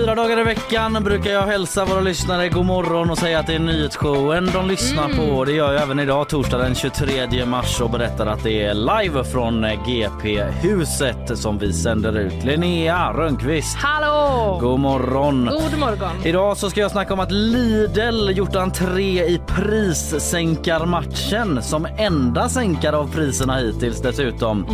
Fyra 0.00 0.14
dagar 0.14 0.40
i 0.40 0.44
veckan 0.44 1.04
brukar 1.04 1.30
jag 1.30 1.42
hälsa 1.42 1.84
våra 1.84 2.00
lyssnare 2.00 2.48
god 2.48 2.66
morgon 2.66 3.10
och 3.10 3.18
säga 3.18 3.38
att 3.38 3.46
det 3.46 3.54
är 3.54 3.58
nyhetsshowen 3.58 4.50
de 4.52 4.68
lyssnar 4.68 5.08
på. 5.08 5.44
Det 5.44 5.52
gör 5.52 5.72
jag 5.72 5.82
även 5.82 6.00
idag 6.00 6.28
torsdag 6.28 6.58
den 6.58 6.74
23 6.74 7.46
mars 7.46 7.80
och 7.80 7.90
berättar 7.90 8.26
att 8.26 8.42
det 8.42 8.62
är 8.62 8.74
live 8.74 9.24
från 9.24 9.66
GP-huset 9.86 11.38
som 11.38 11.58
vi 11.58 11.72
sänder 11.72 12.18
ut. 12.18 12.44
Linnea 12.44 13.12
Rönnqvist. 13.12 13.76
Hallå! 13.76 14.58
God 14.60 14.80
morgon. 14.80 15.48
God 15.52 15.78
morgon. 15.78 16.10
Idag 16.24 16.56
så 16.56 16.70
ska 16.70 16.80
jag 16.80 16.90
snacka 16.90 17.14
om 17.14 17.20
att 17.20 17.32
Lidl 17.32 18.30
gjort 18.30 18.56
entré 18.56 19.24
i 19.24 19.40
prissänkarmatchen 19.46 21.62
som 21.62 21.86
enda 21.98 22.48
sänkare 22.48 22.96
av 22.96 23.12
priserna 23.12 23.56
hittills 23.56 24.02
dessutom. 24.02 24.66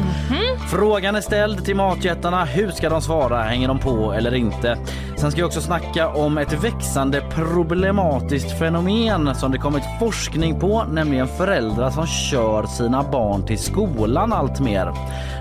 Frågan 0.71 1.15
är 1.15 1.21
ställd 1.21 1.65
till 1.65 1.77
matjättarna. 1.77 2.45
Hur 2.45 2.71
ska 2.71 2.89
de 2.89 3.03
svara? 3.03 3.43
Hänger 3.43 3.69
de 3.69 3.79
på 3.79 4.13
eller 4.13 4.35
inte? 4.35 4.79
Sen 5.19 5.31
ska 5.31 5.41
jag 5.41 5.47
också 5.47 5.61
snacka 5.61 6.09
om 6.09 6.39
ett 6.39 6.65
växande 6.65 7.21
problematiskt 7.21 8.59
fenomen 8.59 9.35
som 9.35 9.53
det 9.53 9.59
kommit 9.59 9.83
forskning 10.01 10.61
på, 10.61 10.85
nämligen 10.91 11.29
föräldrar 11.29 11.91
som 11.91 12.07
kör 12.07 12.67
sina 12.67 13.03
barn 13.03 13.47
till 13.47 13.59
skolan 13.59 14.33
allt 14.33 14.61
mer. 14.61 14.93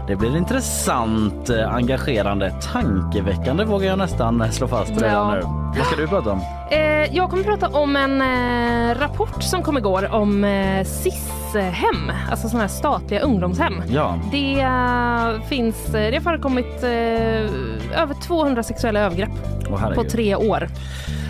Det 0.07 0.15
blir 0.15 0.37
intressant, 0.37 1.49
eh, 1.49 1.73
engagerande, 1.75 2.53
tankeväckande 2.73 3.63
vågar 3.63 3.87
jag 3.87 3.97
nästan 3.97 4.51
slå 4.51 4.67
fast 4.67 4.91
redan 4.91 5.11
Ja. 5.11 5.31
nu. 5.35 5.41
Vad 5.77 5.87
ska 5.87 5.95
du 5.95 6.07
prata 6.07 6.31
om? 6.31 6.39
Eh, 6.71 7.15
jag 7.15 7.29
kommer 7.29 7.43
prata 7.43 7.67
om 7.67 7.95
en 7.95 8.21
eh, 8.21 8.99
rapport 8.99 9.43
som 9.43 9.63
kom 9.63 9.77
igår 9.77 10.13
om 10.13 10.43
eh, 10.43 10.83
SIS-hem, 10.85 12.11
alltså 12.31 12.47
sådana 12.49 12.63
här 12.63 12.67
statliga 12.69 13.19
ungdomshem. 13.21 13.81
Ja, 13.89 14.19
Det 14.31 14.59
eh, 14.61 15.47
finns, 15.49 15.87
eh, 15.87 16.11
det 16.11 16.15
har 16.17 16.21
förekommit 16.21 16.83
eh, 16.83 18.01
över 18.01 18.13
200 18.27 18.63
sexuella 18.63 18.99
övergrepp 18.99 19.29
och 19.69 19.95
på 19.95 20.03
tre 20.03 20.35
år. 20.35 20.67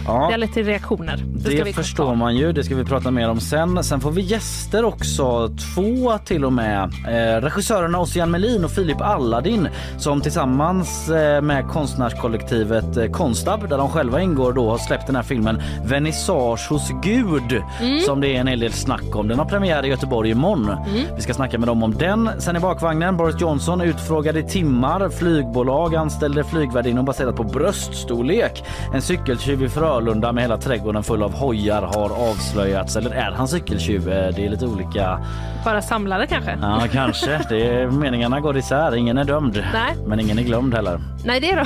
Ja. 0.05 0.13
Det 0.13 0.33
har 0.33 0.37
lett 0.37 0.53
till 0.53 0.65
reaktioner. 0.65 1.23
Det 1.25 1.63
vi 1.63 1.73
förstår 1.73 2.15
man 2.15 2.35
ju, 2.35 2.51
det 2.51 2.63
ska 2.63 2.75
vi 2.75 2.85
prata 2.85 3.11
mer 3.11 3.29
om 3.29 3.39
sen. 3.39 3.83
Sen 3.83 3.99
får 3.99 4.11
vi 4.11 4.21
gäster 4.21 4.85
också, 4.85 5.49
två 5.75 6.17
till 6.25 6.45
och 6.45 6.53
med. 6.53 6.83
Eh, 6.83 7.41
regissörerna 7.41 7.99
Ossian 7.99 8.31
Melin 8.31 8.65
och 8.65 8.71
Filip 8.71 9.01
Alladin 9.01 9.67
som 9.97 10.21
tillsammans 10.21 11.09
eh, 11.09 11.41
med 11.41 11.67
konstnärskollektivet 11.67 12.97
eh, 12.97 13.05
Konstab 13.11 13.69
där 13.69 13.77
de 13.77 13.89
själva 13.89 14.21
ingår 14.21 14.53
då 14.53 14.69
har 14.69 14.77
släppt 14.77 15.07
den 15.07 15.15
här 15.15 15.23
filmen 15.23 15.61
Vernissage 15.85 16.69
hos 16.69 16.91
Gud 17.03 17.63
som 18.05 18.21
det 18.21 18.35
är 18.35 18.39
en 18.39 18.47
hel 18.47 18.59
del 18.59 18.73
snack 18.73 19.15
om. 19.15 19.27
Den 19.27 19.39
har 19.39 19.45
premiär 19.45 19.85
i 19.85 19.87
Göteborg 19.87 20.29
imorgon. 20.29 20.71
Vi 21.15 21.21
ska 21.21 21.33
snacka 21.33 21.57
med 21.57 21.67
dem 21.67 21.83
om 21.83 21.93
den. 21.93 22.29
Sen 22.39 22.55
i 22.55 22.59
bakvagnen 22.59 23.17
Boris 23.17 23.41
Johnson 23.41 23.81
utfrågade 23.81 24.39
i 24.39 24.43
timmar. 24.43 25.09
Flygbolag 25.09 25.95
anställde 25.95 26.43
flygvärdinnor 26.43 27.03
baserat 27.03 27.35
på 27.35 27.43
bröststorlek. 27.43 28.63
En 28.93 29.01
cykeltjuv 29.01 29.63
i 29.63 29.69
Frölunda 29.95 30.31
med 30.31 30.43
hela 30.43 30.57
trädgården 30.57 31.03
full 31.03 31.23
av 31.23 31.33
hojar 31.33 31.81
har 31.81 32.29
avslöjats. 32.29 32.95
Eller 32.95 33.11
är 33.11 33.31
han 33.31 33.47
cykeltjuv? 33.47 34.09
Eh, 34.09 34.35
Det 34.35 34.45
är 34.45 34.49
lite 34.49 34.65
olika. 34.65 35.19
Bara 35.65 35.81
samlare 35.81 36.27
kanske? 36.27 36.57
Ja, 36.61 36.81
kanske. 36.91 37.41
Det 37.49 37.67
är, 37.67 37.88
meningarna 37.88 38.39
går 38.39 38.57
isär. 38.57 38.95
Ingen 38.95 39.17
är 39.17 39.23
dömd. 39.23 39.63
Nej. 39.73 39.95
Men 40.07 40.19
ingen 40.19 40.39
är 40.39 40.43
glömd 40.43 40.73
heller. 40.73 40.99
Nej, 41.25 41.39
det 41.39 41.51
är 41.51 41.55
då. 41.55 41.66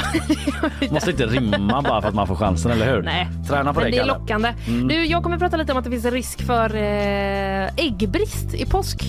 Måste 0.93 1.11
inte 1.11 1.25
rimma 1.25 1.81
bara 1.81 2.01
för 2.01 2.07
att 2.09 2.15
man 2.15 2.27
får 2.27 2.35
chansen, 2.35 2.71
eller 2.71 2.85
hur? 2.95 3.01
Nej, 3.01 3.27
Träna 3.47 3.73
på 3.73 3.79
men 3.79 3.91
det, 3.91 3.97
det 3.97 4.03
är 4.03 4.05
lockande. 4.07 4.53
Du, 4.89 5.05
jag 5.05 5.23
kommer 5.23 5.37
prata 5.37 5.57
lite 5.57 5.71
om 5.71 5.77
att 5.77 5.83
det 5.83 5.89
finns 5.91 6.05
en 6.05 6.11
risk 6.11 6.41
för 6.45 6.75
eh, 6.75 7.67
äggbrist 7.85 8.53
i 8.53 8.65
påsk. 8.65 9.03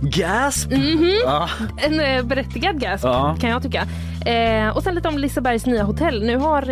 Gasp! 0.00 0.70
Mhm. 0.70 1.10
Ja. 1.24 1.48
En 1.86 2.00
eh, 2.00 2.22
berättigad 2.24 2.80
gasp 2.80 3.04
Ja. 3.04 3.36
kan 3.40 3.50
jag 3.50 3.62
tycka. 3.62 3.82
Och 4.74 4.82
sen 4.82 4.94
lite 4.94 5.08
om 5.08 5.18
Lisebergs 5.18 5.66
nya 5.66 5.82
hotell. 5.84 6.22
Nu 6.22 6.36
har 6.36 6.62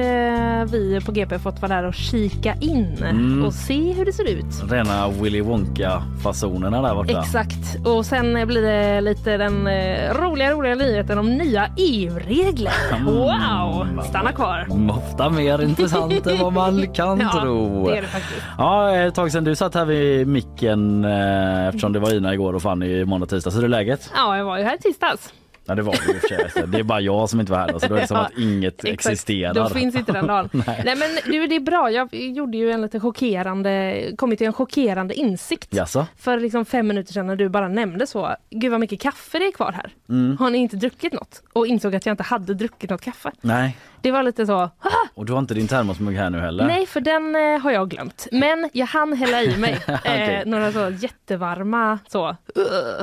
vi 0.65 1.01
på 1.07 1.13
GP 1.13 1.39
fått 1.39 1.63
vara 1.63 1.74
där 1.75 1.85
och 1.89 1.95
kika 1.95 2.55
in 2.61 2.97
Mm. 3.05 3.45
och 3.45 3.55
se 3.55 3.93
hur 3.93 4.05
det 4.05 4.13
ser 4.13 4.29
ut. 4.29 4.45
Rena 4.71 5.09
Willy 5.09 5.41
Wonka-fasonerna 5.41 6.83
där 6.83 6.95
borta. 6.95 7.21
Exakt. 7.21 7.87
Och 7.87 8.07
sen 8.07 8.47
blir 8.47 8.63
det 8.63 9.01
lite 9.01 9.37
den 9.37 9.67
eh, 9.67 10.15
roliga, 10.15 10.53
roliga 10.53 10.75
nyheten 10.75 11.19
om 11.19 11.31
nya 11.37 11.69
EU-regler. 11.77 12.73
Mm. 12.95 13.07
Wow! 13.15 14.03
Stanna 14.09 14.33
kvar. 14.33 14.67
Ofta 14.91 15.31
mer 15.31 15.63
intressant 15.63 16.27
än 16.27 16.39
vad 16.39 16.53
man 16.53 16.87
kan 16.95 17.21
Ja, 17.21 17.41
tro. 17.43 17.87
det 17.89 17.97
är 17.99 18.03
det 18.03 18.09
faktiskt. 18.09 18.43
Ja, 18.59 18.95
ett 18.97 19.15
tag 19.15 19.33
sedan 19.33 19.45
du 19.45 19.57
satt 19.57 19.75
här 19.75 19.85
vid 19.85 20.27
micken 20.29 21.05
eh, 21.05 21.67
eftersom 21.67 21.93
det 21.93 21.99
var 21.99 22.15
Ina 22.15 22.35
igår 22.35 22.53
och 22.55 22.63
Fanny 22.63 22.87
i 22.87 23.05
måndag 23.05 23.27
tisdag. 23.27 23.51
Så 23.51 23.59
är 23.59 23.63
det 23.63 23.69
läget? 23.69 24.11
Ja, 24.15 24.37
jag 24.37 24.45
var 24.45 24.59
ju 24.59 24.65
här 24.65 24.75
i 24.75 24.79
tisdags. 24.79 25.33
Ja, 25.67 25.75
det 25.75 25.83
var 25.83 25.93
det 25.93 26.13
i 26.13 26.17
och 26.17 26.21
för 26.21 26.49
sig. 26.49 26.67
Det 26.67 26.79
är 26.79 26.83
bara 26.83 27.01
jag 27.01 27.31
som 27.31 27.41
inte 27.41 27.53
var 27.53 27.59
här 27.59 27.73
då, 27.73 27.81
så 27.81 27.87
då 27.87 27.95
är 27.95 28.01
det 28.01 28.07
som 28.07 28.17
att 28.21 28.39
inget 28.39 28.85
Exakt. 28.85 29.13
existerar. 29.13 29.55
Då 29.55 29.69
finns 29.69 29.95
inte 29.97 30.13
den 30.13 30.27
dagen. 30.27 30.49
Nej. 30.67 30.83
Nej. 30.85 30.97
men 30.97 31.33
du, 31.33 31.47
det 31.47 31.57
är 31.57 31.61
bra. 31.61 31.91
Jag 31.91 32.15
gjorde 32.15 32.57
ju 32.57 32.71
en 32.71 32.83
lite 32.83 33.01
chockerande, 33.01 34.03
kommit 34.17 34.39
till 34.39 34.47
en 34.47 34.53
chockerande 34.53 35.15
insikt. 35.15 35.75
Jaså? 35.75 36.07
För 36.17 36.41
liksom 36.41 36.65
fem 36.65 36.87
minuter 36.87 37.13
sedan 37.13 37.27
när 37.27 37.37
du 37.37 37.49
bara 37.49 37.69
nämnde 37.69 38.07
så, 38.07 38.37
gud 38.51 38.71
vad 38.71 38.81
mycket 38.81 39.01
kaffe 39.01 39.39
det 39.39 39.47
är 39.47 39.53
kvar 39.53 39.73
här. 39.73 39.93
Mm. 40.09 40.37
Har 40.37 40.51
ni 40.51 40.59
inte 40.59 40.77
druckit 40.77 41.13
något? 41.13 41.43
Och 41.53 41.67
insåg 41.67 41.95
att 41.95 42.07
jag 42.07 42.13
inte 42.13 42.23
hade 42.23 42.55
druckit 42.55 42.91
något 42.91 43.01
kaffe. 43.01 43.31
Nej, 43.41 43.77
Det 44.05 44.11
var 44.11 44.23
lite 44.23 44.47
så, 44.47 44.55
"Ah, 44.55 44.71
och 45.15 45.27
du 45.27 45.33
har 45.33 45.39
inte 45.41 45.55
din 45.55 45.69
termosmugg 45.69 46.17
här 46.17 46.31
nu 46.31 46.41
heller? 46.41 46.67
nej 46.67 46.87
för 46.87 47.01
den 47.01 47.37
eh, 47.37 47.61
har 47.63 47.71
jag 47.71 47.89
glömt. 47.91 48.27
Men 48.33 48.71
jag 48.73 48.87
hann 48.87 49.13
hälla 49.13 49.43
i 49.43 49.57
mig 49.57 49.79
eh, 50.05 50.47
några 50.47 50.73
så 50.73 50.91
jättevarma 50.91 51.99
så, 52.09 52.29
uh, 52.29 52.35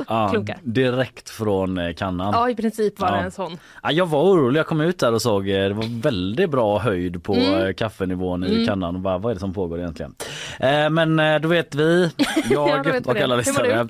Ja, 0.08 0.28
klunkar. 0.28 0.58
direkt 0.62 1.30
från 1.30 1.78
eh, 1.78 1.94
kannan. 1.94 2.32
Ja 2.34 2.50
i 2.50 2.54
princip 2.54 3.00
var 3.00 3.08
Ja. 3.08 3.16
en 3.16 3.30
sån. 3.30 3.58
Ja, 3.82 3.92
jag 3.92 4.06
var 4.06 4.22
orolig. 4.22 4.58
Jag 4.60 4.66
kom 4.66 4.80
ut 4.80 4.98
där 4.98 5.12
och 5.14 5.22
såg 5.22 5.48
eh, 5.48 5.54
det 5.68 5.74
var 5.74 6.02
väldigt 6.02 6.50
bra 6.50 6.78
höjd 6.78 7.24
på 7.24 7.34
Mm. 7.34 7.74
kaffenivån 7.74 8.44
i 8.44 8.66
kannan. 8.66 8.94
Och 8.94 9.00
bara, 9.00 9.18
vad 9.18 9.30
är 9.30 9.34
det 9.34 9.40
som 9.40 9.54
pågår 9.54 9.78
egentligen? 9.78 10.14
Eh, 10.60 10.90
men 10.90 11.40
då 11.42 11.48
vet 11.48 11.74
vi. 11.74 12.10
Ja, 12.50 12.68
Jag 12.68 12.92
vi 12.92 13.00
och 13.04 13.16
alla 13.20 13.36
lyssnare 13.36 13.88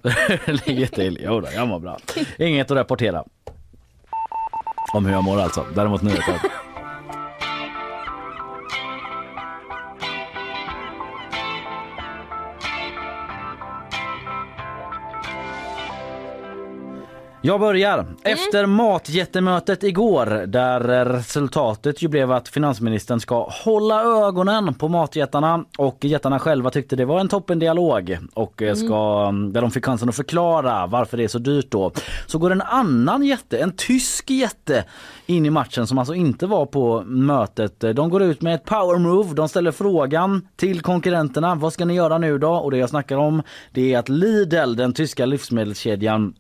ligger 0.67 0.87
till. 0.87 1.19
Jo 1.25 1.41
då, 1.41 1.49
jag 1.55 1.69
mår 1.69 1.79
bra. 1.79 1.99
Inget 2.39 2.71
att 2.71 2.77
rapportera. 2.77 3.25
Om 4.95 5.07
hur 5.07 5.13
jag 5.13 5.25
mår 5.25 5.41
alltså. 5.41 5.65
Däremot 5.75 6.03
nyheter. 6.03 6.35
Jag 17.45 17.61
börjar. 17.61 18.07
Efter 18.23 18.67
matjättemötet 18.67 19.83
igår 19.83 20.27
där 20.47 20.81
resultatet 20.81 22.03
ju 22.03 22.09
blev 22.09 22.33
att 22.33 22.49
finansministern 22.49 23.21
ska 23.21 23.49
hålla 23.65 24.27
ögonen 24.27 24.75
på 24.75 24.89
matjättarna 24.89 25.65
och 25.79 26.05
jättarna 26.05 26.39
själva 26.39 26.71
tyckte 26.71 26.97
det 26.97 27.05
var 27.05 27.21
en 27.21 27.29
toppendialog 27.29 28.19
och 28.35 28.63
eh, 28.63 28.75
ska, 28.75 29.33
där 29.53 29.61
de 29.61 29.71
fick 29.71 29.85
chansen 29.85 30.09
att 30.09 30.17
förklara 30.17 30.87
varför 30.87 31.17
det 31.17 31.25
är 31.25 31.29
så 31.29 31.39
dyrt 31.39 31.71
då. 31.71 31.93
Så 32.27 32.39
går 32.39 32.51
en 32.51 32.63
annan 32.63 33.23
jätte, 33.23 33.59
en 33.59 33.73
tysk 33.77 34.31
jätte 34.31 34.85
in 35.27 35.47
i 35.47 35.51
matchen 35.51 35.87
som 35.87 35.99
alltså 35.99 36.15
inte 36.15 36.47
var 36.47 36.67
på 36.67 37.03
mötet. 37.07 37.81
De 37.81 38.11
går 38.11 38.23
ut 38.23 38.43
med 38.43 38.55
ett 38.55 38.65
power 38.65 38.99
move. 38.99 39.35
De 39.35 39.49
ställer 39.49 39.73
frågan 39.73 40.49
till 40.57 40.81
konkurrenterna. 40.81 41.55
Vad 41.55 41.73
ska 41.73 41.85
ni 41.85 41.95
göra 41.95 42.19
nu 42.19 42.39
då? 42.39 42.53
Och 42.53 42.71
det 42.71 42.77
jag 42.77 42.91
snackar 42.91 43.17
om 43.17 43.43
det 43.73 43.95
är 43.95 43.99
att 43.99 44.09
Lidl, 44.09 44.77
den 44.77 44.93
tyska 44.93 45.27
livsmedelskedjan 45.27 46.35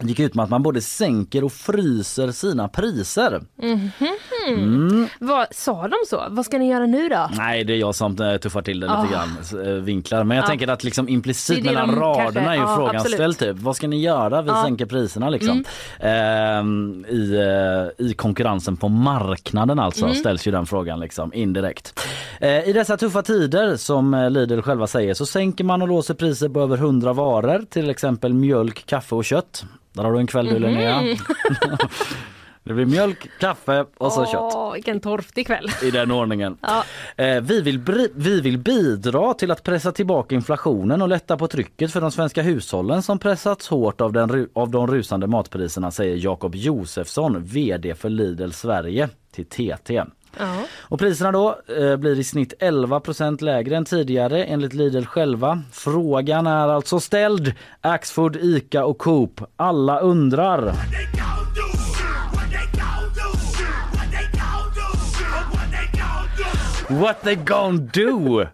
gick 0.00 0.20
ut 0.20 0.34
med 0.34 0.42
att 0.44 0.50
man 0.50 0.62
både 0.62 0.80
sänker 0.80 1.44
och 1.44 1.52
fryser 1.52 2.30
sina 2.32 2.68
priser. 2.68 3.40
Vad, 5.18 5.46
sa 5.50 5.88
de 5.88 5.96
så? 6.08 6.24
Vad 6.30 6.44
ska 6.44 6.58
ni 6.58 6.70
göra 6.70 6.86
nu 6.86 7.08
då? 7.08 7.30
Nej, 7.36 7.64
det 7.64 7.72
är 7.72 7.76
jag 7.76 7.94
som 7.94 8.20
eh, 8.22 8.36
tuffar 8.36 8.62
till 8.62 8.80
det 8.80 8.86
lite 8.86 8.98
Ah. 8.98 9.06
grann, 9.12 9.66
eh, 9.66 9.72
vinklar. 9.72 10.24
Men 10.24 10.36
jag 10.36 10.44
Ja. 10.44 10.48
tänker 10.48 10.68
att 10.68 10.84
liksom 10.84 11.08
implicit 11.08 11.64
mellan 11.64 11.88
de 11.88 11.96
raderna 12.00 12.24
kanske- 12.32 12.40
är 12.50 12.54
ju 12.54 12.60
ja, 12.60 12.76
frågan 12.76 12.96
absolut. 12.96 13.14
ställd 13.14 13.38
typ. 13.38 13.56
Vad 13.58 13.76
ska 13.76 13.88
ni 13.88 14.00
göra? 14.00 14.42
Vi. 14.42 14.48
Mm. 14.50 14.62
sänker 14.62 14.86
priserna 14.86 15.30
liksom. 15.30 15.64
Ehm, 16.00 17.04
i, 17.08 17.34
eh, 17.98 18.06
I 18.06 18.14
konkurrensen 18.14 18.76
på 18.76 18.88
marknaden 18.88 19.78
alltså 19.78 20.04
Mm. 20.04 20.16
ställs 20.16 20.46
ju 20.46 20.50
den 20.52 20.66
frågan 20.66 21.00
liksom 21.00 21.34
indirekt. 21.34 22.00
Eh, 22.40 22.68
I 22.68 22.72
dessa 22.72 22.96
tuffa 22.96 23.22
tider 23.22 23.76
som 23.76 24.14
eh, 24.14 24.30
Lidl 24.30 24.60
själva 24.60 24.86
säger 24.86 25.14
så 25.14 25.26
sänker 25.26 25.64
man 25.64 25.82
och 25.82 25.88
låser 25.88 26.14
priser 26.14 26.48
på 26.48 26.60
över 26.60 26.76
100 26.76 27.12
varor. 27.12 27.64
Till 27.70 27.90
exempel 27.90 28.34
mjölk, 28.34 28.86
kaffe 28.86 29.14
och 29.14 29.24
kött. 29.24 29.64
Där 29.92 30.02
har 30.04 30.12
du 30.12 30.18
en 30.18 30.26
kväll 30.26 30.46
du 30.46 30.52
Mhm. 30.52 30.62
Linnea. 30.62 31.02
Det 32.64 32.74
blir 32.74 32.86
mjölk, 32.86 33.28
kaffe 33.40 33.86
och 33.98 34.12
så 34.12 34.26
kött. 34.26 34.52
Åh, 34.54 34.72
vilken 34.72 35.00
torftig 35.00 35.46
kväll. 35.46 35.66
I 35.82 35.90
den 35.90 36.10
ordningen. 36.10 36.56
Ja. 36.60 36.84
Eh, 37.24 37.40
vi, 37.40 37.60
vill 37.60 38.10
vi 38.14 38.40
vill 38.40 38.58
bidra 38.58 39.34
till 39.34 39.50
att 39.50 39.62
pressa 39.62 39.92
tillbaka 39.92 40.34
inflationen 40.34 41.02
och 41.02 41.08
lätta 41.08 41.36
på 41.36 41.48
trycket 41.48 41.92
för 41.92 42.00
de 42.00 42.10
svenska 42.10 42.42
hushållen 42.42 43.02
som 43.02 43.18
pressats 43.18 43.68
hårt 43.68 44.00
av, 44.00 44.12
den, 44.12 44.48
av 44.52 44.70
de 44.70 44.86
rusande 44.86 45.26
matpriserna 45.26 45.90
säger 45.90 46.16
Jakob 46.16 46.54
Josefsson, 46.54 47.44
VD 47.44 47.94
för 47.94 48.08
Lidl 48.08 48.50
Sverige 48.50 49.08
till 49.32 49.46
TT. 49.46 50.04
Ja. 50.38 50.64
Och 50.80 50.98
priserna 50.98 51.32
då 51.32 51.58
eh, 51.78 51.96
blir 51.96 52.18
i 52.18 52.24
snitt 52.24 52.54
11% 52.60 53.42
lägre 53.42 53.76
än 53.76 53.84
tidigare 53.84 54.44
enligt 54.44 54.74
Lidl 54.74 55.04
själva. 55.04 55.62
Frågan 55.72 56.46
är 56.46 56.68
alltså 56.68 57.00
ställd. 57.00 57.52
Axfood, 57.80 58.36
Ica 58.36 58.84
och 58.84 58.98
Coop. 58.98 59.40
Alla 59.56 60.00
undrar. 60.00 60.62
What 60.62 60.74
they 60.90 61.06
do? 61.14 61.62
What 62.32 62.50
they 62.50 62.66
do? 62.72 62.86
What 63.92 64.10
they 64.12 65.86
do? 66.88 67.00
What 67.00 67.22
they 67.22 67.34
gonna 67.36 67.78
do? 67.92 68.46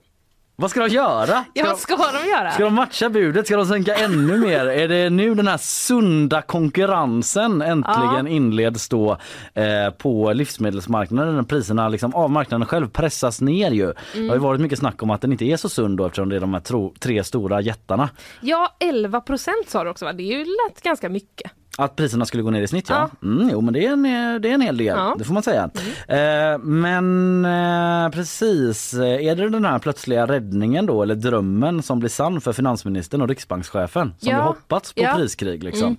Vad 0.57 0.71
ska 0.71 0.81
de 0.81 0.89
göra? 0.89 1.27
Ska, 1.27 1.45
ja, 1.55 1.65
vad 1.65 1.79
ska 1.79 1.97
de 1.97 2.29
göra? 2.29 2.51
ska 2.51 2.65
de 2.65 2.75
matcha 2.75 3.09
budet? 3.09 3.47
Ska 3.47 3.57
de 3.57 3.67
sänka 3.67 3.95
ännu 3.95 4.39
mer? 4.39 4.67
Är 4.67 4.89
det 4.89 5.11
nu 5.11 5.35
den 5.35 5.49
här 5.49 5.57
sunda 5.57 6.43
konkurrensen 6.43 7.63
äntligen 7.63 8.27
Ja. 8.27 8.29
inleds 8.29 8.89
då 8.89 9.19
eh, 9.55 9.91
på 9.99 10.33
livsmedelsmarknaden? 10.33 11.37
När 11.37 11.43
priserna 11.43 11.89
liksom, 11.89 12.15
av 12.15 12.31
marknaden 12.31 12.67
själv 12.67 12.89
pressas 12.89 13.41
ner 13.41 13.71
ju. 13.71 13.93
Det 14.15 14.29
har 14.29 14.35
ju 14.35 14.41
varit 14.41 14.61
mycket 14.61 14.79
snack 14.79 15.03
om 15.03 15.11
att 15.11 15.21
den 15.21 15.33
inte 15.33 15.45
är 15.45 15.57
så 15.57 15.69
sund 15.69 15.99
då 15.99 16.07
eftersom 16.07 16.29
det 16.29 16.37
är 16.37 16.41
de 16.41 16.55
här 16.55 16.61
tro, 16.61 16.95
tre 17.01 17.25
stora 17.25 17.61
jättarna. 17.61 18.09
Ja, 18.41 18.77
11 18.81 19.21
procent 19.21 19.69
sa 19.69 19.85
du 19.85 19.91
också 19.91 20.05
va? 20.05 20.13
Det 20.13 20.23
är 20.23 20.39
ju 20.39 20.45
lätt 20.45 20.83
ganska 20.83 21.09
mycket. 21.09 21.53
Att 21.79 21.97
priserna 21.97 22.25
skulle 22.27 22.43
gå 22.43 22.51
ner 22.51 22.63
i 22.63 22.67
snitt 22.67 22.87
ja. 22.89 23.11
Mm, 23.23 23.49
jo 23.53 23.61
men 23.61 23.75
det 23.75 23.87
är 23.87 23.93
en, 23.93 24.03
det 24.43 24.49
är 24.51 24.55
en 24.55 24.61
hel 24.61 24.77
del, 24.77 24.87
Ja. 24.87 25.07
Mm. 25.07 25.19
det 25.19 25.25
får 25.25 25.35
man 25.35 25.43
säga. 25.43 25.71
Eh, 26.09 26.59
men 26.59 27.45
eh, 27.45 28.11
precis, 28.11 28.95
Eh, 28.95 29.27
är 29.27 29.37
det 29.37 29.49
den 29.49 29.65
här 29.65 29.79
plötsliga 29.79 30.27
räddningen 30.27 30.87
då 30.87 31.03
eller 31.03 31.15
drömmen 31.15 31.83
som 31.83 31.99
blir 31.99 32.11
sann 32.11 32.41
för 32.41 32.53
finansministern 32.53 33.23
och 33.23 33.29
riksbankschefen 33.29 34.15
som 34.19 34.31
Ja. 34.33 34.37
vi 34.37 34.43
hoppats 34.43 34.93
på 34.93 35.03
Ja. 35.03 35.09
Mm. 35.09 35.19
priskrig 35.21 35.65
liksom? 35.65 35.97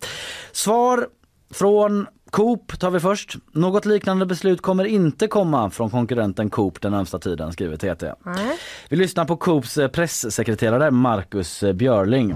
Svar 0.51 1.07
från 1.53 2.07
Coop 2.29 2.79
tar 2.79 2.91
vi 2.91 2.99
först. 2.99 3.35
Något 3.51 3.85
liknande 3.85 4.25
beslut 4.25 4.61
kommer 4.61 4.85
inte 4.85 5.27
komma 5.27 5.69
från 5.69 5.89
konkurrenten 5.89 6.49
Coop 6.49 6.81
den 6.81 6.91
närmsta 6.91 7.19
tiden 7.19 7.53
skriver 7.53 7.77
TT. 7.77 8.13
Nej. 8.25 8.57
Vi 8.89 8.95
lyssnar 8.97 9.25
på 9.25 9.37
Coops 9.37 9.77
eh, 9.77 9.87
pressekreterare 9.87 10.91
Marcus 10.91 11.63
eh, 11.63 11.73
Björling. 11.73 12.35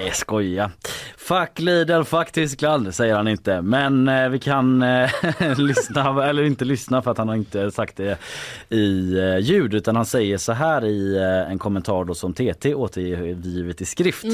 Nej, 0.00 0.10
skoja. 0.14 0.70
Fuck 1.16 1.58
Lidl, 1.58 2.02
fuck 2.02 2.32
Tyskland 2.32 2.94
säger 2.94 3.14
han 3.14 3.28
inte. 3.28 3.62
Men 3.62 4.08
eh, 4.08 4.28
vi 4.28 4.38
kan 4.38 4.82
eh, 4.82 5.10
lyssna, 5.58 6.24
eller 6.28 6.42
inte 6.42 6.64
lyssna 6.64 7.02
för 7.02 7.10
att 7.10 7.18
han 7.18 7.28
har 7.28 7.36
inte 7.36 7.70
sagt 7.70 7.96
det 7.96 8.18
i 8.68 9.18
eh, 9.18 9.38
ljud 9.38 9.74
utan 9.74 9.96
han 9.96 10.06
säger 10.06 10.38
så 10.38 10.52
här 10.52 10.84
i 10.84 11.16
eh, 11.16 11.50
en 11.52 11.58
kommentar 11.58 12.04
då 12.04 12.14
som 12.14 12.32
TT 12.34 12.74
återgivet 12.74 13.80
i 13.80 13.84
skrift. 13.84 14.24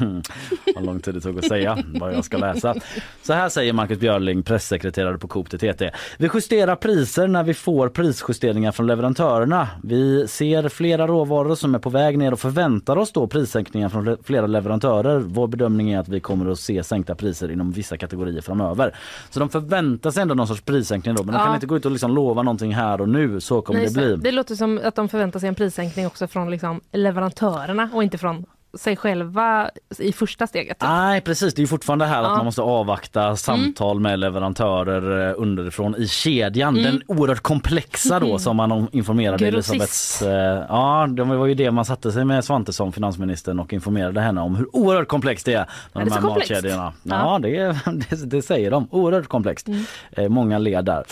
Vad 0.74 0.84
lång 0.84 1.00
tid 1.00 1.14
det 1.14 1.20
tog 1.20 1.38
att 1.38 1.44
säga 1.48 1.78
vad 1.94 2.14
jag 2.14 2.24
ska 2.24 2.36
läsa. 2.38 2.74
Så 3.22 3.32
här 3.32 3.48
säger 3.48 3.72
Marcus 3.72 3.98
Björling, 3.98 4.42
pressekreterare 4.42 5.18
på 5.18 5.28
Coop 5.28 5.50
till 5.50 5.58
TT. 5.58 5.90
Vi 6.18 6.30
justerar 6.34 6.76
priser 6.76 7.28
när 7.28 7.42
vi 7.42 7.54
får 7.54 7.88
prisjusteringar 7.88 8.72
från 8.72 8.86
leverantörerna. 8.86 9.68
Vi 9.82 10.28
ser 10.28 10.68
flera 10.68 11.06
råvaror 11.06 11.54
som 11.54 11.74
är 11.74 11.78
på 11.78 11.90
väg 11.90 12.18
ner 12.18 12.32
och 12.32 12.40
förväntar 12.40 12.96
oss 12.96 13.12
då 13.12 13.26
prissänkningar 13.26 13.88
från 13.88 14.04
le- 14.04 14.16
flera 14.24 14.46
leverantörer. 14.46 14.99
Vår 15.04 15.46
bedömning 15.46 15.90
är 15.90 15.98
att 15.98 16.08
vi 16.08 16.20
kommer 16.20 16.50
att 16.50 16.58
se 16.58 16.84
sänkta 16.84 17.14
priser 17.14 17.50
inom 17.50 17.70
vissa 17.72 17.96
kategorier 17.96 18.40
framöver. 18.40 18.94
Så 19.30 19.40
de 19.40 19.48
förväntar 19.48 20.10
sig 20.10 20.22
ändå 20.22 20.34
någon 20.34 20.46
sorts 20.48 20.60
prissänkning 20.62 21.14
då 21.14 21.22
men 21.24 21.32
de 21.34 21.38
Ja. 21.40 21.44
kan 21.46 21.54
inte 21.54 21.66
gå 21.66 21.76
ut 21.76 21.84
och 21.84 21.90
liksom 21.90 22.14
lova 22.14 22.42
någonting 22.42 22.74
här 22.74 23.00
och 23.00 23.08
nu. 23.08 23.40
Så 23.40 23.62
kommer 23.62 23.80
Nej, 23.80 23.88
det 23.88 23.94
bli. 23.94 24.16
det 24.16 24.32
låter 24.32 24.54
som 24.54 24.80
att 24.84 24.94
de 24.94 25.08
förväntar 25.08 25.40
sig 25.40 25.48
en 25.48 25.54
prissänkning 25.54 26.06
också 26.06 26.26
från 26.28 26.50
liksom 26.50 26.80
leverantörerna 26.92 27.90
och 27.94 28.02
inte 28.02 28.18
från 28.18 28.44
sig 28.78 28.96
själva 28.96 29.70
i 29.98 30.12
första 30.12 30.46
steget. 30.46 30.76
Nej 30.80 31.20
precis, 31.20 31.54
det 31.54 31.62
är 31.62 31.66
fortfarande 31.66 32.04
här 32.04 32.18
att 32.18 32.22
Ja. 32.22 32.26
Mm. 32.28 32.36
man 32.38 32.44
måste 32.44 32.62
avvakta 32.62 33.36
samtal 33.36 34.00
med 34.00 34.18
leverantörer 34.18 35.28
eh, 35.28 35.34
underifrån 35.36 35.94
i 35.96 36.08
kedjan. 36.08 36.74
Den 36.74 37.02
oerhört 37.06 37.40
komplexa 37.40 38.20
då 38.20 38.38
som 38.38 38.56
man 38.56 38.88
informerade. 38.92 39.46
Elisabeths... 39.48 40.22
eh, 40.22 40.64
Ja, 40.68 41.06
det 41.10 41.24
var 41.24 41.46
ju 41.46 41.54
det 41.54 41.70
man 41.70 41.84
satte 41.84 42.12
sig 42.12 42.24
med 42.24 42.44
Svantesson, 42.44 42.92
finansministern 42.92 43.60
och 43.60 43.72
informerade 43.72 44.20
henne 44.20 44.40
om 44.40 44.56
hur 44.56 44.76
oerhört 44.76 45.08
komplext 45.08 45.46
det 45.46 45.54
är. 45.54 45.66
Med 45.92 46.06
de 46.06 46.12
här 46.12 46.20
matkedjorna. 46.20 46.92
Ja, 47.02 47.40
Ja. 47.42 47.74
Mm. 47.86 47.98
det, 48.00 48.10
det, 48.16 48.24
det 48.30 48.42
säger 48.42 48.70
de. 48.70 48.88
Oerhört 48.90 49.28
komplext. 49.28 49.66
Eh, 50.12 50.28
Många 50.28 50.58
led 50.58 50.84
där. 50.84 51.04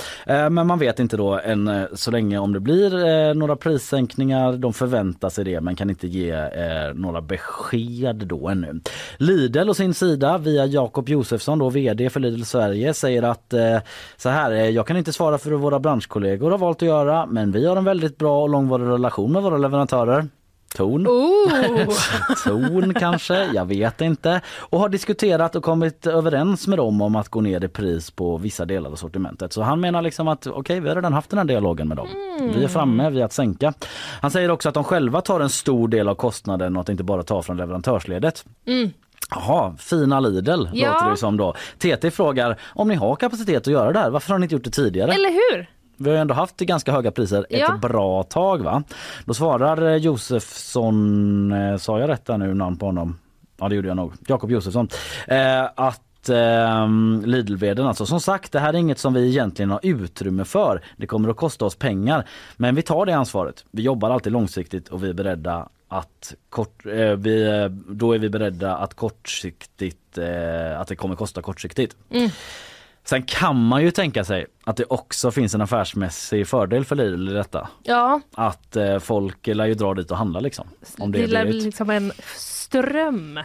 Men 0.50 0.66
man 0.66 0.78
vet 0.78 1.00
inte 1.00 1.16
då 1.16 1.38
än 1.40 1.86
så 1.94 2.10
länge 2.10 2.38
om 2.38 2.52
det 2.52 2.60
blir 2.60 3.34
några 3.34 3.56
prissänkningar. 3.56 4.52
De 4.52 4.72
förväntar 4.72 5.28
sig 5.28 5.44
det 5.44 5.60
men 5.60 5.76
kan 5.76 5.90
inte 5.90 6.06
ge 6.06 6.34
några 6.94 7.20
besked 7.20 7.47
då 8.12 8.48
ännu. 8.48 8.80
Lidl 9.16 9.70
å 9.70 9.74
sin 9.74 9.94
sida 9.94 10.38
via 10.38 10.66
Jakob 10.66 11.08
Josefsson, 11.08 11.58
då 11.58 11.70
vd 11.70 12.10
för 12.10 12.20
Lidl 12.20 12.42
Sverige, 12.42 12.94
säger 12.94 13.22
att 13.22 13.52
eh, 13.52 13.78
så 14.16 14.28
här, 14.28 14.50
eh, 14.50 14.68
jag 14.68 14.86
kan 14.86 14.96
inte 14.96 15.12
svara 15.12 15.38
för 15.38 15.50
hur 15.50 15.56
våra 15.56 15.80
branschkollegor 15.80 16.50
har 16.50 16.58
valt 16.58 16.82
att 16.82 16.88
göra 16.88 17.26
men 17.26 17.52
vi 17.52 17.66
har 17.66 17.76
en 17.76 17.84
väldigt 17.84 18.18
bra 18.18 18.42
och 18.42 18.48
långvarig 18.48 18.86
relation 18.86 19.32
med 19.32 19.42
våra 19.42 19.58
leverantörer. 19.58 20.26
Ton. 20.76 21.06
Oh! 21.06 21.94
Ton 22.44 22.94
kanske, 22.94 23.44
jag 23.44 23.64
vet 23.64 24.00
inte. 24.00 24.40
Och 24.58 24.80
har 24.80 24.88
diskuterat 24.88 25.56
och 25.56 25.62
kommit 25.64 26.06
överens 26.06 26.66
med 26.66 26.78
dem 26.78 27.02
om 27.02 27.16
att 27.16 27.28
gå 27.28 27.40
ner 27.40 27.64
i 27.64 27.68
pris 27.68 28.10
på 28.10 28.36
vissa 28.38 28.64
delar 28.64 28.90
av 28.90 28.94
sortimentet. 28.96 29.52
Så 29.52 29.62
han 29.62 29.80
menar 29.80 30.02
liksom 30.02 30.28
att 30.28 30.46
okej, 30.46 30.80
vi 30.80 30.88
har 30.88 30.96
redan 30.96 31.12
haft 31.12 31.30
den 31.30 31.38
här 31.38 31.44
dialogen 31.44 31.88
med 31.88 31.96
dem. 31.96 32.08
Vi 32.54 32.64
är 32.64 32.68
framme 32.68 33.10
vid 33.10 33.22
att 33.22 33.32
sänka. 33.32 33.72
Han 34.20 34.30
säger 34.30 34.50
också 34.50 34.68
att 34.68 34.74
de 34.74 34.84
själva 34.84 35.20
tar 35.20 35.40
en 35.40 35.50
stor 35.50 35.88
del 35.88 36.08
av 36.08 36.14
kostnaden 36.14 36.76
och 36.76 36.82
att 36.82 36.88
inte 36.88 37.04
bara 37.04 37.22
tar 37.22 37.42
från 37.42 37.56
leverantörsledet. 37.56 38.44
Jaha, 39.30 39.74
fina 39.78 40.20
Lidl 40.20 40.68
Ja. 40.72 40.92
låter 40.92 41.10
det 41.10 41.16
som 41.16 41.36
då. 41.36 41.54
TT 41.78 42.10
frågar 42.10 42.56
om 42.74 42.88
ni 42.88 42.94
har 42.94 43.16
kapacitet 43.16 43.56
att 43.56 43.66
göra 43.72 43.92
det 43.92 43.98
här, 43.98 44.10
varför 44.10 44.32
har 44.32 44.38
ni 44.38 44.44
inte 44.44 44.54
gjort 44.54 44.64
det 44.64 44.70
tidigare? 44.70 45.12
Eller 45.12 45.30
hur? 45.30 45.66
Vi 45.98 46.08
har 46.10 46.16
ju 46.16 46.20
ändå 46.20 46.34
haft 46.34 46.56
ganska 46.60 46.92
höga 46.92 47.10
priser 47.10 47.46
ett 47.50 47.58
Ja. 47.58 47.76
bra 47.82 48.22
tag 48.22 48.62
va? 48.64 48.82
Då 49.24 49.34
svarar 49.34 49.82
eh, 49.90 49.96
Josefsson, 49.96 51.52
eh, 51.52 51.76
sa 51.76 52.00
jag 52.00 52.08
rätt 52.08 52.24
där 52.26 52.38
nu 52.38 52.54
namn 52.54 52.76
på 52.76 52.86
honom? 52.86 53.18
Ja 53.60 53.68
det 53.68 53.74
gjorde 53.74 53.88
jag 53.88 53.96
nog, 53.96 54.12
Jakob 54.26 54.50
Josefsson. 54.50 54.88
Eh, 55.28 55.64
att 55.74 56.28
eh, 56.28 56.88
Lidl-vdn 57.24 57.86
alltså, 57.86 58.06
som 58.06 58.20
sagt 58.20 58.52
det 58.52 58.60
här 58.60 58.72
är 58.74 58.78
inget 58.78 58.98
som 58.98 59.14
vi 59.14 59.28
egentligen 59.28 59.70
har 59.70 59.80
utrymme 59.82 60.44
för. 60.44 60.82
Det 60.96 61.06
kommer 61.06 61.28
att 61.28 61.36
kosta 61.36 61.64
oss 61.64 61.74
pengar. 61.76 62.24
Men 62.56 62.74
vi 62.74 62.82
tar 62.82 63.06
det 63.06 63.12
ansvaret. 63.12 63.64
Vi 63.70 63.82
jobbar 63.82 64.10
alltid 64.10 64.32
långsiktigt 64.32 64.88
och 64.88 65.04
vi 65.04 65.08
är 65.08 65.14
beredda 65.14 65.68
att 65.88 66.34
kort, 66.50 66.86
eh, 66.86 66.92
vi, 67.16 67.42
eh, 67.48 67.68
då 67.94 68.12
är 68.12 68.18
vi 68.18 68.28
beredda 68.28 68.76
att 68.76 68.94
kortsiktigt, 68.94 70.18
eh, 70.18 70.80
att 70.80 70.88
det 70.88 70.96
kommer 70.96 71.14
kosta 71.16 71.42
kortsiktigt. 71.42 71.96
Sen 73.08 73.22
kan 73.22 73.64
man 73.64 73.82
ju 73.82 73.90
tänka 73.90 74.24
sig 74.24 74.46
att 74.64 74.76
det 74.76 74.84
också 74.84 75.30
finns 75.30 75.54
en 75.54 75.60
affärsmässig 75.60 76.48
fördel 76.48 76.84
för 76.84 76.96
Lidl 76.96 77.28
i 77.28 77.32
detta. 77.32 77.68
Ja, 77.82 78.20
Att 78.34 78.76
eh, 78.76 78.98
folk 78.98 79.46
lär 79.46 79.66
ju 79.66 79.74
dra 79.74 79.94
dit 79.94 80.10
och 80.10 80.16
handla 80.16 80.40
liksom. 80.40 80.68
Om 80.98 81.12
det, 81.12 81.18
det 81.18 81.26
lär 81.26 81.44
blir 81.44 81.60
liksom 81.60 81.90
en 81.90 82.12
ström. 82.36 83.40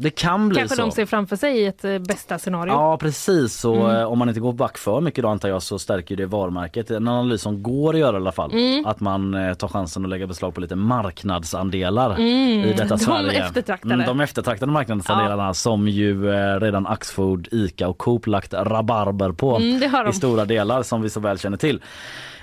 Det 0.00 0.10
kan 0.10 0.48
bli 0.48 0.58
Kanske 0.58 0.76
så. 0.76 0.82
de 0.82 0.90
ser 0.90 1.06
framför 1.06 1.36
sig 1.36 1.56
i 1.58 1.66
ett 1.66 1.84
eh, 1.84 1.98
bästa 1.98 2.38
scenario. 2.38 2.72
Ja 2.72 2.96
precis, 2.96 3.54
så 3.60 3.74
Mm. 3.74 3.96
eh, 3.96 4.02
om 4.04 4.18
man 4.18 4.28
inte 4.28 4.40
går 4.40 4.52
back 4.52 4.78
för 4.78 5.00
mycket 5.00 5.22
då 5.22 5.28
antar 5.28 5.48
jag 5.48 5.62
så 5.62 5.78
stärker 5.78 6.16
det 6.16 6.26
varumärket. 6.26 6.90
En 6.90 7.08
analys 7.08 7.42
som 7.42 7.62
går 7.62 7.94
att 7.94 8.00
göra 8.00 8.12
i 8.12 8.16
alla 8.16 8.32
fall. 8.32 8.52
Mm. 8.52 8.86
Att 8.86 9.00
man 9.00 9.34
eh, 9.34 9.54
tar 9.54 9.68
chansen 9.68 10.04
att 10.04 10.08
lägga 10.10 10.26
beslag 10.26 10.54
på 10.54 10.60
lite 10.60 10.76
marknadsandelar 10.76 12.20
i 12.20 12.62
detta 12.76 12.82
Mm. 12.84 12.88
De 12.88 12.98
Sverige. 12.98 13.44
eftertraktade. 13.44 14.04
de 14.04 14.20
eftertraktade 14.20 14.72
marknadsandelarna 14.72 15.54
som 15.54 15.88
ju 15.88 16.30
eh, 16.30 16.60
redan 16.60 16.86
Axfood, 16.86 17.48
Ica 17.50 17.88
och 17.88 17.98
Coop 17.98 18.26
lagt 18.26 18.54
rabarber 18.54 19.32
på 19.32 19.56
Mm, 19.56 19.80
det 19.80 19.86
har 19.86 20.04
de. 20.04 20.10
i 20.10 20.12
stora 20.12 20.44
delar 20.44 20.82
som 20.82 21.02
vi 21.02 21.10
så 21.10 21.20
väl 21.20 21.38
känner 21.38 21.56
till. 21.56 21.80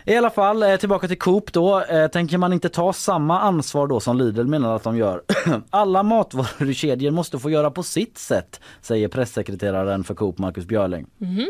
I 0.07 0.15
alla 0.17 0.29
fall 0.29 0.63
eh, 0.63 0.75
tillbaka 0.75 1.07
till 1.07 1.17
Coop 1.19 1.53
då. 1.53 1.81
Eh, 1.81 2.07
tänker 2.07 2.37
man 2.37 2.53
inte 2.53 2.69
ta 2.69 2.93
samma 2.93 3.39
ansvar 3.39 3.87
då 3.87 3.99
som 3.99 4.17
Lidl 4.17 4.43
menar 4.43 4.75
att 4.75 4.83
de 4.83 4.97
gör? 4.97 5.21
Alla 5.69 6.03
matvarukedjor 6.03 7.11
måste 7.11 7.39
få 7.39 7.49
göra 7.49 7.71
på 7.71 7.83
sitt 7.83 8.17
sätt, 8.17 8.59
säger 8.81 9.07
pressekreteraren 9.07 10.03
för 10.03 10.15
Coop 10.15 10.37
Marcus 10.37 10.65
Björling. 10.65 11.05
Mhm. 11.17 11.47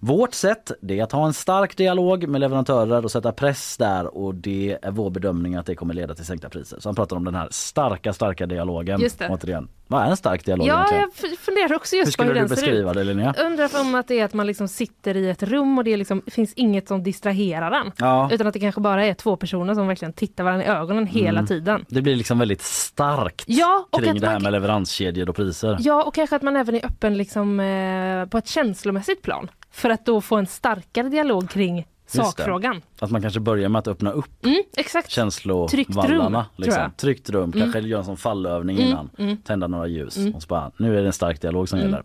Vårt 0.00 0.34
sätt 0.34 0.70
är 0.88 1.02
att 1.02 1.12
ha 1.12 1.26
en 1.26 1.32
stark 1.32 1.76
dialog 1.76 2.28
med 2.28 2.40
leverantörer 2.40 3.04
och 3.04 3.10
sätta 3.10 3.32
press 3.32 3.76
där 3.76 4.16
och 4.16 4.34
det 4.34 4.78
är 4.82 4.90
vår 4.90 5.10
bedömning 5.10 5.54
att 5.54 5.66
det 5.66 5.74
kommer 5.74 5.94
leda 5.94 6.14
till 6.14 6.24
sänkta 6.26 6.48
priser. 6.48 6.80
Så 6.80 6.88
han 6.88 6.94
pratar 6.96 7.16
om 7.16 7.24
den 7.24 7.34
här 7.34 7.48
starka, 7.50 8.12
starka 8.12 8.46
dialogen 8.46 9.00
Just 9.00 9.18
det. 9.18 9.28
återigen. 9.28 9.68
Vad 9.88 10.02
är 10.02 10.10
en 10.10 10.16
stark 10.16 10.44
dialog 10.44 10.66
Ja, 10.66 10.86
egentligen? 10.92 11.30
jag 11.30 11.38
funderar 11.38 11.74
också 11.74 11.96
just 11.96 12.16
på 12.18 12.24
hur 12.24 12.34
du 12.34 12.40
den 12.40 12.48
ser 12.48 12.54
ut. 12.56 12.60
beskriva 12.60 12.92
det 12.92 13.04
Linnea? 13.04 13.34
Undrar 13.44 13.80
om 13.80 13.94
att 13.94 14.08
det 14.08 14.20
är 14.20 14.24
att 14.24 14.34
man 14.34 14.46
liksom 14.46 14.68
sitter 14.68 15.16
i 15.16 15.30
ett 15.30 15.42
rum 15.42 15.78
och 15.78 15.84
det 15.84 15.96
liksom, 15.96 16.22
finns 16.26 16.52
inget 16.52 16.88
som 16.88 17.02
distraherar 17.02 17.70
en. 17.72 17.92
Ja, 17.98 18.28
Utan 18.32 18.46
att 18.46 18.52
det 18.52 18.60
kanske 18.60 18.80
bara 18.80 19.04
är 19.06 19.14
två 19.14 19.36
personer 19.36 19.74
som 19.74 19.86
verkligen 19.88 20.12
tittar 20.12 20.44
varandra 20.44 20.64
i 20.64 20.68
ögonen 20.68 21.06
hela 21.06 21.38
Mm. 21.38 21.46
tiden. 21.46 21.84
det 21.88 22.02
blir 22.02 22.16
liksom 22.16 22.38
väldigt 22.38 22.62
starkt 22.62 23.44
Ja, 23.46 23.86
och 23.90 24.02
kring 24.02 24.20
det 24.20 24.26
här 24.26 24.34
man, 24.34 24.42
med 24.42 24.52
leveranskedjor 24.52 25.28
och 25.28 25.36
priser. 25.36 25.76
ja, 25.80 26.02
och 26.02 26.14
kanske 26.14 26.36
att 26.36 26.42
man 26.42 26.56
även 26.56 26.74
är 26.74 26.86
öppen 26.86 27.16
liksom, 27.16 27.60
eh, 27.60 28.26
på 28.26 28.38
ett 28.38 28.48
känslomässigt 28.48 29.22
plan. 29.22 29.50
För 29.70 29.90
att 29.90 30.06
då 30.06 30.20
få 30.20 30.36
en 30.36 30.46
starkare 30.46 31.08
dialog 31.08 31.50
kring. 31.50 31.86
Sakfrågan. 32.06 32.82
Att 32.98 33.10
man 33.10 33.22
kanske 33.22 33.40
börjar 33.40 33.68
med 33.68 33.78
att 33.78 33.88
öppna 33.88 34.10
upp 34.10 34.44
Mm, 34.46 34.62
exakt. 34.76 35.10
Tryggt 35.10 35.14
känslovallarna. 35.14 36.38
rum, 36.38 36.44
Liksom. 36.56 36.90
Tryggt 36.96 37.30
rum, 37.30 37.52
kanske 37.52 37.80
göra 37.80 37.98
en 37.98 38.04
sån 38.04 38.16
fallövning 38.16 38.76
Mm, 38.76 38.88
innan. 38.90 39.10
mm. 39.18 39.36
Tända 39.36 39.66
några 39.66 39.86
ljus 39.86 40.16
Mm. 40.16 40.34
och 40.34 40.42
så 40.42 40.46
bara, 40.46 40.70
nu 40.76 40.98
är 40.98 41.00
det 41.02 41.06
en 41.06 41.12
stark 41.12 41.40
dialog 41.40 41.68
som 41.68 41.78
Mm. 41.78 41.90
gäller. 41.90 42.04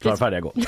Klara 0.00 0.16
färdiga 0.16 0.40
gå. 0.40 0.52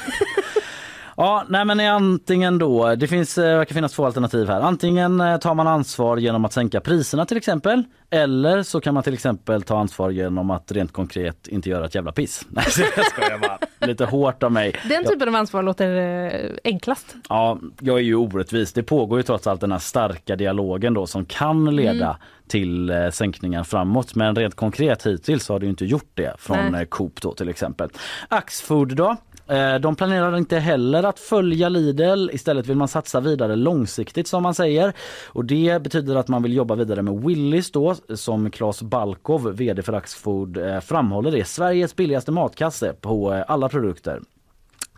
Ja, 1.21 1.45
nej 1.49 1.65
men 1.65 1.81
antingen 1.81 2.59
då, 2.59 2.95
det 2.95 3.07
finns, 3.09 3.39
eh, 3.39 3.59
verkar 3.59 3.75
finnas 3.75 3.93
två 3.93 4.07
alternativ 4.07 4.49
här. 4.49 4.61
Antingen 4.61 5.21
eh, 5.21 5.37
tar 5.37 5.55
man 5.55 5.67
ansvar 5.67 6.17
genom 6.17 6.45
att 6.45 6.53
sänka 6.53 6.81
priserna 6.81 7.27
till 7.27 7.37
exempel. 7.37 7.83
Eller 8.11 8.63
så 8.63 8.81
kan 8.81 8.95
man 8.95 9.03
till 9.03 9.15
exempel 9.15 9.63
ta 9.63 9.79
ansvar 9.79 10.11
genom 10.11 10.51
att 10.51 10.73
rent 10.73 10.93
konkret 10.93 11.49
inte 11.49 11.71
göra 11.71 11.87
ett 11.87 11.95
jävla 11.95 12.13
piss. 12.13 12.47
Nej 12.49 12.65
jag 12.97 13.07
skojar 13.07 13.39
bara. 13.39 13.59
Lite 13.89 14.05
hårt 14.05 14.43
av 14.43 14.53
mig. 14.53 14.75
Den 14.89 15.05
typen 15.05 15.29
av 15.29 15.35
ansvar 15.35 15.63
låter 15.63 15.97
eh, 15.97 16.51
enklast. 16.65 17.15
Ja, 17.29 17.59
jag 17.81 17.99
är 17.99 18.03
ju 18.03 18.15
orättvis. 18.15 18.73
Det 18.73 18.83
pågår 18.83 19.19
ju 19.19 19.23
trots 19.23 19.47
allt 19.47 19.61
den 19.61 19.73
här 19.73 19.79
starka 19.79 20.37
dialogen 20.37 20.95
då 20.95 21.07
som 21.07 21.25
kan 21.25 21.77
leda 21.77 22.07
Mm. 22.09 22.17
till 22.49 22.91
eh, 22.91 23.11
sänkningar 23.11 23.65
framåt. 23.65 24.15
Men 24.15 24.35
rent 24.37 24.55
konkret 24.55 25.07
hittills 25.07 25.49
har 25.49 25.59
det 25.59 25.67
inte 25.67 25.85
gjort 25.85 26.11
det 26.15 26.35
från 26.39 26.73
Nej. 26.73 26.87
Coop 26.87 27.21
då 27.21 27.33
till 27.35 27.49
exempel. 27.49 27.89
Axfood 28.29 28.97
då? 28.97 29.17
Eh, 29.49 29.75
de 29.75 29.97
planerar 29.97 30.37
inte 30.37 30.59
heller 30.59 31.03
att 31.03 31.19
följa 31.19 31.69
Lidl. 31.69 32.31
Istället 32.33 32.67
vill 32.67 32.77
man 32.77 32.89
satsa 32.89 33.21
vidare 33.21 33.57
långsiktigt 33.57 34.29
som 34.29 34.43
man 34.43 34.55
säger. 34.55 34.93
Och 35.27 35.45
det 35.45 35.83
betyder 35.83 36.17
att 36.17 36.29
man 36.29 36.43
vill 36.43 36.53
jobba 36.53 36.75
vidare 36.75 37.03
med 37.03 37.23
Willys 37.23 37.71
då 37.71 37.95
som 38.15 38.51
Claes 38.51 38.83
Balkov, 38.83 39.53
vd 39.57 39.83
för 39.83 39.93
Axfood, 39.93 40.57
eh, 40.57 40.81
framhåller 40.81 41.31
det. 41.31 41.45
Sveriges 41.45 41.97
billigaste 41.97 42.33
matkasse 42.33 42.93
på 42.93 43.35
eh, 43.35 43.45
alla 43.49 43.69
produkter. 43.69 44.21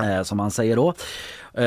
Eh, 0.02 0.22
som 0.22 0.38
han 0.38 0.50
säger 0.50 0.76
då. 0.76 0.94
Eh, 1.54 1.64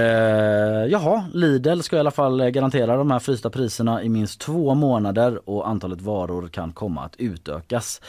jaha, 0.90 1.26
Lidl 1.34 1.80
ska 1.80 1.96
i 1.96 2.00
alla 2.00 2.12
fall 2.12 2.50
garantera 2.50 2.98
de 2.98 3.12
här 3.12 3.20
frysta 3.20 3.50
priserna 3.50 4.04
i 4.04 4.10
minst 4.10 4.42
två 4.42 4.74
månader 4.74 5.50
och 5.50 5.68
antalet 5.68 6.02
varor 6.02 6.48
kan 6.48 6.72
komma 6.72 7.04
att 7.04 7.16
utökas. 7.18 8.02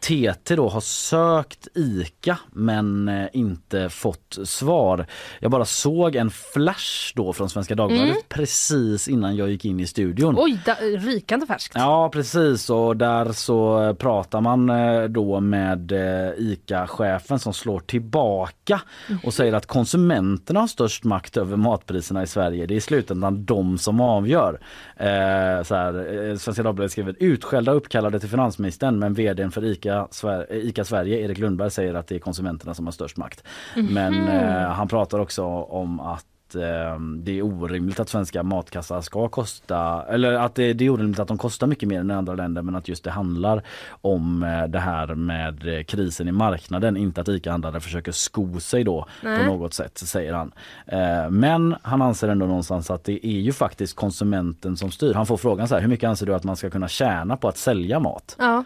TT 0.00 0.56
då 0.56 0.68
har 0.68 0.80
sökt 0.80 1.68
ICA 1.74 2.38
men 2.52 3.08
eh, 3.08 3.26
inte 3.32 3.88
fått 3.88 4.38
svar. 4.44 5.06
Jag 5.40 5.50
bara 5.50 5.64
såg 5.64 6.16
en 6.16 6.30
flash 6.30 7.12
då 7.14 7.32
från 7.32 7.50
Svenska 7.50 7.74
Dagbladet 7.74 8.28
precis 8.28 9.08
innan 9.08 9.36
jag 9.36 9.50
gick 9.50 9.64
in 9.64 9.80
i 9.80 9.86
studion. 9.86 10.34
Oj, 10.38 10.58
da, 10.66 10.74
rykande 10.80 11.46
färskt. 11.46 11.72
Ja 11.74 12.10
precis 12.12 12.70
och 12.70 12.96
där 12.96 13.32
så 13.32 13.94
pratar 13.98 14.40
man 14.40 14.70
eh, 14.70 15.02
då 15.02 15.40
med 15.40 15.92
ICA-chefen 16.38 17.38
som 17.38 17.54
slår 17.54 17.80
tillbaka 17.80 18.80
och 19.24 19.34
säger 19.34 19.47
att 19.54 19.66
konsumenterna 19.66 20.60
har 20.60 20.66
störst 20.66 21.04
makt 21.04 21.36
över 21.36 21.56
matpriserna 21.56 22.22
i 22.22 22.26
Sverige. 22.26 22.66
Det 22.66 22.74
är 22.74 22.76
i 22.76 22.80
slutändan 22.80 23.44
de 23.44 23.78
som 23.78 24.00
avgör. 24.00 24.60
Eh, 24.96 25.62
så 25.62 25.74
här, 25.74 26.28
eh, 26.30 26.36
Svenska 26.36 26.62
Dagbladet 26.62 26.92
skriver 26.92 27.14
utskällda 27.18 27.72
uppkallade 27.72 28.20
till 28.20 28.28
finansministern 28.28 28.98
men 28.98 29.14
vdn 29.14 29.50
för 29.50 29.64
ICA, 29.64 30.08
Sver- 30.10 30.52
ICA 30.52 30.84
Sverige, 30.84 31.18
Erik 31.24 31.38
Lundberg, 31.38 31.70
säger 31.70 31.94
att 31.94 32.06
det 32.06 32.14
är 32.14 32.18
konsumenterna 32.18 32.74
som 32.74 32.86
har 32.86 32.92
störst 32.92 33.16
makt. 33.16 33.44
Men 33.74 34.28
eh, 34.28 34.68
han 34.68 34.88
pratar 34.88 35.18
också 35.18 35.44
om 35.44 36.00
att 36.00 36.24
eh, 36.54 37.00
det 37.16 37.38
är 37.38 37.42
orimligt 37.42 38.00
att 38.00 38.08
svenska 38.08 38.42
matkassar 38.42 39.00
ska 39.00 39.28
kosta, 39.28 40.04
eller 40.08 40.32
att 40.32 40.54
det, 40.54 40.72
det 40.72 40.84
är 40.84 40.90
orimligt 40.90 41.18
att 41.18 41.28
de 41.28 41.38
kostar 41.38 41.66
mycket 41.66 41.88
mer 41.88 42.00
än 42.00 42.10
i 42.10 42.14
andra 42.14 42.34
länder 42.34 42.62
men 42.62 42.74
att 42.76 42.88
just 42.88 43.04
det 43.04 43.10
handlar 43.10 43.62
om 43.90 44.42
eh, 44.42 44.64
det 44.64 44.78
här 44.78 45.14
med 45.14 45.78
eh, 45.78 45.82
krisen 45.84 46.28
i 46.28 46.32
marknaden, 46.32 46.96
inte 46.96 47.20
att 47.20 47.28
ICA-handlare 47.28 47.80
försöker 47.80 48.12
sko 48.12 48.60
sig 48.60 48.84
då 48.84 49.06
Nej. 49.22 49.38
på 49.38 49.44
något 49.44 49.74
sätt 49.74 49.98
säger 49.98 50.32
han. 50.32 50.52
Eh, 50.86 51.30
Men 51.30 51.76
han 51.82 52.02
anser 52.02 52.28
ändå 52.28 52.46
någonstans 52.46 52.90
att 52.90 53.04
det 53.04 53.26
är 53.26 53.40
ju 53.40 53.52
faktiskt 53.52 53.96
konsumenten 53.96 54.76
som 54.76 54.90
styr. 54.90 55.14
Han 55.14 55.26
får 55.26 55.36
frågan 55.36 55.68
så 55.68 55.74
här, 55.74 55.82
hur 55.82 55.88
mycket 55.88 56.08
anser 56.08 56.26
du 56.26 56.34
att 56.34 56.44
man 56.44 56.56
ska 56.56 56.70
kunna 56.70 56.88
tjäna 56.88 57.36
på 57.36 57.48
att 57.48 57.56
sälja 57.58 58.00
mat? 58.00 58.36
Ja. 58.38 58.64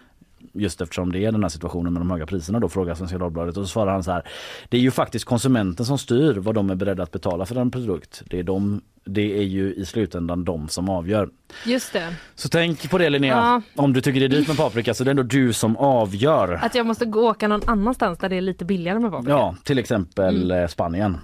Just 0.53 0.81
eftersom 0.81 1.13
det 1.13 1.25
är 1.25 1.33
den 1.33 1.43
här 1.43 1.49
situationen 1.49 1.93
med 1.93 2.01
de 2.01 2.11
höga 2.11 2.27
priserna 2.27 2.61
då 2.61 2.69
frågar 2.69 2.95
Svenska 2.95 3.19
Dagbladet 3.19 3.57
och 3.57 3.63
så 3.65 3.69
svarar 3.69 3.93
han 3.93 4.05
så 4.05 4.13
här. 4.13 4.23
Det 4.69 4.77
är 4.77 4.81
ju 4.81 4.91
faktiskt 4.91 5.25
konsumenten 5.25 5.87
som 5.87 5.99
styr 5.99 6.35
vad 6.35 6.55
de 6.55 6.71
är 6.71 6.75
beredda 6.75 7.03
att 7.03 7.11
betala 7.11 7.47
för 7.47 7.57
en 7.57 7.71
produkt. 7.71 8.23
Det 8.27 8.39
är, 8.39 8.43
de, 8.43 8.81
det 9.05 9.39
är 9.39 9.43
ju 9.43 9.75
i 9.75 9.85
slutändan 9.85 10.45
de 10.45 10.69
som 10.69 10.89
avgör. 10.89 11.29
Just 11.67 11.93
det. 11.93 12.15
Så 12.35 12.49
tänk 12.49 12.91
på 12.91 12.99
det 12.99 13.11
Linnea. 13.11 13.37
Ja. 13.37 13.63
Om 13.83 13.93
du 13.93 14.01
tycker 14.01 14.21
det 14.21 14.27
är 14.27 14.29
dyrt 14.29 14.49
med 14.49 14.57
paprika 14.57 14.95
så 14.95 15.05
det 15.05 15.09
är 15.09 15.11
ändå 15.11 15.23
du 15.23 15.53
som 15.53 15.77
avgör. 15.77 16.61
Att 16.63 16.75
jag 16.75 16.87
måste 16.87 17.05
gå 17.05 17.31
åka 17.31 17.49
någon 17.49 17.63
annanstans 17.67 18.19
där 18.19 18.29
det 18.29 18.37
är 18.37 18.41
lite 18.41 18.65
billigare 18.65 18.99
med 18.99 19.11
paprika. 19.11 19.31
Ja, 19.31 19.57
till 19.65 19.79
exempel 19.79 20.51
eh, 20.51 20.67
Spanien. 20.67 21.19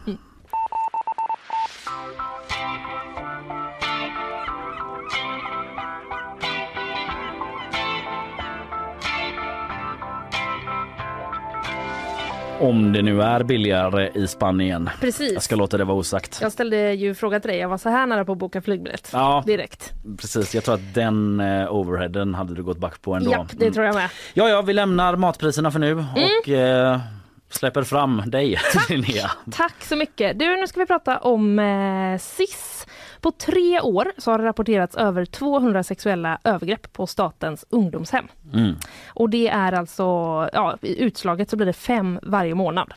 Om 12.60 12.92
det 12.92 13.02
nu 13.02 13.22
är 13.22 13.42
billigare 13.42 14.10
i 14.14 14.26
Spanien. 14.26 14.90
Precis. 15.00 15.32
Jag 15.32 15.42
ska 15.42 15.56
låta 15.56 15.76
det 15.78 15.84
vara 15.84 15.96
osagt. 15.96 16.38
Jag 16.42 16.52
ställde 16.52 16.92
ju 16.94 17.14
frågan 17.14 17.40
till 17.40 17.50
dig, 17.50 17.58
jag 17.60 17.68
var 17.68 17.78
så 17.78 17.88
här 17.88 18.06
nära 18.06 18.24
på 18.24 18.32
att 18.32 18.38
boka 18.38 18.62
flygbiljett. 18.62 19.10
Ja, 19.12 19.42
Direkt. 19.46 19.92
precis. 20.20 20.54
Jag 20.54 20.64
tror 20.64 20.74
att 20.74 20.94
den 20.94 21.40
eh, 21.40 21.72
overheaden 21.74 22.34
hade 22.34 22.54
du 22.54 22.62
gått 22.62 22.78
back 22.78 23.02
på 23.02 23.14
ändå. 23.14 23.30
Japp, 23.30 23.46
det 23.50 23.64
Mm. 23.64 23.74
tror 23.74 23.86
jag 23.86 23.94
med. 23.94 24.08
Ja, 24.34 24.48
ja, 24.48 24.62
vi 24.62 24.72
lämnar 24.72 25.16
matpriserna 25.16 25.70
för 25.70 25.78
nu 25.78 25.94
och 26.42 26.48
eh, 26.48 26.98
släpper 27.50 27.82
fram 27.82 28.22
dig 28.26 28.58
Linnea. 28.88 29.30
Tack 29.52 29.84
så 29.84 29.96
mycket. 29.96 30.38
Du, 30.38 30.56
nu 30.56 30.66
ska 30.66 30.80
vi 30.80 30.86
prata 30.86 31.18
om 31.18 31.58
eh, 31.58 32.18
SIS. 32.20 32.77
På 33.20 33.30
tre 33.30 33.80
år 33.80 34.12
så 34.18 34.30
har 34.30 34.38
det 34.38 34.44
rapporterats 34.44 34.96
över 34.96 35.24
200 35.24 35.82
sexuella 35.82 36.38
övergrepp 36.44 36.92
på 36.92 37.06
statens 37.06 37.64
ungdomshem. 37.68 38.28
Mm. 38.54 38.74
Och 39.08 39.30
det 39.30 39.48
är 39.48 39.72
alltså, 39.72 40.02
ja, 40.52 40.78
i 40.82 41.02
utslaget 41.02 41.50
så 41.50 41.56
blir 41.56 41.66
det 41.66 41.72
fem 41.72 42.20
varje 42.22 42.54
månad. 42.54 42.94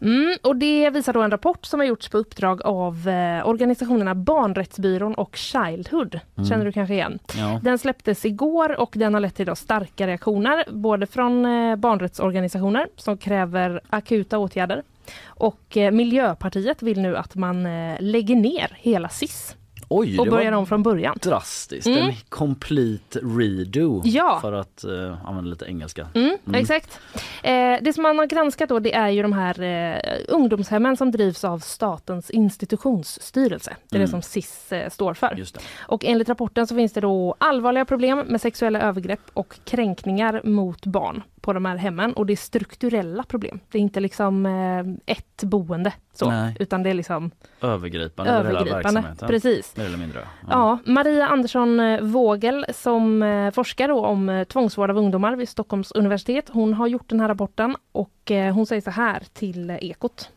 Mm, 0.00 0.36
och 0.42 0.56
det 0.56 0.90
visar 0.90 1.12
då 1.12 1.22
en 1.22 1.30
rapport 1.30 1.66
som 1.66 1.80
har 1.80 1.86
gjorts 1.86 2.08
på 2.08 2.18
uppdrag 2.18 2.62
av 2.62 3.08
eh, 3.08 3.48
organisationerna 3.48 4.14
Barnrättsbyrån 4.14 5.14
och 5.14 5.36
Childhood. 5.36 6.20
Känner 6.48 6.64
du 6.64 6.72
kanske 6.72 6.94
igen? 6.94 7.18
Ja. 7.36 7.60
Den 7.62 7.78
släpptes 7.78 8.24
igår 8.24 8.80
och 8.80 8.92
den 8.94 9.14
har 9.14 9.20
lett 9.20 9.34
till 9.34 9.46
då 9.46 9.54
starka 9.54 10.06
reaktioner 10.06 10.64
både 10.70 11.06
från 11.06 11.46
eh, 11.46 11.76
barnrättsorganisationer 11.76 12.88
som 12.96 13.18
kräver 13.18 13.80
akuta 13.90 14.38
åtgärder 14.38 14.82
och 15.26 15.76
eh, 15.76 15.90
Miljöpartiet 15.90 16.82
vill 16.82 17.00
nu 17.00 17.16
att 17.16 17.34
man 17.34 17.66
eh, 17.66 17.96
lägger 18.00 18.36
ner 18.36 18.76
hela 18.80 19.08
SIS 19.08 19.56
Oj, 19.90 20.18
och 20.18 20.26
börjar 20.26 20.52
om 20.52 20.66
från 20.66 20.82
början. 20.82 21.18
drastiskt. 21.22 21.86
Mm. 21.86 22.02
En 22.08 22.12
complete 22.28 23.18
redo 23.18 24.02
Ja. 24.04 24.38
för 24.42 24.52
att 24.52 24.84
eh, 24.84 25.26
använda 25.28 25.50
lite 25.50 25.64
engelska. 25.64 26.08
Mm, 26.14 26.36
Exakt. 26.54 27.00
Eh, 27.42 27.76
det 27.82 27.92
som 27.94 28.02
man 28.02 28.18
har 28.18 28.26
granskat 28.26 28.68
då 28.68 28.78
det 28.78 28.94
är 28.94 29.08
ju 29.08 29.22
de 29.22 29.32
här 29.32 29.62
eh, 29.62 30.00
ungdomshemmen 30.28 30.96
som 30.96 31.10
drivs 31.10 31.44
av 31.44 31.58
Statens 31.58 32.30
institutionsstyrelse. 32.30 33.76
Det 33.90 33.96
är 33.96 34.00
det 34.00 34.08
som 34.08 34.22
SIS 34.22 34.72
eh, 34.72 34.90
står 34.90 35.14
för. 35.14 35.44
Och 35.78 36.04
enligt 36.04 36.28
rapporten 36.28 36.66
så 36.66 36.74
finns 36.74 36.92
det 36.92 37.00
då 37.00 37.34
allvarliga 37.38 37.84
problem 37.84 38.18
med 38.18 38.40
sexuella 38.40 38.80
övergrepp 38.80 39.20
och 39.32 39.58
kränkningar 39.64 40.40
mot 40.44 40.86
barn 40.86 41.22
på 41.48 41.52
de 41.52 41.64
här 41.64 41.76
hemmen 41.76 42.12
och 42.12 42.26
det 42.26 42.32
är 42.32 42.36
strukturella 42.36 43.22
problem. 43.22 43.60
Det 43.70 43.78
är 43.78 43.82
inte 43.82 44.00
liksom 44.00 44.46
eh, 44.46 45.12
ett 45.14 45.42
boende 45.42 45.92
så, 46.12 46.30
Nej. 46.30 46.56
utan 46.60 46.82
det 46.82 46.90
är 46.90 46.94
liksom 46.94 47.30
Övergripande, 47.60 48.32
över 48.32 48.44
hela 48.44 48.60
övergripande. 48.60 49.00
verksamheten. 49.00 49.28
Precis. 49.28 49.76
Mer 49.76 49.84
eller 49.84 49.98
mindre. 49.98 50.20
Ja, 50.50 50.78
Maria 50.84 51.26
Andersson 51.26 51.80
eh, 51.80 52.00
Vågel 52.00 52.66
som 52.74 53.22
eh, 53.22 53.50
forskar 53.50 53.88
om 53.88 54.28
eh, 54.28 54.44
tvångsvård 54.44 54.90
av 54.90 54.98
ungdomar 54.98 55.36
vid 55.36 55.48
Stockholms 55.48 55.92
universitet. 55.92 56.48
Hon 56.52 56.74
har 56.74 56.86
gjort 56.86 57.08
den 57.08 57.20
här 57.20 57.28
rapporten 57.28 57.76
och 57.92 58.10
hon 58.54 58.66
säger 58.66 58.82
så 58.82 58.90
här 58.90 59.22
till 59.32 59.70
Ekot. 59.70 60.30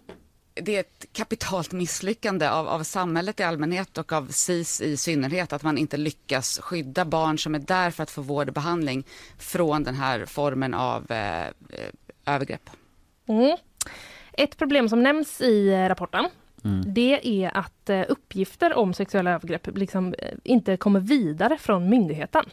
Det 0.53 0.75
är 0.75 0.79
ett 0.79 1.05
kapitalt 1.13 1.71
misslyckande 1.71 2.49
av, 2.49 2.67
av 2.67 2.83
samhället 2.83 3.39
i 3.39 3.43
allmänhet 3.43 3.97
och 3.97 4.11
av 4.11 4.27
SIS 4.27 4.81
i 4.81 4.97
synnerhet 4.97 5.53
att 5.53 5.63
man 5.63 5.77
inte 5.77 5.97
lyckas 5.97 6.59
skydda 6.59 7.05
barn 7.05 7.37
som 7.37 7.55
är 7.55 7.59
där 7.59 7.91
för 7.91 8.03
att 8.03 8.11
få 8.11 8.21
vård 8.21 8.47
och 8.47 8.53
behandling 8.53 9.03
från 9.37 9.83
den 9.83 9.95
här 9.95 10.25
formen 10.25 10.73
av 10.73 11.11
eh, 11.11 11.45
eh, 11.45 11.51
övergrepp. 12.25 12.69
Mm. 13.27 13.57
Ett 14.33 14.57
problem 14.57 14.89
som 14.89 15.03
nämns 15.03 15.41
i 15.41 15.69
eh, 15.69 15.87
rapporten 15.89 16.29
Mm. 16.63 16.93
det 16.93 17.43
är 17.43 17.57
att 17.57 17.89
eh, 17.89 18.03
uppgifter 18.09 18.73
om 18.73 18.93
sexuella 18.93 19.31
övergrepp 19.31 19.77
liksom 19.77 20.13
inte 20.43 20.77
kommer 20.77 20.99
vidare 20.99 21.57
från 21.57 21.89
myndigheten. 21.89 22.45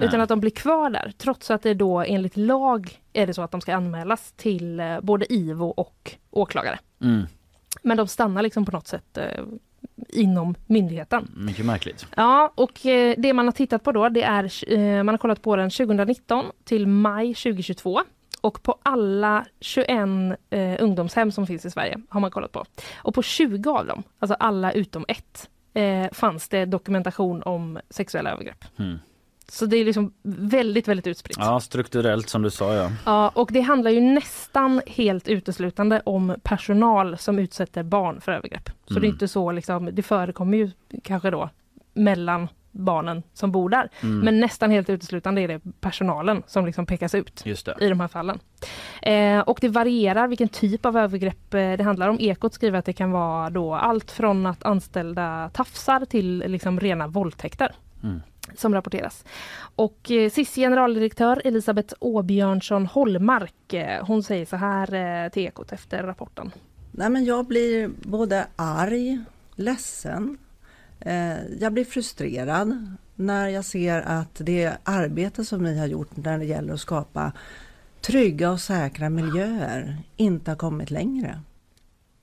Utan 0.00 0.20
att 0.20 0.28
de 0.28 0.40
blir 0.40 0.50
kvar 0.50 0.90
där 0.90 1.12
trots 1.18 1.50
att 1.50 1.62
det 1.62 1.74
då 1.74 2.00
enligt 2.00 2.36
lag 2.36 3.00
är 3.12 3.26
det 3.26 3.34
så 3.34 3.42
att 3.42 3.50
de 3.50 3.60
ska 3.60 3.74
anmälas 3.74 4.32
till 4.32 4.80
eh, 4.80 5.00
både 5.00 5.32
IVO 5.32 5.66
och 5.66 6.16
åklagare. 6.30 6.78
Mm. 7.00 7.26
Men 7.82 7.96
de 7.96 8.08
stannar 8.08 8.42
liksom 8.42 8.64
på 8.64 8.72
något 8.72 8.86
sätt 8.86 9.18
eh, 9.18 9.44
inom 10.08 10.54
myndigheten. 10.66 11.32
Mycket 11.36 11.64
märkligt. 11.64 12.06
Ja, 12.16 12.52
och 12.54 12.86
eh, 12.86 13.14
det 13.18 13.32
man 13.32 13.46
har 13.46 13.52
tittat 13.52 13.82
på 13.82 13.92
då 13.92 14.08
det 14.08 14.22
är, 14.22 14.72
eh, 14.72 15.02
man 15.02 15.08
har 15.08 15.18
kollat 15.18 15.42
på 15.42 15.56
den 15.56 15.70
2019 15.70 16.44
till 16.64 16.86
maj 16.86 17.34
2022. 17.34 18.00
Och 18.40 18.62
på 18.62 18.78
alla 18.82 19.44
21 19.60 19.88
eh, 20.50 20.76
ungdomshem 20.78 21.32
som 21.32 21.46
finns 21.46 21.64
i 21.64 21.70
Sverige 21.70 22.00
har 22.08 22.20
man 22.20 22.30
kollat 22.30 22.52
på. 22.52 22.64
Och 22.96 23.14
på 23.14 23.22
20 23.22 23.70
av 23.70 23.86
dem, 23.86 24.02
alltså 24.18 24.34
alla 24.34 24.72
utom 24.72 25.04
ett, 25.08 25.50
eh, 25.74 26.12
fanns 26.12 26.48
det 26.48 26.64
dokumentation 26.64 27.42
om 27.42 27.78
sexuella 27.90 28.30
övergrepp. 28.30 28.64
Mm. 28.78 28.98
Så 29.48 29.66
det 29.66 29.76
är 29.76 29.84
liksom 29.84 30.12
väldigt, 30.22 30.88
väldigt 30.88 31.06
utspritt. 31.06 31.36
Ja, 31.40 31.60
strukturellt 31.60 32.28
som 32.28 32.42
du 32.42 32.50
sa 32.50 32.74
ja. 32.74 32.90
Ja, 33.06 33.28
och 33.34 33.48
det 33.52 33.60
handlar 33.60 33.90
ju 33.90 34.00
nästan 34.00 34.80
helt 34.86 35.28
uteslutande 35.28 36.02
om 36.04 36.36
personal 36.42 37.18
som 37.18 37.38
utsätter 37.38 37.82
barn 37.82 38.20
för 38.20 38.32
övergrepp. 38.32 38.68
Så 38.86 38.94
det 38.94 38.98
är 38.98 38.98
Mm. 39.04 39.10
inte 39.12 39.28
så 39.28 39.52
liksom, 39.52 39.88
det 39.92 40.02
förekommer 40.02 40.58
ju 40.58 40.70
kanske 41.02 41.30
då 41.30 41.50
mellan 41.94 42.48
barnen 42.70 43.22
som 43.34 43.52
bor 43.52 43.68
där. 43.68 43.90
Mm. 44.02 44.18
Men 44.18 44.40
nästan 44.40 44.70
helt 44.70 44.90
uteslutande 44.90 45.40
är 45.40 45.48
det 45.48 45.60
personalen 45.80 46.42
som 46.46 46.66
liksom 46.66 46.86
pekas 46.86 47.14
ut 47.14 47.46
i 47.80 47.88
de 47.88 48.00
här 48.00 48.08
fallen. 48.08 48.38
Eh, 49.02 49.40
och 49.40 49.58
det 49.60 49.68
varierar 49.68 50.28
vilken 50.28 50.48
typ 50.48 50.86
av 50.86 50.96
övergrepp 50.96 51.54
eh, 51.54 51.72
det 51.72 51.82
handlar 51.82 52.08
om. 52.08 52.16
Ekot 52.20 52.54
skriver 52.54 52.78
att 52.78 52.84
det 52.84 52.92
kan 52.92 53.10
vara 53.10 53.50
då 53.50 53.74
allt 53.74 54.10
från 54.10 54.46
att 54.46 54.62
anställda 54.62 55.50
tafsar 55.54 56.04
till 56.04 56.44
liksom 56.46 56.80
rena 56.80 57.06
våldtäkter. 57.06 57.74
Mm 58.02 58.20
som 58.54 58.74
rapporteras. 58.74 59.24
Och 59.76 60.10
eh, 60.10 60.30
SIS 60.30 60.54
generaldirektör 60.54 61.42
Elisabeth 61.44 61.94
Åbjörnsson 61.98 62.86
Hollmark, 62.86 63.72
eh, 63.72 64.06
hon 64.06 64.22
säger 64.22 64.46
så 64.46 64.56
här 64.56 64.94
eh, 65.24 65.30
till 65.30 65.42
Ekot 65.42 65.72
efter 65.72 66.02
rapporten. 66.02 66.50
Nej, 66.90 67.10
men 67.10 67.24
jag 67.24 67.46
blir 67.46 67.90
både 68.02 68.46
arg, 68.56 69.18
ledsen, 69.54 70.38
eh, 71.00 71.46
jag 71.60 71.72
blir 71.72 71.84
frustrerad 71.84 72.96
när 73.14 73.48
jag 73.48 73.64
ser 73.64 74.00
att 74.00 74.34
det 74.34 74.72
arbete 74.84 75.44
som 75.44 75.62
ni 75.62 75.78
har 75.78 75.86
gjort 75.86 76.16
när 76.16 76.38
det 76.38 76.44
gäller 76.44 76.74
att 76.74 76.80
skapa 76.80 77.32
trygga 78.00 78.50
och 78.50 78.60
säkra 78.60 79.10
miljöer 79.10 79.98
inte 80.16 80.50
har 80.50 80.56
kommit 80.56 80.90
längre. 80.90 81.40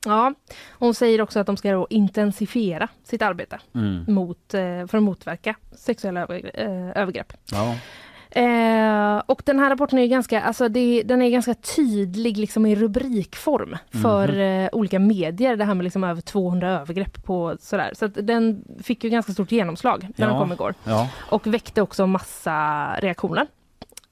Ja, 0.06 0.34
hon 0.72 0.94
säger 0.94 1.22
också 1.22 1.40
att 1.40 1.48
de 1.48 1.58
ska 1.58 1.88
intensifiera 1.90 2.88
sitt 3.04 3.22
arbete 3.22 3.60
Mm. 3.76 4.06
mot, 4.08 4.54
eh, 4.54 4.60
för 4.88 4.98
att 4.98 5.04
motverka 5.04 5.56
sexuella 5.78 6.22
övergrepp. 6.22 6.56
Eh, 6.58 7.02
övergrepp. 7.02 7.34
Ja. 7.52 7.76
Eh, 8.36 9.22
och 9.26 9.42
den 9.46 9.60
här 9.60 9.70
rapporten 9.70 10.00
är 10.00 10.08
ganska, 10.08 10.42
alltså 10.42 10.70
det, 10.70 11.04
den 11.06 11.22
är 11.22 11.30
ganska 11.30 11.54
tydlig 11.54 12.38
liksom 12.38 12.66
i 12.66 12.76
rubrikform 12.76 13.78
för 14.02 14.40
eh, 14.40 14.70
olika 14.72 15.00
medier. 15.00 15.56
Det 15.56 15.66
här 15.66 15.74
med 15.74 15.84
liksom 15.84 16.04
över 16.04 16.22
200 16.22 16.70
övergrepp 16.82 17.24
på 17.24 17.58
sådär. 17.60 17.92
Så 17.96 18.08
den 18.08 18.64
fick 18.84 19.04
ju 19.04 19.10
ganska 19.10 19.32
stort 19.34 19.52
genomslag 19.52 20.08
när 20.16 20.26
den 20.28 20.36
Ja. 20.36 20.42
kom 20.42 20.52
igår. 20.52 20.74
ja. 20.84 21.10
och 21.30 21.48
väckte 21.48 21.82
också 21.82 22.08
massa 22.08 22.88
reaktioner. 23.00 23.48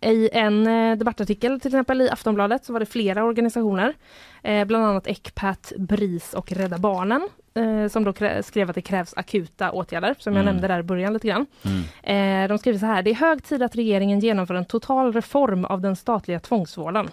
I 0.01 0.29
en 0.33 0.67
eh, 0.67 0.97
debattartikel 0.97 1.59
till 1.59 1.67
exempel 1.69 2.01
i 2.01 2.09
Aftonbladet 2.09 2.65
så 2.65 2.73
var 2.73 2.79
det 2.79 2.85
flera 2.85 3.23
organisationer, 3.23 3.93
eh, 4.43 4.65
bland 4.65 4.85
annat 4.85 5.07
Ecpat, 5.07 5.71
BRIS 5.77 6.33
och 6.33 6.51
Rädda 6.51 6.77
Barnen, 6.77 7.27
eh, 7.53 7.87
som 7.91 8.03
då 8.03 8.13
skrev 8.43 8.69
att 8.69 8.75
det 8.75 8.81
krävs 8.81 9.13
akuta 9.17 9.71
åtgärder, 9.71 10.15
som 10.19 10.33
jag 10.33 10.41
Mm. 10.41 10.53
nämnde 10.53 10.67
där 10.67 10.79
i 10.79 10.83
början 10.83 11.13
lite 11.13 11.27
grann. 11.27 11.45
Mm. 12.03 12.43
Eh, 12.43 12.47
de 12.49 12.57
skriver 12.57 12.79
så 12.79 12.85
här, 12.85 13.01
det 13.03 13.11
är 13.11 13.15
hög 13.15 13.43
tid 13.43 13.63
att 13.63 13.75
regeringen 13.75 14.19
genomför 14.19 14.53
en 14.55 14.65
total 14.65 15.13
reform 15.13 15.65
av 15.65 15.81
den 15.81 15.95
statliga 15.95 16.39
tvångsvården 16.39 17.09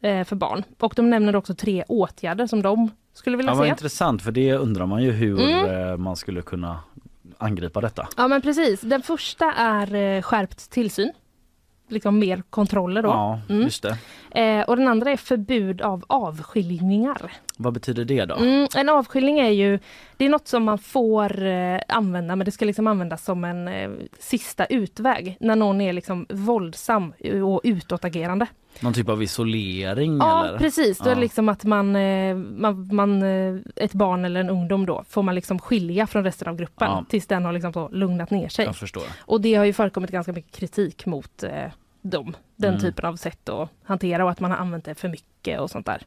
eh, 0.00 0.24
för 0.24 0.36
barn. 0.36 0.62
Och 0.80 0.92
de 0.96 1.10
nämner 1.10 1.36
också 1.36 1.54
tre 1.54 1.84
åtgärder 1.88 2.46
som 2.46 2.62
de 2.62 2.90
skulle 3.14 3.36
vilja 3.36 3.52
ja 3.52 3.62
se. 3.62 3.68
intressant 3.68 4.22
för 4.22 4.32
det 4.32 4.54
undrar 4.54 4.86
man 4.86 5.02
ju 5.02 5.10
hur 5.10 5.40
Mm. 5.40 5.90
eh, 5.90 5.96
man 5.96 6.16
skulle 6.16 6.42
kunna 6.42 6.80
angripa 7.38 7.80
detta. 7.80 8.08
Ja 8.16 8.28
men 8.28 8.42
precis, 8.42 8.80
den 8.80 9.02
första 9.02 9.52
är 9.52 9.94
eh, 9.94 10.22
skärpt 10.22 10.70
tillsyn. 10.70 11.12
Liksom 11.92 12.18
mer 12.18 12.42
kontroller 12.50 13.02
då. 13.02 13.08
Ja, 13.08 13.40
Mm. 13.48 13.62
just 13.62 13.82
det. 13.82 13.96
Eh, 14.40 14.62
och 14.62 14.76
den 14.76 14.88
andra 14.88 15.10
är 15.10 15.16
förbud 15.16 15.80
av 15.82 16.04
avskiljningar. 16.06 17.32
Vad 17.56 17.72
betyder 17.72 18.04
det 18.04 18.24
då? 18.24 18.34
Mm, 18.36 18.68
en 18.76 18.88
avskiljning 18.88 19.38
är 19.38 19.50
ju, 19.50 19.78
det 20.16 20.24
är 20.24 20.28
något 20.28 20.48
som 20.48 20.64
man 20.64 20.78
får 20.78 21.46
eh, 21.46 21.80
använda 21.88 22.36
men 22.36 22.44
det 22.44 22.50
ska 22.50 22.64
liksom 22.64 22.86
användas 22.86 23.24
som 23.24 23.44
en 23.44 23.68
eh, 23.68 23.90
sista 24.18 24.64
utväg 24.64 25.36
när 25.40 25.56
någon 25.56 25.80
är 25.80 25.92
liksom 25.92 26.26
våldsam 26.28 27.12
och 27.46 27.60
utåtagerande. 27.64 28.46
Någon 28.80 28.92
typ 28.92 29.08
av 29.08 29.22
isolering 29.22 30.18
Ja 30.18 30.44
eller? 30.46 30.58
precis, 30.58 30.98
då 30.98 31.10
är 31.10 31.14
det 31.14 31.20
liksom 31.20 31.48
att 31.48 31.64
man, 31.64 31.96
eh, 31.96 32.34
man, 32.36 32.94
man, 32.94 33.22
eh, 33.22 33.60
ett 33.76 33.92
barn 33.92 34.24
eller 34.24 34.40
en 34.40 34.50
ungdom 34.50 34.86
då 34.86 35.04
får 35.08 35.22
man 35.22 35.34
liksom 35.34 35.58
skilja 35.58 36.06
från 36.06 36.24
resten 36.24 36.48
av 36.48 36.56
gruppen 36.56 36.88
Ja. 36.90 37.04
tills 37.08 37.26
den 37.26 37.44
har 37.44 37.52
liksom 37.52 37.88
lugnat 37.92 38.30
ner 38.30 38.48
sig. 38.48 38.68
Och 39.20 39.40
det 39.40 39.54
har 39.54 39.64
ju 39.64 39.72
förekommit 39.72 40.10
ganska 40.10 40.32
mycket 40.32 40.52
kritik 40.56 41.06
mot 41.06 41.42
eh, 41.42 41.50
dem, 42.02 42.36
den 42.56 42.68
Mm. 42.70 42.80
typen 42.80 43.04
av 43.04 43.16
sätt 43.16 43.48
att 43.48 43.68
hantera 43.84 44.24
och 44.24 44.30
att 44.30 44.40
man 44.40 44.50
har 44.50 44.58
använt 44.58 44.84
det 44.84 44.94
för 44.94 45.08
mycket 45.08 45.60
och 45.60 45.70
sånt 45.70 45.86
där. 45.86 46.02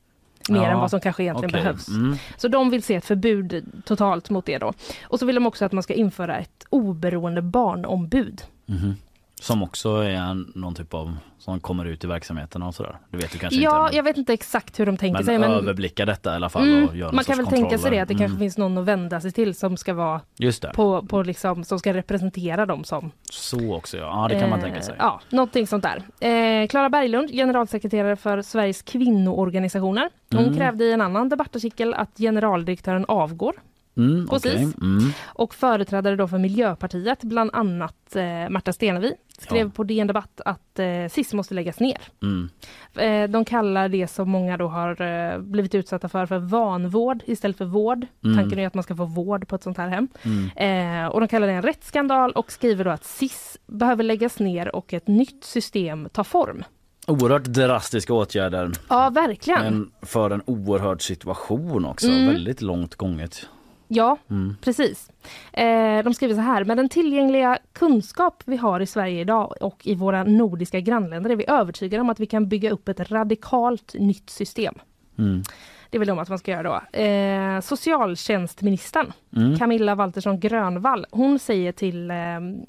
Mer 0.50 0.62
Ja, 0.62 0.66
än 0.68 0.80
vad 0.80 0.90
som 0.90 1.00
kanske 1.00 1.24
egentligen 1.24 1.50
Okej. 1.50 1.62
behövs. 1.62 1.88
Mm. 1.88 2.18
Så 2.38 2.48
de 2.48 2.70
vill 2.70 2.84
se 2.84 2.96
ett 2.96 3.06
förbud 3.06 3.66
totalt 3.86 4.30
mot 4.30 4.46
det 4.46 4.58
då. 4.58 4.74
Och 5.04 5.20
så 5.20 5.26
vill 5.26 5.36
de 5.36 5.46
också 5.48 5.66
att 5.66 5.72
man 5.72 5.84
ska 5.84 5.94
införa 5.94 6.38
ett 6.38 6.66
oberoende 6.70 7.42
barnombud. 7.42 8.42
Mhm. 8.66 8.96
Som 9.42 9.64
också 9.64 9.90
är 9.98 10.58
någon 10.60 10.76
typ 10.76 10.94
av 10.94 11.18
som 11.40 11.60
kommer 11.60 11.86
ut 11.86 12.04
i 12.04 12.08
verksamheten 12.08 12.64
och 12.64 12.76
sådär. 12.76 12.98
Det 13.12 13.18
vet 13.18 13.32
du 13.32 13.38
kanske 13.40 13.60
Ja, 13.62 13.86
inte. 13.86 13.96
jag 13.96 14.04
vet 14.04 14.18
inte 14.18 14.34
exakt 14.34 14.80
hur 14.80 14.86
de 14.86 14.98
tänker 14.98 15.14
men 15.20 15.26
sig. 15.26 15.40
Men 15.40 15.52
överblicka 15.52 16.06
detta 16.06 16.32
i 16.32 16.36
alla 16.36 16.50
fall 16.50 16.68
mm, 16.68 16.90
och 16.90 16.96
göra 16.98 17.12
man 17.12 17.24
kan 17.24 17.38
väl 17.38 17.46
sorts 17.46 17.56
tänka 17.56 17.70
sig 17.70 17.78
kontroller. 17.78 17.96
det, 17.98 18.02
att 18.02 18.08
det 18.08 18.14
Mm. 18.14 18.28
kanske 18.28 18.40
finns 18.40 18.58
någon 18.58 18.78
att 18.78 18.86
vända 18.86 19.22
sig 19.22 19.32
till 19.32 19.56
som 19.56 19.78
ska 19.78 19.94
vara 19.94 20.22
Just 20.38 20.62
det, 20.62 20.72
på, 20.76 21.02
på 21.06 21.22
liksom, 21.24 21.64
som 21.64 21.80
ska 21.80 21.94
representera 21.94 22.66
dem 22.66 22.84
som 22.84 23.12
så 23.32 23.76
också 23.76 23.98
ja. 23.98 24.04
Ja 24.04 24.28
det 24.34 24.40
kan 24.40 24.50
man 24.50 24.62
tänka 24.62 24.82
sig. 24.82 24.94
Eh, 24.94 24.98
Ja, 25.00 25.22
någonting 25.30 25.68
sånt 25.68 25.84
där. 26.20 26.28
Eh, 26.62 26.68
Klara 26.68 26.90
Berglund, 26.90 27.30
generalsekreterare 27.32 28.16
för 28.16 28.42
Sveriges 28.42 28.82
kvinnoorganisationer. 28.82 30.10
Hon 30.32 30.40
Mm. 30.44 30.56
krävde 30.58 30.84
i 30.84 30.92
en 30.92 31.02
annan 31.02 31.30
debattartikel 31.30 31.94
att 31.94 32.18
generaldirektören 32.18 33.06
avgår. 33.08 33.54
Mm, 33.98 34.28
Precis. 34.28 34.54
okej. 34.54 34.68
Mm. 34.82 35.12
Och 35.26 35.54
företrädare 35.56 36.16
då 36.16 36.28
för 36.28 36.38
Miljöpartiet, 36.38 37.24
bland 37.24 37.50
annat 37.54 38.16
eh, 38.16 38.50
Marta 38.50 38.74
Stenevi, 38.74 39.14
skrev 39.40 39.66
Ja. 39.68 39.72
på 39.76 39.84
DN 39.84 40.08
Debatt 40.08 40.42
att 40.46 40.80
eh, 40.80 40.86
SIS 41.12 41.34
måste 41.34 41.54
läggas 41.54 41.80
ner. 41.80 41.98
Mm. 42.22 42.50
Eh, 42.96 43.30
de 43.32 43.46
kallar 43.46 43.90
det 43.90 44.08
som 44.08 44.30
många 44.30 44.58
då 44.58 44.68
har 44.68 45.02
eh, 45.02 45.40
blivit 45.40 45.76
utsatta 45.76 46.10
för 46.10 46.26
för 46.26 46.38
vanvård 46.40 47.24
istället 47.26 47.58
för 47.58 47.66
vård. 47.66 48.06
Mm. 48.24 48.38
Tanken 48.38 48.60
är 48.60 48.68
att 48.68 48.74
man 48.74 48.84
ska 48.84 48.96
få 48.96 49.06
vård 49.06 49.48
på 49.48 49.56
ett 49.56 49.64
sånt 49.64 49.78
här 49.78 49.88
hem. 49.90 50.08
Mm. 50.24 51.04
Eh, 51.04 51.08
och 51.12 51.20
de 51.20 51.28
kallar 51.28 51.48
det 51.48 51.54
en 51.54 51.62
rättsskandal 51.62 52.32
och 52.32 52.52
skriver 52.52 52.84
då 52.86 52.92
att 52.92 53.04
SIS 53.06 53.58
behöver 53.68 54.04
läggas 54.04 54.40
ner 54.40 54.76
och 54.76 54.94
ett 54.94 55.08
nytt 55.08 55.44
system 55.44 56.10
ta 56.14 56.24
form. 56.24 56.64
Oerhört 57.08 57.44
drastiska 57.44 58.14
åtgärder 58.14 58.72
Ja, 58.90 59.10
verkligen. 59.10 59.62
men 59.64 59.92
för 60.02 60.32
en 60.32 60.42
oerhörd 60.46 61.02
situation 61.02 61.86
också. 61.86 62.08
Mm. 62.08 62.28
Väldigt 62.28 62.62
långt 62.62 62.96
gånget. 62.96 63.50
Ja, 63.88 64.18
Mm. 64.30 64.56
precis. 64.62 65.12
Eh, 65.54 66.04
de 66.04 66.14
skriver 66.14 66.36
så 66.36 66.42
här, 66.42 66.64
med 66.64 66.78
den 66.78 66.90
tillgängliga 66.90 67.58
kunskap 67.74 68.44
vi 68.46 68.58
har 68.58 68.80
i 68.80 68.86
Sverige 68.86 69.22
idag 69.22 69.54
och 69.62 69.88
i 69.88 69.96
våra 69.96 70.24
nordiska 70.24 70.80
grannländer 70.80 71.30
är 71.30 71.36
vi 71.36 71.46
övertygade 71.48 72.02
om 72.02 72.10
att 72.10 72.20
vi 72.20 72.26
kan 72.26 72.48
bygga 72.50 72.72
upp 72.72 72.88
ett 72.90 73.12
radikalt 73.12 73.94
nytt 74.00 74.30
system. 74.30 74.76
Mm. 75.18 75.44
Det 75.90 76.00
vill 76.00 76.08
de 76.08 76.20
att 76.20 76.30
man 76.30 76.40
ska 76.40 76.52
göra 76.52 76.82
då. 76.92 77.00
Eh, 77.00 77.62
socialtjänstministern 77.62 79.14
Mm. 79.36 79.58
Camilla 79.58 79.96
Waltersson 79.96 80.40
Grönvall, 80.40 81.06
hon 81.12 81.40
säger 81.40 81.72
till, 81.72 82.12
eh, 82.12 82.16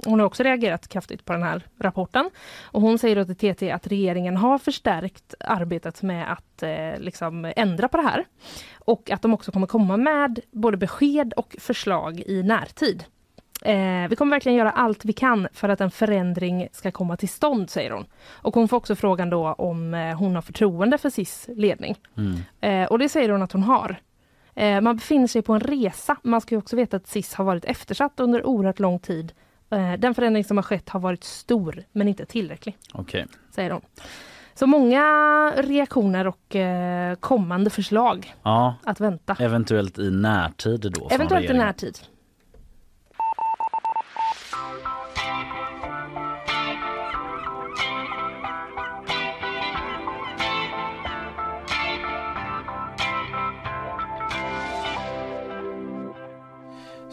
hon 0.04 0.20
har 0.20 0.26
också 0.26 0.42
reagerat 0.42 0.88
kraftigt 0.88 1.24
på 1.24 1.32
den 1.32 1.42
här 1.42 1.62
rapporten. 1.78 2.30
Och 2.62 2.82
hon 2.82 2.98
säger 2.98 3.16
då 3.16 3.24
till 3.24 3.36
TT 3.36 3.70
att 3.70 3.86
regeringen 3.86 4.36
har 4.36 4.58
förstärkt 4.58 5.34
arbetet 5.40 6.02
med 6.02 6.32
att 6.32 6.62
eh, 6.62 6.98
liksom 6.98 7.52
ändra 7.56 7.88
på 7.88 7.96
det 7.96 8.02
här. 8.02 8.24
Och 8.78 9.10
att 9.10 9.22
de 9.22 9.34
också 9.34 9.52
kommer 9.52 9.66
komma 9.66 9.96
med 9.96 10.40
både 10.50 10.76
besked 10.76 11.32
och 11.36 11.56
förslag 11.58 12.22
i 12.26 12.42
närtid. 12.42 13.04
Eh, 13.66 14.08
vi 14.08 14.16
kommer 14.16 14.30
verkligen 14.30 14.58
göra 14.58 14.70
allt 14.70 15.04
vi 15.04 15.12
kan 15.12 15.48
för 15.52 15.68
att 15.68 15.80
en 15.80 15.90
förändring 15.90 16.68
ska 16.72 16.90
komma 16.90 17.16
till 17.16 17.28
stånd, 17.28 17.70
säger 17.70 17.90
hon. 17.90 18.04
Och 18.28 18.54
hon 18.54 18.68
får 18.68 18.76
också 18.76 18.94
frågan 18.96 19.30
då 19.30 19.52
om 19.52 19.94
eh, 19.94 20.16
hon 20.18 20.34
har 20.34 20.42
förtroende 20.42 20.98
för 20.98 21.10
SIS 21.10 21.48
ledning. 21.48 21.96
Mm. 22.16 22.36
Eh, 22.60 22.88
och 22.90 22.98
det 22.98 23.08
säger 23.08 23.28
hon 23.28 23.42
att 23.42 23.52
hon 23.52 23.62
har. 23.62 23.96
Eh, 24.54 24.80
man 24.80 24.96
befinner 24.96 25.26
sig 25.26 25.42
på 25.42 25.52
en 25.52 25.60
resa. 25.60 26.16
Man 26.22 26.40
ska 26.40 26.54
ju 26.54 26.58
också 26.58 26.76
veta 26.76 26.96
att 26.96 27.06
SIS 27.06 27.34
har 27.34 27.44
varit 27.44 27.64
eftersatt 27.64 28.20
under 28.20 28.46
oerhört 28.46 28.78
lång 28.78 28.98
tid. 28.98 29.32
Eh, 29.70 29.92
den 29.92 30.14
förändring 30.14 30.44
som 30.44 30.56
har 30.56 30.62
skett 30.62 30.88
har 30.88 31.00
varit 31.00 31.24
stor 31.24 31.82
men 31.92 32.08
inte 32.08 32.26
tillräcklig, 32.26 32.76
Okej. 32.94 33.26
säger 33.54 33.70
hon. 33.70 33.80
Så 34.54 34.66
många 34.66 35.02
reaktioner 35.56 36.26
och 36.26 36.56
eh, 36.56 37.14
kommande 37.14 37.70
förslag 37.70 38.34
Ja, 38.42 38.74
att 38.84 39.00
vänta. 39.00 39.36
eventuellt 39.38 39.98
i 39.98 40.10
närtid 40.10 40.92
då. 40.92 41.08
Eventuellt 41.10 41.50
i 41.50 41.54
närtid. 41.54 41.98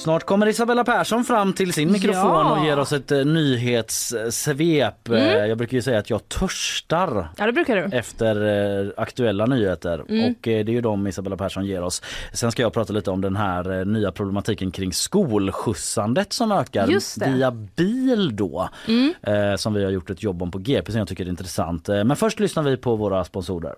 Snart 0.03 0.23
kommer 0.23 0.47
Isabella 0.47 0.83
Persson 0.83 1.23
fram 1.23 1.53
till 1.53 1.73
sin 1.73 1.91
mikrofon 1.91 2.21
Ja. 2.45 2.59
och 2.59 2.65
ger 2.65 2.79
oss 2.79 2.93
ett 2.93 3.11
eh, 3.11 3.25
nyhetssvep. 3.25 5.09
Eh, 5.09 5.23
Jag 5.23 5.57
brukar 5.57 5.77
ju 5.77 5.81
säga 5.81 5.99
att 5.99 6.09
jag 6.09 6.29
törstar 6.29 7.29
Ja, 7.37 7.45
det 7.45 7.51
brukar 7.51 7.75
du. 7.75 7.97
efter 7.97 8.35
eh, 8.85 8.91
aktuella 8.97 9.45
nyheter 9.45 10.01
och 10.01 10.47
eh, 10.47 10.65
det 10.65 10.71
är 10.71 10.73
ju 10.73 10.81
de 10.81 11.07
Isabella 11.07 11.37
Persson 11.37 11.65
ger 11.65 11.81
oss. 11.83 12.01
Sen 12.33 12.51
ska 12.51 12.61
jag 12.61 12.73
prata 12.73 12.93
lite 12.93 13.11
om 13.11 13.21
den 13.21 13.35
här 13.35 13.85
nya 13.85 14.11
problematiken 14.11 14.71
kring 14.71 14.93
skolskjutsandet 14.93 16.33
som 16.33 16.51
ökar 16.51 16.87
via 17.31 17.51
bil 17.51 18.35
då. 18.35 18.69
Eh, 19.21 19.55
som 19.55 19.73
vi 19.73 19.83
har 19.83 19.91
gjort 19.91 20.09
ett 20.09 20.23
jobb 20.23 20.41
om 20.43 20.51
på 20.51 20.57
GP 20.57 20.91
som 20.91 20.99
jag 20.99 21.07
tycker 21.07 21.25
är 21.25 21.29
intressant. 21.29 21.87
Men 21.87 22.15
först 22.15 22.39
lyssnar 22.39 22.63
vi 22.63 22.77
på 22.77 22.95
våra 22.95 23.23
sponsorer. 23.23 23.75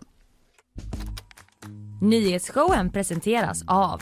Nyhetsshowen 2.01 2.89
presenteras 2.91 3.63
av 3.67 4.01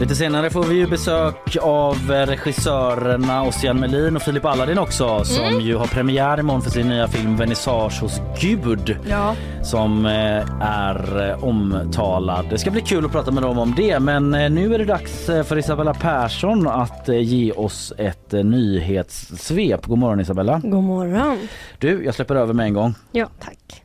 Lite 0.00 0.14
senare 0.14 0.50
får 0.50 0.62
vi 0.64 0.74
ju 0.74 0.86
besök 0.86 1.56
av 1.62 1.94
eh, 2.12 2.26
regissörerna 2.26 3.42
Ossian 3.42 3.80
Melin 3.80 4.16
och 4.16 4.22
Filip 4.22 4.44
Aladdin 4.44 4.78
också 4.78 5.24
som 5.24 5.60
ju 5.60 5.76
har 5.76 5.86
premiär 5.86 6.40
imorgon 6.40 6.62
för 6.62 6.70
sin 6.70 6.88
nya 6.88 7.08
film 7.08 7.36
Vernissage 7.36 8.00
hos 8.02 8.20
Gud 8.40 8.96
Ja. 9.08 9.34
som 9.62 10.06
eh, 10.06 10.60
är 10.60 11.30
eh, 11.30 11.44
omtalad. 11.44 12.46
Det 12.50 12.58
ska 12.58 12.70
bli 12.70 12.80
kul 12.80 13.04
att 13.04 13.12
prata 13.12 13.30
med 13.30 13.42
dem 13.42 13.58
om 13.58 13.74
det 13.76 14.00
men 14.00 14.30
nu 14.30 14.74
är 14.74 14.78
det 14.78 14.84
dags 14.84 15.26
för 15.26 15.58
Isabella 15.58 15.94
Persson 15.94 16.68
att 16.68 17.08
ge 17.08 17.52
oss 17.52 17.92
ett 17.98 18.32
nyhetssvep. 18.32 19.86
God 19.86 19.98
morgon 19.98 20.20
Isabella. 20.20 20.60
God 20.64 20.84
morgon. 20.84 21.38
Du, 21.78 22.04
jag 22.04 22.14
släpper 22.14 22.34
över 22.34 22.54
med 22.54 22.66
en 22.66 22.74
gång. 22.74 22.94
Ja, 23.12 23.28
tack. 23.40 23.83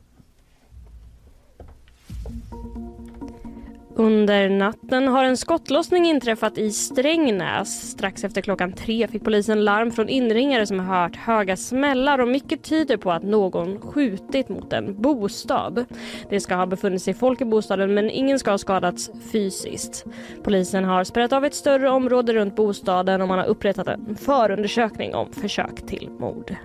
Under 4.00 4.48
natten 4.48 5.08
har 5.08 5.24
en 5.24 5.36
skottlossning 5.36 6.06
inträffat 6.06 6.58
i 6.58 6.70
Strängnäs. 6.70 7.90
Strax 7.90 8.24
efter 8.24 8.40
klockan 8.40 8.72
tre 8.72 9.08
fick 9.08 9.24
polisen 9.24 9.64
larm 9.64 9.90
från 9.90 10.08
inringare 10.08 10.66
som 10.66 10.80
hört 10.80 11.16
höga 11.16 11.56
smällar 11.56 12.18
och 12.18 12.28
mycket 12.28 12.62
tyder 12.62 12.96
på 12.96 13.12
att 13.12 13.22
någon 13.22 13.80
skjutit 13.80 14.48
mot 14.48 14.72
en 14.72 15.02
bostad. 15.02 15.84
Det 16.30 16.40
ska 16.40 16.54
ha 16.54 16.66
befunnit 16.66 17.02
sig 17.02 17.14
folk 17.14 17.40
i 17.40 17.44
bostaden 17.44 17.94
men 17.94 18.10
ingen 18.10 18.38
ska 18.38 18.50
ha 18.50 18.58
skadats 18.58 19.10
fysiskt. 19.32 20.04
Polisen 20.42 20.84
har 20.84 21.04
spärrat 21.04 21.32
av 21.32 21.44
ett 21.44 21.54
större 21.54 21.90
område 21.90 22.32
runt 22.32 22.56
bostaden 22.56 23.22
och 23.22 23.28
man 23.28 23.38
har 23.38 23.46
upprättat 23.46 23.86
en 23.86 24.16
förundersökning 24.16 25.14
om 25.14 25.32
försök 25.32 25.86
till 25.86 26.10
mord. 26.18 26.56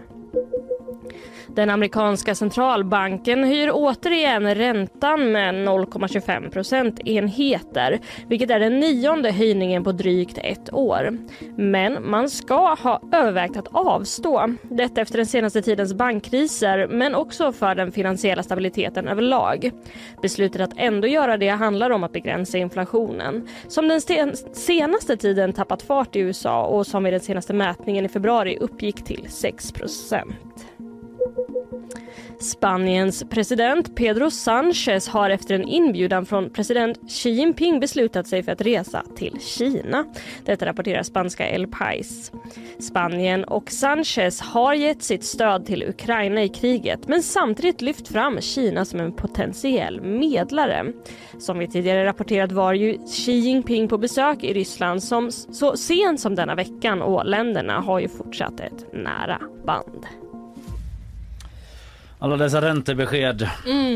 Den 1.56 1.70
amerikanska 1.70 2.36
centralbanken 2.36 3.44
höjer 3.44 3.70
återigen 3.74 4.56
räntan 4.56 5.32
med 5.32 5.56
0,25 5.56 6.50
procentenheter 6.50 8.00
vilket 8.28 8.50
är 8.50 8.60
den 8.60 8.80
nionde 8.80 9.32
höjningen 9.32 9.84
på 9.84 9.92
drygt 9.92 10.38
ett 10.38 10.74
år. 10.74 11.18
Men 11.58 12.10
man 12.10 12.30
ska 12.30 12.74
ha 12.74 13.02
övervägt 13.12 13.58
att 13.58 13.68
avstå. 13.72 14.56
Detta 14.62 15.02
efter 15.02 15.18
den 15.18 15.26
senaste 15.26 15.62
tidens 15.62 15.94
bankkriser 15.94 16.88
men 16.88 17.16
också 17.16 17.52
för 17.52 17.76
den 17.76 17.92
finansiella 17.92 18.44
stabiliteten 18.44 19.08
överlag. 19.08 19.72
Beslutet 20.22 20.62
att 20.62 20.74
ändå 20.78 21.08
göra 21.08 21.38
det 21.38 21.50
handlar 21.50 21.90
om 21.90 22.04
att 22.04 22.14
begränsa 22.14 22.58
inflationen 22.58 23.48
som 23.68 23.88
den 23.88 24.02
senaste 24.54 25.18
tiden 25.18 25.54
tappat 25.54 25.82
fart 25.82 26.16
i 26.16 26.20
USA 26.20 26.66
och 26.66 26.88
som 26.88 27.04
vid 27.04 27.14
den 27.14 27.22
senaste 27.22 27.54
mätningen 27.54 28.06
i 28.06 28.10
februari 28.10 28.58
uppgick 28.62 29.04
till 29.04 29.26
6 29.30 29.72
procent. 29.72 30.36
Spaniens 32.40 33.24
president 33.30 33.96
Pedro 33.96 34.30
Sánchez 34.30 35.10
har 35.10 35.30
efter 35.30 35.56
en 35.56 35.68
inbjudan 35.68 36.26
från 36.26 36.50
president 36.50 37.12
Xi 37.12 37.30
Jinping 37.30 37.80
beslutat 37.80 38.28
sig 38.28 38.44
för 38.44 38.52
att 38.52 38.62
resa 38.62 39.04
till 39.16 39.40
Kina. 39.42 40.06
Detta 40.46 40.66
rapporterar 40.66 41.04
spanska 41.04 41.50
El 41.50 41.68
Pais. 41.68 42.32
Spanien 42.80 43.44
och 43.44 43.70
Sánchez 43.70 44.42
har 44.44 44.74
gett 44.74 45.04
sitt 45.04 45.24
stöd 45.24 45.66
till 45.66 45.84
Ukraina 45.84 46.44
i 46.44 46.50
kriget 46.50 47.08
men 47.08 47.24
samtidigt 47.24 47.82
lyft 47.82 48.08
fram 48.08 48.42
Kina 48.42 48.86
som 48.86 49.00
en 49.00 49.12
potentiell 49.12 50.02
medlare. 50.02 50.86
Som 51.40 51.60
vi 51.60 51.68
tidigare 51.68 52.06
rapporterat 52.06 52.52
var 52.52 52.74
ju 52.74 52.98
Xi 53.08 53.32
Jinping 53.32 53.88
på 53.88 53.98
besök 53.98 54.44
i 54.44 54.54
Ryssland 54.54 55.04
som 55.04 55.32
så 55.32 55.78
sent 55.78 56.20
som 56.20 56.36
denna 56.36 56.56
veckan 56.56 57.02
och 57.02 57.26
länderna 57.26 57.80
har 57.80 58.00
ju 58.00 58.08
fortsatt 58.08 58.60
ett 58.60 58.94
nära 58.94 59.42
band. 59.66 60.06
Alla 62.26 62.38
dessa 62.38 62.62
räntebesked. 62.62 63.50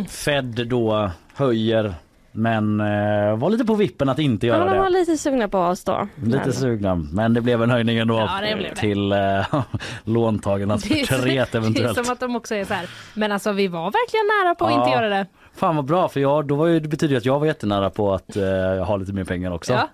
Fed 0.10 0.68
då 0.68 1.12
höjer 1.36 1.94
men 2.32 2.80
eh, 2.80 3.38
var 3.38 3.50
lite 3.50 3.66
på 3.66 3.74
vippen 3.76 4.10
att 4.10 4.20
inte 4.20 4.48
Ja, 4.48 4.56
göra 4.56 4.70
de 4.70 4.78
var 4.78 4.84
det. 4.86 4.90
lite 4.90 5.18
sugna 5.18 5.48
på 5.48 5.58
att 5.58 5.70
avstå. 5.70 6.08
Lite 6.24 6.38
Men- 6.46 6.54
sugna 6.54 6.96
men 6.96 7.34
det 7.34 7.42
blev 7.42 7.64
en 7.64 7.70
höjning 7.72 7.98
ändå 7.98 8.16
Ja, 8.20 8.40
det 8.50 8.56
blev 8.56 8.70
det. 8.70 8.76
till 8.76 9.12
eh, 9.12 9.64
låntagarnas 10.04 10.84
Det 10.84 11.08
förtret 11.08 11.56
eventuellt. 11.56 11.96
Det 11.96 12.02
är 12.02 12.04
som 12.04 12.14
att 12.14 12.20
de 12.20 12.36
också 12.36 12.56
är 12.56 12.66
så 12.66 12.74
här, 12.74 12.90
men 13.14 13.32
alltså 13.32 13.52
vi 13.52 13.68
var 13.68 13.84
verkligen 13.92 14.26
nära 14.46 14.56
på 14.56 14.66
att 14.66 14.72
Ja. 14.72 14.80
inte 14.80 14.92
göra 15.04 15.10
det. 15.10 15.26
Fan 15.56 15.76
vad 15.76 15.86
bra 15.86 16.08
för 16.10 16.20
jag, 16.20 16.48
då 16.48 16.56
var 16.56 16.68
ju, 16.68 16.80
det 16.80 16.88
betyder 16.90 17.18
att 17.18 17.26
jag 17.26 17.40
var 17.40 17.46
jättenära 17.48 17.90
på 17.90 18.14
att 18.14 18.36
eh, 18.36 18.86
ha 18.86 18.98
lite 18.98 19.14
mer 19.14 19.24
pengar 19.24 19.52
också. 19.52 19.74
Ja. 19.74 19.90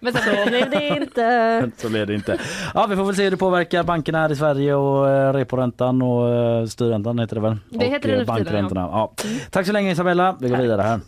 Men 0.00 0.12
så 0.12 0.20
blev 0.46 0.70
det 0.70 0.88
inte. 0.88 1.70
Så 1.76 1.88
blev 1.88 2.06
det 2.06 2.14
inte. 2.14 2.38
Ja 2.74 2.86
vi 2.86 2.96
får 2.96 3.04
väl 3.04 3.16
se 3.16 3.24
hur 3.24 3.30
det 3.30 3.36
påverkar 3.36 3.82
bankerna 3.82 4.18
här 4.18 4.32
i 4.32 4.36
Sverige 4.36 4.74
och 4.74 5.08
eh, 5.08 5.32
reporäntan 5.32 6.02
och 6.02 6.28
eh, 6.28 6.66
styrräntan 6.66 7.18
heter 7.18 7.34
det 7.34 7.42
väl? 7.42 7.56
Det 7.70 7.76
och, 7.76 7.82
heter 7.82 8.08
det 8.08 8.14
eh, 8.14 8.20
tiden, 8.20 8.26
bankräntorna. 8.26 8.80
Ja. 8.80 9.14
Tack 9.50 9.66
så 9.66 9.72
länge 9.72 9.92
Isabella, 9.92 10.36
vi 10.40 10.48
går 10.48 10.56
vidare 10.56 10.82
här. 10.82 11.00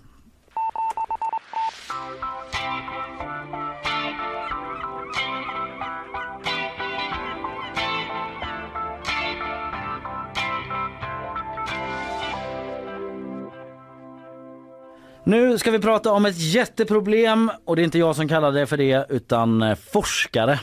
Nu 15.30 15.58
ska 15.58 15.70
vi 15.70 15.78
prata 15.78 16.12
om 16.12 16.26
ett 16.26 16.38
jätteproblem 16.38 17.50
och 17.64 17.76
det 17.76 17.82
är 17.82 17.84
inte 17.84 17.98
jag 17.98 18.16
som 18.16 18.28
kallar 18.28 18.52
det 18.52 18.66
för 18.66 18.76
det 18.76 19.06
utan 19.08 19.62
eh, 19.62 19.78
forskare. 19.92 20.60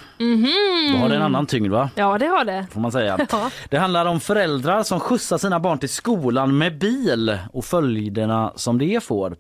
Då 0.94 0.98
har 0.98 1.10
det 1.10 1.16
en 1.16 1.22
annan 1.22 1.46
tyngd 1.46 1.72
va? 1.72 1.90
Ja 1.96 2.18
det 2.18 2.26
har 2.26 2.46
det. 2.46 2.68
Får 2.72 2.80
man 2.80 2.92
säga. 2.92 3.18
Ja. 3.32 3.52
Det 3.70 3.78
handlar 3.78 4.06
om 4.06 4.20
föräldrar 4.20 4.84
som 4.84 5.00
skjutsar 5.00 5.38
sina 5.38 5.60
barn 5.60 5.80
till 5.80 5.90
skolan 5.90 6.58
med 6.58 6.80
bil 6.80 7.38
och 7.54 7.66
följderna 7.66 8.54
som 8.56 8.78
det 8.78 9.04
får. 9.04 9.36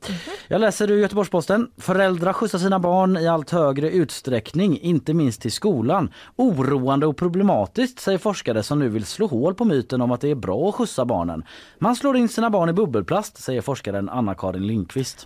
Jag 0.47 0.61
läser 0.61 0.91
ur 0.91 0.99
Göteborgs-Posten. 0.99 1.67
Föräldrar 1.77 2.33
skjutsar 2.33 2.59
sina 2.59 2.79
barn 2.79 3.17
i 3.17 3.27
allt 3.27 3.49
högre 3.49 3.91
utsträckning, 3.91 4.79
inte 4.79 5.13
minst 5.13 5.41
till 5.41 5.51
skolan. 5.51 6.13
Oroande 6.35 7.05
och 7.05 7.17
problematiskt 7.17 7.99
säger 7.99 8.17
forskare 8.17 8.63
som 8.63 8.79
nu 8.79 8.89
vill 8.89 9.05
slå 9.05 9.27
hål 9.27 9.55
på 9.55 9.65
myten 9.65 10.01
om 10.01 10.11
att 10.11 10.21
det 10.21 10.31
är 10.31 10.35
bra 10.35 10.69
att 10.69 10.75
skjutsa 10.75 11.05
barnen. 11.05 11.43
Man 11.79 11.95
slår 11.95 12.17
in 12.17 12.29
sina 12.29 12.49
barn 12.49 12.69
i 12.69 12.73
bubbelplast, 12.73 13.43
säger 13.43 13.61
forskaren 13.61 14.09
Anna-Karin 14.09 14.67
Lindqvist. 14.67 15.16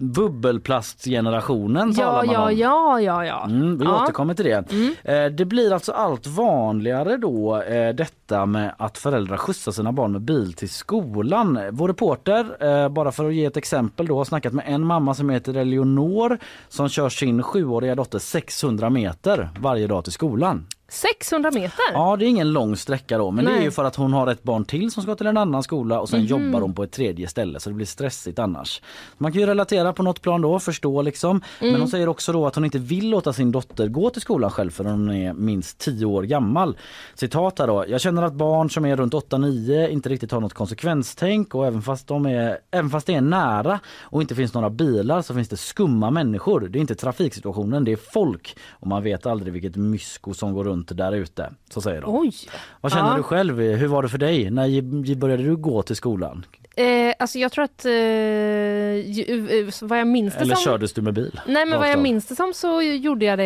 Bubbelplastgenerationen 0.00 1.94
talar 1.94 2.24
Ja 2.24 2.26
man 2.26 2.34
ja 2.34 2.44
om. 2.44 2.58
ja 2.58 3.00
ja 3.00 3.26
ja. 3.26 3.44
Mm, 3.44 3.78
vi 3.78 3.84
ja. 3.84 4.02
återkommer 4.02 4.34
till 4.34 4.44
det. 4.44 4.64
Eh, 5.04 5.26
det 5.26 5.44
blir 5.44 5.72
alltså 5.72 5.92
allt 5.92 6.26
vanligare 6.26 7.16
då 7.16 7.62
eh, 7.62 7.94
detta 7.94 8.46
med 8.46 8.74
att 8.78 8.98
föräldrar 8.98 9.36
skjutsar 9.36 9.72
sina 9.72 9.92
barn 9.92 10.12
med 10.12 10.20
bil 10.20 10.52
till 10.52 10.70
skolan. 10.70 11.60
Vår 11.70 11.88
reporter, 11.88 12.66
eh, 12.66 12.88
bara 12.88 13.12
för 13.12 13.28
att 13.28 13.34
ge 13.34 13.44
ett 13.44 13.56
exempel 13.56 14.06
då, 14.06 14.16
har 14.16 14.24
snackat 14.24 14.52
med 14.52 14.64
en 14.68 14.86
mamma 14.86 15.14
som 15.14 15.30
heter 15.30 15.54
Eleonor 15.56 16.38
som 16.68 16.88
kör 16.88 17.08
sin 17.08 17.42
sjuåriga 17.42 17.94
dotter 17.94 18.18
600 18.18 18.90
meter 18.90 19.48
varje 19.60 19.86
dag 19.86 20.04
till 20.04 20.12
skolan. 20.12 20.66
600 20.92 21.50
meter? 21.50 21.84
Ja, 21.92 22.16
det 22.16 22.24
är 22.24 22.28
ingen 22.28 22.52
lång 22.52 22.76
sträcka 22.76 23.18
då, 23.18 23.30
men 23.30 23.44
det 23.44 23.50
är 23.50 23.54
Nej. 23.54 23.64
ju 23.64 23.70
för 23.70 23.84
att 23.84 23.96
hon 23.96 24.12
har 24.12 24.26
ett 24.26 24.42
barn 24.42 24.64
till 24.64 24.90
som 24.90 25.02
ska 25.02 25.14
till 25.14 25.26
en 25.26 25.36
annan 25.36 25.62
skola 25.62 26.00
och 26.00 26.08
sen 26.08 26.24
jobbar 26.24 26.60
hon 26.60 26.74
på 26.74 26.82
ett 26.82 26.92
tredje 26.92 27.28
ställe 27.28 27.60
så 27.60 27.70
det 27.70 27.74
blir 27.74 27.86
stressigt 27.86 28.38
annars. 28.38 28.82
Man 29.18 29.32
kan 29.32 29.40
ju 29.40 29.46
relatera 29.46 29.92
på 29.92 30.02
något 30.02 30.20
plan 30.20 30.40
då, 30.40 30.58
förstå 30.58 31.02
liksom. 31.02 31.42
Men 31.60 31.80
hon 31.80 31.88
säger 31.88 32.08
också 32.08 32.32
då 32.32 32.46
att 32.46 32.54
hon 32.54 32.64
inte 32.64 32.78
vill 32.78 33.10
låta 33.10 33.32
sin 33.32 33.52
dotter 33.52 33.88
gå 33.88 34.10
till 34.10 34.22
skolan 34.22 34.50
själv 34.50 34.70
förrän 34.70 34.92
hon 34.92 35.10
är 35.10 35.32
minst 35.32 35.78
10 35.78 36.04
år 36.06 36.22
gammal. 36.22 36.76
Citat 37.14 37.58
här 37.58 37.66
då. 37.66 37.84
Jag 37.88 38.00
känner 38.00 38.22
att 38.22 38.32
barn 38.32 38.70
som 38.70 38.84
är 38.84 38.96
runt 38.96 39.14
8-9 39.14 39.88
inte 39.88 40.08
riktigt 40.08 40.32
har 40.32 40.40
något 40.40 40.54
konsekvenstänk 40.54 41.54
och 41.54 41.66
även 41.66 41.82
fast, 41.82 42.06
de 42.06 42.26
är, 42.26 42.58
även 42.70 42.90
fast 42.90 43.06
det 43.06 43.14
är 43.14 43.20
nära 43.20 43.80
och 44.00 44.20
inte 44.20 44.34
finns 44.34 44.54
några 44.54 44.70
bilar 44.70 45.22
så 45.22 45.34
finns 45.34 45.48
det 45.48 45.56
skumma 45.56 46.10
människor. 46.10 46.60
Det 46.60 46.78
är 46.78 46.80
inte 46.80 46.94
trafiksituationen, 46.94 47.84
det 47.84 47.92
är 47.92 47.98
folk 48.12 48.56
och 48.70 48.86
man 48.86 49.02
vet 49.02 49.26
aldrig 49.26 49.52
vilket 49.52 49.76
mysko 49.76 50.34
som 50.34 50.54
går 50.54 50.64
runt 50.64 50.81
runt 50.90 50.98
där 50.98 51.12
ute. 51.12 51.50
Så 51.70 51.80
säger 51.80 52.00
de. 52.00 52.16
Oj! 52.16 52.32
Vad 52.80 52.92
känner 52.92 53.10
Ja. 53.10 53.16
du 53.16 53.22
själv? 53.22 53.60
Hur 53.60 53.86
var 53.88 54.02
det 54.02 54.08
för 54.08 54.18
dig? 54.18 54.50
När 54.50 55.14
började 55.14 55.42
du 55.42 55.56
gå 55.56 55.82
till 55.82 55.96
skolan? 55.96 56.46
Eh, 56.76 57.14
alltså 57.18 57.38
jag 57.38 57.52
tror 57.52 57.64
att, 57.64 57.84
eh, 57.84 57.92
ju, 57.92 59.48
eh, 59.50 59.72
vad 59.82 59.98
jag 59.98 60.06
minns 60.06 60.34
det 60.34 60.40
Eller 60.40 60.54
som... 60.54 60.64
kördes 60.64 60.92
du 60.92 61.02
med 61.02 61.14
bil? 61.14 61.40
Nej 61.46 61.66
men 61.66 61.78
vad 61.78 61.90
jag 61.90 62.02
minns 62.02 62.26
det 62.26 62.34
som 62.36 62.52
så 62.54 62.82
gjorde 62.82 63.24
jag 63.24 63.38
det, 63.38 63.44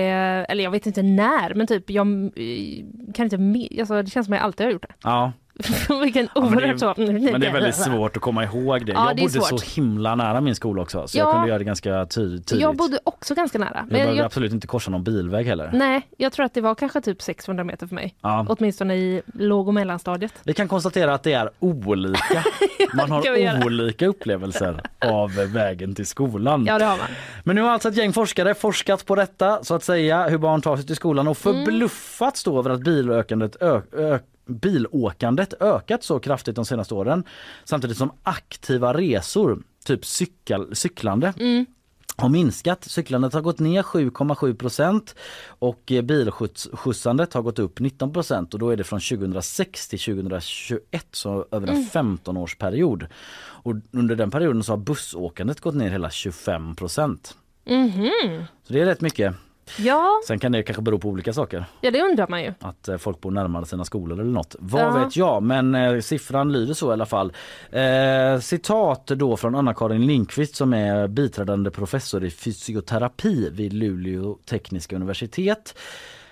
eller 0.49 0.65
jag 0.65 0.71
vet 0.71 0.87
inte 0.87 1.03
när, 1.03 1.55
men 1.55 1.67
typ 1.67 1.91
jag 1.91 2.07
eh, 2.07 3.13
kan 3.15 3.25
inte, 3.33 3.81
alltså 3.81 4.03
det 4.03 4.11
känns 4.11 4.27
som 4.27 4.35
jag 4.35 4.43
alltid 4.43 4.67
har 4.67 4.73
gjort 4.73 4.83
det. 4.83 4.95
Ja, 5.03 5.33
Vilken 6.03 6.29
men 6.35 6.45
det 6.59 6.65
är- 6.65 6.73
oerhört 6.75 6.97
men 6.97 7.41
det 7.41 7.47
är 7.47 7.53
väldigt 7.53 7.75
svårt 7.75 8.17
att 8.17 8.23
komma 8.23 8.45
ihåg 8.45 8.87
det. 8.87 8.93
Ja, 8.93 9.07
jag 9.09 9.17
det 9.17 9.23
bodde 9.23 9.33
svårt. 9.33 9.61
så 9.61 9.81
himla 9.81 10.15
nära 10.15 10.41
min 10.41 10.55
skola 10.55 10.83
också 10.83 11.07
så 11.09 11.19
Ja. 11.19 11.25
jag 11.25 11.33
kunde 11.33 11.49
göra 11.49 11.59
det 11.59 11.65
ganska 11.65 12.07
tydligt. 12.07 12.53
Jag 12.53 12.77
bodde 12.77 12.99
också 13.05 13.35
ganska 13.35 13.59
nära. 13.59 13.71
jag 13.75 13.83
Men 13.83 13.93
behövde 13.93 14.17
jag, 14.17 14.27
absolut 14.27 14.53
inte 14.53 14.67
korsa 14.67 14.91
någon 14.91 15.05
bilväg 15.05 15.47
heller. 15.47 15.71
nej, 15.75 16.09
jag 16.17 16.33
tror 16.33 16.47
att 16.47 16.55
det 16.55 16.61
var 16.61 16.75
kanske 16.75 17.01
typ 17.01 17.23
600 17.23 17.65
meter 17.65 17.87
för 17.87 17.95
mig. 17.95 18.15
Ja. 18.23 18.47
Åtminstone 18.49 18.95
i 18.97 19.23
låg 19.35 19.69
och 19.69 19.75
mellanstadiet. 19.75 20.33
Vi 20.45 20.55
kan 20.55 20.69
konstatera 20.69 21.15
att 21.15 21.23
det 21.23 21.33
är 21.33 21.51
olika. 21.59 22.45
Man 22.95 23.11
har 23.11 23.65
olika 23.67 24.07
upplevelser 24.07 24.81
av 25.07 25.35
vägen 25.35 25.95
till 25.95 26.07
skolan. 26.07 26.65
Ja 26.67 26.79
det 26.79 26.85
har 26.85 26.97
man. 26.99 27.07
Men 27.45 27.57
nu 27.57 27.63
har 27.63 27.71
alltså 27.71 27.89
ett 27.89 27.97
gäng 27.97 28.13
forskare 28.13 28.55
forskat 28.55 29.07
på 29.07 29.15
detta 29.15 29.65
så 29.65 29.75
att 29.75 29.85
säga, 29.85 30.29
hur 30.29 30.39
barn 30.39 30.63
tar 30.63 30.77
sig 30.77 30.87
till 30.87 30.97
skolan 30.97 31.29
och 31.29 31.47
Mm. 31.47 31.65
förbluffats 31.65 32.45
då 32.45 32.59
över 32.59 32.71
att 32.71 32.81
bilökandet 32.81 33.57
ö- 33.63 33.81
ö- 33.93 34.19
bilåkandet 34.47 35.55
ökat 35.61 36.03
så 36.03 36.19
kraftigt 36.19 36.57
de 36.57 36.65
senaste 36.65 36.95
åren 36.95 37.25
samtidigt 37.65 37.97
som 37.97 38.13
aktiva 38.23 38.95
resor, 38.95 39.63
typ 39.85 40.05
cykel, 40.07 40.77
cyklande 40.77 41.33
Mm. 41.37 41.67
har 42.17 42.29
minskat. 42.29 42.85
Cyklandet 42.85 43.33
har 43.33 43.41
gått 43.41 43.59
ner 43.59 43.83
7,7 43.83 44.55
procent 44.55 45.15
och 45.49 45.93
eh, 45.93 46.03
bilskjutsandet 46.03 47.33
har 47.35 47.43
gått 47.43 47.59
upp 47.59 47.81
19 47.81 48.13
procent 48.13 48.55
och 48.55 48.61
då 48.61 48.71
är 48.71 48.77
det 48.77 48.85
från 48.85 49.01
2006 49.01 49.89
till 49.89 49.99
2021 49.99 51.07
så 51.13 51.47
över 51.51 51.69
en 51.69 51.85
15-årsperiod. 51.85 53.07
Och 53.39 53.75
under 53.93 54.17
den 54.17 54.31
perioden 54.31 54.63
så 54.63 54.73
har 54.73 54.77
bussåkandet 54.77 55.61
gått 55.61 55.75
ner 55.75 55.91
hela 55.91 56.11
25 56.11 56.77
procent. 56.77 57.37
Mhm. 57.67 58.45
Så 58.63 58.73
det 58.73 58.81
är 58.81 58.87
rätt 58.87 59.01
mycket. 59.01 59.35
Ja, 59.79 60.21
Sen 60.27 60.39
kan 60.39 60.53
det 60.53 60.63
kanske 60.63 60.83
bero 60.83 60.99
på 60.99 61.09
olika 61.09 61.33
saker. 61.33 61.65
ja, 61.81 61.91
det 61.91 62.03
undrar 62.03 62.29
man 62.29 62.43
ju. 62.43 62.53
Att 62.61 62.89
eh, 62.89 62.97
folk 62.97 63.21
bor 63.21 63.31
närmare 63.31 63.67
sina 63.67 63.85
skolor 63.85 64.21
eller 64.21 64.31
något. 64.31 64.57
Vad 64.59 64.81
Ja. 64.83 64.91
vet 65.05 65.17
jag 65.17 65.43
men 65.43 65.75
eh, 65.75 66.01
siffran 66.01 66.53
lyder 66.53 66.75
så 66.75 66.91
i 66.91 66.93
alla 66.93 67.07
fall. 67.07 67.33
Eh, 67.71 68.39
citat 68.41 69.07
då 69.07 69.37
från 69.37 69.55
Anna-Karin 69.55 70.07
Lindqvist 70.07 70.57
som 70.57 70.73
är 70.75 71.09
biträdande 71.09 71.71
professor 71.71 72.25
i 72.25 72.31
fysioterapi 72.31 73.51
vid 73.51 73.73
Luleå 73.73 74.39
tekniska 74.51 74.97
universitet. 74.97 75.75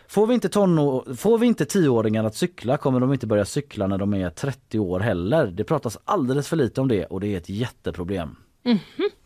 Får 0.08 0.26
vi, 0.26 0.34
inte 0.34 0.48
tonår, 0.48 1.14
får 1.16 1.38
vi 1.38 1.46
inte 1.46 1.64
tioåringar 1.64 2.24
att 2.24 2.34
cykla 2.34 2.76
kommer 2.76 3.00
de 3.00 3.12
inte 3.12 3.26
börja 3.26 3.44
cykla 3.44 3.86
när 3.86 3.98
de 3.98 4.14
är 4.14 4.30
30 4.30 4.78
år 4.78 5.00
heller. 5.00 5.46
Det 5.46 5.64
pratas 5.64 5.98
alldeles 6.04 6.48
för 6.48 6.56
lite 6.56 6.80
om 6.80 6.88
det 6.88 7.04
och 7.04 7.20
det 7.20 7.26
är 7.34 7.36
ett 7.38 7.48
jätteproblem. 7.48 8.36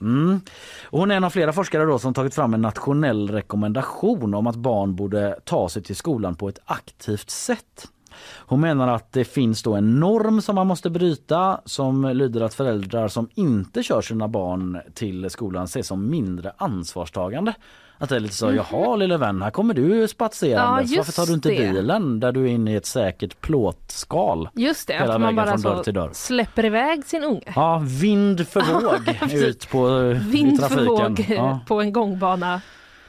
Mm. 0.01 0.41
Och 0.85 0.99
hon 0.99 1.11
är 1.11 1.17
en 1.17 1.25
av 1.25 1.31
flera 1.31 1.53
forskare 1.53 1.85
då 1.85 1.99
som 1.99 2.15
tagit 2.15 2.35
fram 2.35 2.55
en 2.55 2.63
nationell 2.63 3.31
rekommendation 3.31 4.35
om 4.35 4.47
att 4.47 4.57
barn 4.57 4.97
borde 4.97 5.39
ta 5.45 5.69
sig 5.69 5.83
till 5.83 5.97
skolan 5.97 6.35
på 6.35 6.49
ett 6.49 6.59
aktivt 6.65 7.31
sätt. 7.31 7.89
Hon 8.37 8.61
menar 8.61 8.89
att 8.89 9.13
det 9.13 9.25
finns 9.25 9.63
då 9.63 9.75
en 9.75 10.01
norm 10.01 10.41
som 10.41 10.55
man 10.55 10.67
måste 10.67 10.91
bryta 10.91 11.61
som 11.65 12.05
lyder 12.05 12.41
att 12.41 12.55
föräldrar 12.55 13.09
som 13.09 13.29
inte 13.35 13.83
kör 13.83 14.01
sina 14.01 14.29
barn 14.29 14.81
till 14.95 15.31
skolan 15.31 15.65
ses 15.65 15.87
som 15.87 16.11
mindre 16.11 16.53
ansvarstagande. 16.57 17.55
Att 18.01 18.09
det 18.09 18.17
är 18.17 18.21
lite 18.21 18.35
så, 18.35 18.53
jaha 18.53 18.97
lille 18.97 19.17
vän, 19.17 19.43
här 19.43 19.51
kommer 19.51 19.75
du 19.75 20.09
spatserandes. 20.09 20.91
Ja, 20.91 20.97
Varför 20.99 21.13
tar 21.13 21.27
du 21.27 21.33
inte 21.33 21.49
det. 21.49 21.57
bilen 21.57 22.21
där 22.21 22.33
du 22.33 22.43
är 22.45 22.47
inne 22.49 22.73
i 22.73 22.77
ett 22.77 22.87
säkert 22.87 23.41
plåtskal? 23.41 24.49
Just 24.55 24.89
det, 24.89 24.99
att 24.99 25.21
man 25.21 25.37
bara 25.37 25.59
så 25.59 26.11
släpper 26.13 26.65
iväg 26.65 27.05
sin 27.05 27.25
unge. 27.25 27.53
Ja, 27.57 27.83
vind 27.85 28.49
för 28.49 28.61
våg 28.61 29.33
ut 29.33 29.71
på 29.71 29.89
i 30.11 30.15
Vind 30.15 30.61
för 30.61 30.69
trafiken. 30.69 30.87
våg 31.15 31.27
Ja. 31.39 31.61
på 31.67 31.81
en 31.81 31.93
gångbana 31.93 32.61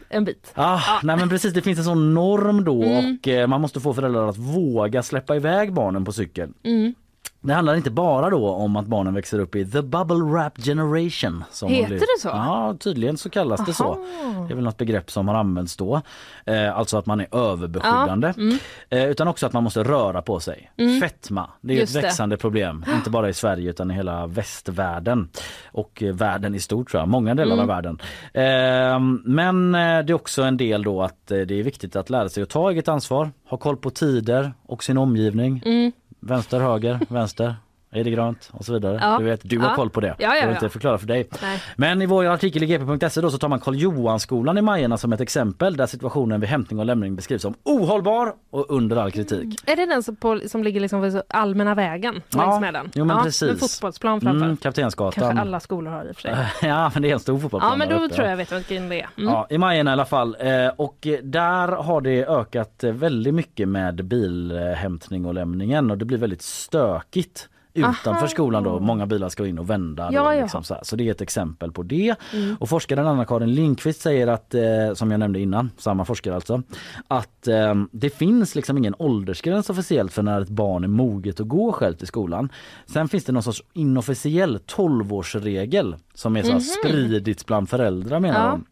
en 0.10 0.26
bit. 0.26 0.52
Ah, 0.56 0.80
Nej 1.04 1.18
men 1.18 1.30
precis, 1.30 1.54
det 1.54 1.62
finns 1.62 1.80
en 1.80 1.86
sån 1.86 2.14
norm 2.14 2.64
då 2.64 2.84
Mm. 2.84 3.18
och 3.22 3.28
eh, 3.28 3.48
man 3.48 3.62
måste 3.62 3.80
få 3.80 3.94
föräldrar 3.94 4.28
att 4.28 4.38
våga 4.38 5.04
släppa 5.04 5.36
iväg 5.36 5.74
barnen 5.74 6.06
på 6.06 6.12
cykel. 6.12 6.50
Mm. 6.64 6.94
Det 7.42 7.54
handlar 7.54 7.76
inte 7.76 7.92
bara 7.92 8.30
då 8.30 8.50
om 8.50 8.76
att 8.76 8.86
barnen 8.86 9.14
växer 9.14 9.40
upp 9.40 9.56
i 9.56 9.66
the 9.66 9.82
bubble 9.82 10.16
wrap 10.24 10.58
generation. 10.64 11.44
Som 11.52 11.70
Heter 11.70 11.88
blivit- 11.88 12.02
det 12.16 12.22
så? 12.22 12.28
Ja, 12.28 12.76
tydligen 12.80 13.18
så 13.18 13.30
kallas 13.30 13.66
det 13.66 13.74
så. 13.74 13.84
Aha. 13.84 14.46
Det 14.48 14.54
är 14.54 14.56
väl 14.56 14.64
något 14.64 14.78
begrepp 14.78 15.12
som 15.12 15.28
har 15.28 15.36
använts 15.36 15.78
då. 15.78 16.02
Eh, 16.46 16.78
alltså 16.78 16.98
att 16.98 17.06
man 17.06 17.20
är 17.22 17.36
överbeskyddande. 17.36 18.28
Ja, 18.38 18.42
mm. 18.44 18.58
Eh, 18.90 19.06
utan 19.06 19.28
också 19.28 19.46
att 19.46 19.54
man 19.54 19.64
måste 19.64 19.84
röra 19.84 20.22
på 20.22 20.40
sig. 20.40 20.72
Fetma, 21.02 21.50
det 21.62 21.74
är 21.74 21.78
Just 21.78 21.96
ett 21.96 22.02
det. 22.02 22.08
växande 22.08 22.38
problem. 22.38 22.86
Inte 22.96 23.10
bara 23.10 23.30
i 23.30 23.34
Sverige 23.34 23.70
utan 23.70 23.92
i 23.92 23.94
hela 23.94 24.28
västvärlden. 24.28 25.30
Och 25.72 26.04
eh, 26.04 26.14
världen 26.14 26.56
i 26.56 26.60
stort 26.60 26.92
tror 26.92 27.02
jag, 27.02 27.08
många 27.10 27.36
delar 27.36 27.54
Mm. 27.56 27.60
av 27.60 27.68
världen. 27.68 28.00
Eh, 28.34 29.00
men 29.24 29.72
det 29.72 29.80
är 29.80 30.14
också 30.14 30.42
en 30.44 30.58
del 30.58 30.84
då 30.84 31.02
att 31.02 31.32
eh, 31.32 31.38
det 31.40 31.60
är 31.60 31.64
viktigt 31.64 31.96
att 31.96 32.10
lära 32.10 32.30
sig 32.30 32.44
att 32.44 32.50
ta 32.50 32.72
eget 32.72 32.88
ansvar. 32.88 33.32
Ha 33.50 33.58
koll 33.58 33.78
på 33.78 33.90
tider 33.90 34.54
och 34.66 34.84
sin 34.84 34.98
omgivning. 34.98 35.64
Mm. 35.66 35.92
Vänster, 36.20 36.60
höger, 36.60 37.00
vänster. 37.10 37.56
Är 37.92 38.04
det 38.04 38.10
grönt? 38.12 38.50
Och 38.54 38.66
så 38.66 38.74
vidare. 38.74 38.98
Ja. 39.02 39.18
Du 39.18 39.24
vet, 39.26 39.40
du 39.44 39.60
har 39.60 39.68
Ja. 39.70 39.76
koll 39.76 39.90
på 39.90 40.00
det. 40.02 40.08
Ja, 40.08 40.14
ja, 40.20 40.36
Jag 40.36 40.48
vill 40.48 40.56
inte 40.56 40.70
förklara 40.70 40.98
för 40.98 41.08
dig. 41.08 41.28
Nej. 41.42 41.62
Men 41.76 42.02
i 42.02 42.06
vår 42.06 42.26
artikel 42.26 42.64
i 42.64 42.66
gp.se 42.66 43.22
då 43.22 43.30
så 43.32 43.38
tar 43.38 43.48
man 43.48 43.60
Karl 43.60 43.76
Johan-skolan 43.76 44.58
i 44.58 44.62
Majorna 44.62 44.98
som 44.98 45.14
ett 45.14 45.22
exempel 45.22 45.78
där 45.78 45.86
situationen 45.86 46.40
vid 46.40 46.50
hämtning 46.50 46.80
och 46.80 46.86
lämning 46.86 47.16
beskrivs 47.16 47.42
som 47.42 47.54
ohållbar 47.64 48.34
och 48.50 48.66
under 48.70 48.96
all 48.96 49.12
kritik. 49.12 49.60
Är 49.70 49.76
det 49.76 49.86
den 49.86 50.04
som, 50.04 50.16
på, 50.16 50.40
som 50.48 50.64
ligger 50.64 50.80
liksom 50.80 51.02
vid 51.02 51.22
allmänna 51.30 51.76
vägen 51.76 52.22
Ja, 52.30 52.46
längs 52.46 52.62
med 52.62 52.74
den? 52.74 52.90
jo, 52.94 53.06
men 53.06 53.18
ja, 53.18 53.24
precis. 53.24 53.50
En 53.50 53.58
fotbollsplan 53.58 54.22
framför. 54.22 54.46
Mm, 54.46 54.58
Kaptensgatan. 54.58 55.12
Kanske 55.24 55.42
alla 55.42 55.60
skolor 55.60 55.92
har 55.92 56.06
i 56.06 56.12
och 56.12 56.16
för 56.16 56.22
sig. 56.22 56.36
ja 56.70 56.92
men 56.94 57.02
det 57.02 57.10
är 57.10 57.14
en 57.14 57.20
stor 57.20 57.40
fotbollsplan 57.40 57.72
Ja 57.72 57.78
men 57.78 57.90
då 57.90 58.10
tror 58.16 58.22
jag 58.26 58.32
jag 58.32 58.38
vet 58.38 58.52
vilken 58.52 58.90
det 58.90 59.02
är. 59.02 59.10
Mm. 59.18 59.30
Ja, 59.34 59.48
i 59.50 59.58
Majorna 59.58 59.92
i 59.92 59.94
alla 59.94 60.06
fall. 60.06 60.36
Eh, 60.40 60.68
och 60.78 61.08
där 61.24 61.68
har 61.68 62.02
det 62.02 62.26
ökat 62.26 62.84
väldigt 62.84 63.34
mycket 63.34 63.68
med 63.68 64.06
bilhämtning 64.06 65.26
och 65.26 65.34
lämningen 65.34 65.92
och 65.92 65.98
det 65.98 66.06
blir 66.06 66.18
väldigt 66.18 66.42
stökigt 66.42 67.50
utanför 67.80 68.12
Aha. 68.12 68.28
skolan 68.28 68.64
då. 68.64 68.80
Många 68.80 69.06
bilar 69.06 69.30
ska 69.30 69.48
in 69.48 69.60
och 69.60 69.70
vända. 69.70 70.10
Ja, 70.12 70.24
då, 70.24 70.34
ja. 70.34 70.42
liksom 70.42 70.64
så, 70.64 70.74
här. 70.74 70.84
så 70.84 70.96
det 70.96 71.08
är 71.08 71.12
ett 71.12 71.22
exempel 71.22 71.72
på 71.72 71.84
det. 71.84 72.16
Mm. 72.34 72.56
Och 72.60 72.70
forskaren 72.70 73.08
Anna-Karin 73.08 73.54
Lindqvist 73.54 74.02
säger 74.02 74.28
att, 74.28 74.54
eh, 74.54 74.62
som 74.94 75.12
jag 75.12 75.20
nämnde 75.20 75.40
innan, 75.40 75.72
samma 75.78 76.06
forskare 76.06 76.36
alltså, 76.36 76.64
att 77.08 77.48
eh, 77.48 77.76
det 77.92 78.10
finns 78.10 78.56
liksom 78.56 78.78
ingen 78.78 78.96
åldersgräns 78.98 79.70
officiellt 79.70 80.14
för 80.14 80.24
när 80.24 80.42
ett 80.42 80.50
barn 80.50 80.84
är 80.84 80.88
moget 80.88 81.40
att 81.40 81.48
gå 81.48 81.72
själv 81.72 81.94
till 81.94 82.08
skolan. 82.08 82.50
Sen 82.86 83.08
finns 83.10 83.24
det 83.24 83.32
någon 83.32 83.44
sorts 83.44 83.64
inofficiell 83.74 84.58
12-årsregel 84.58 85.96
som 86.14 86.38
är 86.38 86.44
så 86.44 86.52
här 86.52 86.60
spridits 86.60 87.46
bland 87.46 87.70
föräldrar 87.70 88.20
menar. 88.20 88.46
Ja. 88.46 88.52
hon. 88.52 88.66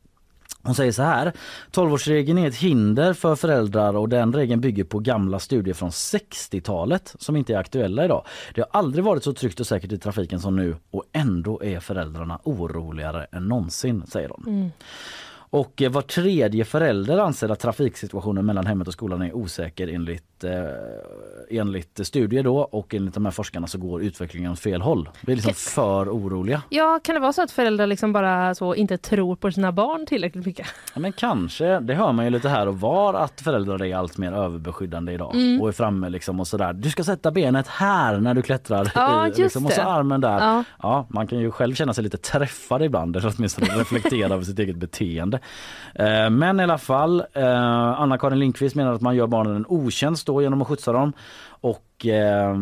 Hon 0.64 0.76
säger 0.76 0.92
så 0.92 1.04
här, 1.04 1.34
12-årsregeln 1.72 2.40
är 2.40 2.48
ett 2.48 2.56
hinder 2.56 3.14
för 3.14 3.36
föräldrar 3.36 3.94
och 3.94 4.10
den 4.10 4.34
regeln 4.34 4.62
bygger 4.62 4.84
på 4.84 5.00
gamla 5.00 5.40
studier 5.40 5.74
från 5.74 5.90
60-talet 5.90 7.16
som 7.20 7.36
inte 7.36 7.54
är 7.54 7.58
aktuella 7.58 8.06
idag. 8.06 8.26
Det 8.54 8.62
har 8.62 8.70
aldrig 8.72 9.04
varit 9.04 9.24
så 9.24 9.34
tryggt 9.34 9.60
och 9.60 9.68
säkert 9.68 9.92
i 9.92 9.98
trafiken 9.98 10.40
som 10.40 10.56
nu 10.56 10.76
och 10.92 11.04
ändå 11.14 11.64
är 11.64 11.80
föräldrarna 11.80 12.40
oroligare 12.44 13.28
än 13.32 13.48
någonsin, 13.48 14.04
säger 14.08 14.30
hon. 14.30 14.72
Och 15.50 15.82
eh, 15.82 15.92
var 15.92 16.02
tredje 16.02 16.66
förälder 16.66 17.18
anser 17.18 17.50
att 17.50 17.60
trafiksituationen 17.60 18.46
mellan 18.46 18.68
hemmet 18.68 18.88
och 18.88 18.94
skolan 18.94 19.22
är 19.22 19.36
osäker 19.36 19.88
enligt, 19.88 20.37
eh, 20.44 20.52
enligt 21.50 22.00
studier 22.08 22.44
då 22.44 22.58
och 22.58 22.94
enligt 22.96 23.14
de 23.14 23.26
här 23.26 23.32
forskarna 23.32 23.68
så 23.68 23.78
går 23.78 24.02
utvecklingen 24.02 24.52
åt 24.52 24.60
fel 24.60 24.82
håll. 24.82 25.10
Vi 25.22 25.32
är 25.32 25.36
liksom 25.36 25.54
för 25.54 26.10
oroliga. 26.10 26.62
Ja, 26.70 27.00
kan 27.04 27.16
det 27.16 27.22
vara 27.22 27.34
så 27.34 27.42
att 27.42 27.52
föräldrar 27.52 27.88
liksom 27.88 28.14
bara 28.14 28.56
så 28.56 28.76
inte 28.76 28.98
tror 28.98 29.36
på 29.36 29.52
sina 29.52 29.72
barn 29.72 30.06
tillräckligt 30.06 30.46
mycket? 30.46 30.68
Ja, 30.94 31.00
men 31.00 31.12
kanske, 31.14 31.80
det 31.80 31.94
hör 31.94 32.12
man 32.12 32.26
ju 32.26 32.32
lite 32.32 32.50
här 32.50 32.68
och 32.68 32.80
var 32.80 33.14
att 33.14 33.42
föräldrar 33.42 33.84
är 33.84 33.96
allt 33.96 34.18
mer 34.18 34.32
överbeskyddande 34.32 35.12
idag 35.14 35.36
Mm. 35.36 35.62
och 35.62 35.68
är 35.68 35.72
framme 35.72 36.10
liksom 36.10 36.40
och 36.40 36.48
sådär. 36.48 36.74
Du 36.74 36.90
ska 36.90 37.04
sätta 37.04 37.32
benet 37.32 37.68
här 37.68 38.18
när 38.20 38.34
du 38.34 38.42
klättrar 38.42 38.92
Ja, 38.96 39.24
i, 39.26 39.28
just 39.28 39.38
liksom, 39.40 39.66
och 39.66 39.72
så 39.72 39.82
armen 39.82 40.22
där. 40.22 40.40
Ja. 40.40 40.64
Ja, 40.84 41.06
man 41.10 41.28
kan 41.28 41.40
ju 41.40 41.52
själv 41.52 41.76
känna 41.76 41.94
sig 41.94 42.04
lite 42.04 42.18
träffad 42.18 42.82
ibland 42.84 43.16
eller 43.16 43.34
åtminstone 43.38 43.68
reflektera 43.80 44.34
över 44.34 44.44
sitt 44.44 44.60
eget 44.60 44.76
beteende. 44.76 45.40
Eh, 45.96 46.30
Men 46.30 46.60
i 46.60 46.64
alla 46.64 46.78
fall, 46.78 47.24
eh, 47.34 47.46
Anna-Karin 48.02 48.40
Lindqvist 48.40 48.76
menar 48.76 48.94
att 48.94 49.02
man 49.02 49.16
gör 49.16 49.28
barnen 49.28 49.56
en 49.56 49.66
otjänst 49.68 50.27
då 50.28 50.42
genom 50.42 50.62
att 50.62 50.68
skjutsa 50.68 50.92
dem. 50.92 51.14
Och 51.48 52.06
eh, 52.06 52.58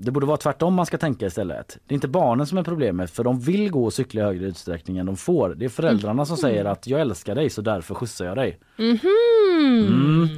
det 0.00 0.10
borde 0.10 0.26
vara 0.26 0.36
tvärtom 0.36 0.74
man 0.74 0.86
ska 0.86 0.98
tänka 0.98 1.26
istället. 1.26 1.78
Det 1.86 1.92
är 1.92 1.94
inte 1.94 2.08
barnen 2.08 2.46
som 2.46 2.58
är 2.58 2.62
problemet 2.62 3.10
för 3.10 3.24
de 3.24 3.40
vill 3.40 3.70
gå 3.70 3.84
och 3.84 3.92
cykla 3.92 4.20
i 4.20 4.24
högre 4.24 4.46
utsträckning 4.46 4.98
än 4.98 5.06
de 5.06 5.16
får. 5.16 5.54
Det 5.54 5.64
är 5.64 5.68
föräldrarna 5.68 6.24
som 6.24 6.36
säger 6.36 6.64
att 6.64 6.86
jag 6.86 7.00
älskar 7.00 7.34
dig 7.34 7.50
så 7.50 7.62
därför 7.62 7.94
skjutsar 7.94 8.24
jag 8.24 8.36
dig. 8.36 8.58
Mm. 8.78 10.28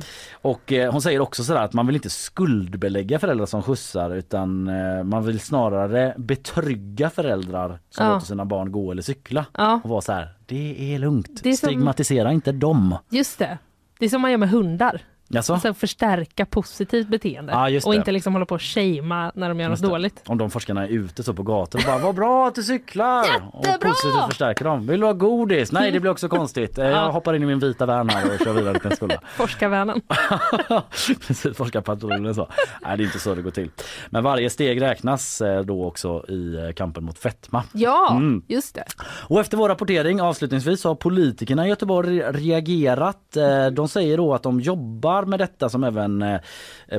Och 0.42 0.72
eh, 0.72 0.92
hon 0.92 1.02
säger 1.02 1.20
också 1.20 1.44
sådär 1.44 1.62
att 1.64 1.72
man 1.72 1.86
vill 1.86 1.96
inte 1.96 2.10
skuldbelägga 2.10 3.18
föräldrar 3.18 3.46
som 3.46 3.62
skjutsar 3.62 4.10
utan 4.14 4.68
eh, 4.68 5.04
man 5.04 5.24
vill 5.26 5.40
snarare 5.40 6.14
betrygga 6.18 7.10
föräldrar 7.10 7.78
som 7.90 8.06
Ja. 8.06 8.12
låter 8.14 8.26
sina 8.26 8.44
barn 8.44 8.72
gå 8.72 8.90
eller 8.92 9.02
cykla. 9.02 9.46
Ja. 9.56 9.80
Och 9.84 9.90
vara 9.90 10.00
så 10.00 10.12
här, 10.12 10.28
det 10.46 10.94
är 10.94 10.98
lugnt. 10.98 11.40
Det 11.42 11.48
är 11.50 11.54
som- 11.54 11.66
Stigmatisera 11.68 12.32
inte 12.32 12.52
dem. 12.52 12.96
Just 13.10 13.38
det. 13.38 13.58
Det 13.98 14.04
är 14.04 14.08
som 14.08 14.20
man 14.22 14.30
gör 14.30 14.38
med 14.38 14.50
hundar. 14.50 15.00
Jaså? 15.32 15.58
Så 15.58 15.74
förstärka 15.74 16.46
positivt 16.46 17.08
beteende 17.08 17.66
just 17.70 17.86
och 17.86 17.94
inte 17.94 18.12
liksom 18.12 18.32
hålla 18.32 18.46
på 18.46 18.54
och 18.54 18.62
shamea 18.62 19.32
när 19.34 19.48
de 19.48 19.60
gör 19.60 19.68
något 19.68 19.72
Just 19.72 19.82
det. 19.82 19.88
dåligt. 19.88 20.22
Om 20.26 20.38
de 20.38 20.50
forskarna 20.50 20.82
är 20.84 20.88
ute 20.88 21.22
så 21.22 21.34
på 21.34 21.42
gator 21.42 21.78
och 21.78 21.84
bara 21.86 21.98
vad 21.98 22.14
bra 22.14 22.46
att 22.48 22.54
du 22.54 22.62
cyklar! 22.62 23.24
Och 23.52 23.66
Jättebra! 23.66 23.90
positivt 23.90 24.26
förstärker 24.26 24.64
dem. 24.64 24.86
Vill 24.86 25.00
du 25.00 25.06
ha 25.06 25.12
godis? 25.12 25.72
Nej 25.72 25.90
det 25.90 26.00
blir 26.00 26.10
också 26.10 26.28
konstigt. 26.28 26.78
Eh, 26.78 26.86
Jag 26.86 27.12
hoppar 27.12 27.34
in 27.34 27.42
i 27.42 27.46
min 27.46 27.58
vita 27.58 27.86
van 27.86 28.08
här 28.08 28.32
och 28.34 28.38
kör 28.44 28.52
vidare 28.52 28.78
till 28.78 28.90
en 28.90 28.96
skola. 28.96 29.20
Forskarvännen. 29.36 30.00
Precis, 31.26 31.56
forskarpatrullen 31.56 32.34
så. 32.34 32.48
Nej 32.82 32.96
det 32.96 33.02
är 33.02 33.04
inte 33.04 33.18
så 33.18 33.34
det 33.34 33.42
går 33.42 33.50
till. 33.50 33.70
Men 34.10 34.22
varje 34.24 34.50
steg 34.50 34.80
räknas 34.82 35.40
eh, 35.40 35.60
då 35.60 35.84
också 35.84 36.24
i 36.28 36.54
eh, 36.66 36.72
kampen 36.72 37.04
mot 37.04 37.18
fetma. 37.18 37.62
Ja, 37.72 38.08
Mm. 38.10 38.42
just 38.48 38.74
det. 38.74 38.84
Och 39.28 39.40
efter 39.40 39.56
vår 39.56 39.68
rapportering 39.68 40.20
avslutningsvis 40.20 40.84
har 40.84 40.94
politikerna 40.94 41.66
i 41.66 41.68
Göteborg 41.68 42.20
reagerat. 42.22 43.36
De 43.72 43.88
säger 43.88 44.16
då 44.16 44.34
att 44.34 44.42
de 44.42 44.60
jobbar 44.60 45.19
med 45.24 45.38
detta 45.38 45.68
som 45.68 45.85
även 45.85 46.22
eh, 46.22 46.40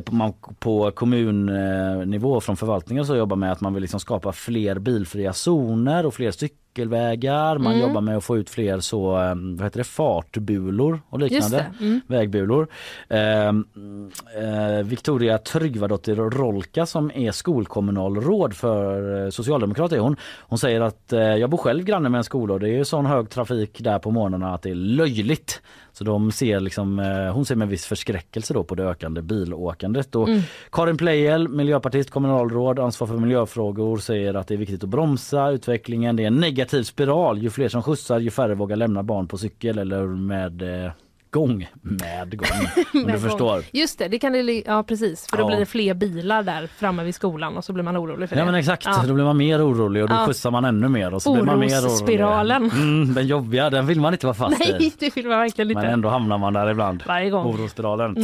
på, 0.05 0.15
man, 0.15 0.33
på 0.59 0.91
kommunnivå 0.91 2.39
från 2.41 2.57
förvaltningen 2.57 3.05
så 3.05 3.15
jobbar 3.15 3.35
med 3.35 3.51
att 3.51 3.61
man 3.61 3.73
vill 3.73 3.81
liksom 3.81 3.99
skapa 3.99 4.31
fler 4.31 4.79
bilfria 4.79 5.33
zoner 5.33 6.05
och 6.05 6.13
fler 6.13 6.31
cykelvägar. 6.31 7.57
Man 7.57 7.73
Mm. 7.73 7.87
jobbar 7.87 8.01
med 8.01 8.17
att 8.17 8.23
få 8.23 8.37
ut 8.37 8.49
fler 8.49 8.79
så, 8.79 9.17
eh, 9.21 9.35
vad 9.35 9.63
heter 9.63 9.77
det, 9.77 9.83
fartbulor 9.83 11.01
och 11.09 11.19
liknande. 11.19 11.65
Mm. 11.79 12.01
Vägbulor. 12.07 12.67
Eh, 13.09 13.47
eh, 13.47 14.83
Victoria 14.83 15.37
Tryggvadottir 15.37 16.15
Rolka 16.15 16.85
som 16.85 17.11
är 17.15 17.31
skolkommunalråd 17.31 18.53
för 18.53 19.23
eh, 19.25 19.29
Socialdemokraterna 19.29 20.01
hon. 20.01 20.15
Hon 20.39 20.57
säger 20.59 20.81
att 20.81 21.13
eh, 21.13 21.19
jag 21.19 21.49
bor 21.49 21.57
själv 21.57 21.83
granne 21.83 22.09
med 22.09 22.17
en 22.17 22.23
skola 22.23 22.53
och 22.53 22.59
det 22.59 22.69
är 22.69 22.83
sån 22.83 23.05
hög 23.05 23.29
trafik 23.29 23.77
där 23.81 23.99
på 23.99 24.11
morgnarna 24.11 24.53
att 24.53 24.61
det 24.61 24.69
är 24.69 24.75
löjligt. 24.75 25.61
Så 25.93 26.03
de 26.03 26.31
ser 26.31 26.59
liksom, 26.59 26.99
eh, 26.99 27.33
hon 27.33 27.45
ser 27.45 27.55
med 27.55 27.67
viss 27.67 27.85
förskräckelse 27.85 28.53
då 28.53 28.63
på 28.63 28.75
det 28.75 28.83
ökande 28.83 29.21
bilåkandet. 29.21 30.15
Och 30.15 30.29
Karin 30.71 30.97
Pleijel, 30.97 31.47
miljöpartist, 31.47 32.09
kommunalråd, 32.09 32.79
ansvar 32.79 33.07
för 33.07 33.17
miljöfrågor 33.17 33.97
säger 33.97 34.33
att 34.33 34.47
det 34.47 34.53
är 34.53 34.57
viktigt 34.57 34.83
att 34.83 34.89
bromsa 34.89 35.49
utvecklingen. 35.49 36.15
Det 36.15 36.23
är 36.23 36.27
en 36.27 36.39
negativ 36.39 36.83
spiral. 36.83 37.37
Ju 37.37 37.49
fler 37.49 37.69
som 37.69 37.83
skjutsar 37.83 38.19
ju 38.19 38.29
färre 38.29 38.55
vågar 38.55 38.75
lämna 38.75 39.03
barn 39.03 39.27
på 39.27 39.37
cykel 39.37 39.77
eller 39.77 40.05
med 40.05 40.85
eh, 40.85 40.91
gång. 41.31 41.67
Med 41.81 42.37
gång, 42.37 42.47
om 42.75 42.85
du 43.01 43.05
Med 43.05 43.21
förstår. 43.21 43.53
gång. 43.55 43.61
Just 43.71 43.99
det, 43.99 44.07
det 44.07 44.19
kan 44.19 44.33
det, 44.33 44.63
ja 44.65 44.83
precis. 44.83 45.27
För 45.29 45.37
då 45.37 45.43
Ja. 45.43 45.47
blir 45.47 45.57
det 45.57 45.65
fler 45.65 45.93
bilar 45.93 46.43
där 46.43 46.67
framme 46.67 47.03
vid 47.03 47.15
skolan 47.15 47.57
och 47.57 47.65
så 47.65 47.73
blir 47.73 47.83
man 47.83 47.97
orolig 47.97 48.29
för 48.29 48.35
Ja 48.35 48.41
det. 48.41 48.45
men 48.51 48.55
exakt, 48.59 48.85
Ja. 48.85 49.03
då 49.07 49.13
blir 49.13 49.23
man 49.23 49.37
mer 49.37 49.67
orolig 49.67 50.03
och 50.03 50.09
då 50.09 50.15
Ja. 50.15 50.25
skjutsar 50.27 50.51
man 50.51 50.65
ännu 50.65 50.87
mer 50.87 51.13
och 51.13 51.21
så 51.21 51.33
blir 51.33 51.43
man 51.43 51.59
mer 51.59 51.67
orolig. 51.67 51.83
Orosspiralen. 51.85 52.71
Mm, 52.71 53.13
den 53.13 53.27
jobbiga, 53.27 53.69
den 53.69 53.87
vill 53.87 54.01
man 54.01 54.13
inte 54.13 54.25
vara 54.25 54.33
fast 54.33 54.61
i. 54.67 54.71
Nej, 54.71 54.93
det 54.99 55.15
vill 55.15 55.27
man 55.27 55.39
verkligen 55.39 55.67
Men 55.67 55.77
inte. 55.77 55.87
ändå 55.93 56.09
hamnar 56.09 56.37
man 56.37 56.53
där 56.53 56.69
ibland. 56.71 57.03
Varje 57.07 57.29
gång. 57.29 57.45
Mm. 57.49 57.55
Orosspiralen. 57.61 58.15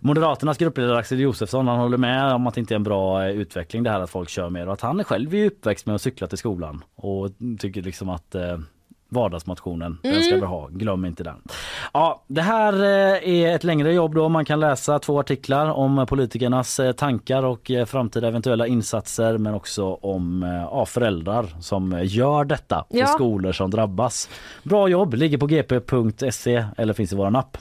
Moderaternas 0.00 0.58
gruppledare 0.58 0.98
Axel 0.98 1.20
Josefsson 1.20 1.68
han 1.68 1.78
håller 1.78 1.98
med 1.98 2.32
om 2.32 2.46
att 2.46 2.54
det 2.54 2.60
inte 2.60 2.74
är 2.74 2.76
en 2.76 2.82
bra 2.82 3.24
eh, 3.24 3.30
utveckling 3.30 3.82
det 3.82 3.90
här 3.90 4.00
att 4.00 4.10
folk 4.10 4.28
kör 4.28 4.50
mer 4.50 4.66
och 4.66 4.72
att 4.72 4.80
han 4.80 5.04
själv 5.04 5.34
är 5.34 5.46
uppväxt 5.46 5.86
med 5.86 5.94
att 5.94 6.02
cykla 6.02 6.26
till 6.26 6.38
skolan 6.38 6.84
och 6.96 7.28
tycker 7.58 7.82
liksom 7.82 8.08
att 8.08 8.34
eh, 8.34 8.42
vardagsmotionen, 9.16 9.98
den 10.02 10.10
Mm. 10.12 10.22
ska 10.22 10.34
vi 10.34 10.40
ha, 10.40 10.68
glöm 10.70 11.04
inte 11.04 11.24
den. 11.24 11.36
Ja, 11.92 12.22
det 12.26 12.42
här 12.42 12.72
eh, 12.72 13.28
är 13.42 13.54
ett 13.54 13.64
längre 13.64 13.92
jobb 13.92 14.14
då, 14.14 14.28
man 14.28 14.44
kan 14.44 14.60
läsa 14.60 14.98
två 14.98 15.20
artiklar 15.20 15.66
om 15.70 16.06
politikernas 16.08 16.80
eh, 16.80 16.92
tankar 16.92 17.42
och 17.42 17.70
eh, 17.70 17.84
framtida 17.86 18.28
eventuella 18.28 18.66
insatser 18.66 19.38
men 19.38 19.54
också 19.54 19.84
om 19.94 20.42
ja, 20.70 20.86
föräldrar 20.86 21.46
som 21.60 22.00
gör 22.04 22.44
detta 22.44 22.80
och 22.80 22.86
Ja. 22.96 23.06
skolor 23.06 23.52
som 23.52 23.70
drabbas. 23.70 24.28
Bra 24.62 24.88
jobb, 24.88 25.14
ligger 25.14 25.38
på 25.38 25.46
gp.se 25.46 26.64
eller 26.76 26.92
finns 26.92 27.12
i 27.12 27.16
våran 27.16 27.36
app. 27.36 27.58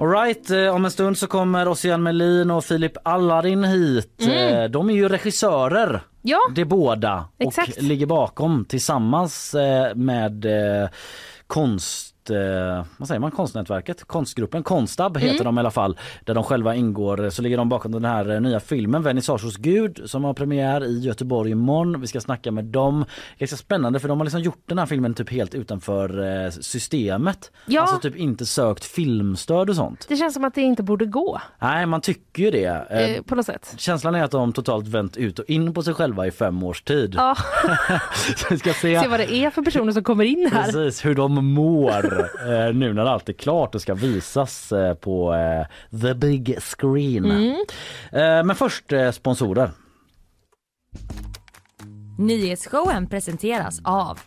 Alright, 0.00 0.50
eh, 0.50 0.74
om 0.74 0.84
en 0.84 0.90
stund 0.90 1.18
så 1.18 1.26
kommer 1.26 1.68
Ossian 1.68 2.02
Melin 2.02 2.50
och 2.50 2.64
Filip 2.64 2.92
Allarin 3.02 3.64
hit. 3.64 4.20
Eh, 4.20 4.64
De 4.64 4.90
är 4.90 4.94
ju 4.94 5.08
regissörer, 5.08 6.00
Ja, 6.22 6.38
det 6.54 6.64
båda. 6.64 7.28
Exakt. 7.38 7.76
Och 7.76 7.82
ligger 7.82 8.06
bakom 8.06 8.64
tillsammans 8.64 9.54
eh, 9.54 9.94
med 9.94 10.44
eh, 10.44 10.88
konst 12.30 12.86
eh, 12.86 12.86
vad 12.96 13.08
säger 13.08 13.20
man, 13.20 13.30
konstnätverket, 13.30 14.04
konstgruppen 14.04 14.62
Konstab 14.62 15.16
heter 15.18 15.34
Mm. 15.34 15.44
de 15.44 15.58
i 15.58 15.60
alla 15.60 15.70
fall. 15.70 15.98
Där 16.24 16.34
de 16.34 16.44
själva 16.44 16.74
ingår 16.74 17.30
så 17.30 17.42
ligger 17.42 17.56
de 17.56 17.68
bakom 17.68 17.92
den 17.92 18.04
här 18.04 18.30
eh, 18.30 18.40
nya 18.40 18.60
filmen 18.60 19.02
Vernissage 19.02 19.44
hos 19.44 19.56
Gud 19.56 20.00
som 20.04 20.24
har 20.24 20.34
premiär 20.34 20.84
i 20.84 20.98
Göteborg 21.00 21.50
imorgon. 21.50 22.00
Vi 22.00 22.06
ska 22.06 22.20
snacka 22.20 22.50
med 22.52 22.64
dem. 22.64 23.04
Ganska 23.38 23.56
spännande 23.56 24.00
för 24.00 24.08
de 24.08 24.18
har 24.18 24.24
liksom 24.24 24.40
gjort 24.40 24.62
den 24.66 24.78
här 24.78 24.86
filmen 24.86 25.14
typ 25.14 25.30
helt 25.30 25.54
utanför 25.54 26.44
eh, 26.44 26.50
systemet. 26.50 27.50
Ja. 27.66 27.80
Alltså 27.80 27.98
typ 27.98 28.16
inte 28.16 28.46
sökt 28.46 28.84
filmstöd 28.84 29.70
och 29.70 29.76
sånt. 29.76 30.06
det 30.08 30.16
känns 30.16 30.34
som 30.34 30.44
att 30.44 30.54
det 30.54 30.60
inte 30.62 30.82
borde 30.82 31.06
gå 31.06 31.40
Nej 31.58 31.86
man 31.86 32.00
tycker 32.00 32.42
ju 32.42 32.50
det. 32.50 32.86
Eh, 32.90 32.98
eh, 33.10 33.22
på 33.22 33.34
något 33.34 33.46
sätt. 33.46 33.74
Känslan 33.76 34.14
är 34.14 34.22
att 34.24 34.30
de 34.30 34.52
totalt 34.52 34.86
vänt 34.88 35.16
ut 35.16 35.38
och 35.38 35.44
in 35.44 35.74
på 35.74 35.82
sig 35.82 35.94
själva 35.94 36.26
i 36.26 36.30
fem 36.30 36.62
års 36.62 36.82
tid. 36.82 37.14
Ja, 37.16 37.36
Så 38.36 38.46
vi 38.50 38.58
ska 38.58 38.72
se 38.72 39.00
se 39.00 39.08
vad 39.08 39.20
det 39.20 39.34
är 39.34 39.50
för 39.50 39.62
personer 39.62 39.92
som 39.92 40.04
kommer 40.04 40.24
in 40.24 40.50
här. 40.52 40.64
Precis 40.64 41.04
hur 41.04 41.14
de 41.14 41.46
mår 41.54 42.19
eh, 42.20 42.74
nu 42.74 42.92
när 42.92 43.04
allt 43.04 43.28
är 43.28 43.32
klart 43.32 43.74
och 43.74 43.82
ska 43.82 43.94
visas 43.94 44.72
eh, 44.72 44.94
på 44.94 45.34
eh, 45.34 45.98
the 46.00 46.14
big 46.14 46.58
screen. 46.60 47.24
Mm. 47.24 47.54
Eh, 48.12 48.44
men 48.44 48.56
först 48.56 48.92
eh, 48.92 49.10
sponsorer. 49.10 49.70
Nyhetsshowen 52.18 53.06
presenteras 53.06 53.80
av 53.84 54.18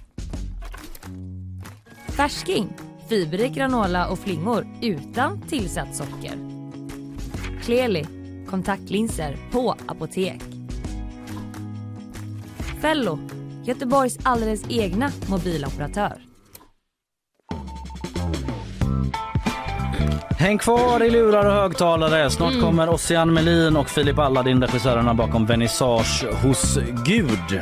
Färsking, 2.08 2.74
fiberrik 3.10 3.54
granola 3.54 4.08
och 4.08 4.20
flingor 4.20 4.68
utan 4.82 5.42
tillsatt 5.42 5.96
socker. 5.96 6.34
Kleli, 7.64 8.06
kontaktlinser 8.48 9.38
på 9.52 9.76
apotek. 9.88 10.42
Fello, 12.82 13.20
Göteborgs 13.66 14.20
alldeles 14.24 14.64
egna 14.70 15.12
mobiloperatör. 15.30 16.33
Häng 20.38 20.58
kvar 20.58 21.04
i 21.04 21.10
lurar 21.10 21.46
och 21.46 21.54
högtalare. 21.54 22.30
Snart 22.30 22.52
Mm. 22.54 22.66
kommer 22.66 22.90
Ossian 22.90 23.34
Melin 23.34 23.76
och 23.78 23.90
Filip 23.90 24.20
Alladin, 24.20 24.62
regissörerna 24.62 25.14
bakom 25.14 25.46
Vernissage 25.46 26.26
hos 26.44 26.78
Gud. 27.06 27.62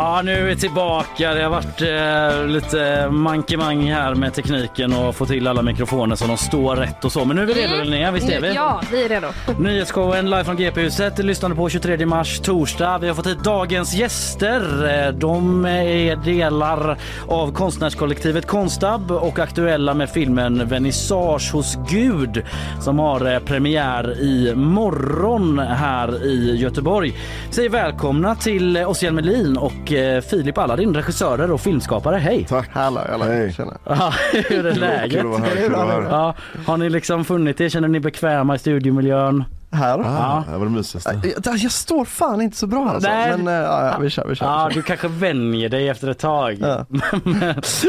Ja, 0.00 0.22
nu 0.24 0.32
är 0.32 0.42
vi 0.44 0.56
tillbaka. 0.56 1.34
Det 1.34 1.42
har 1.42 1.50
varit 1.50 1.80
eh, 1.82 2.46
lite 2.46 3.08
mankemang 3.10 3.92
här 3.92 4.14
med 4.14 4.34
tekniken 4.34 4.92
och 4.92 5.16
få 5.16 5.26
till 5.26 5.46
alla 5.46 5.62
mikrofoner 5.62 6.16
så 6.16 6.26
de 6.26 6.36
står 6.36 6.76
rätt 6.76 7.04
och 7.04 7.12
så. 7.12 7.24
Men 7.24 7.36
nu 7.36 7.42
är 7.42 7.46
vi 7.46 7.54
redo 7.54 7.82
Linnea, 7.82 8.10
visst 8.10 8.28
är 8.28 8.40
vi? 8.40 8.48
Mm. 8.48 8.54
Ja, 8.54 8.80
vi 8.92 9.04
är 9.04 9.08
redo. 9.08 9.26
Nyhetsshowen 9.58 10.30
live 10.30 10.44
från 10.44 10.56
GP-huset. 10.56 11.18
Lyssnade 11.18 11.54
på 11.54 11.68
23 11.68 12.06
mars 12.06 12.40
torsdag. 12.40 12.98
Vi 12.98 13.08
har 13.08 13.14
fått 13.14 13.26
hit 13.26 13.44
dagens 13.44 13.94
gäster. 13.94 14.88
Eh, 15.06 15.12
De 15.12 15.64
är 15.66 16.16
delar 16.16 16.98
av 17.28 17.52
konstnärskollektivet 17.52 18.46
Konstab 18.46 19.10
och 19.10 19.38
aktuella 19.38 19.94
med 19.94 20.10
filmen 20.10 20.68
Vernissage 20.68 21.52
hos 21.52 21.78
Gud 21.90 22.42
som 22.80 22.98
har 22.98 23.32
eh, 23.32 23.38
premiär 23.38 24.20
i 24.20 24.52
morgon 24.54 25.58
här 25.58 26.26
i 26.26 26.56
Göteborg. 26.56 27.12
Säg 27.50 27.68
välkomna 27.68 28.34
till 28.34 28.76
Ossian 28.76 29.14
Melin 29.14 29.56
och 29.56 29.87
eh, 29.92 30.20
Filip 30.20 30.58
Alladin, 30.58 30.94
regissörer 30.94 31.50
och 31.50 31.60
filmskapare. 31.60 32.16
Hej! 32.16 32.44
Tack. 32.48 32.68
Hallå, 32.72 33.00
hallå. 33.10 33.24
Hej. 33.24 33.52
Tjena. 33.52 33.76
Ja, 33.84 34.12
Hur 34.48 34.66
är 34.66 34.74
läget? 34.74 35.20
Kul 35.22 35.34
att 35.34 35.40
vara 35.40 35.48
här. 35.48 35.56
Kul 35.56 35.74
att 35.74 35.86
vara 35.86 36.02
här. 36.02 36.10
Ja, 36.10 36.34
har 36.66 36.76
ni 36.76 36.90
liksom 36.90 37.24
funnit 37.24 37.60
er? 37.60 37.68
Känner 37.68 37.88
ni 37.88 38.00
bekväma 38.00 38.54
i 38.54 38.58
studiomiljön? 38.58 39.44
Här? 39.70 39.98
Ah, 39.98 40.44
det 40.52 40.58
var 40.58 40.66
det 40.66 40.72
mysigaste. 40.72 41.20
Jag, 41.44 41.56
jag 41.56 41.72
står 41.72 42.04
fan 42.04 42.40
inte 42.40 42.56
så 42.56 42.66
bra 42.66 42.88
alltså. 42.88 43.10
Nej. 43.10 43.38
Men 43.38 43.54
ja, 43.54 43.86
ja, 43.86 43.98
vi 43.98 44.10
kör, 44.10 44.26
vi 44.28 44.34
kör. 44.34 44.46
Ja, 44.46 44.66
vi 44.68 44.74
kör. 44.74 44.80
du 44.80 44.82
kanske 44.82 45.08
vänjer 45.08 45.68
dig 45.68 45.88
efter 45.88 46.08
ett 46.08 46.18
tag. 46.18 46.58
Ja. 46.60 46.86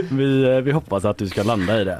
Vi, 0.10 0.44
eh, 0.44 0.62
vi 0.62 0.72
hoppas 0.72 1.06
att 1.06 1.18
du 1.18 1.28
ska 1.28 1.44
landa 1.44 1.82
i 1.82 1.84
det. 1.84 2.00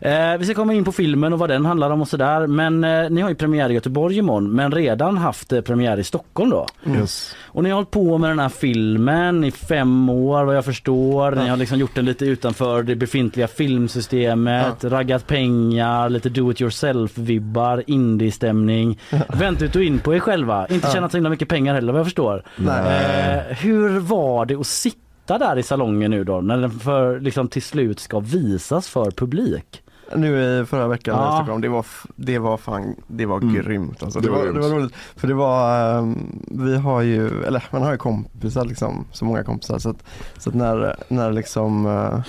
Eh, 0.00 0.38
vi 0.38 0.44
ska 0.44 0.54
komma 0.54 0.74
in 0.74 0.84
på 0.84 0.92
filmen 0.92 1.32
och 1.32 1.38
vad 1.38 1.48
den 1.48 1.66
handlar 1.66 1.90
om 1.90 2.00
och 2.00 2.08
sådär. 2.08 2.46
Men 2.46 2.84
eh, 2.84 3.10
ni 3.10 3.20
har 3.20 3.28
ju 3.28 3.34
premiär 3.34 3.70
i 3.70 3.74
Göteborg 3.74 4.18
imorgon 4.18 4.52
men 4.52 4.72
redan 4.72 5.18
haft 5.18 5.52
eh, 5.52 5.60
premiär 5.60 5.98
i 5.98 6.04
Stockholm 6.04 6.50
då. 6.50 6.66
Yes. 6.86 7.34
Och 7.46 7.62
ni 7.62 7.70
har 7.70 7.74
hållit 7.74 7.90
på 7.90 8.18
med 8.18 8.30
den 8.30 8.38
här 8.38 8.48
filmen 8.48 9.44
i 9.44 9.50
fem 9.50 10.08
år 10.08 10.44
vad 10.44 10.56
jag 10.56 10.64
förstår. 10.64 11.30
Ni 11.30 11.48
har 11.48 11.56
liksom 11.56 11.78
gjort 11.78 11.94
den 11.94 12.04
lite 12.04 12.24
utanför 12.24 12.82
det 12.82 12.96
befintliga 12.96 13.48
filmsystemet, 13.48 14.84
raggat 14.84 15.26
pengar, 15.26 16.08
lite 16.08 16.28
do 16.28 16.50
it 16.50 16.60
yourself-vibbar, 16.60 17.82
indie-stämning. 17.86 18.98
Vänt 19.38 19.62
ut 19.62 19.76
och 19.76 19.82
in 19.82 19.98
på 19.98 20.14
er 20.14 20.20
själva. 20.20 20.66
Inte 20.66 20.90
tjänat 20.90 21.10
så 21.10 21.16
himla 21.16 21.30
mycket 21.30 21.48
pengar 21.48 21.74
heller 21.74 21.92
vad 21.92 21.98
jag 21.98 22.06
förstår. 22.06 22.42
Nej. 22.56 23.40
Eh, 23.50 23.56
hur 23.56 23.98
var 24.00 24.46
det 24.46 24.54
att 24.54 24.66
sitta 24.66 25.38
där 25.38 25.58
i 25.58 25.62
salongen 25.62 26.10
nu 26.10 26.24
då 26.24 26.40
när 26.40 26.56
den 26.56 26.70
för, 26.70 27.20
liksom 27.20 27.48
till 27.48 27.62
slut 27.62 28.00
ska 28.00 28.20
visas 28.20 28.88
för 28.88 29.10
publik? 29.10 29.82
Nu 30.16 30.42
i 30.60 30.66
förra 30.66 30.88
veckan 30.88 31.16
Ja. 31.18 31.32
i 31.32 31.36
Stockholm, 31.36 31.60
det 31.60 31.68
var, 31.68 31.86
det 32.16 32.38
var 32.38 32.56
fan, 32.56 32.94
det 33.06 33.26
var 33.26 33.36
Mm. 33.40 33.54
grymt 33.54 34.02
alltså. 34.02 34.20
Det 34.20 34.26
det, 34.26 34.32
var 34.32 34.44
det 34.46 34.60
var 34.60 34.68
roligt. 34.68 34.94
För 35.16 35.28
det 35.28 35.34
var, 35.34 35.98
ehm, 35.98 36.42
vi 36.50 36.76
har 36.76 37.00
ju, 37.02 37.42
eller 37.44 37.64
man 37.70 37.82
har 37.82 37.92
ju 37.92 37.98
kompisar 37.98 38.64
liksom, 38.64 39.04
så 39.12 39.24
många 39.24 39.42
kompisar 39.44 39.78
så 39.78 39.90
att, 39.90 40.04
så 40.38 40.48
att 40.50 40.54
när, 40.56 40.96
när 41.08 41.32
liksom 41.32 41.86
eh, 41.86 42.20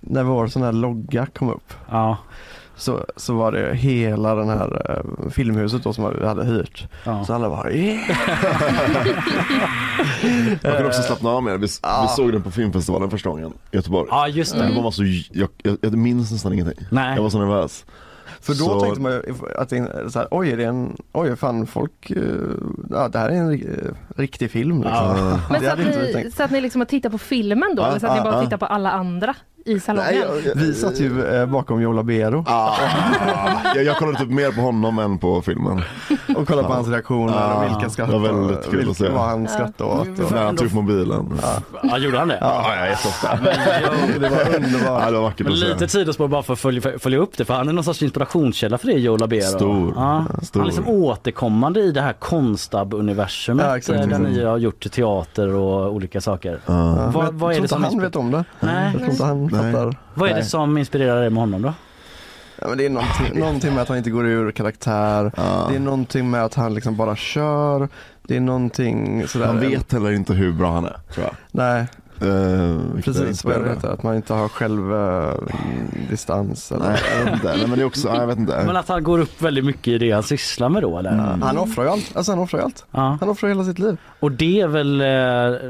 när 0.00 0.22
vår 0.22 0.46
sån 0.46 0.62
här 0.62 0.72
logga 0.72 1.26
kom 1.26 1.50
upp 1.50 1.72
Ja, 1.90 2.18
så, 2.76 3.04
så 3.16 3.34
var 3.34 3.52
det 3.52 3.74
hela 3.74 4.34
den 4.34 4.48
här 4.48 5.02
eh, 5.24 5.30
filmhuset 5.30 5.82
då 5.84 5.92
som 5.92 6.14
vi 6.20 6.26
hade 6.26 6.44
hyrt. 6.44 6.88
ja. 7.04 7.24
Så 7.24 7.34
alla 7.34 7.48
var 7.48 7.70
yeah! 7.70 8.08
Man 10.62 10.72
kan 10.76 10.86
också 10.86 11.02
slappna 11.02 11.30
av 11.30 11.42
med 11.42 11.52
det. 11.54 11.58
Vi, 11.58 11.66
Ja. 11.82 12.02
vi 12.02 12.08
såg 12.22 12.32
den 12.32 12.42
på 12.42 12.50
filmfestivalen 12.50 13.10
första 13.10 13.28
gången 13.30 13.52
i 13.72 13.76
Göteborg. 13.76 14.08
ja 14.10 14.28
just 14.28 14.54
det. 14.54 14.66
Det 14.74 14.82
var 14.82 14.90
så, 14.90 15.02
jag, 15.32 15.48
jag, 15.62 15.76
jag 15.80 15.98
minns 15.98 16.32
nästan 16.32 16.52
ingenting. 16.52 16.86
Nej. 16.90 17.14
Jag 17.16 17.22
var 17.22 17.30
så 17.30 17.38
nervös. 17.38 17.84
För 18.40 18.52
då 18.52 18.58
Så- 18.64 18.80
tänkte 18.80 19.00
man 19.00 19.12
ju 19.12 19.22
att 19.58 19.68
det 19.68 19.76
är 19.76 20.08
så 20.08 20.18
här, 20.18 20.28
oj 20.30 20.50
är 20.50 20.56
det 20.56 20.64
en, 20.64 20.96
oj 21.12 21.36
fan 21.36 21.66
folk, 21.66 22.10
eh, 22.10 22.22
ja 22.90 23.08
det 23.08 23.18
här 23.18 23.28
är 23.28 23.34
en 23.34 23.52
eh, 23.52 23.92
riktig 24.16 24.50
film 24.50 24.76
liksom. 24.82 24.92
Ja. 25.16 25.40
Men 25.50 25.60
det 25.60 25.66
så 25.66 25.72
att, 25.72 25.78
hade 25.78 25.82
inte 25.82 26.00
vi 26.00 26.06
ni, 26.06 26.12
tänkt. 26.12 26.36
så 26.36 26.42
att 26.42 26.50
ni 26.50 26.60
liksom 26.60 26.80
har 26.80 26.86
tittat 26.86 27.12
på 27.12 27.18
filmen 27.18 27.74
då? 27.76 27.82
Ja, 27.82 27.88
eller 27.88 27.98
så 27.98 28.06
att 28.06 28.16
ni 28.18 28.24
bara 28.24 28.34
ja. 28.34 28.42
tittar 28.44 28.56
på 28.56 28.66
alla 28.66 28.90
andra 28.90 29.34
i 29.66 29.80
salongen? 29.80 30.10
Nej, 30.10 30.18
jag, 30.20 30.46
jag, 30.46 30.54
Vi 30.54 30.74
satt 30.74 31.00
ju 31.00 31.26
eh, 31.26 31.46
bakom 31.46 31.80
Joe 31.82 31.92
Labero 31.92 32.44
Ah, 32.46 32.74
jag, 33.74 33.84
jag 33.84 33.96
kollade 33.96 34.18
typ 34.18 34.30
mer 34.30 34.50
på 34.52 34.60
honom 34.60 34.98
än 34.98 35.18
på 35.18 35.42
filmen. 35.42 35.82
och 36.36 36.46
kollade 36.48 36.68
på 36.68 36.74
hans 36.74 36.88
reaktioner 36.88 37.32
Ja, 37.34 37.54
och 37.54 37.70
vilka 37.70 37.90
skratt 37.90 38.10
det 38.10 38.18
var 38.18 38.32
väldigt 38.32 38.64
kul 38.70 38.76
vilka, 38.76 38.90
att 38.90 38.96
se. 38.96 39.08
vad 39.08 39.22
han 39.24 39.48
skrattade 39.48 39.90
åt. 39.90 40.18
Och, 40.18 40.32
När 40.32 40.44
han 40.44 40.56
tog 40.56 40.66
upp 40.66 40.72
mobilen. 40.72 41.38
Ja, 41.42 41.78
Ja, 41.82 41.98
gjorde 41.98 42.18
han 42.18 42.28
det? 42.28 42.38
ja 42.40 42.76
jag 42.76 42.88
är 42.88 42.94
så 42.94 43.08
ofta. 43.08 43.38
det 44.20 44.28
var 44.28 44.38
Ja, 44.38 44.56
underbart. 44.56 45.06
det 45.06 45.12
var 45.12 45.22
vackert 45.22 45.44
Men 45.46 45.52
att 45.52 45.58
lite 45.58 45.88
sidospår 45.88 46.28
bara 46.28 46.42
för 46.42 46.52
att 46.52 46.58
följa, 46.58 46.98
följa 46.98 47.18
upp 47.18 47.36
det 47.36 47.44
för 47.44 47.54
han 47.54 47.68
är 47.68 47.72
någon 47.72 47.84
sorts 47.84 48.02
inspirationskälla 48.02 48.78
för 48.78 48.86
det 48.86 48.92
Joe 48.92 49.16
Labero. 49.16 49.42
Stor. 49.42 49.92
Ja. 49.96 50.24
Stor. 50.42 50.60
Han 50.60 50.68
är 50.68 50.72
liksom 50.72 50.88
återkommande 50.88 51.80
i 51.80 51.90
det 51.92 52.00
här 52.00 52.12
konstab-universumet 52.12 53.88
Ja, 53.88 53.94
eh, 53.94 54.06
där 54.08 54.18
ni 54.18 54.44
har 54.44 54.58
gjort 54.58 54.92
teater 54.92 55.54
och 55.54 55.92
olika 55.94 56.20
saker. 56.20 56.60
Ja. 56.66 57.10
Vad, 57.14 57.34
vad, 57.34 57.50
är 57.52 57.54
jag 57.54 57.62
det 57.62 57.68
tror 57.68 57.78
inte 57.80 57.90
som 57.90 57.98
han 57.98 58.00
vet 58.00 58.16
om 58.16 58.30
det. 58.30 58.44
Nej. 58.60 58.90
Jag 58.92 59.00
tror 59.00 59.10
inte 59.10 59.24
han 59.24 59.46
Nej. 59.46 59.55
Fattar. 59.56 59.96
vad 60.14 60.28
är 60.28 60.34
det 60.34 60.40
Nej. 60.40 60.48
som 60.48 60.78
inspirerar 60.78 61.20
dig 61.20 61.30
med 61.30 61.40
honom 61.40 61.62
då? 61.62 61.74
Ja, 62.60 62.68
men 62.68 62.78
det 62.78 62.86
är 62.86 62.90
någonting, 62.90 63.26
någonting 63.40 63.74
med 63.74 63.82
att 63.82 63.88
han 63.88 63.98
inte 63.98 64.10
går 64.10 64.26
ur 64.26 64.50
karaktär. 64.50 65.32
Ja. 65.36 65.66
Det 65.70 65.76
är 65.76 65.80
någonting 65.80 66.30
med 66.30 66.44
att 66.44 66.54
han 66.54 66.74
liksom 66.74 66.96
bara 66.96 67.16
kör. 67.16 67.88
Det 68.22 68.36
är 68.36 68.40
någonting 68.40 69.28
sådär. 69.28 69.46
Han 69.46 69.60
vet 69.60 69.92
heller 69.92 70.12
inte 70.12 70.32
hur 70.32 70.52
bra 70.52 70.72
han 70.72 70.84
är, 70.84 70.96
tror 71.14 71.26
jag. 71.26 71.34
Nej, 71.50 71.86
Uh, 72.22 72.78
precis 73.04 73.44
vad 73.44 73.62
det 73.64 73.68
heter. 73.68 73.88
Att 73.88 74.02
man 74.02 74.16
inte 74.16 74.34
har 74.34 74.48
självdistans. 74.48 76.72
eller 76.72 76.84
Nej, 76.88 76.98
jag 77.18 77.24
vet 77.24 77.34
inte. 77.34 77.56
Nej, 77.56 77.66
men 77.68 77.78
det 77.78 77.82
är 77.82 77.86
också, 77.86 78.08
nej, 78.08 78.18
jag 78.20 78.26
vet 78.26 78.38
inte. 78.38 78.62
Men 78.66 78.76
att 78.76 78.88
han 78.88 79.04
går 79.04 79.18
upp 79.18 79.42
väldigt 79.42 79.64
mycket 79.64 79.88
i 79.88 79.98
det 79.98 80.10
han 80.10 80.22
sysslar 80.22 80.68
med 80.68 80.82
då 80.82 80.98
eller? 80.98 81.12
Mm. 81.12 81.42
Han 81.42 81.58
offrar 81.58 81.84
ju 81.84 81.90
allt. 81.90 82.16
Alltså 82.16 82.32
han 82.32 82.38
offrar 82.38 82.60
ju 82.60 82.64
allt. 82.64 82.84
Ja. 82.90 83.16
Han 83.20 83.28
offrar 83.28 83.48
hela 83.48 83.64
sitt 83.64 83.78
liv. 83.78 83.96
Och 84.20 84.32
det 84.32 84.60
är 84.60 84.68
väl 84.68 85.00
eh, 85.00 85.06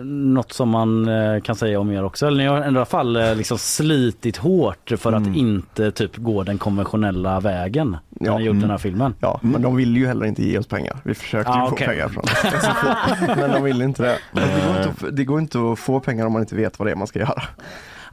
något 0.04 0.52
som 0.52 0.68
man 0.68 1.08
eh, 1.08 1.40
kan 1.40 1.56
säga 1.56 1.80
om 1.80 1.90
er 1.90 2.04
också. 2.04 2.26
Eller 2.26 2.38
ni 2.38 2.46
har 2.46 2.60
i 2.60 2.64
alla 2.64 2.84
fall 2.84 3.16
eh, 3.16 3.34
liksom 3.34 3.58
slitit 3.58 4.36
hårt 4.36 4.92
för 4.96 5.12
att 5.12 5.16
Mm. 5.26 5.34
inte 5.34 5.90
typ 5.90 6.16
gå 6.16 6.42
den 6.42 6.58
konventionella 6.58 7.40
vägen 7.40 7.96
när 8.10 8.26
Ja. 8.30 8.38
ni 8.38 8.44
gjort 8.44 8.50
Mm. 8.50 8.60
den 8.60 8.70
här 8.70 8.78
filmen. 8.78 9.14
Ja, 9.20 9.40
Mm. 9.42 9.52
men 9.52 9.62
de 9.62 9.76
vill 9.76 9.96
ju 9.96 10.06
heller 10.06 10.26
inte 10.26 10.44
ge 10.44 10.58
oss 10.58 10.66
pengar. 10.66 10.96
Vi 11.02 11.14
försökte 11.14 11.52
ju 11.52 11.58
Ah, 11.58 11.70
få 11.70 11.76
pengar 11.76 12.08
från 12.08 12.24
SFI, 12.26 13.26
men 13.40 13.50
de 13.52 13.62
vill 13.62 13.82
inte 13.82 14.02
det. 14.02 14.18
Det 14.32 14.40
går 14.40 14.76
inte, 14.76 14.88
att, 15.06 15.16
det 15.16 15.24
går 15.24 15.40
inte 15.40 15.58
att 15.72 15.78
få 15.78 16.00
pengar 16.00 16.26
om 16.26 16.35
man 16.36 16.42
inte 16.42 16.54
vet 16.56 16.78
vad 16.78 16.88
det 16.88 16.92
är 16.92 16.96
man 16.96 17.06
ska 17.06 17.18
göra. 17.18 17.42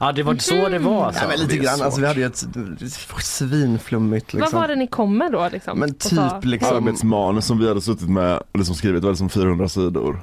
Ja 0.00 0.12
det 0.12 0.22
var 0.22 0.34
så 0.34 0.68
det 0.68 0.78
var 0.78 1.06
alltså. 1.06 1.22
Ja, 1.22 1.28
men 1.28 1.38
lite 1.38 1.56
grann, 1.56 1.82
alltså, 1.82 2.00
vi 2.00 2.06
hade 2.06 2.20
ju 2.20 2.26
ett 2.26 2.44
svinflummigt 3.22 4.32
liksom. 4.32 4.52
Vad 4.52 4.60
var 4.62 4.68
det 4.68 4.76
ni 4.76 4.86
kom 4.86 5.18
med 5.18 5.32
då? 5.32 5.48
Liksom, 5.52 5.78
Men 5.78 5.90
och 5.90 5.98
typ 5.98 6.44
liksom, 6.44 6.76
Arbetsmanus 6.76 7.44
som 7.46 7.58
vi 7.58 7.68
hade 7.68 7.80
suttit 7.80 8.08
med 8.08 8.36
och 8.52 8.58
liksom 8.58 8.74
skrivit, 8.74 9.00
det 9.02 9.06
var 9.06 9.12
liksom 9.12 9.28
400 9.28 9.68
sidor. 9.68 10.20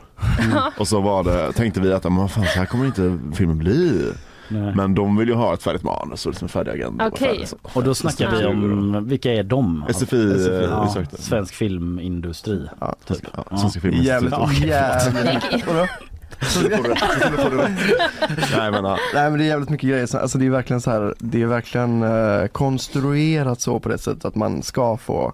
Och 0.78 0.88
så 0.88 1.02
var 1.02 1.24
det, 1.24 1.52
tänkte 1.54 1.80
vi 1.82 1.94
att 1.94 2.04
men 2.04 2.16
vad 2.16 2.32
fan, 2.32 2.44
så 2.46 2.60
här 2.60 2.66
kommer 2.66 2.86
inte 2.86 3.18
filmen 3.36 3.58
bli. 3.58 4.12
Nej. 4.48 4.76
Men 4.76 4.96
de 4.96 5.18
vill 5.18 5.28
ju 5.28 5.34
ha 5.36 5.54
ett 5.54 5.64
färdigt 5.64 5.84
manus 5.84 6.26
och 6.26 6.32
liksom 6.32 6.46
en 6.46 6.50
färdig 6.50 6.72
agenda. 6.72 7.06
och 7.08 7.14
Okej. 7.14 7.28
färdig 7.28 7.48
så. 7.48 7.58
Och 7.64 7.84
då 7.84 7.96
snackar 7.96 8.32
vi 8.32 8.46
om, 8.46 9.08
vilka 9.08 9.34
är 9.34 9.44
de? 9.44 9.86
SFI, 9.94 10.06
SFI, 10.06 10.68
Ja, 10.70 10.96
svensk 11.20 11.54
filmindustri. 11.54 12.68
ja, 12.80 12.96
Typ. 13.08 13.18
Ja, 13.50 13.58
Svenska 13.58 13.80
filmen. 13.82 14.04
jävligt, 14.04 14.32
Ja, 14.32 14.52
jävligt. 14.54 15.44
Nej 18.58 18.72
men 18.72 18.84
ja. 18.86 18.98
Nej 19.14 19.30
men 19.30 19.40
det 19.40 19.46
är 19.46 19.48
jävligt 19.48 19.70
mycket 19.70 19.90
grejer, 19.90 20.06
Så- 20.06 20.18
alltså 20.18 20.38
det 20.38 20.46
är 20.46 20.50
verkligen 20.50 20.82
så 20.82 20.92
här, 20.92 21.16
det 21.20 21.42
är 21.42 21.46
verkligen 21.46 22.04
eh, 22.04 22.48
konstruerat 22.48 23.62
så 23.62 23.80
på 23.80 23.90
det 23.90 23.98
sättet 23.98 24.26
att 24.26 24.36
man 24.36 24.64
ska 24.64 24.98
få 24.98 25.34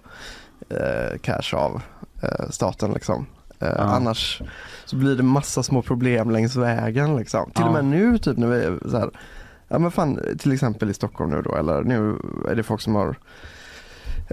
eh, 0.68 1.18
cash 1.20 1.54
av 1.56 1.82
eh, 2.22 2.48
staten 2.50 2.92
liksom. 2.92 3.26
Eh, 3.58 3.68
Ja. 3.68 3.74
Annars 3.82 4.42
så 4.84 4.96
blir 4.96 5.16
det 5.16 5.22
massa 5.22 5.62
små 5.62 5.82
problem 5.82 6.30
längs 6.30 6.56
vägen 6.56 7.16
liksom. 7.16 7.50
Till 7.50 7.64
och 7.64 7.68
Ja. 7.70 7.72
med 7.72 7.84
nu 7.84 8.18
typ 8.18 8.36
när 8.36 8.46
vi 8.46 8.64
är 8.64 8.78
så 8.90 8.98
här, 8.98 9.10
ja 9.68 9.78
men 9.78 9.90
fan 9.90 10.20
till 10.38 10.52
exempel 10.52 10.90
i 10.90 10.94
Stockholm 10.94 11.30
nu 11.30 11.42
då 11.42 11.54
eller 11.56 11.82
nu 11.82 12.16
är 12.50 12.54
det 12.54 12.62
folk 12.62 12.80
som 12.80 12.94
har 12.94 13.16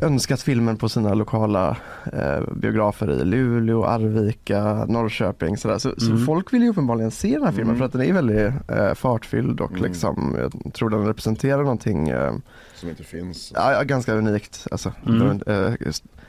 önskat 0.02 0.41
filmen 0.41 0.78
på 0.78 0.89
sina 0.89 1.14
lokala 1.14 1.78
eh, 2.14 2.39
biografer 2.56 3.12
i 3.12 3.26
Luleå, 3.26 3.86
Arvika, 3.86 4.86
Norrköping 4.88 5.58
sådär. 5.58 5.78
Så, 5.78 5.89
Mm. 5.89 6.00
så 6.20 6.26
folk 6.26 6.54
vill 6.54 6.64
ju 6.64 6.70
uppenbarligen 6.70 7.12
se 7.12 7.34
den 7.34 7.43
här 7.43 7.52
filmen 7.52 7.68
Mm. 7.76 7.78
för 7.78 7.86
att 7.86 7.91
den 7.91 8.02
är 8.02 8.14
väldigt 8.14 8.54
eh, 8.70 8.93
fartfylld 8.93 9.62
och 9.62 9.72
Mm. 9.72 9.84
liksom, 9.84 10.36
jag 10.39 10.74
tror 10.74 10.89
den 10.89 11.08
representerar 11.08 11.58
någonting 11.62 12.10
eh, 12.10 12.34
Som 12.76 12.89
inte 12.89 13.04
finns. 13.04 13.52
ja, 13.56 13.84
ganska 13.84 14.14
unikt. 14.14 14.68
Alltså, 14.72 14.91
Mm. 15.08 15.41
eh, 15.48 15.74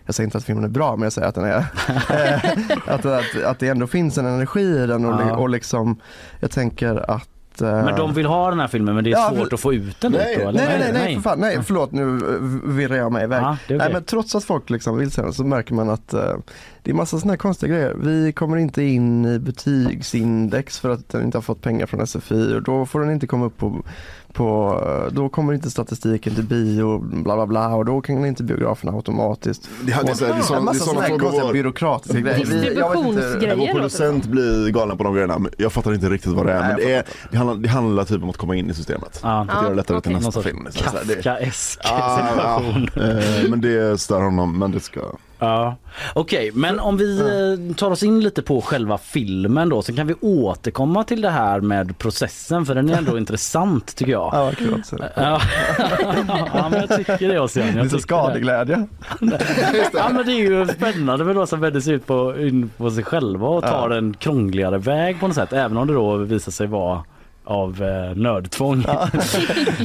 jag 0.06 0.14
säger 0.14 0.26
inte 0.26 0.38
att 0.38 0.44
filmen 0.44 0.64
är 0.64 0.68
bra 0.68 0.96
men 0.96 1.02
jag 1.02 1.12
säger 1.12 1.28
att 1.28 1.34
den 1.34 1.44
är 1.44 1.58
eh, 2.10 2.94
att, 2.94 3.04
att, 3.06 3.42
att 3.44 3.58
det 3.58 3.68
ändå 3.68 3.86
finns 3.86 4.18
en 4.18 4.26
energi 4.26 4.60
i 4.60 4.86
den 4.86 5.04
och, 5.04 5.20
Ja. 5.22 5.36
och 5.36 5.48
liksom 5.48 6.00
jag 6.40 6.50
tänker 6.50 7.10
att 7.10 7.28
eh, 7.62 7.84
Men 7.84 7.96
de 7.96 8.14
vill 8.14 8.26
ha 8.26 8.50
den 8.50 8.60
här 8.60 8.66
filmen 8.68 8.94
men 8.94 9.04
det 9.04 9.10
är 9.10 9.12
Ja, 9.12 9.28
svårt 9.28 9.38
men- 9.38 9.48
att 9.54 9.60
få 9.60 9.74
ut 9.74 10.00
den 10.00 10.12
Nej, 10.12 10.36
dit 10.36 10.44
då? 10.44 10.50
Nej, 10.50 10.66
nej, 10.68 10.78
nej, 10.78 10.92
nej, 10.92 11.14
för 11.14 11.22
fan, 11.22 11.38
nej, 11.40 11.58
förlåt 11.64 11.92
nu 11.92 12.20
virrar 12.64 12.96
jag 12.96 13.12
mig 13.12 13.24
iväg. 13.24 13.42
Ja, 13.42 13.56
det 13.68 13.74
är 13.74 13.78
Nej 13.78 13.92
men 13.92 14.04
trots 14.04 14.34
att 14.34 14.44
folk 14.44 14.70
liksom 14.70 14.96
vill 14.98 15.10
se 15.10 15.22
den 15.22 15.32
så 15.32 15.44
märker 15.44 15.74
man 15.74 15.90
att 15.90 16.14
eh, 16.14 16.20
det 16.82 16.90
är 16.90 16.94
massa 16.94 17.18
sådana 17.18 17.32
här 17.32 17.38
konstiga 17.38 17.72
grejer. 17.74 17.94
Vi 18.00 18.32
kommer 18.32 18.56
inte 18.56 18.82
in 18.82 19.24
i 19.26 19.38
betygsindex 19.38 20.78
för 20.78 20.90
att 20.90 21.08
den 21.08 21.22
inte 21.24 21.38
har 21.38 21.42
fått 21.42 21.60
pengar 21.62 21.86
från 21.86 22.06
SFI 22.06 22.54
och 22.54 22.62
då 22.62 22.86
får 22.86 23.00
den 23.00 23.10
inte 23.10 23.26
komma 23.26 23.46
upp 23.46 23.56
på, 23.58 23.82
på 24.36 24.80
då 25.12 25.28
kommer 25.28 25.52
inte 25.52 25.70
statistiken 25.70 26.34
till 26.34 26.44
bio 26.44 26.98
bla 26.98 27.34
bla 27.36 27.46
bla 27.46 27.68
och 27.74 27.84
då 27.84 28.00
kan 28.00 28.26
inte 28.26 28.42
biograferna 28.42 28.92
automatiskt 28.92 29.68
Det, 29.82 29.92
är- 29.92 30.04
det, 30.04 30.10
är 30.10 30.14
så- 30.14 30.24
det, 30.24 30.30
är 30.30 30.34
en 30.36 30.42
så- 30.42 30.54
det 30.60 30.70
är 30.70 30.74
sådana 30.74 31.02
frågor 31.06 31.18
konstiga 31.20 31.52
byråkratiska 31.52 32.20
grejer. 32.20 32.38
Distributionsgrejer. 32.38 33.56
Vår 33.56 33.66
producent 33.72 34.26
blir 34.26 34.68
galen 34.70 34.98
på 34.98 35.04
de 35.04 35.14
grejerna 35.14 35.38
men 35.38 35.50
jag 35.58 35.72
fattar 35.72 35.94
inte 35.94 36.08
riktigt 36.08 36.32
vad 36.32 36.46
det 36.46 36.52
är. 36.52 36.60
Nej, 36.60 36.68
Men 36.68 36.76
det, 36.76 36.92
är, 36.94 37.04
det, 37.30 37.36
handlar, 37.36 37.54
det 37.56 37.68
handlar 37.68 38.04
typ 38.04 38.22
om 38.22 38.30
att 38.30 38.36
komma 38.36 38.56
in 38.56 38.70
i 38.70 38.74
systemet. 38.74 39.20
Ja. 39.22 39.40
Att 39.48 39.54
göra 39.62 39.68
det 39.68 39.74
lättare 39.76 40.00
till 40.00 40.12
okej. 40.16 40.26
nästa 40.26 40.42
film. 40.42 40.62
liksom. 40.64 40.86
Så 40.92 40.98
Kafkaesk 41.14 41.80
Ah, 41.84 42.20
ja, 42.20 42.28
situation. 42.28 42.88
eh, 43.10 43.50
men 43.50 43.60
det 43.60 44.00
stör 44.00 44.20
honom, 44.22 44.58
men 44.58 44.72
det 44.72 44.80
ska... 44.80 45.00
Ja. 45.38 45.76
Okej, 46.14 46.50
men 46.54 46.80
om 46.80 46.96
vi 46.96 47.18
eh, 47.20 47.74
tar 47.76 47.90
oss 47.90 48.02
in 48.02 48.20
lite 48.20 48.42
på 48.42 48.60
själva 48.60 48.98
filmen 48.98 49.68
då 49.68 49.82
så 49.82 49.94
kan 49.96 50.06
vi 50.06 50.14
återkomma 50.20 51.04
till 51.04 51.20
det 51.20 51.30
här 51.30 51.60
med 51.60 51.98
processen 51.98 52.66
för 52.66 52.74
den 52.74 52.90
är 52.90 52.98
ändå 52.98 53.18
intressant 53.18 53.96
tycker 53.96 54.12
jag. 54.12 54.30
Ja, 54.34 54.52
kul 54.58 54.82
se 54.84 54.96
det. 54.96 55.12
Ja, 55.16 55.40
ja 56.54 56.68
men 56.70 56.80
jag 56.80 56.96
tycker 56.96 57.28
det 57.28 57.40
Ossian. 57.40 57.66
Jag 57.66 57.74
Lite 57.74 57.84
tycker 57.84 57.96
det. 57.96 58.02
skadeglädje. 58.02 58.86
Ja 59.92 60.08
men 60.08 60.26
det 60.26 60.32
är 60.32 60.38
ju 60.50 60.66
spännande 60.66 61.24
med 61.24 61.36
de 61.36 61.46
som 61.46 61.60
vänder 61.60 61.80
sig 61.80 61.94
ut 61.94 62.06
på, 62.06 62.34
in 62.40 62.70
på 62.76 62.90
sig 62.90 63.04
själva 63.04 63.48
och 63.48 63.62
tar 63.62 63.90
en 63.90 64.14
krångligare 64.14 64.78
väg 64.78 65.20
på 65.20 65.26
något 65.26 65.34
sätt 65.36 65.52
även 65.52 65.76
om 65.76 65.86
det 65.86 65.94
då 65.94 66.16
visar 66.16 66.52
sig 66.52 66.66
vara 66.66 67.04
av 67.44 67.82
eh, 67.82 68.16
nödtvång. 68.16 68.84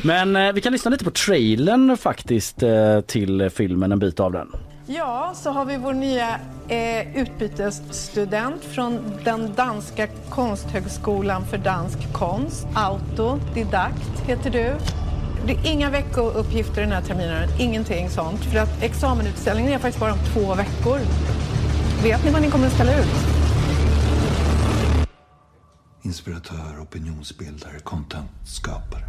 men 0.04 0.36
eh, 0.36 0.54
vi 0.54 0.62
kan 0.62 0.72
lyssna 0.74 0.92
lite 0.92 1.04
på 1.04 1.12
trailern 1.12 1.98
faktiskt 1.98 2.64
eh, 2.64 3.02
till 3.02 3.50
filmen, 3.50 3.92
en 3.92 4.00
bit 4.00 4.20
av 4.20 4.32
den. 4.32 4.48
Ja, 4.96 5.34
så 5.36 5.52
har 5.52 5.66
vi 5.66 5.78
vår 5.78 5.94
nya 5.94 6.40
eh, 6.68 7.18
utbytesstudent 7.18 8.64
från 8.64 9.20
den 9.24 9.54
danska 9.56 10.08
konsthögskolan 10.30 11.46
för 11.46 11.58
dansk 11.58 12.14
konst. 12.14 12.68
Autodidakt 12.76 14.20
heter 14.28 14.50
du. 14.50 14.76
Det 15.46 15.54
är 15.54 15.72
inga 15.72 15.90
veckouppgifter 15.90 16.82
den 16.82 16.92
här 16.92 17.02
terminen, 17.02 17.50
ingenting 17.60 18.10
sånt. 18.10 18.44
För 18.44 18.60
att 18.60 18.84
examenutställningen 18.84 19.74
är 19.74 19.78
faktiskt 19.78 20.00
bara 20.00 20.14
om 20.14 20.20
två 20.34 20.56
veckor. 20.56 21.00
Vet 22.04 22.26
ni 22.26 22.32
vad 22.32 22.42
ni 22.42 22.52
kommer 22.52 22.68
att 22.68 22.74
ställa 22.74 23.00
ut? 23.00 23.08
Inspiratör, 26.02 26.82
opinionsbildare, 26.82 27.80
contentskapare. 27.80 29.06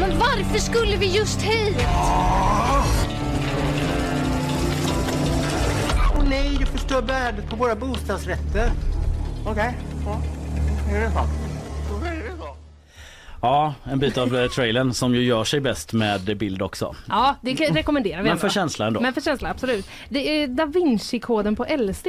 Men 0.00 0.18
varför 0.18 0.58
skulle 0.58 0.96
vi 0.96 1.06
just 1.06 1.42
hit? 1.42 1.76
Åh 6.14 6.24
nej, 6.28 6.56
du 6.58 6.66
förstör 6.66 7.02
värdet 7.02 7.50
på 7.50 7.56
våra 7.56 7.74
bostadsrätter. 7.74 8.70
Okej. 9.46 9.78
Är 10.90 11.00
det 11.00 11.10
så? 11.10 11.45
Ja, 13.46 13.74
en 13.84 13.98
bit 13.98 14.18
av 14.18 14.36
eh, 14.36 14.48
trailern 14.48 14.92
som 14.94 15.14
ju 15.14 15.22
gör 15.22 15.44
sig 15.44 15.60
bäst 15.60 15.92
med 15.92 16.36
bild 16.36 16.62
också. 16.62 16.94
Ja, 17.08 17.34
det 17.40 17.54
kan- 17.54 17.74
rekommenderar 17.74 18.16
vi. 18.16 18.22
Men 18.22 18.32
ändå. 18.32 18.40
för 18.40 18.48
känsla 18.48 18.86
ändå. 18.86 19.00
Men 19.00 19.12
för 19.12 19.20
känsla, 19.20 19.50
absolut. 19.50 19.88
Det 20.08 20.42
är 20.42 20.48
Da 20.48 20.66
Vinci-koden 20.66 21.56
på 21.56 21.64
LSD. 21.78 22.06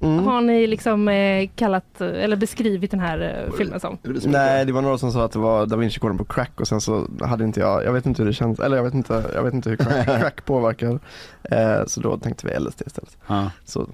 Mm. 0.00 0.24
Har 0.26 0.40
ni 0.40 0.66
liksom 0.66 1.08
eh, 1.08 1.48
kallat 1.56 2.00
eller 2.00 2.36
beskrivit 2.36 2.90
den 2.90 3.00
här 3.00 3.44
eh, 3.48 3.56
filmen 3.58 3.80
som? 3.80 3.98
Nej 4.24 4.64
det 4.64 4.72
var 4.72 4.82
några 4.82 4.98
som 4.98 5.12
sa 5.12 5.24
att 5.24 5.32
det 5.32 5.38
var 5.38 5.66
Da 5.66 5.76
Vinci-koden 5.76 6.18
på 6.18 6.24
crack 6.24 6.60
och 6.60 6.68
sen 6.68 6.80
så 6.80 7.06
hade 7.20 7.44
inte 7.44 7.60
jag, 7.60 7.84
jag 7.84 7.92
vet 7.92 8.06
inte 8.06 8.22
hur 8.22 8.26
det 8.28 8.34
känns, 8.34 8.60
eller 8.60 8.76
jag 8.76 8.84
vet 8.84 8.94
inte, 8.94 9.24
jag 9.34 9.42
vet 9.42 9.54
inte 9.54 9.70
hur 9.70 9.76
crack, 9.76 10.06
crack 10.20 10.44
påverkar. 10.44 10.98
Eh, 11.42 11.86
så 11.86 12.00
då 12.00 12.16
tänkte 12.18 12.46
vi 12.46 12.58
LSD 12.60 12.82
istället. 12.86 13.16
Ja. 13.26 13.50
Så, 13.64 13.88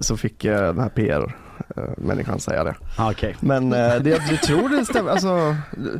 så 0.00 0.16
fick 0.16 0.42
den 0.42 0.80
här 0.80 0.88
PR-människan 1.74 2.40
säga 2.40 2.64
det. 2.64 2.74
Ja, 2.96 3.10
Okej. 3.10 3.36
Men 3.40 3.72
eh, 3.72 3.94
det, 3.94 4.10
jag 4.30 4.42
tror 4.42 4.68
det 4.68 4.84
stämmer, 4.84 5.10
alltså 5.10 5.56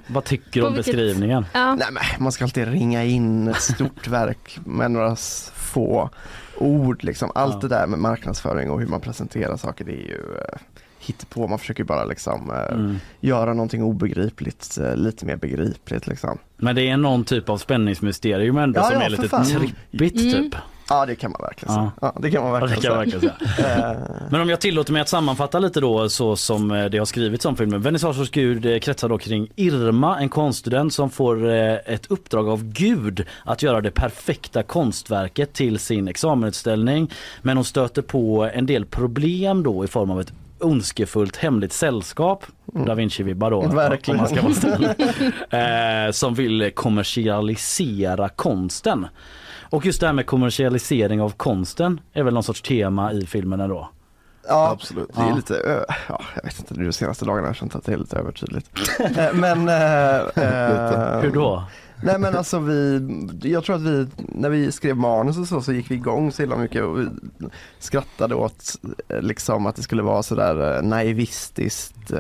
Vad 0.07 0.25
tycker 0.25 0.61
du 0.61 0.67
om 0.67 0.73
På 0.73 0.77
beskrivningen? 0.77 1.47
Ja. 1.53 1.75
Nej 1.75 1.87
men 1.93 2.03
man 2.19 2.33
ska 2.33 2.45
alltid 2.45 2.69
ringa 2.69 3.05
in 3.05 3.49
ett 3.49 3.61
stort 3.63 4.09
verk 4.09 4.59
med 4.65 4.91
några 4.91 5.17
få 5.55 6.11
ord 6.59 7.05
liksom. 7.05 7.31
Allt 7.35 7.55
Ja. 7.55 7.61
det 7.61 7.69
där 7.69 7.87
med 7.87 7.99
marknadsföring 7.99 8.71
och 8.71 8.81
hur 8.81 8.87
man 8.87 9.01
presenterar 9.01 9.57
saker 9.57 9.85
det 9.85 9.93
är 9.93 10.07
ju 10.09 10.21
eh, 10.39 10.59
hittepå. 10.99 11.47
Man 11.49 11.59
försöker 11.59 11.85
bara 11.85 12.05
liksom 12.05 12.51
eh, 12.51 12.75
Mm. 12.75 12.97
göra 13.21 13.55
någonting 13.55 13.83
obegripligt 13.83 14.79
eh, 14.81 14.97
lite 14.97 15.27
mer 15.27 15.37
begripligt 15.37 16.07
liksom. 16.07 16.39
Men 16.57 16.75
det 16.77 16.83
är 16.91 16.97
någon 16.97 17.25
typ 17.25 17.49
av 17.49 17.59
spänningsmysterium 17.59 18.59
ändå 18.59 18.81
Ja, 18.81 18.85
som 18.85 18.95
ja, 18.95 19.03
är 19.03 19.11
lite 19.11 19.29
fan. 19.29 19.45
trippigt 19.45 20.21
Mm. 20.21 20.33
typ. 20.51 20.55
Ja 20.91 21.07
det 21.07 21.17
kan 21.17 21.31
man 21.31 21.41
verkligen 21.41 21.75
Ja. 21.75 21.81
säga. 21.81 21.93
Ja, 22.01 22.21
det 22.21 22.31
kan 22.31 22.43
man 22.43 22.53
Ja, 22.53 22.61
det 22.61 22.67
verkligen 22.67 22.83
kan 23.01 23.11
säga. 23.21 23.31
verkligen 23.31 23.57
säga. 23.57 23.89
Eh, 23.93 23.97
Men 24.31 24.41
om 24.41 24.49
jag 24.49 24.61
tillåter 24.61 24.93
mig 24.93 25.03
att 25.03 25.09
sammanfatta 25.09 25.59
lite 25.59 25.81
då 25.81 26.09
så 26.09 26.37
som 26.37 26.71
eh, 26.71 26.85
det 26.85 26.99
har 26.99 27.05
skrivits 27.05 27.45
om 27.45 27.57
filmen. 27.57 27.81
Vernissage 27.83 28.17
hos 28.17 28.31
Gud 28.31 28.67
eh, 28.67 28.79
kretsar 28.79 29.09
då 29.09 29.19
kring 29.19 29.49
Irma, 29.57 30.21
en 30.21 30.29
konststudent 30.29 30.93
som 30.95 31.11
får 31.11 31.47
ett 31.51 32.07
uppdrag 32.07 32.49
av 32.49 32.65
Gud 32.65 33.25
att 33.45 33.63
göra 33.63 33.81
det 33.81 33.91
perfekta 33.91 34.63
konstverket 34.63 35.53
till 35.53 35.79
sin 35.79 36.09
examenutställning. 36.09 37.11
Men 37.43 37.57
hon 37.57 37.65
stöter 37.65 38.03
på 38.03 38.51
en 38.55 38.67
del 38.67 38.85
problem 38.85 39.63
då 39.63 39.85
i 39.85 39.89
form 39.89 40.11
av 40.11 40.21
ett 40.21 40.33
ondskefullt 40.61 41.37
hemligt 41.37 41.73
sällskap, 41.73 42.45
Da 42.87 42.95
Vinci-vibbar 42.95 43.51
då, 43.51 43.61
Verkligen. 43.67 44.21
om 44.21 44.27
man 44.27 44.35
ska 44.35 44.43
vara 44.43 44.55
snäll, 44.55 44.85
eh, 46.07 46.13
som 46.13 46.35
vill 46.35 46.71
kommersialisera 46.75 48.29
konsten. 48.29 49.07
Och 49.71 49.87
just 49.87 50.01
det 50.01 50.07
här 50.07 50.13
med 50.15 50.27
kommersialisering 50.27 51.21
av 51.21 51.31
konsten 51.31 52.01
är 52.13 52.23
väl 52.23 52.35
någon 52.35 52.43
sorts 52.43 52.63
tema 52.63 53.13
i 53.13 53.27
filmen 53.27 53.61
ändå. 53.61 53.91
Ja, 54.49 54.71
Absolut. 54.71 55.09
Det 55.15 55.21
är 55.23 55.29
Ja. 55.29 55.37
lite, 55.37 55.85
ja, 56.09 56.21
jag 56.35 56.43
vet 56.43 56.59
inte, 56.59 56.75
nu 56.75 56.85
de 56.87 56.93
senaste 56.93 57.25
dagarna 57.25 57.43
har 57.43 57.49
jag 57.49 57.57
känt 57.57 57.75
att 57.75 57.85
det 57.85 57.93
är 57.93 57.97
lite 57.97 58.17
övertydligt. 58.17 58.71
Eh, 59.19 59.33
men... 59.35 59.69
eh, 60.39 61.21
Hur 61.21 61.31
då? 61.35 61.65
Nej 62.03 62.19
men 62.19 62.37
alltså 62.37 62.59
vi, 62.59 63.01
jag 63.43 63.65
tror 63.65 63.77
att 63.77 63.83
vi, 63.83 64.07
när 64.17 64.49
vi 64.51 64.73
skrev 64.73 64.97
manus 64.97 65.39
och 65.39 65.47
så, 65.47 65.61
så 65.63 65.73
gick 65.73 65.91
vi 65.91 65.95
igång 65.95 66.33
så 66.33 66.43
himla 66.43 66.57
mycket 66.57 66.83
och 66.85 66.99
vi 66.99 67.07
skrattade 67.79 68.35
åt 68.35 68.65
liksom 69.21 69.67
att 69.67 69.77
det 69.77 69.83
skulle 69.83 70.03
vara 70.03 70.23
sådär 70.23 70.83
naivistiskt, 70.83 72.13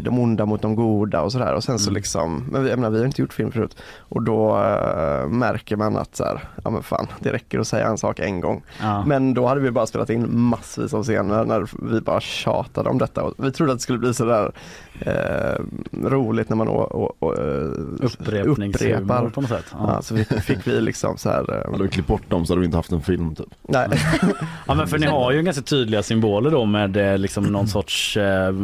de 0.00 0.18
onda 0.18 0.46
mot 0.46 0.62
de 0.62 0.74
goda 0.76 1.20
och 1.22 1.32
sådär 1.32 1.54
och 1.54 1.64
sen 1.64 1.78
så 1.78 1.90
Mm. 1.90 1.94
liksom, 1.94 2.44
men 2.50 2.64
vi, 2.64 2.70
jag 2.70 2.78
menar, 2.78 2.90
vi 2.90 2.98
har 2.98 3.06
inte 3.06 3.20
gjort 3.22 3.32
film 3.32 3.52
förut 3.52 3.76
och 3.98 4.22
då 4.22 4.48
eh, 4.62 5.28
märker 5.28 5.76
man 5.76 5.96
att 5.96 6.16
så 6.16 6.24
här, 6.24 6.40
ja 6.64 6.70
men 6.70 6.82
fan, 6.82 7.06
det 7.20 7.32
räcker 7.32 7.58
att 7.58 7.66
säga 7.66 7.86
en 7.86 7.98
sak 7.98 8.18
en 8.20 8.40
gång. 8.40 8.62
Ja. 8.80 9.04
Men 9.06 9.34
då 9.34 9.46
hade 9.46 9.60
vi 9.60 9.70
bara 9.70 9.86
spelat 9.86 10.10
in 10.10 10.26
massvis 10.40 10.94
av 10.94 11.02
scener 11.02 11.44
när 11.44 11.66
vi 11.92 12.00
bara 12.00 12.20
tjatade 12.20 12.90
om 12.90 12.98
detta 12.98 13.22
och 13.22 13.34
vi 13.36 13.52
trodde 13.52 13.72
att 13.72 13.78
det 13.78 13.82
skulle 13.82 13.98
bli 13.98 14.14
sådär 14.14 14.52
eh, 15.00 15.64
roligt 16.08 16.48
när 16.48 16.56
man 16.56 16.68
å, 16.68 16.72
å, 16.90 17.12
å, 17.26 17.34
eh, 17.34 17.70
upprepar. 18.00 19.30
på 19.30 19.40
något 19.40 19.50
sätt. 19.50 19.64
Ja. 19.72 19.92
Ja, 19.94 20.02
så 20.02 20.14
vi, 20.14 20.24
fick 20.24 20.66
vi 20.66 20.80
liksom 20.80 21.16
så 21.18 21.28
här, 21.30 21.52
eh, 21.66 21.70
Hade 21.72 21.82
vi 21.82 21.88
klippt 21.88 22.08
bort 22.08 22.30
dem 22.30 22.46
så 22.46 22.52
hade 22.52 22.60
vi 22.60 22.66
inte 22.66 22.78
haft 22.78 22.92
en 22.92 23.02
film 23.02 23.34
typ. 23.34 23.46
nej. 23.68 23.88
Ja 24.66 24.74
men 24.74 24.86
för 24.86 24.98
ni 24.98 25.06
har 25.06 25.32
ju 25.32 25.42
ganska 25.42 25.62
tydliga 25.62 26.02
symboler 26.02 26.50
då 26.50 26.64
med 26.64 27.20
liksom 27.20 27.44
någon 27.44 27.68
sorts 27.68 28.18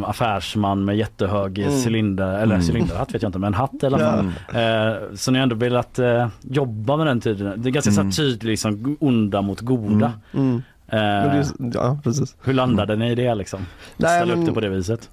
affärsman 0.06 0.84
med 0.84 0.96
jättehög 1.22 1.58
Mm. 1.58 1.74
cylinder, 1.86 2.38
eller 2.38 2.54
Mm. 2.54 2.66
cylinderhatt 2.66 3.14
vet 3.14 3.22
jag 3.22 3.28
inte 3.28 3.38
men 3.38 3.54
hatt 3.54 3.82
i 3.82 3.86
alla 3.86 3.98
fall. 3.98 4.26
Eh, 4.54 4.96
så 5.14 5.30
ni 5.30 5.38
har 5.38 5.42
ändå 5.42 5.56
velat 5.56 5.98
eh, 5.98 6.28
jobba 6.42 6.96
med 6.96 7.06
den 7.06 7.20
tiden. 7.20 7.62
Det 7.62 7.68
är 7.68 7.70
ganska 7.70 7.90
Mm. 8.00 8.12
så 8.12 8.22
tydligt 8.22 8.42
liksom 8.42 8.96
onda 9.00 9.42
mot 9.42 9.60
goda. 9.60 10.12
Mm. 10.34 10.62
Eh, 10.90 10.98
det, 10.98 10.98
är- 10.98 11.46
ja, 11.74 11.98
precis. 12.04 12.36
hur 12.44 12.52
landade 12.54 12.96
ni 12.96 13.10
i 13.10 13.14
det 13.14 13.34
liksom? 13.34 13.60
Nej, 13.96 14.18
Ställa 14.20 14.34
upp 14.40 14.46
det 14.46 14.52
på 14.52 14.60
det 14.60 14.68
viset? 14.68 15.10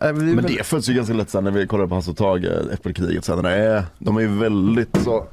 Eh, 0.00 0.12
vi, 0.12 0.34
Men 0.34 0.44
det 0.44 0.66
följs 0.66 0.88
ju 0.88 0.94
ganska 0.94 1.14
lätt 1.14 1.30
sen 1.30 1.44
när 1.44 1.50
vi 1.50 1.66
kollar 1.66 1.86
på 1.86 1.94
Hasse 1.94 2.10
och 2.10 2.16
Tage, 2.16 2.44
Äppelkriget 2.72 3.24
sen. 3.24 3.42
Det 3.42 3.50
är, 3.50 3.82
de 3.98 4.16
är 4.16 4.20
ju 4.20 4.28
väldigt 4.38 4.96
så, 5.04 5.24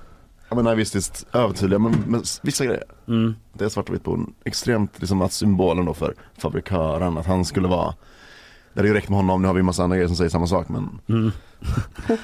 jag 0.50 0.56
menar 0.56 0.76
visst 0.76 1.28
övertydliga 1.34 1.80
men, 1.80 1.96
men 2.08 2.24
vissa 2.44 2.66
grejer. 2.66 2.84
Mm. 3.08 3.36
Det 3.54 3.66
är 3.66 3.70
svart 3.70 3.90
och 3.90 3.96
vitt 3.96 4.04
på 4.04 4.20
extremt 4.46 4.92
liksom 5.00 5.22
att 5.22 5.32
symbolen 5.34 5.86
då 5.86 5.94
för 5.94 6.14
fabrikören, 6.38 7.18
att 7.18 7.26
han 7.28 7.46
skulle 7.46 7.68
vara 7.68 7.94
det 8.76 8.80
hade 8.80 8.88
ju 8.88 8.94
räckt 8.94 9.10
med 9.10 9.18
honom, 9.18 9.42
nu 9.42 9.48
har 9.48 9.56
vi 9.56 9.60
en 9.60 9.66
massa 9.66 9.84
andra 9.84 9.96
grejer 9.98 10.08
som 10.08 10.16
säger 10.18 10.30
samma 10.30 10.48
sak 10.48 10.70
men 10.70 11.00
Mm. 11.10 11.32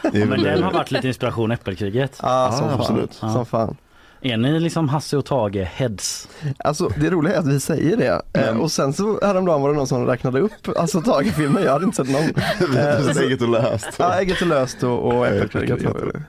det 0.11 0.21
är 0.21 0.25
Men 0.25 0.43
den 0.43 0.63
har 0.63 0.71
varit 0.71 0.91
lite 0.91 1.07
inspiration 1.07 1.51
Äppelkriget. 1.51 2.19
ja, 2.21 2.51
som 2.51 2.65
Ja, 2.65 2.71
fan. 2.71 2.79
absolut. 2.81 3.19
Ja. 3.21 3.33
Som 3.33 3.45
fan. 3.45 3.75
Är 4.23 4.37
ni 4.37 4.59
liksom 4.59 4.89
Hasse 4.89 5.17
och 5.17 5.25
Tage 5.25 5.55
heads? 5.55 6.27
Alltså 6.59 6.89
det 6.97 7.09
roliga 7.09 7.33
är 7.35 7.39
att 7.39 7.47
vi 7.47 7.59
säger 7.59 7.97
det 7.97 8.07
eh, 8.07 8.21
Men- 8.33 8.61
och 8.61 8.71
sen 8.71 8.93
så 8.93 9.19
häromdagen 9.25 9.61
var 9.61 9.69
det 9.69 9.75
någon 9.75 9.87
som 9.87 10.05
räknade 10.05 10.39
upp 10.39 10.51
alltså 10.77 11.01
Tage-filmen, 11.01 11.63
jag 11.63 11.71
hade 11.71 11.85
inte 11.85 11.97
sett 11.97 12.09
någon. 12.09 12.23
Eh, 12.77 12.99
så- 13.01 13.19
är 13.19 13.23
eget 13.23 13.41
och 13.41 13.49
löst. 13.49 13.87
Ja, 13.99 14.13
Eget 14.19 14.41
och 14.41 14.47
löst 14.47 14.83
och, 14.83 15.07
och. 15.17 15.27
Äppelkriget. 15.27 15.81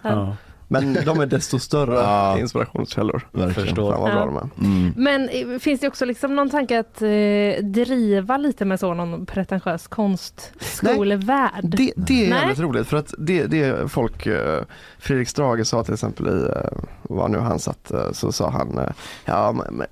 Ja. 0.03 0.37
Men 0.73 0.95
de 1.05 1.21
är 1.21 1.27
desto 1.27 1.59
större 1.59 1.95
Ja. 1.95 2.39
inspirationskällor. 2.39 3.29
Verkligen. 3.33 3.67
Förstår. 3.67 3.93
Fan 3.93 4.01
vad 4.01 4.11
bra 4.13 4.21
Ja. 4.21 4.27
de 4.27 4.37
är. 4.37 4.67
Mm. 4.67 4.93
Men 4.97 5.29
eh, 5.29 5.59
finns 5.59 5.81
det 5.81 5.89
också 5.89 6.05
liksom 6.05 6.37
någon 6.37 6.51
tanke 6.51 6.79
att 6.81 7.03
eh, 7.03 7.65
driva 7.65 8.37
lite 8.37 8.65
med 8.65 8.81
så 8.81 8.95
någon 8.95 9.27
pretentiös 9.27 9.87
konstskolevärld? 9.89 11.65
Det, 11.65 11.93
det 11.97 12.27
är 12.27 12.31
Nej. 12.31 12.39
jävligt 12.41 12.59
roligt 12.59 12.87
för 12.87 12.97
att 12.97 13.15
det, 13.19 13.47
det 13.47 13.63
är 13.63 13.87
folk, 13.87 14.27
eh, 14.27 14.63
Fredrik 14.99 15.29
Strage 15.29 15.67
sa 15.67 15.85
till 15.85 15.95
exempel 15.95 16.29
i, 16.29 16.43
eh, 16.57 16.79
vad 17.03 17.31
nu 17.31 17.39
han 17.39 17.59
satt, 17.59 17.91
eh, 17.91 18.13
så 18.13 18.33
sa 18.33 18.51
han, 18.51 18.79
eh, 18.79 18.89
ja 19.25 19.49
eh, 19.51 19.87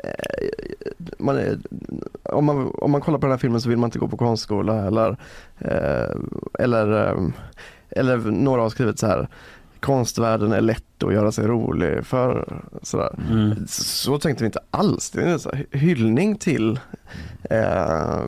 man 1.18 1.36
är, 1.38 1.58
om, 2.22 2.44
man, 2.44 2.70
om 2.74 2.90
man 2.90 3.00
kollar 3.00 3.18
på 3.18 3.26
den 3.26 3.30
här 3.32 3.38
filmen 3.38 3.60
så 3.60 3.68
vill 3.68 3.78
man 3.78 3.88
inte 3.88 3.98
gå 3.98 4.08
på 4.08 4.16
konstskola 4.16 4.86
eller, 4.86 5.16
eh, 5.58 6.16
eller, 6.58 7.08
eh, 7.08 7.18
eller 7.90 8.16
några 8.16 8.62
har 8.62 8.70
skrivit 8.70 8.98
så 8.98 9.06
här 9.06 9.28
Konstvärlden 9.80 10.52
är 10.52 10.60
lätt 10.60 11.02
att 11.02 11.12
göra 11.12 11.32
sig 11.32 11.46
rolig 11.46 12.06
för. 12.06 12.62
Sådär. 12.82 13.14
Mm. 13.30 13.66
Så 13.68 14.18
tänkte 14.18 14.44
vi 14.44 14.46
inte 14.46 14.60
alls. 14.70 15.10
Det 15.10 15.22
är 15.22 15.26
en 15.26 15.38
så 15.38 15.50
här 15.52 15.66
hyllning 15.70 16.36
till 16.36 16.80
eh, 17.50 18.20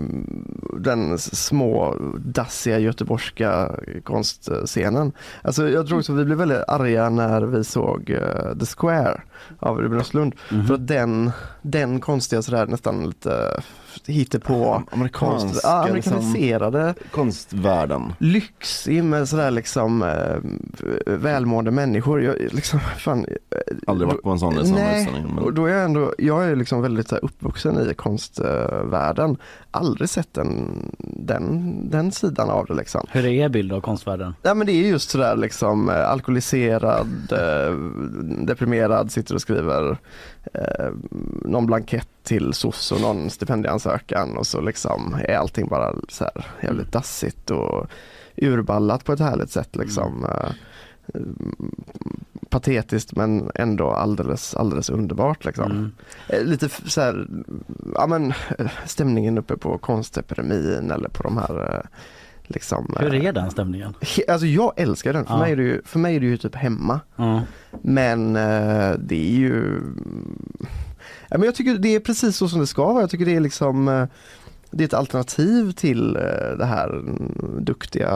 den 0.79 1.19
små 1.19 1.97
dassiga 2.19 2.79
göteborgska 2.79 3.71
konstscenen. 4.05 5.13
Alltså 5.43 5.69
jag 5.69 5.87
tror 5.87 5.99
också 5.99 6.13
vi 6.13 6.25
blev 6.25 6.39
väldigt 6.39 6.69
arga 6.69 7.11
när 7.11 7.43
vi 7.43 7.65
såg 7.65 8.11
eh, 8.11 8.59
The 8.59 8.67
Square 8.67 9.23
av 9.59 9.79
Ruben 9.79 10.01
Östlund. 10.01 10.35
Mhm. 10.51 10.67
För 10.67 10.75
att 10.75 10.87
den, 10.87 11.31
den 11.63 12.01
konstiga 12.01 12.43
sådär 12.43 12.67
nästan 12.67 13.07
lite 13.07 13.63
hittepå 14.07 14.83
Amerikansk, 14.93 15.47
konst, 15.47 15.61
ja, 15.65 15.89
liksom, 15.95 16.13
amerikaniserade 16.13 16.95
konstvärlden. 17.11 18.13
lyxig 18.19 19.05
med 19.05 19.29
sådär 19.29 19.51
liksom 19.51 20.03
eh, 20.03 20.37
välmående 21.07 21.71
människor. 21.71 22.23
Jag, 22.23 22.37
liksom, 22.53 22.81
fan, 22.81 23.25
eh, 23.29 23.59
Aldrig 23.87 24.09
varit 24.09 24.23
på 24.23 24.31
en 24.31 24.39
sån 24.39 24.55
liksom, 24.55 24.75
Nej, 24.77 25.03
utställning. 25.03 25.39
och 25.39 25.45
Men, 25.45 25.55
då 25.55 25.67
är 25.67 25.73
jag 25.73 25.85
ändå, 25.85 26.15
jag 26.19 26.45
är 26.45 26.57
liksom 26.57 26.83
väldigt 26.83 27.09
så 27.09 27.15
här, 27.15 27.25
uppvuxen 27.25 27.91
i 27.91 27.95
konstvärlden. 27.95 29.37
Aldrig 29.71 30.09
sett 30.09 30.35
den, 30.35 30.71
den, 30.99 31.91
den 31.91 32.13
sidan 32.13 32.51
av 32.51 32.67
det 32.67 32.75
liksom. 32.75 33.07
Hur 33.11 33.25
är 33.25 33.29
er 33.29 33.49
bild 33.49 33.73
av 33.73 33.81
konstvärlden? 33.81 34.35
Ja 34.43 34.55
men 34.55 34.67
det 34.67 34.73
är 34.73 34.89
just 34.89 35.11
sådär 35.11 35.37
liksom 35.37 35.89
eh, 35.91 36.11
alkoholiserad, 36.11 37.33
eh, 37.33 37.75
deprimerad, 38.47 39.13
sitter 39.13 39.35
och 39.35 39.41
skriver 39.41 39.99
eh, 40.55 40.91
någon 41.45 41.67
blankett 41.67 42.09
till 42.23 42.53
SOS 42.53 42.93
och 42.93 43.01
någon 43.01 43.31
stipendieansökan 43.31 44.37
och 44.37 44.47
så 44.47 44.61
liksom 44.61 45.17
är 45.29 45.37
allting 45.37 45.69
bara 45.69 45.95
så 46.09 46.25
här 46.25 46.47
jävligt 46.63 46.93
dassigt 46.93 47.51
och 47.51 47.87
urballat 48.37 49.05
på 49.05 49.13
ett 49.13 49.21
härligt 49.21 49.51
sätt 49.51 49.77
liksom. 49.77 50.25
Eh, 50.25 50.51
patetiskt 52.49 53.17
men 53.17 53.51
ändå 53.55 53.91
alldeles, 53.91 54.55
alldeles 54.55 54.91
underbart 54.91 55.45
liksom. 55.45 55.71
Mm. 55.71 55.93
Eh, 56.29 56.45
Lite 56.45 56.69
så 56.69 57.01
här, 57.01 57.27
ja 57.95 58.07
men 58.07 58.33
eh, 58.59 58.71
stämningen 58.87 59.39
uppe 59.39 59.57
på 59.57 59.79
konstepidemin 59.79 60.91
eller 60.91 61.09
på 61.09 61.23
de 61.23 61.37
här 61.37 61.87
liksom 62.53 62.95
Hur 62.99 63.15
eh, 63.15 63.25
är 63.25 63.33
den 63.33 63.51
stämningen? 63.51 63.95
Alltså 64.29 64.47
jag 64.47 64.73
älskar 64.77 65.13
den, 65.13 65.25
för, 65.25 65.33
Ja. 65.35 65.39
mig, 65.41 65.53
är 65.53 65.57
det 65.57 65.63
ju, 65.63 65.83
för 65.85 65.99
mig 65.99 66.17
är 66.17 66.21
det 66.21 66.27
ju 66.27 66.37
typ 66.37 66.55
hemma. 66.55 67.01
Ja. 67.17 67.43
Men 67.83 68.37
eh, 68.37 68.93
det 68.99 69.17
är 69.31 69.37
ju 69.37 69.81
ja, 71.29 71.39
men 71.39 71.43
Jag 71.43 71.55
tycker 71.55 71.75
det 71.75 71.95
är 71.95 72.01
precis 72.01 72.37
så 72.37 72.49
som 72.49 72.61
det 72.61 72.67
ska 72.67 72.93
vara. 72.93 73.01
Jag 73.01 73.11
tycker 73.11 73.25
det 73.25 73.37
är 73.37 73.41
liksom 73.41 73.89
eh, 73.89 74.05
det 74.71 74.85
är 74.85 74.89
ett 74.89 74.95
alternativ 74.95 75.73
till 75.73 76.17
eh, 76.17 76.57
det 76.59 76.65
här 76.65 76.89
mm, 76.89 77.35
duktiga, 77.61 78.11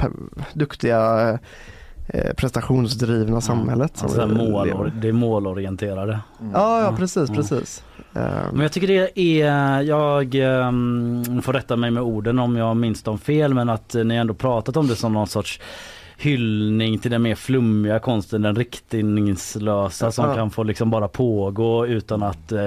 mm, 0.00 0.30
duktiga 0.52 1.38
eh, 2.08 2.34
prestationsdrivna 2.36 3.40
samhället. 3.40 4.02
Alltså 4.02 4.26
mål, 4.26 4.92
det 5.00 5.08
är 5.08 5.12
målorienterade. 5.12 6.20
Ja, 6.52 6.82
ja 6.82 6.94
precis, 6.96 7.28
Ja. 7.28 7.34
precis. 7.34 7.84
Eh, 8.14 8.22
Men 8.52 8.60
jag 8.60 8.72
tycker 8.72 8.86
det 8.88 9.20
är, 9.20 9.80
jag 9.82 10.34
um, 10.34 11.42
får 11.42 11.52
rätta 11.52 11.76
mig 11.76 11.90
med 11.90 12.02
orden 12.02 12.38
om 12.38 12.56
jag 12.56 12.76
minns 12.76 13.02
dem 13.02 13.18
fel 13.18 13.54
men 13.54 13.68
att 13.68 13.94
ni 14.04 14.14
ändå 14.14 14.34
pratat 14.34 14.76
om 14.76 14.86
det 14.86 14.96
som 14.96 15.12
någon 15.12 15.26
sorts 15.28 15.60
hyllning 16.18 16.98
till 16.98 17.10
den 17.10 17.22
mer 17.22 17.34
flummiga 17.34 17.98
konsten, 17.98 18.42
den 18.42 18.56
riktningslösa 18.56 20.12
som 20.12 20.24
Ja. 20.28 20.34
kan 20.34 20.50
få 20.50 20.62
liksom 20.62 20.90
bara 20.90 21.08
pågå 21.08 21.86
utan 21.86 22.22
att 22.22 22.52
eh, 22.52 22.60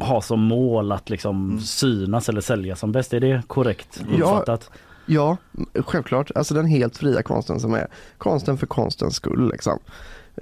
ha 0.00 0.20
som 0.22 0.40
mål 0.40 0.92
att 0.92 1.10
liksom 1.10 1.60
synas 1.60 2.28
eller 2.28 2.40
säljas 2.40 2.78
som 2.80 2.92
bäst. 2.92 3.12
Är 3.14 3.20
det 3.20 3.42
korrekt 3.46 4.00
Ja. 4.10 4.24
uppfattat? 4.24 4.70
Ja, 5.06 5.36
självklart. 5.74 6.30
Alltså 6.34 6.54
den 6.54 6.66
helt 6.66 6.96
fria 6.96 7.22
konsten 7.22 7.60
som 7.60 7.74
är 7.74 7.86
konsten 8.18 8.58
för 8.58 8.66
konstens 8.66 9.14
skull. 9.14 9.50
Liksom. 9.52 9.78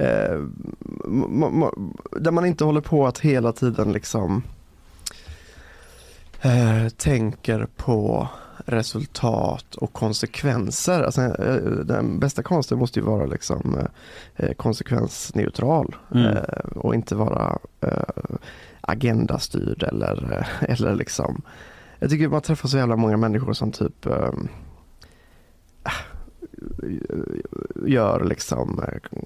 Eh, 0.01 0.41
där 2.21 2.31
man 2.31 2.47
inte 2.47 2.65
håller 2.65 2.81
på 2.81 3.07
att 3.07 3.19
hela 3.19 3.53
tiden 3.53 3.93
liksom 3.93 4.43
eh, 6.43 6.89
tänker 6.97 7.67
på 7.77 8.29
resultat 8.65 9.75
och 9.75 9.93
konsekvenser. 9.93 11.03
Alltså, 11.03 11.21
eh, 11.23 11.55
den 11.85 12.19
bästa 12.19 12.43
konsten 12.43 12.79
måste 12.79 13.01
ju 13.01 13.07
vara 13.07 13.27
liksom, 13.27 13.79
eh, 14.37 14.53
konsekvensneutral 14.53 15.97
Mm. 16.15 16.27
eh, 16.27 16.43
och 16.77 16.95
inte 16.95 17.15
vara 17.15 17.59
eh, 17.81 18.37
agendastyrd 18.81 19.83
eller, 19.83 20.39
eh, 20.61 20.71
eller 20.73 20.95
liksom 20.95 21.43
jag 21.99 22.11
tycker 22.11 22.29
man 22.29 22.41
träffar 22.41 22.69
så 22.69 22.77
jävla 22.77 22.97
många 22.97 23.17
människor 23.17 23.53
som 23.53 23.73
typ 23.73 24.07
gör 27.87 28.25
liksom 28.25 28.83
eh, 28.89 29.19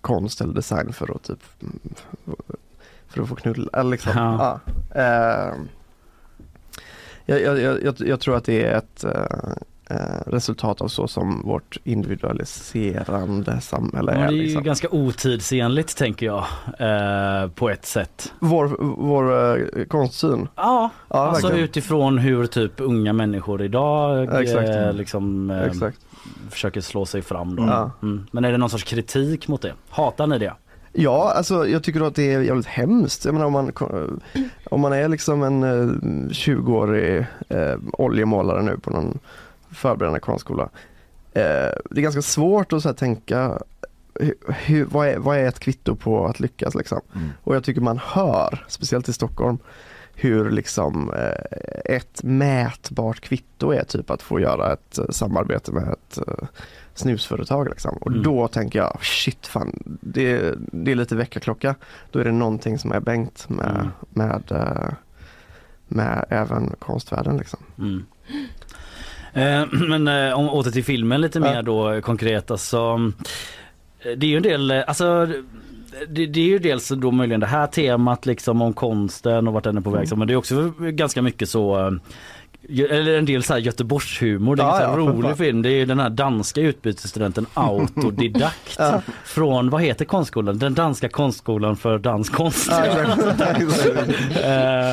konst 0.00 0.40
eller 0.40 0.54
design 0.54 0.92
för 0.92 1.14
att 1.16 1.22
typ 1.22 1.42
för 3.08 3.22
att 3.22 3.28
få 3.28 3.34
knulla. 3.34 3.68
Eller 3.72 3.90
liksom, 3.90 4.12
Ja. 4.16 4.60
ja. 4.94 5.00
Ehm, 5.00 5.68
jag, 7.26 7.42
jag, 7.42 7.82
jag, 7.82 7.94
jag, 7.98 8.20
tror 8.20 8.36
att 8.36 8.44
det 8.44 8.64
är 8.64 8.76
ett 8.78 9.04
eh, 9.04 9.52
eh, 9.96 10.20
resultat 10.26 10.80
av 10.80 10.88
så 10.88 11.08
som 11.08 11.42
vårt 11.44 11.76
individualiserande 11.84 13.60
samhälle 13.60 14.12
är. 14.12 14.16
det 14.18 14.22
är 14.26 14.30
ju 14.30 14.42
Liksom. 14.42 14.62
ganska 14.62 14.88
otidsenligt 14.90 15.96
tänker 15.96 16.26
jag 16.26 16.44
eh, 16.78 17.50
på 17.50 17.70
ett 17.70 17.86
sätt. 17.86 18.32
Vår, 18.38 18.76
vår 18.96 19.56
eh, 19.78 19.84
konstsyn. 19.84 20.48
Ja, 20.56 20.90
Ja, 21.08 21.16
alltså 21.16 21.46
verkligen. 21.46 21.64
utifrån 21.68 22.18
hur 22.18 22.46
typ 22.46 22.72
unga 22.80 23.12
människor 23.12 23.62
idag 23.62 24.22
exakt. 24.42 24.68
eh, 24.68 24.92
liksom 24.92 25.50
eh, 25.50 25.62
Exakt. 25.62 25.98
Försöker 26.50 26.80
slå 26.80 27.06
sig 27.06 27.22
fram 27.22 27.56
då. 27.56 27.62
Ja. 27.62 27.90
Mm. 28.02 28.26
Men 28.30 28.44
är 28.44 28.52
det 28.52 28.58
någon 28.58 28.70
sorts 28.70 28.84
kritik 28.84 29.48
mot 29.48 29.62
det? 29.62 29.72
Hatar 29.88 30.26
ni 30.26 30.38
det? 30.38 30.54
Ja, 30.92 31.32
alltså 31.36 31.68
jag 31.68 31.82
tycker 31.82 32.00
att 32.00 32.14
det 32.14 32.32
är 32.32 32.40
jävligt 32.40 32.66
hemskt. 32.66 33.24
Jag 33.24 33.34
menar 33.34 33.46
om 33.46 33.52
man, 33.52 33.72
om 34.64 34.80
man 34.80 34.92
är 34.92 35.08
liksom 35.08 35.42
en 35.42 35.62
eh, 35.62 35.92
20-årig 36.30 37.26
eh, 37.48 37.76
oljemålare 37.92 38.62
nu 38.62 38.78
på 38.78 38.90
någon 38.90 39.18
förberedande 39.70 40.20
konstskola. 40.20 40.68
Eh, 41.32 41.70
det 41.90 41.96
är 41.96 42.00
ganska 42.00 42.22
svårt 42.22 42.72
att 42.72 42.82
så 42.82 42.88
här, 42.88 42.96
tänka 42.96 43.58
hur, 44.14 44.34
hur, 44.46 44.84
vad, 44.84 45.08
är, 45.08 45.18
vad 45.18 45.38
är 45.38 45.44
ett 45.44 45.60
kvitto 45.60 45.96
på 45.96 46.26
att 46.26 46.40
lyckas 46.40 46.74
liksom? 46.74 47.00
Mm. 47.14 47.28
Och 47.44 47.56
jag 47.56 47.64
tycker 47.64 47.80
man 47.80 48.00
hör, 48.04 48.64
speciellt 48.68 49.08
i 49.08 49.12
Stockholm, 49.12 49.58
hur 50.20 50.50
liksom 50.50 51.12
eh, 51.14 51.94
ett 51.94 52.22
mätbart 52.22 53.20
kvitto 53.20 53.70
är 53.72 53.84
typ 53.84 54.10
att 54.10 54.22
få 54.22 54.40
göra 54.40 54.72
ett 54.72 54.98
eh, 54.98 55.04
samarbete 55.10 55.72
med 55.72 55.88
ett 55.88 56.18
eh, 56.28 56.46
snusföretag 56.94 57.68
liksom. 57.68 57.96
Och 58.00 58.10
Mm. 58.10 58.22
då 58.22 58.48
tänker 58.48 58.78
jag, 58.78 58.98
shit 59.02 59.46
fan, 59.46 59.82
det, 60.00 60.54
det 60.58 60.90
är 60.90 60.94
lite 60.96 61.16
väckarklocka. 61.16 61.74
Då 62.10 62.18
är 62.18 62.24
det 62.24 62.32
någonting 62.32 62.78
som 62.78 62.92
är 62.92 63.00
bänkt 63.00 63.48
med, 63.48 63.70
Mm. 63.80 63.88
med, 64.10 64.42
eh, 64.52 64.92
med 65.88 66.24
även 66.28 66.74
konstvärlden 66.78 67.36
liksom. 67.36 67.60
Mm. 67.78 68.04
Eh, 69.32 69.66
men 69.88 70.08
eh, 70.08 70.38
om 70.38 70.48
åter 70.48 70.70
till 70.70 70.84
filmen 70.84 71.20
lite 71.20 71.38
Ja. 71.38 71.44
mer 71.44 71.62
då 71.62 72.00
konkret 72.02 72.50
alltså. 72.50 73.12
Det 74.02 74.26
är 74.26 74.30
ju 74.30 74.36
en 74.36 74.42
del, 74.42 74.70
alltså 74.70 75.28
det, 76.08 76.26
det 76.26 76.40
är 76.40 76.44
ju 76.44 76.58
dels 76.58 76.88
då 76.88 77.10
möjligen 77.10 77.40
det 77.40 77.46
här 77.46 77.66
temat 77.66 78.26
liksom 78.26 78.62
om 78.62 78.72
konsten 78.72 79.48
och 79.48 79.54
vart 79.54 79.64
den 79.64 79.76
är 79.76 79.80
på 79.80 79.90
väg. 79.90 80.06
Mm. 80.06 80.18
Men 80.18 80.28
det 80.28 80.34
är 80.34 80.36
också 80.36 80.72
ganska 80.78 81.22
mycket 81.22 81.48
så 81.48 81.86
eh, 81.86 81.92
eller 82.90 83.18
en 83.18 83.24
del 83.24 83.42
så 83.42 83.52
här 83.52 83.60
Göteborgshumor. 83.60 84.56
Det 84.56 84.62
är 84.62 84.66
en 84.66 84.72
Ja, 84.74 84.78
ganska 84.80 85.00
ja, 85.00 85.06
rolig 85.12 85.36
film. 85.36 85.62
Det 85.62 85.70
är 85.70 85.86
den 85.86 86.00
här 86.00 86.10
danska 86.10 86.60
utbytesstudenten 86.60 87.46
Autodidakt 87.54 88.76
Ja. 88.78 89.00
från, 89.24 89.70
vad 89.70 89.82
heter 89.82 90.04
konstskolan? 90.04 90.58
Den 90.58 90.74
danska 90.74 91.08
konstskolan 91.08 91.76
för 91.76 91.98
danskonst. 91.98 92.68
Ja, 92.70 92.84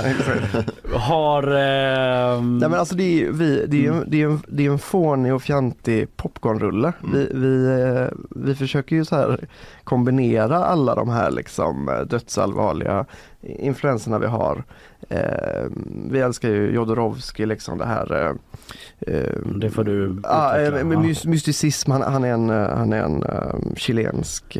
exakt. 0.05 0.55
Eh, 0.91 0.99
har... 0.99 1.43
ehm, 1.43 2.57
Nej 2.57 2.69
men 2.69 2.79
alltså 2.79 2.95
det 2.95 3.03
är 3.23 3.31
vi, 3.31 3.65
det 3.67 3.77
är, 3.77 3.81
ju- 3.81 4.03
det 4.07 4.21
är, 4.21 4.25
en, 4.27 4.41
det 4.47 4.65
är 4.65 4.69
en 4.71 4.79
fånig 4.79 5.33
och 5.33 5.41
fjantig 5.41 6.17
popcornrulle. 6.17 6.93
Vi, 7.13 7.27
vi, 7.33 7.81
eh, 7.81 8.07
vi 8.29 8.55
försöker 8.55 8.95
ju 8.95 9.05
så 9.05 9.15
här 9.15 9.39
kombinera 9.83 10.65
alla 10.65 10.95
de 10.95 11.09
här 11.09 11.31
liksom 11.31 11.89
eh, 11.89 11.99
dödsallvarliga 11.99 13.05
influenserna 13.41 14.19
vi 14.19 14.27
har. 14.27 14.63
Eh, 15.09 15.65
vi 16.11 16.19
älskar 16.19 16.49
ju 16.49 16.71
Jodorowsky 16.71 17.45
liksom 17.45 17.77
det 17.77 17.85
här 17.85 18.13
eh, 18.13 19.13
eh, 19.15 19.31
Det 19.55 19.69
får 19.69 19.83
du 19.83 19.91
utveckla. 19.91 20.61
eh, 20.61 20.83
my- 20.85 21.15
mysticism, 21.25 21.91
han, 21.91 22.01
han 22.01 22.23
är 22.23 22.33
en, 22.33 22.49
eh, 22.49 22.69
han 22.77 22.93
är 22.93 23.03
en 23.03 23.23
eh, 23.23 23.73
chilensk 23.75 24.55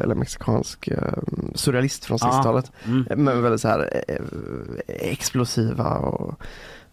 eller 0.00 0.14
mexikansk 0.14 0.88
eh, 0.88 0.98
surrealist 1.54 2.04
från 2.04 2.18
Ah. 2.22 2.30
60-talet. 2.40 2.72
Mm. 2.84 3.24
Men 3.24 3.42
väldigt 3.42 3.60
så 3.60 3.68
här 3.68 4.02
explosiva 4.88 5.84
och 5.94 6.34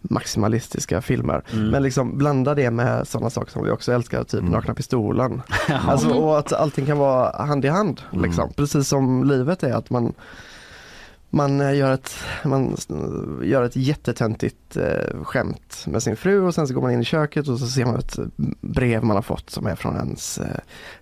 maximalistiska 0.10 1.02
filmer. 1.02 1.44
Mm. 1.54 1.68
Men 1.70 1.84
liksom 1.84 2.18
blanda 2.18 2.56
det 2.56 2.72
med 2.72 3.08
sådana 3.08 3.30
saker 3.30 3.52
som 3.52 3.64
vi 3.64 3.72
också 3.72 3.92
älskar, 3.94 4.24
typ 4.24 4.40
Mm. 4.40 4.52
Nakna 4.52 4.74
Pistolen. 4.74 5.42
Alltså, 5.88 6.10
och 6.10 6.38
att 6.40 6.54
allting 6.54 6.86
kan 6.86 6.98
vara 6.98 7.46
hand 7.46 7.66
i 7.66 7.68
hand. 7.68 8.02
Liksom. 8.12 8.44
Mm. 8.44 8.54
Precis 8.54 8.88
som 8.88 9.24
livet 9.24 9.64
är 9.64 9.74
att 9.74 9.90
man 9.90 10.14
man 11.36 11.62
eh, 11.62 11.78
gör 11.78 11.92
ett, 11.94 12.16
man 12.44 12.76
gör 13.44 13.64
ett 13.64 13.76
jättetöntigt 13.76 14.78
eh, 14.78 15.24
skämt 15.24 15.84
med 15.88 16.04
sin 16.04 16.16
fru 16.16 16.42
och 16.42 16.56
sen 16.56 16.68
så 16.68 16.74
går 16.74 16.82
man 16.82 16.92
in 16.92 17.02
i 17.02 17.06
köket 17.06 17.48
och 17.48 17.60
så 17.60 17.68
ser 17.68 17.86
man 17.86 17.96
ett 17.96 18.18
brev 18.62 19.04
man 19.04 19.16
har 19.16 19.22
fått 19.22 19.50
som 19.50 19.66
är 19.68 19.76
från 19.76 19.96
ens 19.96 20.38
eh, 20.38 20.46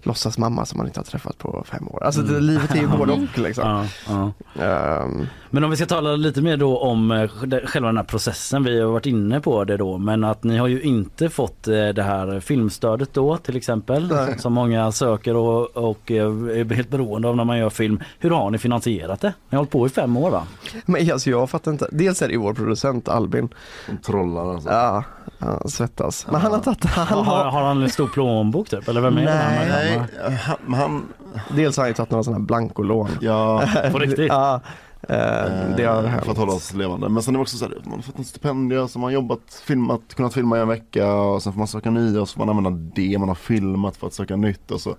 låtsasmamma 0.04 0.66
som 0.66 0.78
man 0.78 0.88
inte 0.88 1.00
har 1.00 1.06
träffat 1.06 1.38
på 1.38 1.64
fem 1.68 1.88
år. 1.88 2.04
Alltså 2.04 2.22
det, 2.22 2.30
Mm. 2.34 2.44
livet 2.44 2.72
är 2.72 2.80
ju 2.80 2.88
både 2.98 3.12
och 3.14 3.38
liksom. 3.40 3.70
Ja, 3.70 4.32
ja. 4.56 4.64
Ehm, 4.64 5.28
Men 5.50 5.64
om 5.64 5.70
vi 5.70 5.76
ska 5.78 5.86
tala 5.86 6.16
lite 6.16 6.42
mer 6.42 6.58
då 6.58 6.78
om 6.78 7.12
eh, 7.12 7.28
själva 7.66 7.88
den 7.88 7.98
här 7.98 8.04
processen. 8.04 8.64
Vi 8.64 8.80
har 8.82 8.92
varit 8.92 9.06
inne 9.06 9.40
på 9.42 9.64
det 9.64 9.78
då 9.78 9.98
men 9.98 10.24
att 10.24 10.44
ni 10.44 10.58
har 10.58 10.68
ju 10.68 10.82
inte 10.82 11.30
fått 11.30 11.68
eh, 11.68 11.88
det 11.88 12.04
här 12.04 12.40
filmstödet 12.40 13.14
då 13.14 13.38
till 13.38 13.58
exempel 13.58 14.08
Nej. 14.08 14.40
som 14.40 14.54
många 14.54 14.92
söker 14.92 15.36
och, 15.36 15.78
och 15.78 16.12
är 16.12 16.74
helt 16.74 16.90
beroende 16.90 17.28
av 17.28 17.36
när 17.36 17.44
man 17.44 17.58
gör 17.58 17.70
film. 17.70 18.00
Hur 18.20 18.30
har 18.30 18.50
ni 18.52 18.58
finansierat 18.58 19.22
det? 19.22 19.28
Ni 19.50 19.56
har 19.56 19.58
hållit 19.58 19.72
på 19.72 19.86
i 19.86 19.90
fem 19.90 20.18
år 20.18 20.23
va? 20.30 20.44
men 20.86 21.12
alltså 21.12 21.30
jag 21.30 21.50
fattar 21.50 21.72
inte. 21.72 21.88
Dels 21.92 22.22
är 22.22 22.28
det 22.28 22.34
ju 22.34 22.40
vår 22.40 22.54
producent 22.54 23.10
Albin. 23.10 23.50
De 23.88 23.98
trollar 23.98 24.54
alltså. 24.54 24.70
Ja, 24.70 25.04
han 25.40 25.70
svettas. 25.70 26.28
Men 26.32 26.42
han 26.42 26.52
har 26.52 26.60
tagit, 26.60 26.86
han 26.86 27.08
Har, 27.08 27.24
har, 27.24 27.46
har 27.52 27.62
han 27.62 27.82
en 27.84 27.90
stor 27.90 28.08
plånbok 28.08 28.70
typ? 28.70 28.88
Eller 28.88 29.02
vem 29.02 29.18
är 29.18 29.22
det? 29.22 29.26
Nej. 29.26 29.70
här? 29.70 30.08
Nej, 30.30 30.38
han, 30.38 30.74
han, 30.74 31.14
dels 31.56 31.78
har 31.78 31.84
han 31.84 31.90
ju 31.90 31.94
tagit 31.94 32.12
några 32.12 32.24
sådana 32.24 32.40
här 32.40 32.46
blankolån. 32.46 33.10
ja, 33.22 33.68
På 33.92 34.00
riktigt? 34.00 34.28
Ja, 34.28 34.62
eh, 35.02 35.76
det 35.78 35.84
har 35.84 36.04
eh, 36.04 36.10
hänt. 36.10 36.24
för 36.24 36.32
att 36.32 36.38
hålla 36.38 36.54
oss 36.54 36.74
levande. 36.74 37.10
Men 37.10 37.24
sen 37.24 37.36
är 37.36 37.38
det 37.38 37.42
också 37.42 37.58
så 37.58 37.66
här, 37.66 37.78
man 37.84 37.94
har 37.94 38.02
fått 38.02 38.18
en 38.18 38.26
stipendium, 38.26 38.88
så 38.88 39.00
man 39.00 39.08
har 39.08 39.12
jobbat, 39.12 39.62
filmat, 39.66 40.02
kunnat 40.16 40.34
filma 40.34 40.58
i 40.58 40.62
en 40.62 40.68
vecka 40.68 41.14
och 41.14 41.44
sen 41.44 41.54
får 41.54 41.58
man 41.60 41.68
söka 41.68 41.90
nya 41.92 42.22
och 42.22 42.30
så 42.30 42.34
får 42.34 42.46
man 42.46 42.58
använda 42.58 42.92
det 42.96 43.18
man 43.18 43.28
har 43.28 43.36
filmat 43.36 43.98
för 43.98 44.08
att 44.08 44.14
söka 44.14 44.36
nytt 44.36 44.72
och 44.72 44.82
så. 44.82 44.90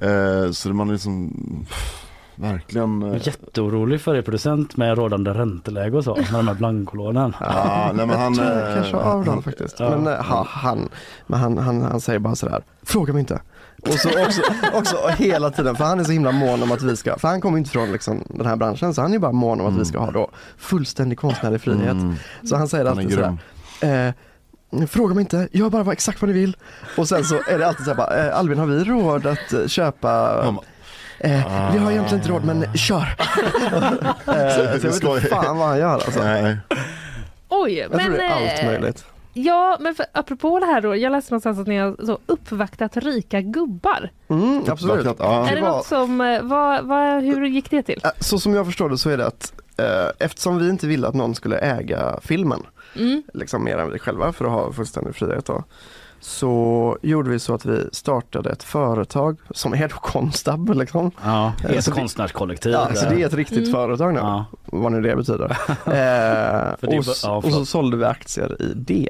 Eh, 0.00 0.50
så 0.52 0.68
man 0.68 0.88
är 0.88 0.92
liksom 0.92 1.30
pff, 1.68 2.06
verkligen 2.34 3.02
Jag 3.02 3.14
eh, 3.14 3.26
jätteorolig 3.26 4.00
för 4.00 4.14
er 4.14 4.22
producent 4.22 4.76
med 4.76 4.98
rådande 4.98 5.30
ränteläge 5.30 5.96
och 5.96 6.04
så 6.04 6.16
med 6.16 6.32
de 6.32 6.48
här 6.48 6.54
blankolånen. 6.54 7.34
Ja, 7.40 7.90
nej 7.94 8.06
men 8.06 8.18
han 8.18 8.34
Jag 8.34 8.46
tror 8.46 8.68
eh, 8.68 8.74
kanske 8.74 8.96
av 8.96 9.24
dem 9.24 9.42
faktiskt. 9.42 9.80
Ja. 9.80 9.90
Men, 9.90 10.06
eh, 10.06 10.24
ha, 10.24 10.46
han, 10.50 10.88
men 11.26 11.40
han, 11.40 11.58
han, 11.58 11.82
han 11.82 12.00
säger 12.00 12.18
bara 12.18 12.34
sådär, 12.34 12.62
fråga 12.82 13.12
mig 13.12 13.20
inte. 13.20 13.40
Och 13.82 13.94
så 13.94 14.08
också, 14.08 14.42
också 14.72 14.96
hela 15.08 15.50
tiden, 15.50 15.76
för 15.76 15.84
han 15.84 16.00
är 16.00 16.04
så 16.04 16.12
himla 16.12 16.32
mån 16.32 16.62
om 16.62 16.72
att 16.72 16.82
vi 16.82 16.96
ska, 16.96 17.18
för 17.18 17.28
han 17.28 17.40
kommer 17.40 17.58
inte 17.58 17.70
från 17.70 17.92
liksom, 17.92 18.24
den 18.28 18.46
här 18.46 18.56
branschen, 18.56 18.94
så 18.94 19.02
han 19.02 19.14
är 19.14 19.18
bara 19.18 19.32
mån 19.32 19.60
om 19.60 19.66
att 19.66 19.80
vi 19.80 19.84
ska 19.84 19.98
ha 19.98 20.10
då 20.10 20.30
fullständig 20.58 21.18
konstnärlig 21.18 21.60
frihet. 21.60 21.90
Mm. 21.90 22.14
Så 22.44 22.56
han 22.56 22.68
säger 22.68 22.84
Han 22.84 22.98
alltid 22.98 23.12
sådär, 23.12 23.36
eh, 23.80 24.86
fråga 24.86 25.14
mig 25.14 25.22
inte, 25.22 25.48
gör 25.52 25.70
bara 25.70 25.92
exakt 25.92 26.22
vad 26.22 26.28
ni 26.28 26.34
vill. 26.34 26.56
Och 26.98 27.08
sen 27.08 27.24
så 27.24 27.34
är 27.34 27.58
det 27.58 27.66
alltid 27.66 27.84
såhär 27.84 27.96
bara, 27.96 28.26
eh, 28.26 28.38
Albin 28.38 28.58
har 28.58 28.66
vi 28.66 28.84
råd 28.84 29.26
att 29.26 29.70
köpa 29.70 30.42
Eh, 31.20 31.72
vi 31.72 31.78
har 31.78 31.90
egentligen 31.90 32.22
inte 32.22 32.28
råd 32.32 32.44
men 32.44 32.74
kör! 32.74 33.14
eh, 34.26 34.54
så 34.54 34.60
jag 34.60 34.72
vet 34.72 34.84
inte 34.84 35.20
fan 35.20 35.58
vad 35.58 35.68
han 35.68 35.78
gör 35.78 35.94
alltså. 35.94 36.22
Nej. 36.22 36.56
Oj, 37.48 37.72
Jag 37.78 37.90
men, 37.90 38.00
tror 38.00 38.16
det 38.16 38.22
är 38.24 38.30
allt 38.52 38.60
eh, 38.60 38.66
möjligt. 38.66 39.04
Ja, 39.32 39.76
men 39.80 39.94
för, 39.94 40.06
apropå 40.12 40.58
det 40.58 40.66
här 40.66 40.80
då. 40.80 40.96
Jag 40.96 41.12
läste 41.12 41.32
någonstans 41.32 41.58
att 41.58 41.66
ni 41.66 41.76
har 41.78 41.96
så 42.06 42.18
uppvaktat 42.26 42.96
rika 42.96 43.40
gubbar. 43.40 44.10
Mm, 44.28 44.64
absolut. 44.68 44.98
Uppvaktat, 44.98 45.16
ja. 45.26 45.48
Är 45.50 45.54
det 45.54 45.60
något 45.60 45.86
som, 45.86 46.18
vad, 46.42 46.84
vad, 46.84 47.22
hur 47.22 47.44
gick 47.46 47.70
det 47.70 47.82
till? 47.82 48.00
Så 48.20 48.38
som 48.38 48.54
jag 48.54 48.66
förstår 48.66 48.90
det 48.90 48.98
så 48.98 49.10
är 49.10 49.16
det 49.16 49.26
att 49.26 49.52
eh, 49.76 49.86
eftersom 50.26 50.58
vi 50.58 50.68
inte 50.68 50.86
ville 50.86 51.08
att 51.08 51.14
någon 51.14 51.34
skulle 51.34 51.58
äga 51.58 52.18
filmen, 52.22 52.62
Mm. 52.96 53.22
liksom 53.34 53.64
mer 53.64 53.78
än 53.78 53.90
vi 53.92 53.98
själva 53.98 54.32
för 54.32 54.44
att 54.44 54.50
ha 54.50 54.72
fullständig 54.72 55.14
frihet 55.14 55.44
då, 55.44 55.64
så 56.20 56.96
gjorde 57.02 57.30
vi 57.30 57.38
så 57.38 57.54
att 57.54 57.64
vi 57.66 57.88
startade 57.92 58.50
ett 58.50 58.62
företag 58.62 59.36
som 59.50 59.72
är 59.74 59.88
då 59.88 59.94
Konstab. 59.96 60.74
Liksom. 60.74 61.10
Ja, 61.24 61.52
Eh, 61.64 61.70
ett 61.70 61.84
så 61.84 61.90
det- 61.90 61.96
konstnärskollektiv. 62.00 62.72
Ja, 62.72 62.88
så 62.94 63.08
det 63.08 63.22
är 63.22 63.26
ett 63.26 63.34
riktigt 63.34 63.58
Mm. 63.58 63.72
företag 63.72 64.14
nu, 64.14 64.20
Ja. 64.20 64.44
vad 64.64 64.92
nu 64.92 65.00
det 65.02 65.16
betyder. 65.16 65.50
Eh, 65.86 66.76
För 66.78 66.86
det- 66.86 66.98
och, 66.98 67.04
ja, 67.22 67.36
och 67.36 67.52
så 67.52 67.64
sålde 67.64 67.96
vi 67.96 68.04
aktier 68.04 68.62
i 68.62 68.72
det. 68.76 69.08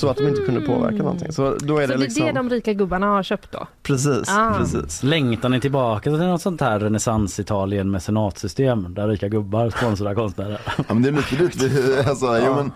Så 0.00 0.08
att 0.08 0.16
de 0.16 0.28
inte 0.28 0.40
kunde 0.42 0.60
påverka 0.60 0.96
någonting. 0.96 1.32
Så 1.32 1.42
då 1.60 1.78
är 1.78 1.86
Så 1.86 1.92
det 1.92 1.94
det 1.94 1.96
liksom, 1.96 2.22
är 2.22 2.26
det 2.26 2.32
de 2.38 2.50
rika 2.50 2.72
gubbarna 2.72 3.06
har 3.06 3.22
köpt 3.22 3.52
då? 3.52 3.66
precis, 3.82 4.28
Ah. 4.30 4.54
precis. 4.58 5.02
Längtar 5.02 5.48
ni 5.48 5.60
tillbaka 5.60 6.02
till 6.10 6.18
något 6.18 6.42
sånt 6.42 6.60
här 6.60 6.78
renässans-Italien 6.80 7.90
mecenatsystem 7.90 8.94
där 8.94 9.08
rika 9.08 9.28
gubbar 9.28 9.70
sponsrar 9.70 10.14
konstnärer? 10.14 10.60
Ja 10.76 10.94
men 10.94 11.02
det 11.02 11.08
är 11.08 11.12
lite 11.12 11.36
dit 11.36 11.62
vi, 11.62 11.98
alltså, 12.08 12.38
jo 12.46 12.54
men 12.54 12.72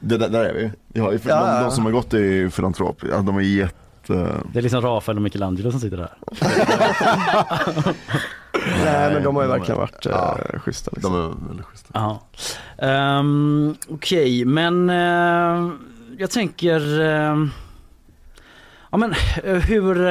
det, 0.00 0.16
där, 0.18 0.28
där 0.28 0.44
är 0.44 0.54
vi. 0.54 0.62
Ju, 0.94 1.18
för 1.18 1.30
Ja, 1.30 1.40
de, 1.40 1.46
ja. 1.56 1.62
de 1.62 1.70
som 1.70 1.84
har 1.84 1.92
gått 1.92 2.14
är 2.14 2.48
filantrop, 2.48 3.02
ja, 3.10 3.18
de 3.18 3.36
är 3.36 3.40
jätte 3.40 3.74
Det 4.52 4.58
är 4.58 4.62
liksom 4.62 4.80
Rafael 4.82 5.18
och 5.18 5.22
Michelangelo 5.22 5.70
som 5.70 5.80
sitter 5.80 5.96
där. 5.96 6.12
Nej 8.84 9.12
men 9.14 9.22
de 9.22 9.36
har 9.36 9.42
ju 9.42 9.48
de 9.48 9.54
är- 9.54 9.58
verkligen 9.58 9.78
varit 9.80 10.04
ja. 10.04 10.38
eh, 10.52 10.60
schyssta. 10.60 10.90
Liksom. 10.94 11.12
De 11.12 11.20
är 11.24 11.46
väldigt 11.48 11.66
schyssta. 11.66 11.88
Ja. 12.78 13.18
Um, 13.18 13.76
Okej, 13.88 14.44
men 14.44 14.90
eh, 14.90 15.70
jag 16.18 16.30
tänker... 16.30 17.00
eh, 17.00 17.36
ja 18.90 18.98
men 18.98 19.14
eh, 19.44 19.54
hur... 19.54 20.06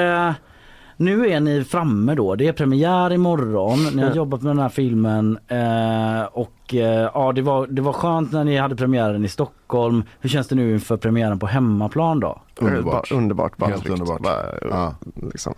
nu 1.00 1.30
är 1.30 1.40
ni 1.40 1.64
framme 1.64 2.16
då. 2.16 2.36
Det 2.36 2.48
är 2.48 2.54
premiär 2.54 3.14
imorgon. 3.14 3.80
Ni 3.96 4.02
har 4.02 4.10
Ja. 4.10 4.16
jobbat 4.16 4.42
med 4.42 4.50
den 4.50 4.60
här 4.60 4.70
filmen 4.70 5.38
eh, 5.48 6.24
och 6.32 6.74
eh, 6.76 7.10
ja 7.14 7.32
det 7.36 7.42
var, 7.42 7.68
det 7.68 7.82
var 7.82 7.94
skönt 7.94 8.32
när 8.32 8.44
ni 8.44 8.58
hade 8.58 8.76
premiären 8.76 9.26
i 9.26 9.28
Stockholm. 9.30 10.04
Hur 10.20 10.30
känns 10.30 10.48
det 10.48 10.56
nu 10.56 10.74
inför 10.74 10.98
premiären 10.98 11.40
på 11.40 11.48
hemmaplan 11.48 12.20
då? 12.20 12.42
Underbart. 12.60 13.12
Underbart, 13.12 13.58
bara 13.58 13.70
Helt 13.70 13.84
tryggt. 13.84 14.00
underbart. 14.00 14.22
Bara, 14.22 14.46
Ja. 14.70 14.94
liksom, 15.32 15.54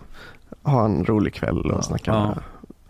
ha 0.62 0.84
en 0.84 1.04
rolig 1.04 1.34
kväll 1.34 1.70
och 1.70 1.84
snacka 1.84 2.10
Ja. 2.10 2.34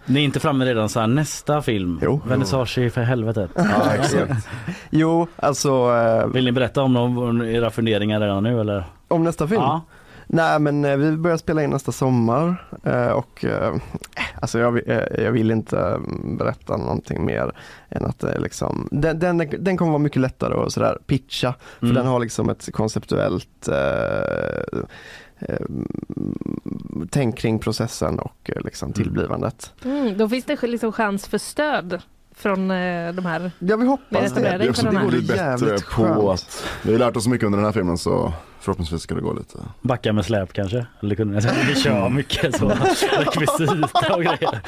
Ni 0.07 0.20
är 0.20 0.24
inte 0.24 0.40
framme 0.40 0.64
redan 0.64 0.88
så 0.88 1.00
här 1.00 1.07
nästa 1.07 1.62
film? 1.62 1.98
Jo. 2.03 2.20
Vernissage 2.28 2.78
i 2.78 2.90
för 2.90 3.03
helvetet. 3.03 3.50
Ja 3.57 3.94
exakt. 3.94 4.48
Jo, 4.90 5.26
alltså 5.36 5.68
eh, 5.70 6.26
Vill 6.26 6.44
ni 6.44 6.53
berätta 6.53 6.82
om, 6.82 6.92
någon- 6.92 7.18
om 7.18 7.42
era 7.42 7.70
funderingar 7.70 8.20
redan 8.20 8.42
nu 8.42 8.61
eller? 8.61 8.84
om 9.09 9.24
nästa 9.24 9.48
film? 9.48 9.61
Ja. 9.61 9.80
Nej 10.35 10.59
men 10.59 10.85
eh, 10.85 10.97
vi 10.97 11.16
börjar 11.16 11.37
spela 11.37 11.62
in 11.62 11.70
nästa 11.70 11.93
sommar 11.93 12.68
eh, 12.85 13.09
och 13.09 13.45
eh, 13.45 13.74
alltså 14.41 14.59
jag, 14.59 14.72
vill- 14.72 15.03
jag 15.18 15.33
vill 15.33 15.51
inte 15.51 15.78
mm, 15.80 16.37
berätta 16.37 16.76
någonting 16.76 17.24
mer 17.24 17.53
än 17.89 18.05
att 18.05 18.18
det 18.18 18.39
liksom, 18.39 18.89
den, 18.91 19.18
den, 19.18 19.39
den 19.59 19.76
kommer 19.76 19.91
vara 19.93 20.03
mycket 20.03 20.22
lättare 20.22 20.55
att 20.66 20.72
sådär 20.72 20.99
pitcha 21.07 21.55
för 21.78 21.87
Mm. 21.87 21.95
den 21.97 22.07
har 22.07 22.20
liksom 22.20 22.49
ett 22.51 22.72
konceptuellt 22.72 23.68
eh, 23.68 25.57
tänk 27.11 27.39
kring 27.39 27.59
processen 27.59 28.18
och 28.18 28.51
liksom 28.64 28.93
tillblivandet. 28.93 29.72
Mm, 29.85 30.18
då 30.18 30.28
finns 30.28 30.45
det 30.45 30.62
liksom 30.62 30.93
chans 30.93 31.26
för 31.26 31.39
stöd 31.39 32.03
från 32.37 32.70
eh, 32.70 33.12
de 33.12 33.26
här. 33.26 33.51
Ja 33.59 33.76
vi 33.76 33.87
hoppas 33.87 34.33
det 34.33 34.41
det. 34.41 34.49
är 34.49 34.59
Det 34.59 34.64
är 34.64 34.70
också 34.70 34.87
Det 34.87 34.99
vore 34.99 35.20
bättre 35.20 35.37
jävligt 35.37 35.85
på 35.91 36.03
skönt. 36.03 36.28
att, 36.28 36.64
vi 36.83 36.93
har 36.93 36.99
lärt 36.99 37.16
oss 37.16 37.24
så 37.24 37.30
mycket 37.30 37.47
under 37.47 37.57
den 37.57 37.64
här 37.64 37.72
filmen 37.72 37.99
så 37.99 38.33
förhoppningsvis 38.61 39.03
ska 39.03 39.14
det 39.14 39.20
gå 39.20 39.33
lite. 39.33 39.59
Backa 39.80 40.12
med 40.12 40.24
släp 40.24 40.53
kanske? 40.53 40.87
Eller 41.03 41.14
kunde 41.14 41.35
ni 41.35 41.43
säga 41.43 41.55
vi 41.68 41.74
kör 41.74 42.09
mycket 42.09 42.57
så 42.57 42.72
rekvisita 43.18 44.14
och 44.14 44.22
grejer? 44.22 44.61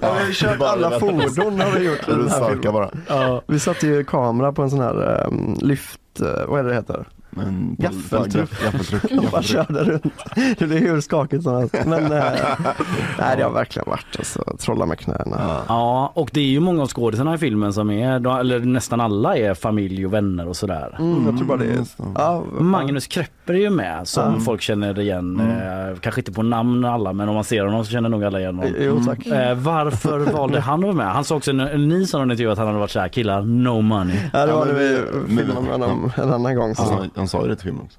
Ja, 0.00 0.14
vi 0.18 0.24
har 0.24 0.32
kört 0.32 0.60
alla 0.62 1.00
fordon 1.00 1.60
har 1.60 1.78
vi 1.78 1.84
gjort 1.86 2.08
i 2.08 2.10
den 2.10 2.28
här 2.28 2.48
filmen. 2.48 2.72
bara. 2.72 2.90
Ja. 3.08 3.42
Vi 3.46 3.58
satte 3.60 3.86
ju 3.86 4.04
kamera 4.04 4.52
på 4.52 4.62
en 4.62 4.70
sån 4.70 4.80
här 4.80 5.26
um, 5.26 5.56
lyft, 5.60 6.00
eh, 6.20 6.46
vad 6.48 6.60
är 6.60 6.64
det 6.64 6.68
det 6.68 6.74
heter? 6.74 7.06
Men, 7.36 7.76
Gaffeltruck. 7.78 8.50
Gaffeltruck. 8.64 9.04
Och 9.24 9.30
bara 9.32 9.42
körde 9.42 9.84
runt. 9.84 10.14
Det 10.58 10.66
blev 10.66 10.78
hur 10.78 11.00
skakigt 11.00 11.42
som 11.42 11.56
helst. 11.56 11.74
Men 11.86 12.04
eh, 12.12 12.22
nej, 13.18 13.36
det 13.36 13.42
har 13.42 13.50
verkligen 13.50 13.88
varit 13.90 14.06
alltså, 14.18 14.44
trolla 14.58 14.86
med 14.86 14.98
knäna. 14.98 15.36
Ja. 15.38 15.60
ja, 15.68 16.12
och 16.14 16.30
det 16.32 16.40
är 16.40 16.44
ju 16.44 16.60
många 16.60 16.82
av 16.82 16.88
skådisarna 16.88 17.34
i 17.34 17.38
filmen 17.38 17.72
som 17.72 17.90
är, 17.90 18.38
eller 18.40 18.58
nästan 18.60 19.00
alla 19.00 19.36
är 19.36 19.54
familj 19.54 20.06
och 20.06 20.12
vänner 20.12 20.48
och 20.48 20.56
sådär. 20.56 20.96
Mm, 20.98 21.26
jag 21.26 21.36
tror 21.36 21.46
bara 21.46 21.58
det 21.58 21.64
är... 21.64 21.76
det. 21.76 21.86
Ja, 22.14 22.42
Magnus 22.60 23.06
Krepper 23.06 23.54
är 23.54 23.58
ju 23.58 23.70
med 23.70 24.08
som 24.08 24.22
Mm. 24.28 24.40
folk 24.40 24.60
känner 24.60 25.00
igen, 25.00 25.40
eh, 25.40 25.98
kanske 26.00 26.20
inte 26.20 26.32
på 26.32 26.42
namn 26.42 26.84
alla 26.84 27.12
men 27.12 27.28
om 27.28 27.34
man 27.34 27.44
ser 27.44 27.64
honom 27.64 27.84
så 27.84 27.90
känner 27.90 28.08
nog 28.08 28.24
alla 28.24 28.40
igen 28.40 28.56
honom. 28.58 28.72
Jo 28.80 29.00
tack. 29.06 29.26
Eh, 29.26 29.54
varför 29.54 30.18
valde 30.32 30.60
han 30.60 30.78
att 30.78 30.84
vara 30.84 30.92
med? 30.94 31.06
Han 31.12 31.24
sa 31.24 31.36
också, 31.36 31.52
ni 31.52 32.06
sa 32.06 32.18
i 32.18 32.22
en 32.22 32.30
intervju 32.30 32.52
att 32.52 32.58
han 32.58 32.66
hade 32.66 32.78
varit 32.78 32.90
såhär, 32.90 33.08
killar 33.08 33.42
no 33.42 33.80
money. 33.80 34.16
Ja, 34.32 34.46
det 34.46 34.52
Ja, 34.52 34.58
var 34.58 34.66
det 34.66 34.72
vi 34.72 34.96
filmade 35.36 35.60
med 35.60 35.72
honom 35.72 36.12
en 36.16 36.32
annan 36.32 36.56
gång. 36.56 36.74
Så. 36.74 36.82
Han, 37.14 37.21
han 37.22 37.28
sa 37.28 37.42
ju 37.42 37.48
det 37.48 37.56
till 37.56 37.64
filmen 37.64 37.82
också. 37.84 37.98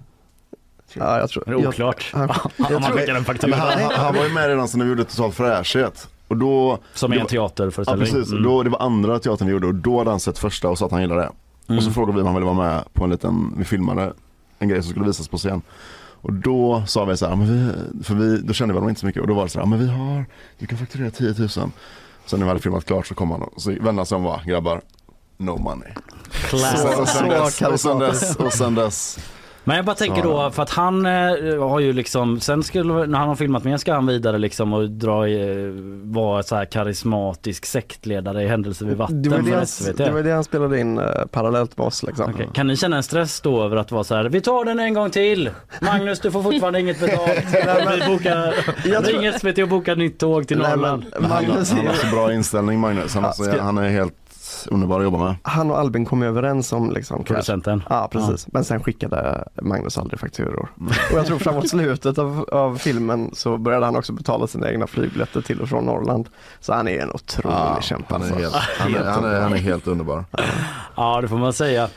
Ja, 0.93 1.19
jag 1.19 1.29
tror... 1.29 1.43
Det 1.45 1.51
är 1.51 1.67
oklart. 1.67 2.09
Jag, 2.13 2.21
Om 2.21 2.29
jag 2.57 2.71
man 2.71 2.83
tror, 2.83 2.97
skickar 2.97 3.07
en 3.07 3.13
Men 3.13 3.23
faktura. 3.25 3.55
han, 3.55 3.81
han, 3.81 3.91
han 3.91 4.15
var 4.15 4.23
ju 4.23 4.33
med 4.33 4.47
redan 4.47 4.67
sen 4.67 4.77
när 4.79 4.85
vi 4.85 4.89
gjorde 4.91 5.03
Total 5.03 5.31
fräschhet. 5.31 6.07
Och 6.27 6.37
då, 6.37 6.79
Som 6.93 7.11
är 7.11 7.15
en 7.15 7.21
var- 7.23 7.29
Ja 7.35 7.47
teaterföreställning. 7.49 8.05
precis, 8.13 8.31
Mm. 8.31 8.43
då, 8.43 8.63
det 8.63 8.69
var 8.69 8.79
andra 8.79 9.19
teatern 9.19 9.47
vi 9.47 9.53
gjorde 9.53 9.67
och 9.67 9.75
då 9.75 9.97
hade 9.97 10.09
han 10.09 10.19
sett 10.19 10.37
första 10.37 10.69
och 10.69 10.77
sa 10.77 10.85
att 10.85 10.91
han 10.91 11.01
gillade 11.01 11.21
det. 11.21 11.27
Och 11.27 11.35
så 11.67 11.73
Mm. 11.89 11.93
frågade 11.93 12.13
vi 12.15 12.19
om 12.21 12.25
han 12.27 12.35
ville 12.35 12.45
vara 12.45 12.55
med 12.55 12.93
på 12.93 13.03
en 13.03 13.09
liten, 13.09 13.53
vi 13.57 13.63
filmade 13.63 14.13
en 14.59 14.69
grej 14.69 14.81
som 14.83 14.91
skulle 14.91 15.05
visas 15.05 15.27
på 15.27 15.37
scen. 15.37 15.61
Och 16.21 16.33
då 16.33 16.83
sa 16.87 17.05
vi 17.05 17.17
så 17.17 17.27
här, 17.27 17.35
men 17.35 17.47
vi, 17.47 18.03
för 18.03 18.15
vi, 18.15 18.37
då 18.37 18.53
kände 18.53 18.73
vi 18.73 18.77
honom 18.77 18.89
inte 18.89 18.99
så 19.01 19.05
mycket 19.07 19.21
och 19.21 19.27
då 19.27 19.33
var 19.33 19.43
det 19.43 19.49
så 19.49 19.59
här, 19.59 19.65
men 19.65 19.79
vi 19.79 19.87
har, 19.87 20.25
du 20.59 20.65
kan 20.67 20.77
fakturera 20.77 21.09
10 21.11 21.35
000. 21.39 21.49
Sen 21.49 21.71
när 22.31 22.37
vi 22.37 22.47
hade 22.47 22.59
filmat 22.59 22.85
klart 22.85 23.07
så 23.07 23.15
kom 23.15 23.31
han 23.31 23.41
och 23.41 23.61
så 23.61 23.69
vände 23.69 23.93
han 23.93 24.05
sig 24.05 24.15
om 24.15 24.25
och 24.25 24.31
bara, 24.31 24.43
grabbar, 24.43 24.81
no 25.37 25.57
money. 25.57 25.89
Och 26.53 26.59
sen, 26.59 26.77
så 26.77 26.87
dess, 26.87 27.61
och 27.61 27.79
sen 27.79 27.99
dess, 27.99 28.35
och 28.35 28.53
sen 28.53 28.75
dess, 28.75 29.19
Men 29.63 29.75
jag 29.75 29.85
bara 29.85 29.95
tänker 29.95 30.21
Så- 30.21 30.27
då 30.43 30.51
för 30.51 30.63
att 30.63 30.69
han 30.69 31.05
eh, 31.05 31.11
har 31.69 31.79
ju 31.79 31.93
liksom, 31.93 32.39
sen 32.39 32.63
skulle, 32.63 33.05
när 33.07 33.19
han 33.19 33.27
har 33.27 33.35
filmat 33.35 33.63
med 33.63 33.79
ska 33.79 33.93
han 33.93 34.05
vidare 34.07 34.37
liksom 34.37 34.73
och 34.73 34.89
dra, 34.89 35.27
eh, 35.27 35.69
vara 36.03 36.43
så 36.43 36.55
här 36.55 36.65
karismatisk 36.65 37.65
sektledare 37.65 38.43
i 38.43 38.47
Händelser 38.47 38.85
vid 38.85 38.97
vatten 38.97 39.21
det, 39.21 39.29
var 39.29 39.37
det, 39.37 39.43
för 39.43 39.55
han, 39.55 39.65
SVT. 39.67 39.97
det 39.97 40.11
var 40.11 40.21
det 40.23 40.31
han 40.31 40.43
spelade 40.43 40.79
in 40.79 40.97
eh, 40.97 41.05
parallellt 41.31 41.77
med 41.77 41.87
oss 41.87 42.03
liksom. 42.03 42.31
Okej, 42.33 42.49
Kan 42.53 42.67
ni 42.67 42.75
känna 42.77 42.97
en 42.97 43.03
stress 43.03 43.41
då 43.41 43.63
över 43.63 43.77
att 43.77 43.91
vara 43.91 44.03
så 44.03 44.15
här, 44.15 44.23
vi 44.25 44.41
tar 44.41 44.65
den 44.65 44.79
en 44.79 44.93
gång 44.93 45.09
till. 45.09 45.49
Magnus 45.81 46.19
du 46.19 46.31
får 46.31 46.43
fortfarande 46.43 46.79
inget 46.79 46.99
betalt. 46.99 47.29
vi 47.99 48.07
bokar, 48.07 48.53
Jag 48.85 49.05
tror- 49.05 49.19
ring 49.19 49.33
SVT 49.39 49.57
och 49.63 49.67
bokar 49.69 49.95
nytt 49.95 50.19
tåg 50.19 50.47
till 50.47 50.57
Norrland. 50.57 51.05
han, 51.21 51.29
Magnus 51.29 51.71
är 51.71 51.75
han 51.75 51.87
har 51.87 51.93
så 51.93 52.07
bra 52.15 52.33
inställning 52.33 52.79
Magnus, 52.79 53.13
han, 53.13 53.23
Ja, 53.23 53.27
alltså, 53.29 53.43
ska- 53.43 53.61
han 53.61 53.77
är 53.77 53.89
helt 53.89 54.13
underbar 54.67 54.97
att 54.99 55.03
jobba 55.03 55.17
med. 55.17 55.35
han 55.43 55.71
och 55.71 55.79
Albin 55.79 56.05
kom 56.05 56.21
ju 56.21 56.27
överens 56.27 56.73
om 56.73 56.91
liksom. 56.91 57.23
Producenten. 57.23 57.83
Ja 57.89 58.07
precis, 58.11 58.47
men 58.51 58.63
sen 58.63 58.83
skickade 58.83 59.47
Magnus 59.61 59.97
aldrig 59.97 60.19
fakturor. 60.19 60.69
Och 61.11 61.17
jag 61.17 61.25
tror 61.25 61.37
framåt 61.39 61.69
slutet 61.69 62.17
av, 62.17 62.45
av 62.51 62.75
filmen 62.77 63.29
så 63.33 63.57
började 63.57 63.85
han 63.85 63.95
också 63.95 64.13
betala 64.13 64.47
sina 64.47 64.71
egna 64.71 64.87
flygbiljetter 64.87 65.41
till 65.41 65.61
och 65.61 65.69
från 65.69 65.85
Norrland. 65.85 66.29
Så 66.59 66.73
han 66.73 66.87
är 66.87 66.99
en 67.01 67.11
otrolig 67.11 67.55
Ja, 67.57 67.77
kämpe. 67.81 68.13
han, 68.13 68.21
är 68.21 68.25
alltså. 68.25 68.43
helt, 68.43 68.55
han, 68.79 68.95
är, 68.95 69.03
han, 69.11 69.25
är, 69.25 69.41
han 69.41 69.53
är 69.53 69.57
helt 69.57 69.87
underbar. 69.87 70.25
Ja 70.95 71.21
det 71.21 71.27
får 71.27 71.37
man 71.37 71.53
säga. 71.53 71.87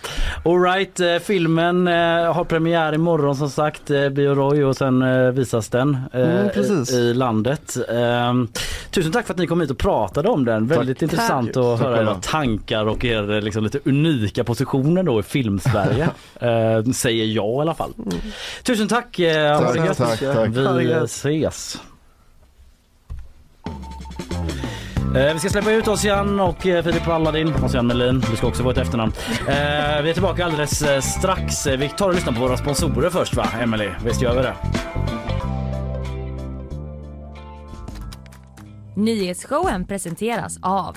Alright, 0.44 1.00
eh, 1.00 1.16
filmen 1.16 1.88
eh, 1.88 2.32
har 2.32 2.44
premiär 2.44 2.92
imorgon 2.94 3.36
som 3.36 3.50
sagt, 3.50 3.90
eh, 3.90 4.08
Bio 4.08 4.34
Roy 4.34 4.64
och 4.64 4.76
sen 4.76 5.02
eh, 5.02 5.30
visas 5.30 5.68
den 5.68 5.98
eh, 6.12 6.26
Mm, 6.26 6.82
i, 6.92 7.14
landet. 7.14 7.76
Ehm, 7.88 8.48
tusen 8.90 9.12
tack 9.12 9.26
för 9.26 9.34
att 9.34 9.38
ni 9.38 9.46
kom 9.46 9.60
hit 9.60 9.70
och 9.70 9.78
pratade 9.78 10.28
om 10.28 10.44
den. 10.44 10.66
Väldigt 10.66 11.02
intressant 11.02 11.52
Tack. 11.52 11.64
att 11.64 11.78
Tack 11.78 11.86
höra 11.86 11.96
era 11.96 12.06
själva. 12.06 12.20
Tankar 12.56 12.86
och 12.86 13.04
er 13.04 13.30
eh, 13.32 13.40
liksom, 13.40 13.64
lite 13.64 13.80
unika 13.84 14.44
positioner 14.44 15.02
då 15.02 15.20
i 15.20 15.22
filmsverige. 15.22 16.04
eh, 16.40 16.92
säger 16.92 17.24
jag 17.24 17.58
i 17.58 17.60
alla 17.60 17.74
fall. 17.74 17.94
Tusen 18.62 18.88
tack, 18.88 19.18
eh, 19.18 19.58
Tack, 19.58 19.96
tack, 19.96 20.18
tack. 20.20 20.48
Vi 20.48 20.92
ses. 21.04 21.80
Eh, 25.16 25.32
vi 25.32 25.38
ska 25.38 25.48
släppa 25.48 25.72
ut 25.72 25.88
Ossian 25.88 26.40
och 26.40 26.66
eh, 26.66 26.84
Filip 26.84 27.04
Paladin. 27.04 27.54
Ossian 27.64 27.86
Melin, 27.86 28.20
du 28.30 28.36
ska 28.36 28.46
också 28.46 28.62
få 28.62 28.70
ett 28.70 28.78
efternamn. 28.78 29.12
Vi 30.02 30.10
är 30.10 30.12
tillbaka 30.12 30.44
alldeles 30.44 30.84
strax. 31.04 31.66
Vi 31.66 31.88
tar 31.88 32.08
och 32.08 32.14
lyssnar 32.14 32.32
på 32.32 32.40
våra 32.40 32.56
sponsorer 32.56 33.10
först 33.10 33.34
va, 33.34 33.46
Emily? 33.62 33.88
Visst 34.04 34.22
gör 34.22 34.36
vi 34.36 34.42
det? 34.42 34.54
Nyhetsshowen 38.96 39.86
presenteras 39.86 40.58
av 40.62 40.96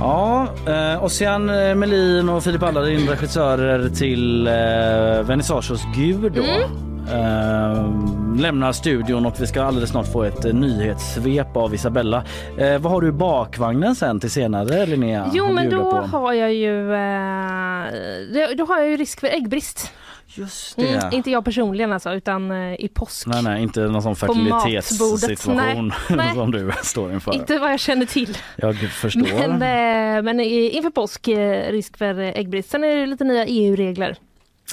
Ja, 0.00 0.46
eh, 0.66 1.04
Ossian 1.04 1.46
Melin 1.78 2.28
och 2.28 2.44
Filip 2.44 2.62
Allarin 2.62 3.08
regissörer 3.08 3.88
till 3.88 4.46
eh, 4.46 4.52
Vernissages 5.22 5.80
Gud 5.96 6.32
då. 6.32 6.42
Eh, 7.12 7.92
lämnar 8.40 8.72
studion 8.72 9.26
och 9.26 9.34
vi 9.40 9.46
ska 9.46 9.62
alldeles 9.62 9.90
snart 9.90 10.12
få 10.12 10.22
ett 10.24 10.44
eh, 10.44 10.52
nyhetssvep 10.54 11.56
av 11.56 11.74
Isabella. 11.74 12.24
Eh, 12.58 12.78
vad 12.78 12.92
har 12.92 13.00
du 13.00 13.08
i 13.08 13.12
bakvagnen 13.12 13.94
sen 13.94 14.20
till 14.20 14.30
senare 14.30 14.86
Linnea? 14.86 15.30
Jo 15.34 15.52
men 15.52 15.70
då 15.70 15.90
på? 15.90 15.96
har 15.96 16.32
jag 16.32 16.54
ju 16.54 16.92
eh, 16.94 17.84
då- 18.34 18.54
då 18.56 18.64
har 18.72 18.78
jag 18.78 18.88
ju 18.90 18.96
risk 18.96 19.20
för 19.20 19.26
äggbrist. 19.26 19.92
Just 20.38 20.76
det. 20.76 20.88
Mm, 20.88 21.12
inte 21.12 21.30
jag 21.30 21.44
personligen 21.44 21.92
alltså 21.92 22.14
utan 22.14 22.50
eh, 22.50 22.74
i 22.80 22.88
påsk. 22.94 23.26
Nej, 23.26 23.42
nej, 23.42 23.62
inte 23.62 23.80
någon 23.80 24.02
sån 24.02 24.16
fertilitetssituation 24.16 25.92
som 26.34 26.50
du 26.50 26.72
står 26.82 27.12
inför. 27.12 27.34
Inte 27.34 27.58
vad 27.58 27.72
jag 27.72 27.80
känner 27.80 28.06
till. 28.06 28.38
Jag 28.56 28.76
förstår. 28.76 29.48
Men, 29.48 29.52
eh, 30.16 30.22
men 30.22 30.40
inför 30.40 30.90
påsk 30.90 31.28
eh, 31.28 31.72
risk 31.72 31.96
för 31.98 32.18
äggbrist. 32.18 32.70
Sen 32.70 32.84
är 32.84 32.96
det 32.96 33.06
lite 33.06 33.24
nya 33.24 33.46
EU-regler. 33.46 34.16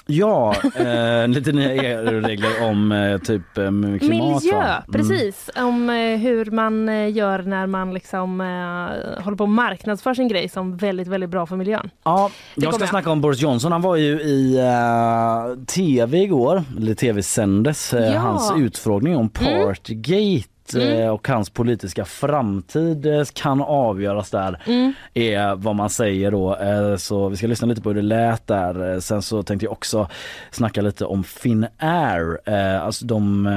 Ja, 0.06 0.56
eh, 0.76 1.28
lite 1.28 1.52
nya 1.52 1.74
EU-regler 1.74 2.64
om 2.70 2.92
eh, 2.92 3.18
typ 3.18 3.58
eh, 3.58 3.64
klimat. 4.00 4.44
Miljö? 4.44 4.64
Mm. 4.64 4.92
precis. 4.92 5.50
Om 5.56 5.90
eh, 5.90 5.96
hur 5.96 6.52
man 6.52 6.90
eh, 6.90 7.12
gör 7.14 7.40
när 7.42 7.68
man 7.68 7.94
liksom 7.94 8.42
eh, 8.42 9.24
håller 9.24 9.38
på 9.38 9.44
och 9.44 9.50
marknadsför 9.50 10.14
sin 10.14 10.28
grej 10.28 10.50
som 10.50 10.78
väldigt, 10.78 11.08
väldigt 11.08 11.30
bra 11.30 11.46
för 11.46 11.56
miljön. 11.56 11.90
Ja, 12.04 12.30
Det 12.56 12.64
jag 12.66 12.74
ska 12.74 12.84
jag. 12.84 12.90
snacka 12.90 13.12
om 13.12 13.22
Boris 13.22 13.42
Johnson. 13.42 13.72
Han 13.72 13.82
var 13.82 13.96
ju 13.96 14.22
i 14.22 14.58
eh, 14.58 15.64
tv 15.66 16.18
igår, 16.18 16.64
eller 16.78 16.94
tv 16.94 17.24
sändes, 17.24 17.94
eh, 17.94 18.02
Ja. 18.06 18.10
Mm. 18.10 18.22
hans 18.22 18.54
utfrågning 18.58 19.16
om 19.18 19.30
Partygate. 19.30 20.50
Eh, 20.74 21.08
och 21.10 21.28
hans 21.28 21.50
politiska 21.50 22.06
framtid 22.06 23.06
eh, 23.06 23.24
kan 23.34 23.62
avgöras 23.62 24.30
där 24.30 24.62
Mm. 24.66 24.94
är 25.14 25.56
vad 25.56 25.76
man 25.76 25.90
säger 25.90 26.32
då. 26.32 26.56
Eh, 26.56 26.96
Så 26.98 27.30
vi 27.30 27.38
ska 27.38 27.48
lyssna 27.48 27.68
lite 27.68 27.82
på 27.82 27.90
hur 27.90 27.96
det 27.96 28.02
lät 28.02 28.48
där. 28.48 29.00
Sen 29.00 29.22
så 29.22 29.44
tänkte 29.44 29.66
jag 29.66 29.72
också 29.74 30.08
snacka 30.52 30.82
lite 30.82 31.06
om 31.06 31.24
Finnair. 31.24 32.50
Alltså 32.82 33.06
de 33.06 33.48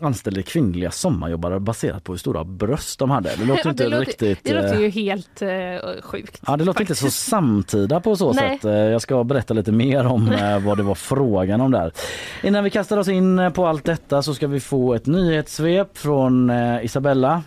anställde 0.00 0.42
kvinnliga 0.42 0.90
sommarjobbare 0.90 1.60
baserat 1.60 2.04
på 2.04 2.12
hur 2.12 2.18
stora 2.18 2.44
bröst 2.44 2.98
de 2.98 3.10
hade. 3.10 3.30
Det 3.38 3.44
låter 3.44 3.70
inte 3.70 3.84
det 3.84 3.88
låter, 3.90 4.04
riktigt... 4.06 4.38
Det 4.44 4.54
låter 4.62 4.80
ju 4.80 4.88
helt 4.90 5.42
eh, 5.42 5.48
sjukt. 6.02 6.40
Ja, 6.46 6.56
det 6.56 6.64
låter 6.64 6.80
inte 6.80 6.94
så 6.94 7.10
samtida 7.10 8.00
på 8.00 8.16
så 8.16 8.32
Nej. 8.32 8.58
sätt. 8.58 8.70
Jag 8.92 9.02
ska 9.02 9.24
berätta 9.24 9.54
lite 9.54 9.72
mer 9.72 10.06
om 10.06 10.32
vad 10.64 10.76
det 10.76 10.82
var 10.82 10.94
frågan 10.94 11.60
om 11.60 11.70
där. 11.70 11.92
Innan 12.42 12.64
vi 12.64 12.70
kastar 12.70 12.96
oss 12.98 13.08
in 13.08 13.50
på 13.54 13.66
allt 13.66 13.84
detta 13.84 14.22
så 14.22 14.34
ska 14.34 14.46
vi 14.46 14.60
få 14.60 14.94
ett 14.94 15.06
nyhetssvep 15.06 15.98
från 15.98 16.11
eh, 16.50 16.84
Isabella. 16.84 17.42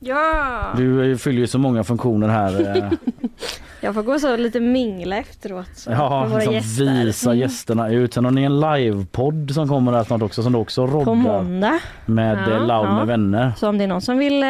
Ja! 0.00 0.62
Du 0.76 1.10
eh, 1.12 1.16
fyller 1.16 1.38
ju 1.38 1.46
så 1.46 1.58
många 1.58 1.84
funktioner 1.84 2.28
här. 2.28 2.76
eh, 2.76 2.92
Jag 3.80 3.94
får 3.94 4.02
gå 4.02 4.18
så 4.18 4.36
lite 4.36 4.60
mingla 4.60 5.16
efteråt. 5.16 5.68
Så, 5.74 5.90
Ja, 5.90 6.20
med 6.20 6.28
våra 6.30 6.38
liksom 6.38 6.54
gäster. 6.54 7.04
visa 7.04 7.30
Mm. 7.30 7.40
gästerna 7.40 7.88
ut. 7.90 8.14
Sen 8.14 8.24
har 8.24 8.32
ni 8.32 8.42
en 8.42 8.60
livepodd 8.60 9.50
som 9.54 9.68
kommer 9.68 9.92
här 9.92 10.04
snart 10.04 10.22
också 10.22 10.42
som 10.42 10.52
du 10.52 10.58
också 10.58 10.86
På 10.86 10.92
roddar 10.98 11.14
måndag. 11.14 11.80
med 12.06 12.38
Ja, 12.38 12.50
ja, 12.50 12.58
Loud 12.58 12.70
ja. 12.88 12.94
med 12.96 13.06
vänner. 13.06 13.52
Så 13.56 13.68
om 13.68 13.78
det 13.78 13.84
är 13.84 13.88
någon 13.88 14.00
som 14.00 14.18
vill 14.18 14.42
eh, 14.42 14.48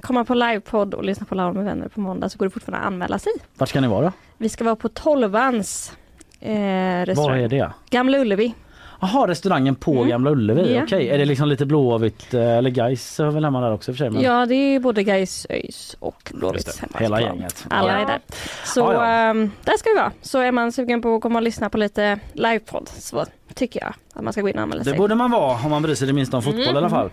komma 0.00 0.24
på 0.24 0.34
livepodd 0.34 0.94
och 0.94 1.04
lyssna 1.04 1.26
på 1.26 1.34
Laura 1.34 1.52
med 1.52 1.64
vänner 1.64 1.88
på 1.88 2.00
måndag 2.00 2.28
så 2.28 2.38
går 2.38 2.46
det 2.46 2.50
fortfarande 2.50 2.80
att 2.80 2.86
anmäla 2.86 3.18
sig. 3.18 3.32
Vart 3.58 3.68
ska 3.68 3.80
ni 3.80 3.88
vara? 3.88 4.12
Vi 4.38 4.48
ska 4.48 4.64
vara 4.64 4.76
på 4.76 4.88
Tolvans 4.88 5.92
eh, 6.40 6.52
Var 6.54 7.06
restaurang. 7.06 7.40
är 7.42 7.48
det? 7.48 7.72
Gamla 7.90 8.18
Ullevi. 8.18 8.54
Jaha, 9.00 9.26
restaurangen 9.28 9.74
på 9.74 9.92
Mm. 9.92 10.08
Gamla 10.08 10.30
Ullevi. 10.30 10.74
Ja. 10.74 10.82
Okej, 10.82 11.08
är 11.08 11.18
det 11.18 11.24
liksom 11.24 11.48
lite 11.48 11.66
blåvitt 11.66 12.34
eh, 12.34 12.56
eller 12.58 12.70
Gais 12.70 13.18
har 13.18 13.30
väl 13.30 13.44
hemma 13.44 13.60
där 13.60 13.72
också 13.72 13.92
för 13.92 13.98
sig? 13.98 14.10
men- 14.10 14.22
Ja, 14.22 14.46
det 14.46 14.54
är 14.54 14.80
både 14.80 15.02
Gais, 15.02 15.46
ÖIS 15.50 15.96
och 16.00 16.32
det, 16.34 16.80
hemma 16.80 16.98
hela 16.98 17.20
gänget. 17.20 17.66
Alla 17.70 17.92
Ja. 17.92 17.98
är 17.98 18.06
där. 18.06 18.18
Så 18.64 18.80
Ja, 18.80 18.92
ja. 18.94 19.06
ehm, 19.06 19.50
där 19.64 19.76
ska 19.76 19.90
vi 19.90 19.96
vara. 19.96 20.12
Så 20.22 20.38
är 20.40 20.52
man 20.52 20.72
sugen 20.72 21.02
på 21.02 21.14
att 21.14 21.20
komma 21.22 21.38
och 21.38 21.42
lyssna 21.42 21.70
på 21.70 21.78
lite 21.78 22.18
livepodd 22.32 22.88
så 22.98 23.24
tycker 23.54 23.80
jag 23.80 23.94
att 24.14 24.24
man 24.24 24.32
ska 24.32 24.42
gå 24.42 24.48
in 24.48 24.56
och 24.56 24.62
anmäla 24.62 24.78
Det 24.78 24.90
sig. 24.90 24.98
borde 24.98 25.14
man 25.14 25.30
vara 25.30 25.58
om 25.64 25.70
man 25.70 25.82
bryr 25.82 25.94
sig 25.94 26.06
det 26.06 26.12
minsta 26.12 26.36
om 26.36 26.42
fotboll 26.42 26.62
Mm. 26.62 26.74
i 26.74 26.78
alla 26.78 26.90
fall. 26.90 27.10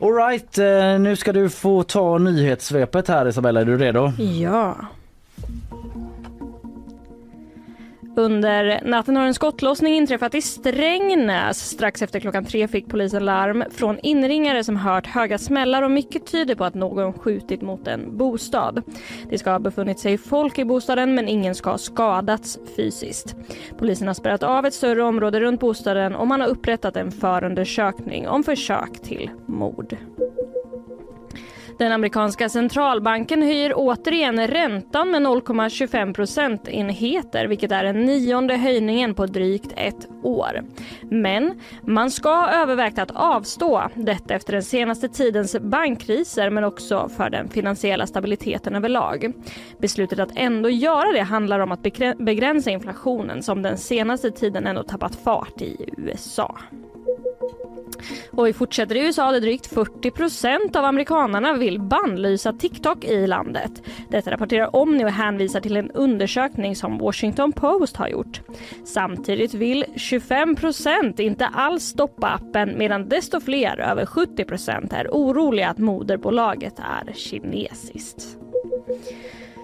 All 0.00 0.14
right, 0.14 0.58
eh, 0.58 0.98
nu 1.00 1.16
ska 1.16 1.32
du 1.32 1.48
få 1.50 1.82
ta 1.82 2.18
nyhetssvepet 2.18 3.08
här 3.08 3.28
Isabella, 3.28 3.60
är 3.60 3.64
du 3.64 3.78
redo? 3.78 4.12
Ja. 4.42 4.76
Under 8.18 8.80
natten 8.84 9.16
har 9.16 9.26
en 9.26 9.34
skottlossning 9.34 9.94
inträffat 9.94 10.34
i 10.34 10.42
Strängnäs. 10.42 11.70
Strax 11.70 12.02
efter 12.02 12.20
klockan 12.20 12.44
tre 12.44 12.68
fick 12.68 12.88
polisen 12.88 13.24
larm 13.24 13.64
från 13.70 13.98
inringare 14.02 14.64
som 14.64 14.76
hört 14.76 15.06
höga 15.06 15.38
smällar 15.38 15.82
och 15.82 15.90
mycket 15.90 16.26
tyder 16.26 16.54
på 16.54 16.64
att 16.64 16.74
någon 16.74 17.12
skjutit 17.12 17.62
mot 17.62 17.86
en 17.86 18.16
bostad. 18.16 18.82
Det 19.30 19.38
ska 19.38 19.50
ha 19.50 19.58
befunnit 19.58 19.98
sig 19.98 20.18
folk 20.18 20.58
i 20.58 20.64
bostaden 20.64 21.14
men 21.14 21.28
ingen 21.28 21.54
ska 21.54 21.70
ha 21.70 21.78
skadats 21.78 22.58
fysiskt. 22.76 23.36
Polisen 23.78 24.06
har 24.06 24.14
spärrat 24.14 24.42
av 24.42 24.66
ett 24.66 24.74
större 24.74 25.02
område 25.02 25.40
runt 25.40 25.60
bostaden 25.60 26.14
och 26.14 26.26
man 26.26 26.40
har 26.40 26.48
upprättat 26.48 26.96
en 26.96 27.12
förundersökning 27.12 28.28
om 28.28 28.44
försök 28.44 29.02
till 29.02 29.30
mord. 29.46 29.96
Den 31.78 31.92
amerikanska 31.92 32.48
centralbanken 32.48 33.42
höjer 33.42 33.72
återigen 33.76 34.46
räntan 34.46 35.10
med 35.10 35.22
0,25 35.22 36.14
procentenheter 36.14 37.46
vilket 37.46 37.72
är 37.72 37.84
den 37.84 38.04
nionde 38.04 38.56
höjningen 38.56 39.14
på 39.14 39.26
drygt 39.26 39.72
ett 39.76 40.08
år. 40.22 40.64
Men 41.02 41.60
man 41.82 42.10
ska 42.10 42.28
ha 42.28 42.50
övervägt 42.50 42.98
att 42.98 43.10
avstå, 43.10 43.82
detta 43.94 44.34
efter 44.34 44.52
den 44.52 44.62
senaste 44.62 45.08
tidens 45.08 45.56
bankkriser 45.60 46.50
men 46.50 46.64
också 46.64 47.08
för 47.16 47.30
den 47.30 47.48
finansiella 47.48 48.06
stabiliteten 48.06 48.74
överlag. 48.74 49.32
Beslutet 49.78 50.18
att 50.18 50.32
ändå 50.36 50.70
göra 50.70 51.12
det 51.12 51.22
handlar 51.22 51.60
om 51.60 51.72
att 51.72 51.82
begränsa 52.18 52.70
inflationen 52.70 53.42
som 53.42 53.62
den 53.62 53.78
senaste 53.78 54.30
tiden 54.30 54.66
ändå 54.66 54.82
tappat 54.82 55.14
fart 55.14 55.62
i 55.62 55.90
USA. 55.96 56.58
Och 58.30 58.46
vi 58.46 58.52
fortsätter 58.52 58.94
i 58.94 59.00
USA 59.00 59.32
där 59.32 59.40
drygt 59.40 59.74
40% 59.74 60.76
av 60.76 60.84
amerikanarna 60.84 61.54
vill 61.54 61.80
bannlysa 61.80 62.52
TikTok 62.52 63.04
i 63.04 63.26
landet. 63.26 63.82
Detta 64.10 64.30
rapporterar 64.30 64.76
Omni 64.76 65.04
och 65.04 65.10
hänvisar 65.10 65.60
till 65.60 65.76
en 65.76 65.90
undersökning 65.90 66.76
som 66.76 66.98
Washington 66.98 67.52
Post 67.52 67.96
har 67.96 68.08
gjort. 68.08 68.40
Samtidigt 68.84 69.54
vill 69.54 69.84
25% 69.94 71.20
inte 71.20 71.46
alls 71.46 71.84
stoppa 71.84 72.28
appen 72.28 72.78
medan 72.78 73.08
desto 73.08 73.40
fler, 73.40 73.80
över 73.80 74.04
70% 74.04 74.94
är 74.94 75.08
oroliga 75.08 75.68
att 75.68 75.78
moderbolaget 75.78 76.78
är 76.78 77.12
kinesiskt. 77.12 78.38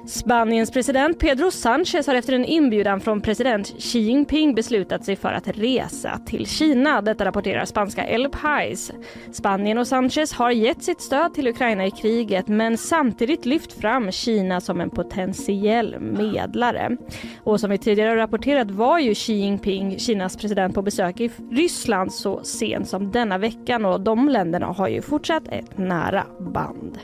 Spaniens 0.07 0.71
president 0.71 1.19
Pedro 1.19 1.51
Sánchez 1.51 2.07
har 2.07 2.15
efter 2.15 2.33
en 2.33 2.45
inbjudan 2.45 3.01
från 3.01 3.21
president 3.21 3.75
Xi 3.79 3.99
Jinping 3.99 4.55
beslutat 4.55 5.05
sig 5.05 5.17
för 5.17 5.33
att 5.33 5.49
resa 5.49 6.19
till 6.27 6.47
Kina. 6.47 7.03
Detta 7.03 7.25
rapporterar 7.25 7.65
spanska 7.65 8.07
El 8.07 8.29
Pais. 8.29 8.93
Spanien 9.33 9.79
och 9.79 9.87
Sánchez 9.87 10.35
har 10.35 10.51
gett 10.51 10.83
sitt 10.83 11.01
stöd 11.01 11.35
till 11.35 11.49
Ukraina 11.49 11.87
i 11.87 11.91
kriget 11.91 12.49
men 12.49 12.79
samtidigt 12.79 13.47
lyft 13.47 13.73
fram 13.73 14.11
Kina 14.11 14.61
som 14.61 14.81
en 14.81 14.91
potentiell 14.91 16.01
medlare. 16.01 16.97
Och 17.45 17.61
som 17.61 17.71
vi 17.71 17.79
tidigare 17.79 18.17
rapporterat 18.17 18.71
var 18.71 18.99
ju 18.99 19.15
Xi 19.15 19.33
Jinping, 19.33 19.99
Kinas 19.99 20.37
president, 20.37 20.75
på 20.75 20.83
besök 20.83 21.21
i 21.21 21.31
Ryssland 21.51 22.13
så 22.13 22.43
sent 22.43 22.89
som 22.89 23.11
denna 23.11 23.39
veckan 23.39 23.85
och 23.85 24.01
de 24.01 24.29
länderna 24.29 24.67
har 24.67 24.89
ju 24.89 25.03
fortsatt 25.03 25.49
ett 25.49 25.79
nära 25.79 26.27
band. 26.41 26.99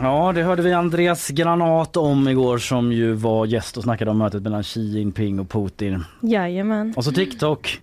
Ja, 0.00 0.32
det 0.34 0.42
hörde 0.42 0.62
vi 0.62 0.72
Andreas 0.72 1.28
Granat 1.28 1.96
om 1.96 2.28
igår 2.28 2.58
som 2.58 2.92
ju 2.92 3.12
var 3.12 3.46
gäst 3.46 3.76
och 3.76 3.82
snackade 3.82 4.10
om 4.10 4.18
mötet 4.18 4.42
mellan 4.42 4.62
Xi 4.62 4.80
Jinping 4.80 5.40
och 5.40 5.50
Putin. 5.50 6.04
Jajamän. 6.20 6.94
Och 6.96 7.04
så 7.04 7.12
TikTok, 7.12 7.80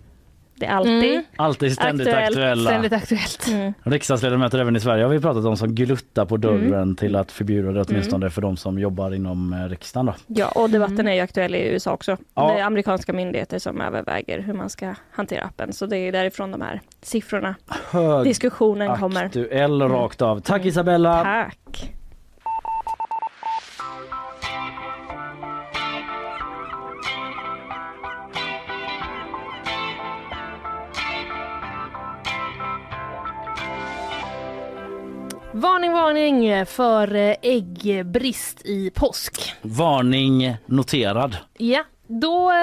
Det 0.54 0.66
är 0.66 0.70
alltid 0.70 1.12
Mm. 1.12 1.22
alltid 1.36 1.72
ständigt 1.72 2.06
Aktuellt, 2.08 2.36
aktuella. 2.36 2.70
Ständigt 2.70 2.92
aktuellt. 2.92 3.46
Mm. 3.50 3.72
Riksdagsledamöter 3.82 4.58
även 4.58 4.76
i 4.76 4.80
Sverige 4.80 5.04
har 5.04 5.10
vi 5.10 5.20
pratat 5.20 5.44
om 5.44 5.56
som 5.56 5.74
gluttar 5.74 6.24
på 6.26 6.36
dörren 6.36 6.72
Mm. 6.74 6.96
till 6.96 7.16
att 7.16 7.32
förbjuda 7.32 7.72
det 7.72 7.80
åtminstone 7.88 8.30
för 8.30 8.42
de 8.42 8.56
som 8.56 8.78
jobbar 8.78 9.14
inom 9.14 9.52
eh, 9.52 9.68
riksdagen. 9.68 10.06
Då. 10.06 10.14
Ja, 10.26 10.48
och 10.48 10.70
debatten 10.70 11.08
är 11.08 11.14
ju 11.14 11.20
aktuell 11.20 11.54
i 11.54 11.58
USA 11.68 11.92
också. 11.92 12.16
Ja. 12.34 12.52
Det 12.52 12.60
är 12.60 12.64
amerikanska 12.64 13.12
myndigheter 13.12 13.58
som 13.58 13.80
överväger 13.80 14.40
hur 14.40 14.54
man 14.54 14.70
ska 14.70 14.94
hantera 15.12 15.44
appen. 15.44 15.72
Så 15.72 15.86
det 15.86 15.98
är 15.98 16.12
därifrån 16.12 16.50
de 16.52 16.60
här 16.60 16.80
siffrorna, 17.02 17.54
Hög 17.90 18.24
diskussionen 18.24 18.96
kommer. 18.96 19.24
aktuell 19.24 19.82
rakt 19.82 20.22
av. 20.22 20.40
Tack 20.40 20.64
Isabella! 20.64 21.24
Tack! 21.24 21.92
Varning, 35.52 35.92
varning 35.92 36.66
för 36.66 37.14
eh, 37.14 37.34
äggbrist 37.42 38.66
i 38.66 38.90
påsk. 38.90 39.54
Varning 39.62 40.56
noterad. 40.66 41.36
Ja, 41.58 41.84
Då 42.12 42.50
eh, 42.50 42.56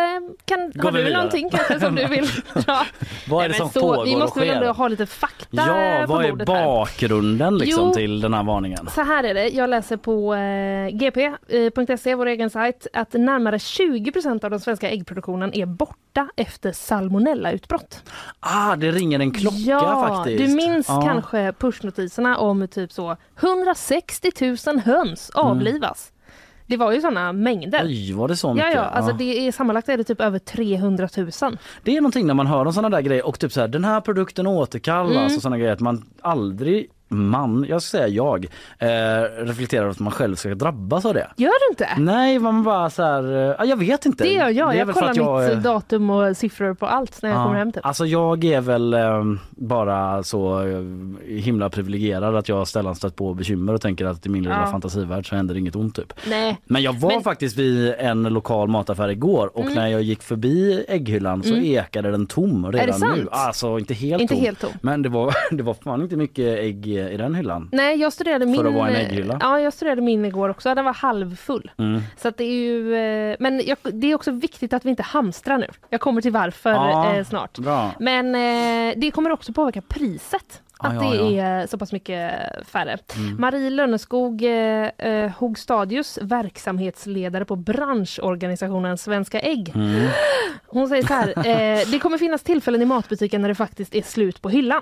kan, 0.46 0.72
Går 0.76 0.84
har 0.84 0.92
vi 0.92 0.98
du 0.98 1.04
vidare? 1.04 1.14
någonting 1.24 1.50
kanske 1.50 1.80
som 1.80 1.96
du 1.96 2.06
vill 2.08 2.26
dra? 2.54 2.86
Vad 3.30 3.46
är 3.46 3.50
det 3.50 3.56
som 3.56 3.70
så, 3.70 3.80
pågår 3.80 4.06
Vi 4.06 4.16
måste 4.16 4.40
väl 4.40 4.50
ändå 4.50 4.72
ha 4.72 4.88
lite 4.88 5.06
fakta 5.06 5.48
Ja, 5.52 6.04
på 6.08 6.14
vad 6.14 6.26
är 6.26 6.30
bordet 6.32 6.50
här. 6.50 6.66
bakgrunden 6.66 7.58
liksom 7.58 7.88
Jo. 7.88 7.94
till 7.94 8.22
den 8.22 8.34
här 8.34 8.44
varningen? 8.44 8.88
Så 8.96 9.02
här 9.02 9.24
är 9.24 9.34
det, 9.34 9.48
jag 9.50 9.70
läser 9.70 9.98
på 9.98 10.34
eh, 10.36 10.88
gp.se, 10.98 12.16
vår 12.16 12.26
egen 12.26 12.50
sajt, 12.50 12.88
att 12.94 13.14
närmare 13.14 13.58
20% 13.58 14.46
av 14.46 14.52
den 14.52 14.60
svenska 14.60 14.90
äggproduktionen 14.90 15.54
är 15.54 15.66
borta 15.66 16.28
efter 16.36 16.72
salmonellautbrott. 16.72 18.04
Ah, 18.40 18.76
det 18.76 18.92
ringer 18.92 19.20
en 19.20 19.32
klocka 19.32 19.58
ja, 19.58 20.08
faktiskt. 20.18 20.48
du 20.48 20.56
minns 20.56 20.86
Ja. 20.90 21.02
kanske 21.06 21.54
pushnotiserna 21.60 22.38
om 22.38 22.68
typ 22.68 22.92
så 22.92 23.18
160 23.42 24.32
000 24.68 24.80
höns 24.80 25.30
avlivas. 25.30 26.12
Det 26.68 26.78
var 26.78 26.92
ju 26.92 27.02
sådana 27.02 27.34
mängder. 27.34 27.82
Oj, 27.86 28.14
var 28.14 28.28
det 28.28 28.36
så 28.36 28.48
Ja, 28.48 28.54
mycket? 28.54 28.74
ja, 28.74 28.82
alltså 28.82 29.14
det 29.14 29.48
är, 29.48 29.52
sammanlagt 29.52 29.90
är 29.90 29.98
det 29.98 30.04
typ 30.04 30.22
över 30.22 30.40
300 30.40 31.10
000. 31.18 31.32
Det 31.84 31.98
är 31.98 32.02
någonting 32.02 32.28
när 32.28 32.34
man 32.34 32.48
hör 32.48 32.66
om 32.66 32.74
sådana 32.74 32.90
där 32.98 33.02
grejer 33.04 33.26
och 33.26 33.40
typ 33.40 33.52
så 33.52 33.62
här, 33.62 33.68
den 33.68 33.84
här 33.86 34.02
produkten 34.02 34.48
återkallas 34.48 35.12
Mm. 35.16 35.26
och 35.36 35.42
sådana 35.42 35.58
grejer 35.58 35.74
att 35.74 35.80
man 35.80 36.06
aldrig 36.22 36.88
man, 37.08 37.66
jag 37.70 37.82
ska 37.82 37.98
säga 37.98 38.08
jag, 38.08 38.46
eh, 38.80 38.88
reflekterar 39.46 39.90
att 39.90 40.00
man 40.00 40.12
själv 40.12 40.36
ska 40.36 40.56
drabbas 40.56 41.06
av 41.06 41.14
det. 41.14 41.28
Gör 41.38 41.50
du 41.68 41.72
inte? 41.74 41.88
Nej, 41.98 42.40
man 42.40 42.64
bara 42.64 42.90
så 42.90 43.04
här, 43.04 43.24
eh, 43.24 43.56
ja, 43.60 43.66
jag 43.66 43.78
vet 43.78 44.06
inte. 44.06 44.24
Det 44.24 44.30
gör 44.34 44.50
jag. 44.50 44.74
är 44.76 44.80
Jag 44.80 44.90
kollar 44.94 45.14
jag, 45.16 45.56
mitt 45.56 45.64
datum 45.64 46.10
och 46.10 46.38
siffror 46.38 46.74
på 46.74 46.86
allt 46.86 47.22
när 47.22 47.30
jag 47.30 47.40
Ja, 47.40 47.44
kommer 47.44 47.58
hem. 47.58 47.72
Typ. 47.72 47.86
Alltså 47.86 48.06
jag 48.06 48.44
är 48.46 48.62
väl 48.62 48.94
eh, 48.94 49.24
bara 49.50 50.24
så 50.24 50.62
eh, 50.68 50.82
himla 51.28 51.70
privilegierad 51.70 52.36
att 52.36 52.50
jag 52.50 52.68
sällan 52.68 52.96
stött 52.96 53.16
på 53.16 53.34
bekymmer 53.34 53.74
och 53.74 53.82
tänker 53.82 54.06
att 54.06 54.26
i 54.26 54.30
min 54.30 54.44
lilla 54.44 54.62
Ja. 54.66 54.72
fantasivärld 54.72 55.30
så 55.30 55.36
händer 55.36 55.58
inget 55.58 55.76
ont 55.76 55.96
typ. 55.96 56.14
Nej. 56.30 56.58
Men 56.66 56.82
jag 56.82 56.94
var 56.94 57.10
Men- 57.12 57.22
faktiskt 57.24 57.58
vid 57.58 57.94
en 58.00 58.24
lokal 58.24 58.68
mataffär 58.68 59.10
igår 59.10 59.52
och 59.58 59.62
Mm. 59.62 59.74
när 59.74 59.88
jag 59.88 60.02
gick 60.02 60.24
förbi 60.24 60.86
ägghyllan 60.88 61.44
så 61.44 61.54
Mm. 61.54 61.64
ekade 61.66 62.12
den 62.12 62.28
tom 62.28 62.72
redan 62.72 62.88
det 62.88 62.94
sant? 62.94 63.18
nu. 63.18 63.28
Alltså 63.32 63.80
inte 63.80 63.94
helt 63.94 64.22
Inte 64.22 64.34
tom. 64.34 64.44
helt 64.44 64.60
tom. 64.60 64.70
Men 64.82 65.02
det 65.02 65.10
var, 65.10 65.34
det 65.56 65.64
var 65.64 65.74
fan 65.74 66.02
inte 66.02 66.16
mycket 66.16 66.60
ägg 66.60 66.97
i 66.98 67.18
den 67.18 67.36
hyllan. 67.36 67.70
Nej, 67.72 67.98
jag 68.02 68.14
studerade 68.14 68.46
min... 68.46 68.56
För 68.56 68.66
att 68.66 68.74
vara 68.74 68.90
en 68.90 68.96
ägghylla? 68.96 69.38
Ja, 69.42 69.60
jag 69.60 69.74
studerade 69.74 70.02
min 70.02 70.26
igår 70.26 70.50
också. 70.50 70.76
Den 70.76 70.86
var 70.86 70.94
halvfull. 70.94 71.72
Mm. 71.78 72.02
Så 72.18 72.28
att 72.28 72.38
det 72.38 72.44
är 72.44 72.54
ju... 72.62 72.96
eh, 72.96 73.36
Men 73.40 73.62
jag, 73.66 73.78
det 73.94 74.12
är 74.12 74.16
också 74.16 74.32
viktigt 74.32 74.74
att 74.74 74.86
vi 74.86 74.90
inte 74.90 75.04
hamstrar 75.04 75.58
nu. 75.58 75.68
Jag 75.90 76.02
kommer 76.02 76.22
till 76.22 76.32
varför 76.32 76.70
Ja, 76.70 77.16
eh, 77.16 77.26
snart. 77.26 77.58
Bra. 77.58 77.92
Men 78.00 78.36
eh, 78.36 78.94
det 78.98 79.12
kommer 79.12 79.30
också 79.32 79.54
påverka 79.54 79.82
priset. 79.82 80.62
Ja, 80.82 80.88
Att 80.90 80.94
ja, 80.96 81.02
det 81.10 81.16
ja. 81.36 81.44
är 81.46 81.68
så 81.68 81.78
pass 81.78 81.92
mycket 81.92 82.32
färre. 82.68 82.98
Mm. 83.18 83.42
Marie 83.42 83.70
Lönneskog 83.70 84.44
eh, 84.44 84.88
eh, 84.98 85.32
Hogstadius, 85.32 86.20
verksamhetsledare 86.22 87.46
på 87.46 87.56
branschorganisationen 87.56 88.98
Svenska 88.98 89.40
Ägg. 89.40 89.72
Mm. 89.76 90.08
Hon 90.68 90.88
säger 90.88 91.04
så 91.08 91.14
här, 91.14 91.28
eh, 91.38 91.80
det 91.92 92.00
kommer 92.00 92.18
finnas 92.18 92.44
tillfällen 92.44 92.82
i 92.82 92.86
matbutiken 92.86 93.42
när 93.42 93.48
det 93.50 93.56
faktiskt 93.56 93.96
är 93.96 94.02
slut 94.02 94.42
på 94.42 94.50
hyllan. 94.50 94.82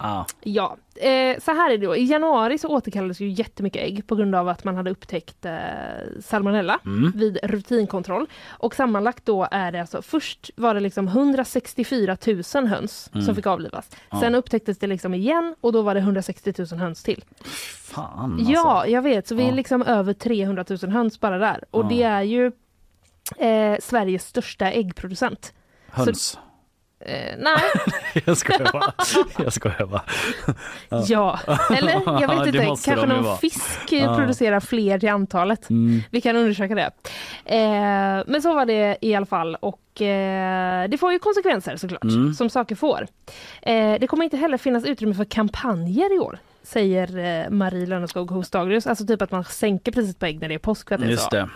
Ah. 0.00 0.24
Ja, 0.40 0.76
eh, 0.96 1.38
så 1.40 1.52
här 1.52 1.70
är 1.70 1.78
det 1.78 1.86
då. 1.86 1.96
I 1.96 2.04
januari 2.04 2.58
så 2.58 2.68
återkallades 2.68 3.20
ju 3.20 3.28
jättemycket 3.28 3.82
ägg 3.82 4.06
på 4.06 4.14
grund 4.16 4.34
av 4.34 4.48
att 4.48 4.64
man 4.64 4.76
hade 4.76 4.90
upptäckt 4.90 5.44
eh, 5.44 5.52
salmonella 6.20 6.78
Mm. 6.86 7.12
vid 7.14 7.38
rutinkontroll. 7.42 8.26
Och 8.48 8.74
sammanlagt 8.74 9.24
då 9.26 9.48
är 9.50 9.72
det 9.72 9.80
alltså, 9.80 10.02
först 10.02 10.50
var 10.56 10.74
det 10.74 10.80
liksom 10.80 11.08
164 11.08 12.16
000 12.54 12.66
höns 12.66 13.10
Mm. 13.14 13.26
som 13.26 13.34
fick 13.34 13.46
avlivas. 13.46 13.90
Ja. 14.10 14.20
Sen 14.20 14.34
upptäcktes 14.34 14.78
det 14.78 14.86
liksom 14.86 15.14
igen 15.14 15.54
och 15.60 15.72
då 15.72 15.82
var 15.82 15.94
det 15.94 16.00
160 16.00 16.52
000 16.70 16.80
höns 16.80 17.02
till. 17.02 17.24
Fan 17.82 18.32
alltså. 18.32 18.52
Ja, 18.52 18.86
jag 18.86 19.02
vet. 19.02 19.28
Så 19.28 19.34
vi 19.34 19.48
är 19.48 19.52
liksom 19.52 19.82
över 19.82 20.12
300 20.12 20.64
000 20.82 20.90
höns 20.90 21.20
bara 21.20 21.38
där. 21.38 21.64
Och 21.70 21.88
det 21.88 22.02
är 22.02 22.22
ju 22.22 22.52
eh, 23.38 23.76
Sveriges 23.80 24.26
största 24.26 24.70
äggproducent. 24.72 25.52
Höns. 25.90 26.22
Så, 26.22 26.38
eh, 27.00 27.34
nej, 27.38 27.56
jag 28.26 28.36
skojar 28.36 28.72
bara. 28.72 28.92
Jag 29.44 29.52
skojar 29.52 29.86
bara. 29.86 30.02
Ja, 31.08 31.38
eller 31.76 31.92
jag 32.20 32.28
vet 32.28 32.46
inte, 32.54 32.66
kanske 32.84 33.06
någon 33.06 33.24
vara. 33.24 33.36
fisk 33.36 33.62
Ja. 33.92 34.16
producerar 34.16 34.60
fler 34.60 34.98
till 34.98 35.08
antalet. 35.08 35.70
Mm. 35.70 36.00
Vi 36.10 36.20
kan 36.20 36.36
undersöka 36.36 36.74
det. 36.74 36.90
Eh, 37.44 38.24
men 38.26 38.42
så 38.42 38.54
var 38.54 38.66
det 38.66 38.98
i 39.00 39.14
alla 39.14 39.26
fall 39.26 39.54
och 39.54 40.02
eh, 40.02 40.88
det 40.88 40.98
får 40.98 41.12
ju 41.12 41.18
konsekvenser 41.18 41.76
såklart, 41.76 42.02
Mm. 42.04 42.34
som 42.34 42.50
saker 42.50 42.74
får. 42.76 43.06
Eh, 43.62 43.94
det 44.00 44.06
kommer 44.06 44.24
inte 44.24 44.36
heller 44.36 44.58
finnas 44.58 44.84
utrymme 44.84 45.14
för 45.14 45.24
kampanjer 45.24 46.16
i 46.16 46.18
år, 46.18 46.38
säger 46.62 47.18
eh, 47.44 47.50
Marie 47.50 47.86
Lönneskog 47.86 48.30
hos 48.30 48.50
Dagrius. 48.50 48.86
Alltså 48.86 49.06
typ 49.06 49.22
att 49.22 49.30
man 49.30 49.44
sänker 49.44 49.92
priset 49.92 50.18
på 50.18 50.26
ägg 50.26 50.40
när 50.40 50.48
det 50.48 50.54
är 50.54 50.58
påsk. 50.58 50.88
för 50.88 50.94
Att 50.94 51.00
det 51.00 51.06
är 51.06 51.10
Just 51.10 51.22
så. 51.24 51.30
det. 51.30 51.48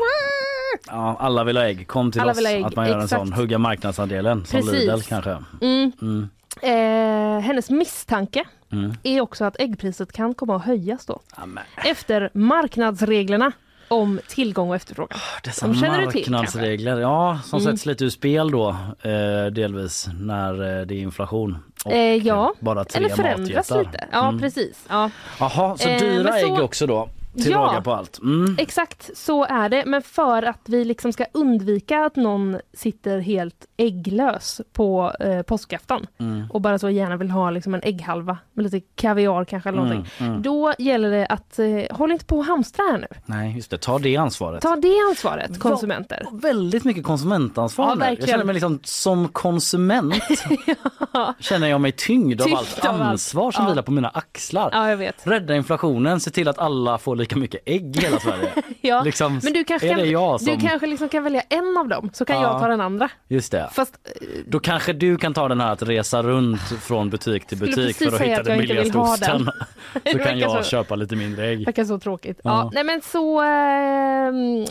Ja, 0.86 1.16
alla 1.20 1.44
vill 1.44 1.56
ha 1.56 1.64
ägg. 1.64 1.88
Kom 1.88 2.12
till 2.12 2.20
Alla 2.20 2.32
oss 2.32 2.44
ägg, 2.46 2.64
att 2.64 2.76
man 2.76 2.88
gör 2.88 2.98
en 2.98 3.04
exakt. 3.04 3.20
sån. 3.22 3.32
Hugga 3.32 3.58
marknadsandelen 3.58 4.44
som 4.46 4.60
Precis. 4.60 4.72
Lidl 4.74 5.00
kanske. 5.08 5.38
Mm. 5.60 5.92
Mm. 6.02 6.28
Eh, 6.62 7.40
hennes 7.44 7.70
misstanke 7.70 8.44
Mm. 8.72 8.92
är 9.02 9.20
också 9.20 9.44
att 9.44 9.60
äggpriset 9.60 10.12
kan 10.12 10.34
komma 10.34 10.56
att 10.56 10.64
höjas 10.64 11.06
då. 11.06 11.20
Amen. 11.34 11.64
Efter 11.84 12.30
marknadsreglerna 12.34 13.52
om 13.88 14.20
tillgång 14.28 14.68
och 14.70 14.76
efterfrågan. 14.76 15.18
Dessa 15.44 15.66
De 15.66 15.74
känner 15.74 16.00
du 16.00 16.10
till 16.12 16.30
marknadsregler, 16.32 16.98
ja, 17.00 17.38
som 17.44 17.60
Mm. 17.60 17.72
sätts 17.72 17.86
lite 17.86 18.04
ur 18.04 18.10
spel 18.10 18.50
då 18.50 18.68
eh, 19.02 19.46
delvis 19.52 20.08
när 20.20 20.52
eh, 20.80 20.86
det 20.86 20.94
är 20.94 20.98
inflation. 20.98 21.58
Och 21.84 21.92
Eh, 21.92 22.16
ja, 22.16 22.54
bara 22.60 22.84
tre 22.84 23.04
eller 23.04 23.16
förändras 23.16 23.70
matjättar. 23.70 23.78
lite. 23.78 24.08
Ja, 24.12 24.28
Mm. 24.28 24.40
precis. 24.40 24.84
Ja. 24.88 25.10
Jaha, 25.40 25.76
så 25.76 25.88
Eh, 25.88 26.00
dyra 26.00 26.22
men 26.22 26.32
så- 26.40 26.46
ägg 26.56 26.64
också 26.64 26.86
då? 26.86 27.08
Till 27.34 27.50
Ja. 27.50 27.80
på 27.84 27.92
allt. 27.92 28.18
Mm. 28.22 28.54
Exakt 28.58 29.10
så 29.16 29.44
är 29.44 29.68
det, 29.68 29.82
men 29.86 30.02
för 30.02 30.42
att 30.42 30.60
vi 30.64 30.84
liksom 30.84 31.12
ska 31.12 31.24
undvika 31.32 32.04
att 32.04 32.16
någon 32.16 32.56
sitter 32.72 33.18
helt 33.20 33.66
ägglös 33.76 34.60
på 34.72 35.12
eh, 35.20 35.42
påskafton 35.42 36.06
Mm. 36.18 36.50
och 36.50 36.60
bara 36.60 36.78
så 36.78 36.90
gärna 36.90 37.16
vill 37.16 37.30
ha 37.30 37.50
liksom 37.50 37.74
en 37.74 37.80
ägghalva 37.82 38.38
med 38.52 38.62
lite 38.72 38.80
kaviar 38.94 39.44
kanske 39.44 39.68
eller 39.68 39.82
Mm, 39.82 40.04
mm. 40.20 40.42
Då 40.42 40.72
gäller 40.78 41.10
det 41.10 41.26
att 41.26 41.58
eh, 41.58 41.66
håll 41.96 42.12
inte 42.12 42.24
på 42.24 42.38
och 42.38 42.44
hamstra 42.44 42.82
här 42.82 42.98
nu. 42.98 43.06
Nej, 43.26 43.54
just 43.56 43.70
det. 43.70 43.78
Ta 43.78 43.98
det 43.98 44.16
ansvaret. 44.16 44.62
Ta 44.62 44.76
det 44.76 44.94
ansvaret, 45.10 45.60
konsumenter. 45.60 46.26
Väldigt 46.32 46.84
mycket 46.84 47.04
konsumentansvar 47.04 47.96
Ja. 48.00 48.08
Jag 48.18 48.28
känner 48.28 48.44
mig 48.44 48.54
liksom 48.54 48.80
som 48.84 49.28
konsument 49.28 50.14
känner 51.40 51.68
jag 51.68 51.80
mig 51.80 51.92
tyngd 51.92 52.40
av 52.40 52.44
Tyngd 52.44 52.56
allt 52.58 52.84
av 52.84 52.90
allt. 52.94 53.02
ansvar 53.02 53.50
som 53.52 53.64
Ja. 53.64 53.70
vilar 53.70 53.82
på 53.82 53.92
mina 53.92 54.08
axlar. 54.08 54.70
Ja, 54.72 54.88
jag 54.90 54.96
vet. 54.96 55.26
Rädda 55.26 55.54
inflationen, 55.56 56.20
se 56.20 56.30
till 56.30 56.48
att 56.48 56.58
alla 56.58 56.98
får 56.98 57.16
lika 57.22 57.36
mycket 57.36 57.60
ägg 57.66 57.96
i 57.96 58.00
hela 58.00 58.18
Sverige. 58.20 58.52
Ja, 58.84 59.02
Liksom, 59.02 59.40
men 59.44 59.52
du 59.52 59.64
kanske, 59.64 59.88
kan, 59.88 59.98
det 59.98 60.38
som... 60.38 60.38
du 60.60 60.68
kanske 60.68 60.86
liksom 60.86 61.08
kan 61.08 61.24
välja 61.24 61.40
en 61.48 61.76
av 61.78 61.88
dem, 61.88 62.10
så 62.12 62.24
kan 62.24 62.36
Ja. 62.36 62.42
jag 62.42 62.60
ta 62.60 62.68
den 62.68 62.80
andra. 62.80 63.08
Just 63.28 63.52
det. 63.52 63.68
Fast 63.72 63.98
eh, 64.04 64.10
Då 64.46 64.60
kanske 64.60 64.92
du 64.92 65.16
kan 65.16 65.34
ta 65.34 65.48
den 65.48 65.60
här 65.60 65.72
att 65.72 65.82
resa 65.82 66.22
runt 66.22 66.60
från 66.60 67.10
butik 67.10 67.46
till 67.46 67.58
butik 67.58 67.96
för 67.96 68.06
att 68.14 68.20
hitta 68.20 68.42
den 68.42 68.58
billigaste 68.58 68.98
osten. 68.98 69.44
Så 69.92 69.98
Det 70.04 70.18
kan 70.18 70.38
jag 70.38 70.64
så. 70.64 70.70
köpa 70.70 70.94
lite 70.96 71.16
mindre 71.16 71.48
ägg. 71.48 71.64
verkar 71.64 71.84
så 71.84 71.98
tråkigt. 71.98 72.40
Ja. 72.44 72.50
Ja. 72.50 72.70
nej 72.74 72.84
men 72.84 73.00
så 73.02 73.40
eh, 73.42 73.46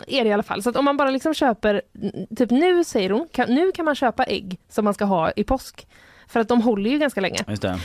är 0.06 0.22
det 0.24 0.28
i 0.28 0.32
alla 0.32 0.42
fall. 0.42 0.62
Så 0.62 0.70
att 0.70 0.76
om 0.76 0.84
man 0.84 0.96
bara 0.96 1.10
liksom 1.10 1.34
köper, 1.34 1.82
typ 2.36 2.50
nu 2.50 2.84
säger 2.84 3.10
hon, 3.10 3.28
kan, 3.32 3.54
nu 3.54 3.72
kan 3.72 3.84
man 3.84 3.94
köpa 3.94 4.24
ägg 4.24 4.58
som 4.68 4.84
man 4.84 4.94
ska 4.94 5.04
ha 5.04 5.30
i 5.36 5.44
påsk. 5.44 5.86
För 6.32 6.40
att 6.40 6.48
de 6.48 6.60
håller 6.62 6.90
ju 6.90 6.98
ganska 6.98 7.20
länge. 7.20 7.38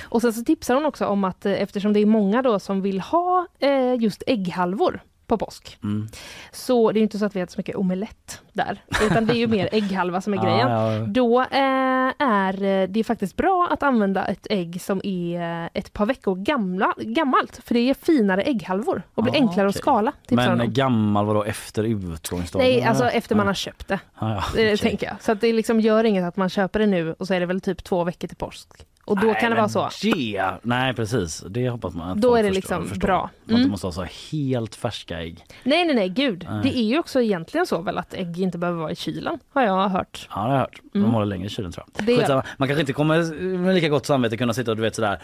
Och 0.04 0.22
sen 0.22 0.34
så 0.34 0.44
tipsar 0.44 0.76
hon 0.76 0.86
också 0.86 1.06
om 1.06 1.24
att 1.24 1.46
eh, 1.46 1.62
eftersom 1.62 1.94
det 1.94 2.00
är 2.00 2.06
många 2.06 2.42
då 2.42 2.60
som 2.60 2.82
vill 2.82 3.00
ha 3.00 3.48
eh, 3.60 3.96
just 4.00 4.24
ägghalvor 4.28 5.02
på 5.28 5.38
påsk. 5.38 5.78
Mm. 5.84 6.08
Så 6.52 6.92
det 6.92 7.00
är 7.00 7.02
inte 7.02 7.20
så 7.20 7.26
att 7.26 7.36
vi 7.36 7.40
äter 7.42 7.52
så 7.54 7.60
mycket 7.60 7.76
omelett 7.76 8.42
där, 8.54 8.82
utan 9.06 9.26
det 9.26 9.34
är 9.34 9.38
ju 9.38 9.48
mer 9.58 9.70
ägghalva 9.72 10.22
som 10.22 10.34
är 10.34 10.38
Ja, 10.38 10.44
grejen. 10.44 10.70
ja. 10.70 11.06
Då 11.08 11.42
eh, 11.42 12.28
är 12.28 12.64
eh, 12.64 12.88
det 12.90 13.04
faktiskt 13.04 13.36
bra 13.36 13.68
att 13.72 13.84
använda 13.84 14.26
ett 14.26 14.48
ägg 14.50 14.82
som 14.82 15.02
är 15.04 15.64
eh, 15.64 15.70
ett 15.74 15.94
par 15.94 16.06
veckor 16.06 16.36
gamla, 16.36 16.94
gammalt, 16.98 17.60
för 17.64 17.74
det 17.74 17.80
är 17.90 17.94
finare 17.94 18.42
ägghalvor 18.42 19.02
och 19.16 19.24
blir 19.24 19.34
Ah, 19.34 19.38
enklare 19.38 19.68
att 19.68 19.74
okej. 19.76 19.82
skala. 19.82 20.12
Men 20.30 20.62
om. 20.62 20.74
gammal 20.74 21.26
vadå 21.26 21.44
efter 21.44 21.84
utgångsdagen? 21.84 22.68
Nej, 22.68 22.84
alltså 22.84 23.06
efter 23.06 23.36
man 23.36 23.46
Ja. 23.46 23.50
har 23.50 23.54
köpt 23.54 23.88
det. 23.88 24.00
Ja, 24.20 24.30
ja, 24.30 24.38
Eh, 24.38 24.42
okej. 24.52 24.78
Tänker 24.78 25.08
jag. 25.08 25.16
Så 25.22 25.32
att 25.32 25.42
det 25.42 25.54
liksom 25.54 25.80
gör 25.80 26.04
inget 26.04 26.26
att 26.26 26.38
man 26.38 26.50
köper 26.50 26.80
det 26.80 26.86
nu 26.86 27.14
och 27.14 27.28
så 27.28 27.34
är 27.34 27.40
det 27.40 27.46
väl 27.46 27.62
typ 27.62 27.84
två 27.84 28.04
veckor 28.04 28.28
till 28.28 28.38
påsk. 28.38 28.68
Och 29.08 29.20
då 29.20 29.28
Nej, 29.28 29.38
kan 29.42 29.52
det 29.52 29.58
vara 29.58 29.70
så. 29.70 29.90
Det, 30.02 30.44
nej 30.62 30.94
precis, 30.94 31.44
det 31.50 31.70
hoppas 31.70 31.94
man 31.94 32.10
att 32.10 32.22
Då 32.22 32.36
är 32.36 32.44
det 32.44 32.50
förstår- 32.50 32.56
liksom 32.56 32.88
förstår. 32.88 33.08
bra. 33.08 33.20
Man 33.22 33.30
inte 33.50 33.54
Mm. 33.56 33.72
måste 33.72 33.88
ha 33.88 33.92
så 33.92 34.08
helt 34.32 34.76
färska 34.76 35.20
ägg. 35.20 35.46
Nej, 35.64 35.86
nej, 35.86 35.96
nej, 35.96 36.10
gud. 36.10 36.48
Nej. 36.50 36.60
Det 36.64 36.78
är 36.78 36.84
ju 36.84 37.00
också 37.00 37.22
egentligen 37.22 37.66
så 37.66 37.82
väl 37.82 37.98
att 37.98 38.14
ägg 38.14 38.40
inte 38.40 38.58
behöver 38.58 38.80
vara 38.80 38.92
i 38.92 38.96
kylen, 38.96 39.40
har 39.54 39.62
jag 39.62 39.90
hört. 39.90 40.28
Ja 40.30 40.36
det 40.36 40.42
har 40.42 40.52
jag 40.54 40.60
hört. 40.60 40.82
De 40.94 41.00
Mm. 41.00 41.12
håller 41.12 41.26
längre 41.26 41.46
i 41.46 41.50
kylen 41.50 41.72
tror 41.72 41.86
jag. 41.96 42.06
Det 42.06 42.18
Skitsamma. 42.18 42.44
Man 42.58 42.68
kanske 42.68 42.80
inte 42.82 42.94
kommer 42.94 43.34
med 43.58 43.76
lika 43.76 43.90
gott 43.90 44.06
samvete 44.06 44.38
kunna 44.38 44.54
sitta 44.54 44.72
och 44.72 44.78
du 44.78 44.84
vet 44.84 44.96
sådär 44.96 45.22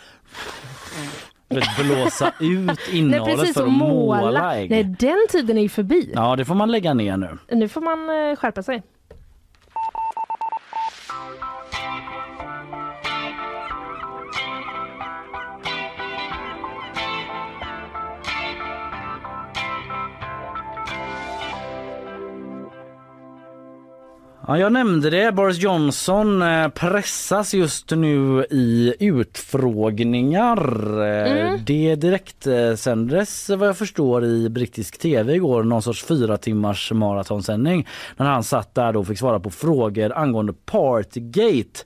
blåsa 1.83 2.27
ut 2.39 2.59
Nej, 2.65 2.75
innehållet 2.91 3.37
precis, 3.39 3.53
för 3.53 3.63
att 3.63 3.71
måla, 3.71 4.21
måla. 4.21 4.55
ägg. 4.55 4.69
Nej, 4.69 4.83
den 4.83 5.27
tiden 5.29 5.57
är 5.57 5.61
ju 5.61 5.69
förbi. 5.69 6.11
Ja 6.15 6.35
det 6.35 6.45
får 6.45 6.55
man 6.55 6.71
lägga 6.71 6.93
ner 6.93 7.17
nu. 7.17 7.37
Nu 7.51 7.69
får 7.69 7.81
man 7.81 8.29
eh, 8.29 8.35
skärpa 8.35 8.63
sig. 8.63 8.83
Ja, 24.47 24.57
jag 24.57 24.73
nämnde 24.73 25.09
det. 25.09 25.31
Boris 25.31 25.57
Johnson 25.57 26.41
eh, 26.41 26.67
pressas 26.67 27.53
just 27.53 27.91
nu 27.91 28.45
i 28.49 28.93
utfrågningar. 28.99 30.57
Eh, 31.03 31.23
Mm. 31.43 31.59
Det 31.65 31.95
direkt 31.95 32.47
eh, 32.47 32.75
sändes 32.75 33.49
vad 33.49 33.67
jag 33.67 33.77
förstår 33.77 34.25
i 34.25 34.49
brittisk 34.49 34.97
tv 34.97 35.33
igår, 35.33 35.63
någon 35.63 35.81
sorts 35.81 36.03
fyra 36.03 36.37
timmars 36.37 36.91
maratonsändning. 36.91 37.87
När 38.17 38.25
han 38.25 38.43
satt 38.43 38.75
där 38.75 38.95
och 38.97 39.07
fick 39.07 39.19
svara 39.19 39.39
på 39.39 39.49
frågor 39.49 40.13
angående 40.17 40.53
Partygate. 40.65 41.79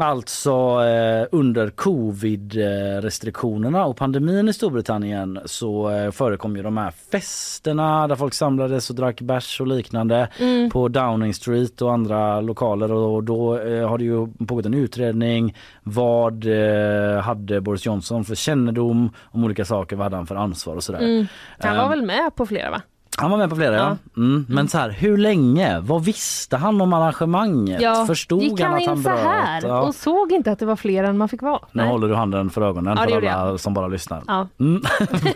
Alltså 0.00 0.50
eh, 0.84 1.26
under 1.32 1.70
covid-restriktionerna 1.70 3.84
och 3.84 3.96
pandemin 3.96 4.48
i 4.48 4.52
Storbritannien 4.52 5.38
så 5.44 5.90
eh, 5.90 6.10
förekom 6.10 6.56
ju 6.56 6.62
de 6.62 6.76
här 6.76 6.90
festerna 7.12 8.08
där 8.08 8.16
folk 8.16 8.34
samlades 8.34 8.90
och 8.90 8.96
drack 8.96 9.20
bärs 9.20 9.60
och 9.60 9.66
liknande 9.66 10.28
Mm. 10.38 10.70
på 10.70 10.88
Downing 10.88 11.34
Street 11.34 11.82
och 11.82 11.92
andra 11.92 12.40
lokaler 12.40 12.92
och 12.92 13.24
då 13.24 13.58
eh, 13.58 13.88
har 13.88 13.98
det 13.98 14.04
ju 14.04 14.26
pågått 14.46 14.66
en 14.66 14.74
utredning. 14.74 15.56
Vad 15.82 16.44
eh, 16.46 17.20
hade 17.20 17.60
Boris 17.60 17.86
Johnson 17.86 18.24
för 18.24 18.34
kännedom 18.34 19.10
om 19.24 19.44
olika 19.44 19.64
saker? 19.64 19.96
Vad 19.96 20.04
hade 20.04 20.16
han 20.16 20.26
för 20.26 20.36
ansvar 20.36 20.76
och 20.76 20.84
sådär? 20.84 20.98
Mm. 21.00 21.26
Han 21.58 21.76
var 21.76 21.84
Eh, 21.84 21.90
väl 21.90 22.02
med 22.02 22.34
på 22.36 22.46
flera 22.46 22.70
va? 22.70 22.82
Han 23.20 23.30
var 23.30 23.38
med 23.38 23.50
på 23.50 23.56
flera 23.56 23.76
ja. 23.76 23.96
Mm. 24.16 24.46
Men 24.48 24.68
så 24.68 24.78
här, 24.78 24.90
hur 24.90 25.16
länge? 25.16 25.80
Vad 25.80 26.04
visste 26.04 26.56
han 26.56 26.80
om 26.80 26.92
arrangemanget? 26.92 27.82
Förstod 28.06 28.42
gick 28.42 28.60
han 28.60 28.70
han 28.72 28.80
att 28.82 28.86
han 28.86 29.02
bröt? 29.02 29.18
här 29.18 29.62
Ja. 29.66 29.80
och 29.80 29.94
såg 29.94 30.32
inte 30.32 30.52
att 30.52 30.58
det 30.58 30.66
var 30.66 30.76
fler 30.76 31.04
än 31.04 31.18
man 31.18 31.28
fick 31.28 31.42
vara? 31.42 31.58
Nu 31.72 31.82
Nej. 31.82 31.90
håller 31.90 32.08
du 32.08 32.14
handen 32.14 32.50
för 32.50 32.62
ögonen 32.62 32.98
Ja, 33.00 33.08
för 33.20 33.26
alla 33.26 33.58
som 33.58 33.74
bara 33.74 33.88
lyssnar. 33.88 34.22
Ja. 34.26 34.48
Mm. 34.60 34.82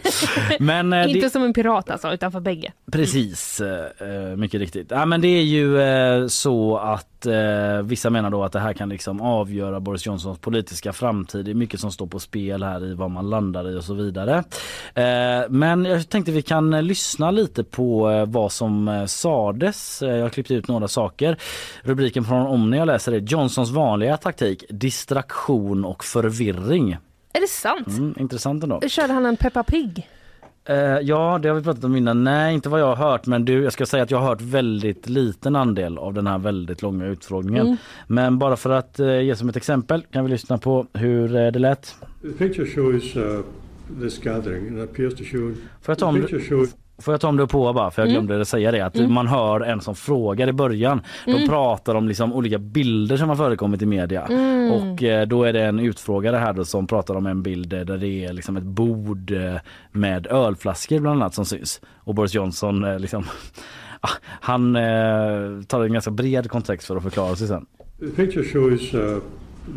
men 0.61 0.93
eh, 0.93 1.09
Inte 1.11 1.27
det, 1.27 1.31
som 1.31 1.43
en 1.43 1.53
pirat 1.53 1.91
alltså, 1.91 2.13
utan 2.13 2.33
för 2.33 2.41
bägge. 2.41 2.73
precis, 2.93 3.61
eh, 3.61 4.37
mycket 4.37 4.61
riktigt. 4.61 4.91
Ja, 4.91 5.07
men 5.07 5.21
det 5.21 5.29
är 5.29 5.43
ju 5.43 6.29
så 6.29 6.77
att 6.77 7.07
vissa 7.83 8.11
menar 8.11 8.31
då 8.31 8.45
att 8.45 8.53
det 8.53 8.61
här 8.61 8.73
kan 8.73 8.89
liksom 8.89 9.21
avgöra 9.21 9.81
Boris 9.81 10.07
Johnsons 10.07 10.39
politiska 10.39 10.93
framtid. 10.93 11.45
Det 11.45 11.51
är 11.51 11.55
mycket 11.55 11.81
som 11.81 11.93
står 11.93 12.07
på 12.07 12.19
spel 12.19 12.63
här 12.63 12.85
i 12.85 12.95
vad 12.95 13.11
man 13.11 13.31
landar 13.31 13.71
i 13.71 13.79
och 13.79 13.85
så 13.85 13.95
vidare. 13.95 14.45
Men 15.49 15.85
jag 15.85 16.09
tänkte 16.09 16.33
vi 16.33 16.43
kan 16.43 16.87
lyssna 16.87 17.31
lite 17.31 17.65
på 17.73 18.11
eh, 18.11 18.27
vad 18.27 18.53
som 18.53 18.89
eh, 18.89 19.07
sades. 19.07 20.03
Eh, 20.03 20.17
jag 20.17 20.23
har 20.23 20.31
klippt 20.31 20.51
ut 20.51 20.69
några 20.69 20.89
saker. 20.89 21.37
Rubriken 21.83 22.25
från 22.25 22.47
Omni 22.47 22.77
jag 22.77 22.87
läser 22.87 23.13
är 23.13 23.19
Johnsons 23.19 23.71
vanliga 23.71 24.17
taktik, 24.17 24.65
distraktion 24.69 25.85
och 25.85 26.05
förvirring. 26.05 26.97
Är 27.33 27.41
det 27.41 27.49
sant? 27.49 27.89
Mm, 27.89 28.15
intressant 28.19 28.63
ändå. 28.63 28.81
Körde 28.81 29.13
han 29.13 29.27
en 29.27 29.37
Peppa 29.37 29.63
Pig? 29.63 30.09
Eh, 30.65 30.77
ja, 30.77 31.39
det 31.43 31.49
har 31.49 31.57
vi 31.57 31.63
pratat 31.63 31.85
om 31.85 31.97
innan. 31.97 32.25
Nej, 32.25 32.55
inte 32.55 32.69
vad 32.69 32.81
jag 32.81 32.95
har 32.95 33.11
hört, 33.11 33.27
men 33.27 33.45
du, 33.45 33.63
jag 33.63 33.73
ska 33.73 33.87
säga 33.87 34.03
att 34.03 34.11
jag 34.11 34.19
har 34.19 34.29
hört 34.29 34.41
väldigt 34.41 35.09
liten 35.09 35.57
andel 35.57 35.99
av 35.99 36.15
den 36.15 36.27
här 36.27 36.39
väldigt 36.39 36.83
långa 36.83 37.07
utfrågningen. 37.07 37.67
Mm. 37.67 37.77
Men 38.07 38.39
bara 38.39 38.57
för 38.57 38.71
att 38.71 39.01
eh, 39.01 39.21
ge 39.21 39.37
som 39.37 39.49
ett 39.49 39.57
exempel 39.57 40.03
kan 40.11 40.25
vi 40.25 40.31
lyssna 40.31 40.59
på 40.59 40.87
hur 40.93 41.37
eh, 41.37 41.53
det 41.53 41.59
lät. 41.59 41.97
The 42.23 42.29
picture 42.29 42.67
shows 42.67 43.17
uh, 43.17 43.41
this 44.01 44.19
gathering 44.19 44.69
and 44.69 44.79
it 44.79 44.91
appears 44.91 45.15
to 45.15 45.25
show. 45.25 45.55
Får 45.83 45.93
jag 45.93 45.99
ta 45.99 46.13
the 46.13 46.37
om 46.37 46.41
shows 46.41 46.75
får 46.99 47.15
jag 47.15 47.21
ta 47.21 47.29
om 47.29 47.37
det 47.37 47.47
på 47.47 47.73
bara 47.73 47.91
för 47.91 48.03
jag 48.03 48.11
Mm. 48.11 48.27
glömde 48.27 48.45
säga 48.45 48.71
det 48.73 48.81
att 48.81 48.97
Mm. 48.97 49.13
man 49.13 49.27
hör 49.27 49.61
en 49.61 49.81
som 49.81 49.95
frågar 49.95 50.49
i 50.49 50.53
början. 50.53 51.01
De 51.25 51.31
Mm. 51.33 51.49
pratar 51.49 51.95
om 51.95 52.09
liksom 52.09 52.33
olika 52.33 52.59
bilder 52.59 53.17
som 53.17 53.29
har 53.29 53.37
förekommit 53.37 53.83
i 53.83 53.87
media 53.87 54.27
Mm. 54.27 54.73
och 54.73 55.03
eh, 55.03 55.27
då 55.27 55.45
är 55.45 55.53
det 55.53 55.63
en 55.65 55.81
utfrågare 55.81 56.37
här 56.37 56.53
då 56.53 56.65
som 56.65 56.87
pratar 56.87 57.15
om 57.15 57.27
en 57.27 57.43
bild 57.43 57.69
där 57.69 57.85
det 57.99 58.09
är 58.25 58.33
liksom 58.33 58.57
ett 58.57 58.63
bord 58.63 59.31
eh, 59.31 59.55
med 59.93 60.27
ölflaskor 60.27 60.99
bland 61.01 61.23
annat 61.23 61.35
som 61.35 61.45
syns 61.45 61.81
och 61.99 62.15
Boris 62.15 62.35
Johnson 62.35 62.85
eh, 62.85 62.99
liksom 62.99 63.25
ah, 64.01 64.09
han 64.25 64.77
eh, 64.77 65.63
tar 65.67 65.85
en 65.85 65.93
ganska 65.93 66.11
bred 66.11 66.51
kontext 66.51 66.87
för 66.87 66.97
att 66.97 67.03
förklara 67.03 67.37
sig 67.37 67.49
sen. 67.49 67.67
the 67.99 68.07
picture 68.07 68.45
shows 68.45 68.95
uh, 68.95 69.19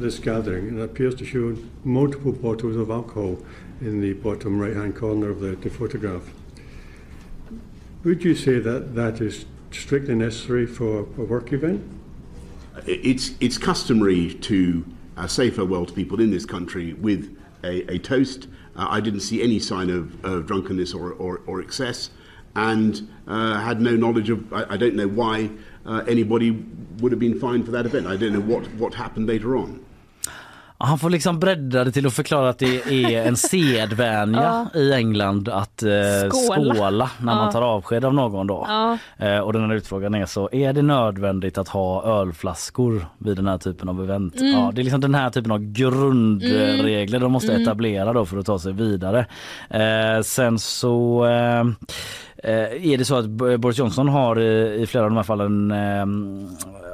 this 0.02 0.20
gathering 0.20 0.68
and 0.70 0.80
it 0.80 0.92
appears 0.92 1.16
to 1.16 1.26
show 1.26 1.56
multiple 1.84 2.32
bottles 2.42 2.78
of 2.78 2.90
alcohol 2.90 3.36
in 3.82 4.02
the 4.02 4.14
bottom 4.30 4.62
right 4.62 4.78
hand 4.78 4.96
corner 4.98 5.32
of 5.32 5.38
the, 5.40 5.70
the 5.70 5.76
photograph. 5.76 6.24
Would 8.06 8.24
you 8.24 8.36
say 8.36 8.60
that 8.60 8.94
that 8.94 9.20
is 9.20 9.46
strictly 9.72 10.14
necessary 10.14 10.68
for 10.68 11.00
a 11.00 11.24
work 11.24 11.52
event? 11.52 11.84
It's, 12.86 13.32
it's 13.40 13.58
customary 13.58 14.36
to 14.36 14.86
uh, 15.18 15.26
say 15.26 15.50
farewell 15.50 15.88
to 15.88 15.94
people 15.94 16.22
in 16.22 16.30
this 16.30 16.46
country 16.46 16.94
with 16.94 17.36
a, 17.64 17.92
a 17.92 17.98
toast. 17.98 18.48
Uh, 18.76 18.86
I 18.88 19.00
didn't 19.00 19.22
see 19.22 19.42
any 19.42 19.58
sign 19.58 19.90
of, 19.90 20.24
of 20.24 20.46
drunkenness 20.46 20.94
or, 20.94 21.14
or, 21.14 21.42
or 21.48 21.62
excess 21.62 22.12
and 22.56 23.10
uh, 23.28 23.60
had 23.60 23.82
no 23.82 23.96
knowledge 23.96 24.30
of, 24.30 24.54
I, 24.54 24.74
I 24.74 24.78
don't 24.78 24.96
know 24.96 25.08
why 25.08 25.50
uh, 25.88 26.04
anybody 26.08 26.52
would 27.00 27.12
have 27.12 27.20
been 27.20 27.40
fined 27.40 27.66
for 27.66 27.72
that 27.72 27.88
event. 27.88 28.06
I 28.06 28.18
don't 28.18 28.34
know 28.34 28.40
what, 28.40 28.72
what 28.76 28.94
happened 28.94 29.26
later 29.26 29.58
on. 29.58 29.85
Han 30.78 31.00
får 31.00 31.10
liksom 31.10 31.40
bredda 31.40 31.84
det 31.84 31.92
till 31.92 32.08
att 32.08 32.14
förklara 32.14 32.50
att 32.50 32.60
det 32.60 32.92
är 33.06 33.28
en 33.28 33.38
sedvänja 33.38 34.68
i 34.76 34.94
England 34.94 35.50
att 35.50 35.84
eh, 35.84 35.90
Skåla. 36.30 36.76
skåla. 36.76 37.10
när 37.20 37.36
man 37.36 37.52
tar 37.52 37.62
avsked 37.62 38.06
av 38.06 38.14
någon 38.14 38.48
då. 38.48 38.68
Eh, 39.18 39.38
och 39.40 39.54
den 39.54 39.62
här 39.70 39.76
utfrågan 39.76 40.16
är 40.16 40.26
så, 40.26 40.50
är 40.52 40.74
det 40.74 40.82
nödvändigt 40.82 41.58
att 41.58 41.68
ha 41.68 42.04
ölflaskor 42.22 43.06
vid 43.18 43.36
den 43.38 43.48
här 43.48 43.58
typen 43.58 43.90
av 43.90 44.04
event? 44.04 44.36
Mm. 44.40 44.52
Ja, 44.52 44.72
det 44.76 44.82
är 44.82 44.84
liksom 44.84 45.02
den 45.02 45.16
här 45.16 45.30
typen 45.30 45.52
av 45.52 45.60
grundregler 45.60 47.20
de 47.20 47.32
måste 47.32 47.52
Mm. 47.52 47.62
etablera 47.62 48.14
då 48.14 48.26
för 48.26 48.38
att 48.38 48.46
ta 48.46 48.60
sig 48.60 48.74
vidare. 48.74 49.26
Eh, 49.70 50.22
sen 50.24 50.60
så 50.60 51.26
eh, 51.26 51.64
är 52.44 52.98
det 52.98 53.06
så 53.06 53.16
att 53.16 53.26
Boris 53.26 53.78
Johnson 53.78 54.08
har 54.08 54.40
i, 54.40 54.82
i 54.82 54.86
flera 54.86 55.04
av 55.04 55.10
de 55.10 55.16
här 55.16 55.24
fallen 55.24 55.72
eh, 55.72 56.06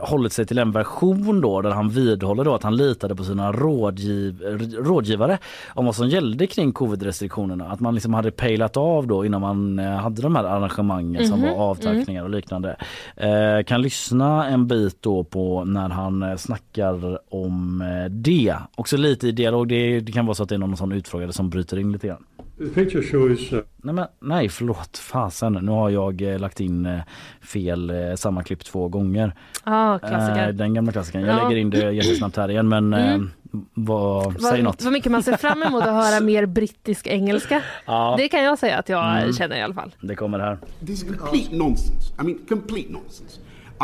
hållit 0.08 0.34
sig 0.34 0.46
till 0.46 0.58
en 0.58 0.72
version 0.72 1.42
då 1.42 1.62
där 1.62 1.72
han 1.72 1.90
vidhåller 1.90 2.44
då 2.44 2.56
att 2.56 2.64
han 2.64 2.76
litade 2.76 3.16
på 3.16 3.24
sina 3.24 3.52
rådgiv, 3.52 4.42
rådgivare 4.80 5.38
om 5.70 5.86
vad 5.86 5.96
som 5.96 6.10
gällde 6.10 6.48
kring 6.48 6.72
covid-restriktionerna. 6.72 7.72
Att 7.72 7.80
man 7.80 7.96
liksom 7.96 8.14
hade 8.14 8.32
pejlat 8.32 8.78
av 8.78 9.08
då 9.08 9.26
innan 9.26 9.42
man 9.42 9.80
eh, 9.80 9.92
hade 9.92 10.22
de 10.22 10.36
här 10.36 10.44
arrangemangen 10.44 11.28
som 11.28 11.42
Mhm, 11.42 11.58
var 11.58 11.66
avtackningar 11.66 12.24
och 12.24 12.30
liknande. 12.30 12.76
Eh, 13.16 13.64
kan 13.66 13.82
lyssna 13.82 14.48
en 14.48 14.68
bit 14.68 14.98
då 15.02 15.24
på 15.24 15.64
när 15.64 15.90
han 15.90 16.24
eh, 16.24 16.36
snackar 16.36 17.20
om 17.36 17.82
eh, 17.82 18.12
det. 18.12 18.56
Också 18.76 18.98
lite 18.98 19.28
i 19.28 19.32
dialog. 19.32 19.68
Det, 19.68 20.00
det 20.00 20.12
kan 20.12 20.26
vara 20.26 20.36
så 20.36 20.44
att 20.44 20.50
det 20.50 20.56
är 20.56 20.60
någon 20.60 20.78
sån 20.78 20.92
utfrågare 20.92 21.34
som 21.34 21.50
bryter 21.50 21.80
in 21.80 21.92
lite 21.92 22.08
grann. 22.08 22.26
The 22.58 22.66
picture 22.66 23.04
shows 23.04 23.54
uh, 23.54 23.60
Nej, 23.78 23.94
men, 23.96 24.08
nej 24.20 24.50
förlåt, 24.50 24.98
fasen. 24.98 25.54
Nu 25.54 25.72
har 25.72 25.90
jag 25.90 26.22
eh, 26.22 26.40
lagt 26.40 26.60
in 26.60 26.86
eh, 26.86 27.00
fel 27.42 27.90
eh, 27.90 28.16
samma 28.16 28.44
klipp 28.44 28.64
två 28.66 28.88
gånger. 28.88 29.34
Ja, 29.66 30.00
klassiker. 30.00 30.48
Eh, 30.48 30.54
den 30.54 30.74
gamla 30.74 30.92
klassikern. 30.92 31.22
Jag 31.26 31.40
Ja. 31.40 31.44
lägger 31.44 31.62
in 31.62 31.70
det 31.70 31.92
jättesnabbt 31.92 32.36
här 32.38 32.50
igen 32.52 32.70
men 32.70 32.94
Mm. 32.94 33.22
eh, 33.54 33.60
vad, 33.74 34.34
säg 34.42 34.52
Vad, 34.52 34.64
något. 34.64 34.82
vad 34.82 34.94
mycket 34.94 35.12
man 35.12 35.24
ser 35.24 35.38
fram 35.38 35.64
emot 35.64 35.84
att 35.84 35.90
höra 36.12 36.20
mer 36.26 36.46
brittisk 36.46 37.08
engelska. 37.08 37.62
Ja. 37.86 38.16
Det 38.18 38.28
kan 38.30 38.44
jag 38.44 38.60
säga 38.60 38.78
att 38.78 38.90
jag 38.90 39.18
Mm. 39.22 39.34
känner 39.34 39.56
i 39.58 39.62
alla 39.62 39.74
fall. 39.74 39.96
Det 40.02 40.16
kommer 40.16 40.40
här. 40.40 40.58
This 40.80 41.04
is 41.04 41.18
complete 41.18 41.56
nonsense. 41.56 42.14
I 42.22 42.24
mean, 42.24 42.40
complete 42.50 42.92
nonsense. 42.92 43.40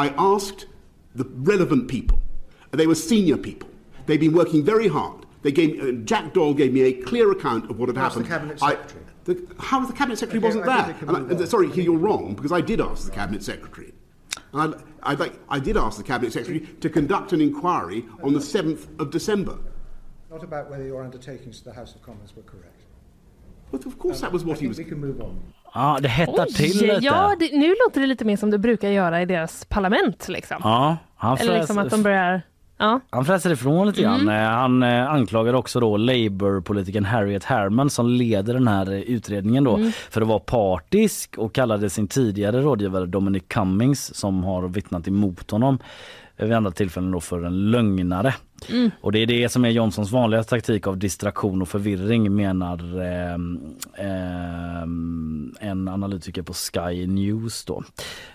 I 0.05 0.09
asked 0.17 0.59
the 1.17 1.51
relevant 1.51 1.89
people. 1.91 2.17
They 2.77 2.85
were 2.85 2.95
senior 2.95 3.37
people. 3.37 3.67
They've 4.05 4.19
been 4.19 4.33
working 4.33 4.63
very 4.65 4.87
hard. 4.89 5.19
They 5.43 5.51
gave 5.51 5.79
uh, 5.81 5.91
Jack 6.05 6.33
Doyle 6.33 6.53
gave 6.53 6.73
me 6.73 6.81
a 6.81 6.93
clear 7.09 7.31
account 7.31 7.69
of 7.69 7.77
what 7.79 7.89
had 7.89 7.97
Ask 7.97 8.17
the 8.17 8.23
happened. 8.23 8.59
cabinet 8.59 8.63
I- 8.63 8.77
the, 9.25 9.33
how 9.59 9.79
the 9.85 9.93
cabinet 9.93 10.17
secretary 10.17 10.39
Okay, 10.39 10.47
wasn't 10.57 10.67
I 10.67 10.91
there? 10.91 10.95
And 11.09 11.17
I- 11.17 11.35
move 11.35 11.49
sorry, 11.49 11.69
here 11.69 11.83
you're 11.83 11.97
wrong 12.07 12.33
because 12.35 12.51
I 12.51 12.61
did 12.61 12.79
ask 12.81 13.05
the 13.05 13.11
cabinet 13.15 13.43
secretary. 13.43 13.93
And 14.53 14.73
I, 15.03 15.11
I, 15.11 15.13
like, 15.15 15.33
I 15.49 15.59
did 15.59 15.75
ask 15.77 15.97
the 15.97 16.03
cabinet 16.03 16.31
secretary 16.33 16.61
to 16.83 16.89
conduct 16.89 17.33
an 17.33 17.41
inquiry 17.41 18.05
on 18.23 18.33
the 18.33 18.39
7th 18.39 18.87
of 18.99 19.11
December. 19.11 19.57
Not 20.31 20.43
about 20.43 20.69
whether 20.71 20.85
your 20.85 21.03
undertakings 21.03 21.57
to 21.61 21.69
the 21.69 21.75
House 21.75 21.95
of 21.95 22.01
Commons 22.01 22.35
were 22.35 22.43
correct. 22.43 22.73
But 23.71 23.85
of 23.85 23.99
course 23.99 24.21
that 24.21 24.31
was 24.31 24.43
what 24.45 24.57
I 24.57 24.59
he 24.59 24.59
think 24.59 24.69
was. 24.69 24.77
we 24.77 24.83
can 24.85 24.99
move 24.99 25.21
on. 25.21 25.39
Ja, 25.73 25.99
det 26.01 26.07
hettar 26.09 26.45
till 26.45 26.77
lite. 26.77 26.99
ja, 27.01 27.35
det, 27.39 27.51
nu 27.57 27.75
låter 27.85 28.01
det 28.01 28.07
lite 28.07 28.25
mer 28.25 28.37
som 28.37 28.49
det 28.49 28.57
brukar 28.59 28.89
göra 28.89 29.21
i 29.21 29.25
deras 29.25 29.65
parlament. 29.65 30.27
Liksom. 30.27 30.57
Ja, 30.63 30.97
han 31.15 31.37
Eller 31.37 31.57
liksom 31.59 31.77
att 31.77 31.89
de 31.89 32.03
börjar... 32.03 32.41
Ja. 32.77 32.99
Han 33.09 33.25
fräser 33.25 33.51
ifrån 33.51 33.87
lite 33.87 34.01
grann. 34.01 34.21
Mm. 34.21 34.43
Eh, 34.43 34.49
Han 34.49 34.83
eh, 34.83 35.09
anklagar 35.11 35.53
också 35.53 35.79
då 35.79 35.97
Labour-politikern 35.97 37.05
Harriet 37.05 37.43
Harman 37.43 37.89
som 37.89 38.09
leder 38.09 38.53
den 38.53 38.67
här 38.67 38.91
eh, 38.91 38.99
utredningen 38.99 39.63
då 39.63 39.75
Mm. 39.75 39.91
för 40.09 40.21
att 40.21 40.27
vara 40.27 40.39
partisk 40.39 41.35
och 41.37 41.53
kallade 41.53 41.89
sin 41.89 42.07
tidigare 42.07 42.61
rådgivare 42.61 43.05
Dominic 43.05 43.43
Cummings 43.47 44.15
som 44.15 44.43
har 44.43 44.67
vittnat 44.67 45.07
emot 45.07 45.51
honom 45.51 45.79
vid 46.37 46.53
andra 46.53 46.71
tillfällen 46.71 47.11
då 47.11 47.19
för 47.19 47.43
en 47.43 47.71
lögnare. 47.71 48.33
Mm. 48.69 48.91
Och 49.01 49.11
det 49.11 49.19
är 49.19 49.25
det 49.25 49.49
som 49.49 49.65
är 49.65 49.69
Johnsons 49.69 50.11
vanliga 50.11 50.43
taktik 50.43 50.87
av 50.87 50.97
distraktion 50.97 51.61
och 51.61 51.69
förvirring 51.69 52.35
menar 52.35 53.01
ehm, 53.01 53.59
ehm, 53.97 55.55
en 55.59 55.87
analytiker 55.87 56.41
på 56.41 56.53
Sky 56.53 57.07
News 57.07 57.65
då 57.65 57.83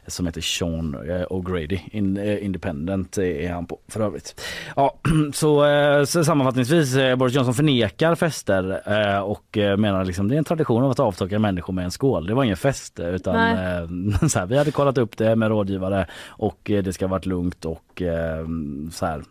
som 0.06 0.26
heter 0.26 0.40
Sean 0.40 0.94
eh, 0.94 1.26
O'Grady. 1.26 1.80
In, 1.90 2.16
eh, 2.16 2.44
Independent 2.44 3.18
är 3.18 3.52
han 3.52 3.66
på 3.66 3.78
för 3.88 4.00
övrigt. 4.00 4.40
Ja, 4.76 4.94
så, 5.32 5.64
eh, 5.66 6.04
så 6.04 6.24
sammanfattningsvis 6.24 6.96
eh, 6.96 7.16
Boris 7.16 7.34
Johnson 7.34 7.54
förnekar 7.54 8.14
fester 8.14 8.82
eh, 8.86 9.20
och 9.20 9.58
eh, 9.58 9.76
menar 9.76 10.04
liksom 10.04 10.28
det 10.28 10.34
är 10.34 10.38
en 10.38 10.44
tradition 10.44 10.82
av 10.82 10.90
att 10.90 11.00
avtaka 11.00 11.38
människor 11.38 11.72
med 11.72 11.84
en 11.84 11.90
skål. 11.90 12.26
Det 12.26 12.34
var 12.34 12.44
ingen 12.44 12.56
fest 12.56 12.98
eh, 12.98 13.08
utan 13.08 13.34
Nej. 13.34 13.76
eh, 14.22 14.28
så 14.28 14.38
här, 14.38 14.46
vi 14.46 14.58
hade 14.58 14.70
kollat 14.70 14.98
upp 14.98 15.16
det 15.16 15.36
med 15.36 15.48
rådgivare 15.48 16.06
och 16.26 16.70
eh, 16.70 16.82
det 16.82 16.92
ska 16.92 17.06
varit 17.06 17.26
lugnt 17.26 17.64
och 17.64 18.02
eh, 18.02 18.46
så 18.90 19.06
här. 19.06 19.22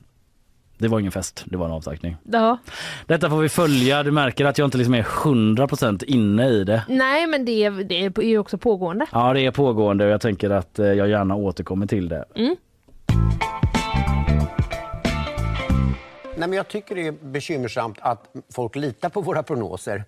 Det 0.82 0.88
var 0.88 0.99
ingen 0.99 1.12
fest, 1.12 1.44
det 1.45 1.58
var 1.58 1.66
en 1.66 1.72
avtackning. 1.72 2.16
Ja. 2.24 2.58
Detta 3.06 3.30
får 3.30 3.38
vi 3.38 3.49
följa. 3.49 4.03
Du 4.03 4.12
märker 4.12 4.45
att 4.45 4.58
jag 4.58 4.68
inte 4.68 4.78
liksom 4.78 4.94
är 4.94 5.03
100% 5.03 6.03
inne 6.06 6.48
i 6.48 6.64
det. 6.64 6.84
Nej 6.90 7.28
men 7.28 7.45
det, 7.45 7.64
är- 7.64 7.84
det 7.84 7.95
är 8.06 8.22
ju 8.22 8.38
också 8.38 8.58
pågående. 8.58 9.06
Ja, 9.12 9.34
det 9.34 9.41
är 9.45 9.52
pågående 9.52 10.06
och 10.06 10.12
jag 10.12 10.22
tänker 10.22 10.49
att 10.49 10.80
eh, 10.80 10.86
jag 10.86 11.10
gärna 11.10 11.36
återkommer 11.36 11.86
till 11.88 12.10
det. 12.10 12.26
Mm. 12.36 12.56
Nej, 16.38 16.49
men 16.49 16.53
jag 16.53 16.68
tycker 16.68 16.95
det 16.95 17.08
är 17.08 17.12
bekymmersamt 17.12 17.98
att 18.02 18.34
folk 18.56 18.76
litar 18.76 19.10
på 19.10 19.22
våra 19.22 19.44
prognoser. 19.44 20.03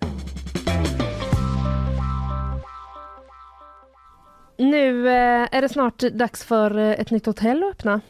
Nu 4.58 5.08
eh, 5.08 5.48
är 5.56 5.60
det 5.60 5.68
snart 5.68 5.98
dags 5.98 6.44
för 6.44 6.78
eh, 6.78 6.90
ett 6.90 7.10
nytt 7.10 7.26
hotell 7.26 7.62
att 7.64 7.70
öppna. 7.70 8.00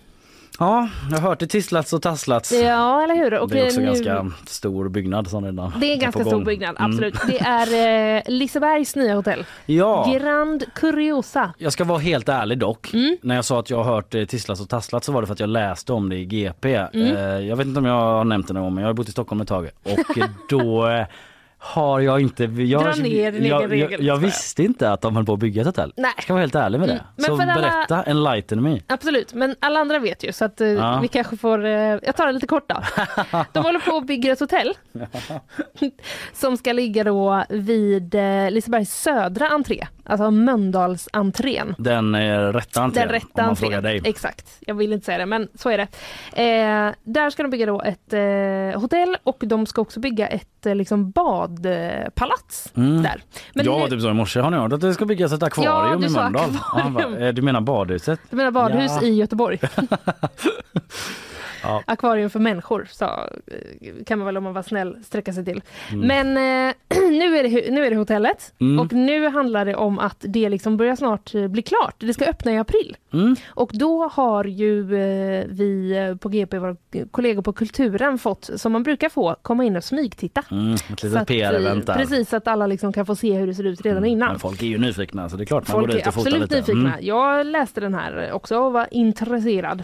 Ja, 0.59 0.89
jag 1.11 1.19
har 1.19 1.29
hört 1.29 1.39
det 1.41 1.47
tisslats 1.47 1.93
och 1.93 2.03
tasslats. 2.03 2.53
Ja, 2.53 3.03
eller 3.05 3.15
hur? 3.15 3.39
Och 3.41 3.49
det 3.49 3.61
är 3.61 3.65
också 3.67 3.81
nu... 3.81 3.87
ganska 3.87 4.31
stor 4.47 4.89
byggnad 4.89 5.29
som 5.29 5.45
redan 5.45 5.73
Det 5.81 5.93
är 5.93 5.97
ganska 5.97 6.25
stor 6.25 6.45
byggnad, 6.45 6.77
Mm. 6.79 6.91
absolut. 6.91 7.15
Det 7.27 7.39
är 7.41 8.17
eh, 8.17 8.23
Lisebergs 8.27 8.97
nya 8.97 9.15
hotell. 9.15 9.45
Ja. 9.67 10.13
Grand 10.19 10.65
Curiosa. 10.75 11.53
Jag 11.59 11.73
ska 11.73 11.85
vara 11.85 11.99
helt 11.99 12.29
ärlig 12.29 12.59
dock. 12.59 12.91
När 13.23 13.35
jag 13.35 13.45
sa 13.45 13.61
att 13.61 13.71
jag 13.71 13.83
har 13.85 13.95
hört 13.95 14.11
det 14.11 14.27
tisslas 14.27 14.61
och 14.61 14.69
tasslat 14.69 15.05
så 15.05 15.13
var 15.13 15.21
det 15.21 15.27
för 15.27 15.33
att 15.35 15.41
jag 15.41 15.49
läste 15.49 15.93
om 15.93 16.09
det 16.09 16.17
i 16.17 16.25
GP. 16.25 16.75
Mm. 16.75 17.17
Eh, 17.17 17.23
Jag 17.23 17.57
vet 17.57 17.67
inte 17.67 17.79
om 17.81 17.85
jag 17.87 18.01
har 18.01 18.25
nämnt 18.25 18.49
det 18.49 18.55
någon 18.55 18.63
gång 18.63 18.75
men 18.75 18.83
jag 18.83 18.89
har 18.89 18.95
bott 18.95 19.09
i 19.09 19.13
Stockholm 19.13 19.41
ett 19.41 19.49
tag 19.49 19.71
och 19.83 20.19
eh, 20.19 20.27
då 20.51 20.89
eh, 20.89 21.07
har 21.67 22.01
jag 22.01 22.21
inte... 22.21 22.45
Jag, 22.45 22.85
Dra 22.85 22.95
ner 23.03 23.33
din 23.33 23.45
jag, 23.45 23.59
egen 23.61 23.71
regel, 23.71 23.91
jag 23.93 24.03
jag. 24.17 24.17
visste 24.21 24.63
inte 24.63 24.93
att 24.93 25.01
de 25.01 25.17
höll 25.17 25.25
på 25.25 25.33
att 25.33 25.39
bygga 25.39 25.61
ett 25.61 25.67
hotell. 25.67 25.93
Nej. 25.97 26.13
Jag 26.17 26.25
ska 26.25 26.33
vara 26.33 26.41
helt 26.41 26.55
ärlig 26.55 26.79
med 26.79 26.91
Mm. 26.91 26.99
det. 26.99 27.05
Men 27.23 27.25
Så 27.31 27.37
för 27.37 27.43
alla- 27.43 27.55
berätta, 27.61 28.03
enlighten 28.03 28.63
me. 28.63 28.81
Absolut, 28.87 29.35
men 29.35 29.57
alla 29.61 29.81
andra 29.81 29.99
vet 29.99 30.25
ju 30.25 30.33
så 30.33 30.45
att 30.45 30.61
eh, 30.61 30.69
Ja. 30.69 30.99
vi 31.03 31.09
kanske 31.09 31.37
får, 31.37 31.65
eh, 31.65 31.71
jag 32.03 32.17
tar 32.17 32.27
det 32.27 32.33
lite 32.33 32.47
kort 32.47 32.69
då. 32.69 32.83
De 33.53 33.65
håller 33.65 33.79
på 33.81 33.97
att 33.97 34.07
bygga 34.07 34.33
ett 34.33 34.41
hotell 34.41 34.75
som 36.33 36.57
ska 36.57 36.73
ligga 36.73 37.05
då 37.05 37.45
vid 37.49 38.15
eh, 38.15 38.51
Lisebergs 38.51 39.03
södra 39.03 39.49
entré, 39.49 39.87
alltså 40.05 40.31
Mölndalsentrén. 40.31 41.75
Den 41.79 42.15
eh, 42.15 42.39
rätta 42.39 42.83
entrén 42.83 43.03
Den 43.09 43.13
rätta 43.15 43.41
om 43.43 43.47
man 43.47 43.57
frågar 43.57 43.83
dig. 43.83 44.01
Exakt, 44.05 44.57
jag 44.61 44.75
vill 44.75 44.93
inte 44.93 45.07
säga 45.07 45.19
det 45.19 45.27
men 45.27 45.49
så 45.55 45.71
är 45.71 45.79
det. 45.79 45.83
Eh, 46.43 46.95
där 47.03 47.31
ska 47.31 47.43
de 47.43 47.49
bygga 47.49 47.67
då 47.67 47.83
ett 47.83 48.13
eh, 48.13 48.81
hotell 48.81 49.17
och 49.25 49.37
de 49.47 49.67
ska 49.67 49.83
också 49.83 50.01
bygga 50.01 50.27
ett 50.29 50.67
eh, 50.67 50.75
liksom 50.75 51.11
badpalats 51.11 52.73
Mm. 52.77 53.03
där. 53.03 53.23
Men 53.55 53.65
jag 53.65 53.79
var 53.81 53.89
typ 53.89 54.01
så 54.01 54.11
i 54.11 54.13
morse, 54.15 54.41
har 54.41 54.51
ni 54.51 54.57
hört 54.57 54.73
att 54.73 54.81
det 54.81 54.95
ska 54.95 55.05
byggas 55.05 55.33
ett 55.33 55.43
akvarium 55.43 56.03
Ja, 56.03 56.09
i 56.09 56.11
Mölndal? 56.11 56.51
akvarium. 56.73 57.15
Ja, 57.21 57.27
eh, 57.27 57.33
du 57.35 57.43
menar 57.43 57.61
badhuset? 57.61 58.21
Du 58.31 58.37
menar 58.37 58.51
badhus 58.51 58.93
Ja. 59.01 59.03
i 59.03 59.15
Göteborg? 59.15 59.59
Ja. 61.65 61.83
Akvarium 61.87 62.31
för 62.31 62.41
människor 62.41 62.89
sa, 62.93 63.29
eh, 63.47 64.05
kan 64.07 64.19
man 64.19 64.27
väl 64.27 64.37
om 64.37 64.45
man 64.45 64.53
var 64.53 64.63
snäll 64.63 64.97
sträcka 65.05 65.33
sig 65.33 65.45
till. 65.45 65.63
Mm. 65.93 66.07
Men 66.07 66.69
eh, 66.69 66.75
nu, 67.11 67.39
är 67.39 67.43
det, 67.43 67.71
nu 67.71 67.85
är 67.87 67.91
det 67.91 67.97
hotellet 67.97 68.53
Mm. 68.61 68.79
och 68.81 68.93
nu 68.93 69.29
handlar 69.29 69.65
det 69.65 69.75
om 69.75 69.99
att 69.99 70.17
det 70.21 70.49
liksom 70.49 70.77
börjar 70.77 70.97
snart 70.97 71.35
eh, 71.35 71.49
bli 71.49 71.63
klart. 71.63 71.95
Det 71.99 72.15
ska 72.15 72.25
öppna 72.25 72.53
i 72.53 72.59
april. 72.59 72.97
Mm. 73.13 73.37
Och 73.49 73.71
då 73.73 74.09
har 74.09 74.45
ju 74.45 74.81
eh, 74.81 75.45
vi 75.49 75.97
eh, 75.97 76.17
på 76.17 76.29
GP, 76.29 76.59
våra 76.59 76.77
kollegor 77.11 77.43
på 77.43 77.53
Kulturen, 77.53 78.19
fått, 78.19 78.51
som 78.57 78.73
man 78.73 78.83
brukar 78.83 79.09
få, 79.09 79.37
komma 79.43 79.65
in 79.65 79.77
och 79.77 79.85
smygtitta. 79.85 80.43
Mm, 80.51 80.75
ett 80.75 81.03
litet 81.03 81.29
PR-event 81.29 81.87
där. 81.87 81.95
Precis, 81.95 82.29
så 82.29 82.37
att 82.37 82.49
alla 82.49 82.67
liksom 82.67 82.93
kan 82.93 83.07
få 83.07 83.17
se 83.17 83.33
hur 83.35 83.47
det 83.47 83.55
ser 83.55 83.65
ut 83.67 83.81
redan 83.83 84.05
innan. 84.05 84.29
Men 84.29 84.39
folk 84.41 84.63
är 84.63 84.67
ju 84.67 84.79
nyfikna 84.79 85.29
så 85.29 85.37
det 85.37 85.45
är 85.45 85.47
klart 85.47 85.69
man 85.69 85.73
Folk 85.75 85.87
går 85.87 85.95
dit 85.97 86.05
är 86.05 86.09
och 86.09 86.15
fotar 86.15 86.29
absolut 86.31 86.51
lite. 86.51 86.57
nyfikna. 86.61 86.93
Mm. 86.93 87.07
Jag 87.07 87.47
läste 87.47 87.81
den 87.81 87.95
här 87.95 88.33
också 88.33 88.59
och 88.59 88.73
var 88.73 88.87
intresserad. 88.91 89.83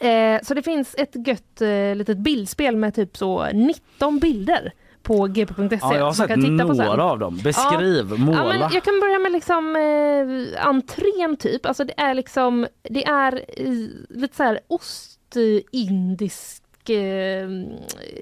Eh, 0.00 0.40
så 0.42 0.54
det 0.54 0.62
finns 0.62 0.94
ett 0.98 1.26
gött 1.26 1.60
eh, 1.60 1.96
litet 1.96 2.18
bildspel 2.18 2.76
med 2.76 2.94
typ 2.94 3.16
så 3.16 3.48
19 3.52 4.18
bilder 4.18 4.72
på 5.02 5.26
gp.se. 5.26 5.78
Ja, 5.80 5.96
jag 5.96 6.04
har 6.04 6.12
sett 6.12 6.28
kan 6.28 6.42
titta 6.42 6.66
på 6.66 6.74
sen. 6.74 6.86
några 6.86 7.04
av 7.04 7.18
dem. 7.18 7.40
Beskriv, 7.44 8.06
ja. 8.10 8.16
måla. 8.16 8.54
Ja, 8.54 8.70
jag 8.72 8.82
kan 8.82 9.00
börja 9.00 9.18
med 9.18 9.32
liksom 9.32 9.76
eh, 9.76 10.66
entrén 10.66 11.36
typ. 11.36 11.66
Alltså 11.66 11.84
det 11.84 12.00
är 12.00 12.14
liksom, 12.14 12.66
det 12.82 13.04
är 13.04 13.44
eh, 13.56 13.72
lite 14.08 14.36
så 14.36 14.42
här 14.42 14.60
ostindisk 14.68 16.62
eh, 16.90 17.48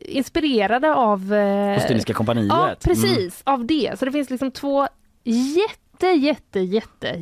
inspirerade 0.02 0.94
av 0.94 1.34
eh, 1.34 1.76
Ostindiska 1.76 2.14
kompaniet. 2.14 2.48
Ja, 2.48 2.74
precis. 2.84 3.42
Mm. 3.46 3.54
Av 3.54 3.66
det. 3.66 3.98
Så 3.98 4.04
det 4.04 4.12
finns 4.12 4.30
liksom 4.30 4.50
två 4.50 4.88
jätte, 5.24 6.06
jätte, 6.06 6.60
jätte, 6.60 7.16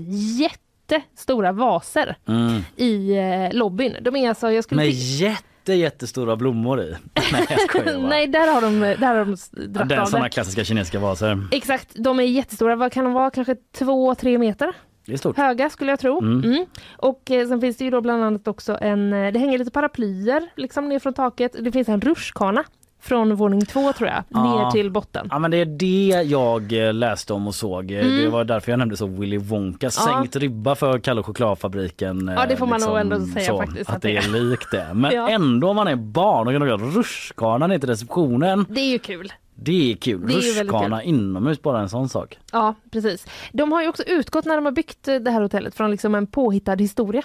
jättestora 0.95 1.53
vaser 1.53 2.17
Mm. 2.29 2.61
i 2.77 3.17
eh, 3.19 3.57
lobbyn. 3.59 3.97
De 4.01 4.17
är 4.17 4.29
alltså, 4.29 4.51
jag 4.53 4.65
skulle 4.65 4.81
Med 4.83 4.91
jätte, 4.91 5.73
jättestora 5.75 6.37
blommor 6.37 6.81
i. 6.81 6.95
Nej 7.33 7.47
jag 7.51 7.61
skojar 7.61 7.85
bara. 7.99 8.09
Nej, 8.09 8.27
där 8.27 8.53
har 8.55 8.61
de, 8.61 8.81
där 8.81 9.15
har 9.15 9.25
de 9.25 9.37
dratt 9.73 9.89
Den 9.89 9.99
av 9.99 10.07
sådana 10.07 10.29
klassiska 10.29 10.65
kinesiska 10.65 10.99
vaser. 10.99 11.47
Exakt, 11.53 11.89
de 11.95 12.21
är 12.21 12.25
jättestora. 12.25 12.77
Vad 12.77 12.93
kan 12.93 13.05
de 13.05 13.13
vara? 13.13 13.31
Kanske 13.31 13.57
två, 13.79 14.15
tre 14.15 14.39
meter 14.39 14.73
Det 15.07 15.13
är 15.13 15.17
stort. 15.17 15.37
höga 15.37 15.71
skulle 15.71 15.93
jag 15.93 15.99
tro. 16.01 16.19
Mm. 16.21 16.45
Mm. 16.53 16.67
Och 16.97 17.31
eh, 17.31 17.49
sen 17.49 17.61
finns 17.61 17.77
det 17.77 17.85
ju 17.85 17.91
då 17.91 18.01
bland 18.01 18.25
annat 18.25 18.49
också 18.49 18.79
en, 18.81 19.13
eh, 19.13 19.33
det 19.33 19.39
hänger 19.39 19.59
lite 19.59 19.71
paraplyer 19.71 20.49
liksom 20.57 20.89
ner 20.89 20.99
från 20.99 21.15
taket. 21.15 21.57
Det 21.61 21.73
finns 21.73 21.89
en 21.89 22.01
rutschkana 22.01 22.65
från 23.09 23.35
våning 23.35 23.65
två 23.67 23.93
tror 23.93 24.09
jag, 24.09 24.25
Ja. 24.29 24.43
ner 24.65 24.71
till 24.71 24.91
botten. 24.91 25.29
Ja 25.31 25.39
men 25.39 25.51
det 25.51 25.57
är 25.57 25.65
det 25.67 26.23
jag 26.31 26.87
eh, 26.89 26.95
läste 26.95 27.33
om 27.33 27.47
och 27.47 27.55
såg. 27.55 27.91
Eh, 27.91 27.99
Mm. 28.09 28.21
Det 28.21 28.29
var 28.29 28.45
därför 28.45 28.73
jag 28.73 28.79
nämnde 28.79 28.97
så 28.97 29.07
Willy 29.07 29.39
Wonka. 29.39 29.91
Sänkt 29.91 30.37
ribba 30.37 30.75
för 30.75 30.99
Kalle 30.99 31.23
chokladfabriken. 31.23 32.29
eh, 32.29 32.35
Ja, 32.35 32.47
det 32.49 32.57
får 32.57 32.67
man 32.67 32.81
nog 32.81 32.99
ändå 32.99 33.21
säga 33.21 33.47
så, 33.47 33.59
faktiskt 33.59 33.91
Att, 33.91 33.97
att 33.97 34.03
det 34.03 34.17
är 34.17 34.29
likt 34.29 34.71
det. 34.71 34.87
Men 34.95 35.13
Ja. 35.15 35.29
ändå 35.29 35.69
om 35.71 35.77
man 35.77 35.89
är 35.89 35.97
barn 35.97 36.47
och 36.49 36.53
kan 36.53 36.63
åka 36.63 36.77
rutschkana 36.85 37.67
ner 37.67 37.79
till 37.79 37.89
receptionen. 37.89 38.67
Det 38.69 38.81
är 38.81 38.91
ju 38.91 38.99
kul. 38.99 39.33
Det 39.55 39.93
är 39.93 39.97
kul. 39.97 40.29
Rutschkana 40.29 41.03
inomhus, 41.03 41.63
bara 41.63 41.81
en 41.81 41.89
sån 41.89 42.09
sak. 42.09 42.39
Ja, 42.53 42.75
precis. 42.93 43.27
De 43.53 43.73
har 43.73 43.83
ju 43.83 43.89
också 43.89 44.03
utgått 44.03 44.45
när 44.45 44.57
de 44.57 44.65
har 44.65 44.73
byggt 44.73 45.09
eh, 45.09 45.15
det 45.17 45.31
här 45.31 45.41
hotellet 45.43 45.75
från 45.75 45.91
liksom 45.91 46.15
en 46.15 46.27
påhittad 46.27 46.75
historia. 46.77 47.23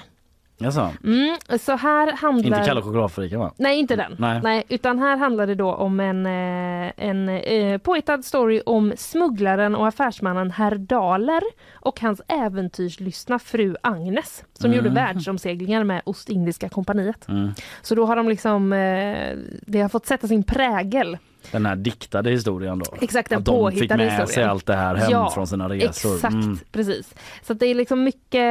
Jaså? 0.64 0.90
Mm, 1.03 1.35
så 1.60 1.72
här 1.76 2.11
handlar... 2.11 2.57
Inte 2.57 2.68
Kalle 2.69 2.81
chokladfabriken 2.81 3.40
va? 3.40 3.53
Nej, 3.57 3.80
inte 3.80 3.95
den. 3.95 4.15
Nej. 4.44 4.64
utan 4.69 4.99
här 4.99 5.18
handlar 5.18 5.48
det 5.48 5.56
då 5.56 5.73
om 5.73 5.99
en, 5.99 6.26
eh, 6.26 6.91
en 6.98 7.30
eh, 7.30 7.77
påhittad 7.77 8.22
story 8.23 8.61
om 8.65 8.94
smugglaren 8.98 9.76
och 9.76 9.88
affärsmannen 9.88 10.52
Herr 10.52 10.76
Daler 10.76 11.41
och 11.73 12.02
hans 12.02 12.22
äventyrslystna 12.27 13.40
fru 13.40 13.76
Agnes 13.81 14.44
som 14.53 14.65
Mm. 14.72 14.77
gjorde 14.77 14.90
världsomseglingar 14.95 15.84
med 15.84 16.02
Ostindiska 16.06 16.69
kompaniet. 16.69 17.27
Mm. 17.30 17.52
Så 17.81 17.95
då 17.95 18.06
har 18.06 18.15
de 18.15 18.30
liksom, 18.30 18.73
eh, 18.73 19.38
det 19.68 19.81
har 19.81 19.90
fått 19.90 20.06
sätta 20.06 20.27
sin 20.27 20.44
prägel 20.44 21.18
Den 21.52 21.65
här 21.65 21.76
diktade 21.76 22.30
historien 22.30 22.80
då. 22.80 22.86
Exakt, 23.02 23.30
den 23.30 23.40
att 23.40 23.45
de 23.45 23.72
fick 23.72 23.90
med 23.90 23.99
sig 23.99 24.20
historien. 24.22 24.49
allt 24.49 24.65
det 24.65 24.76
här 24.76 24.95
hem 24.95 25.11
Ja, 25.11 25.32
från 25.34 25.48
sina 25.48 25.70
resor. 25.70 26.15
Exakt, 26.15 26.34
Mm. 26.34 26.60
precis. 26.72 27.14
Så 27.41 27.53
det 27.53 27.65
är 27.65 27.76
liksom 27.76 28.03
mycket 28.03 28.44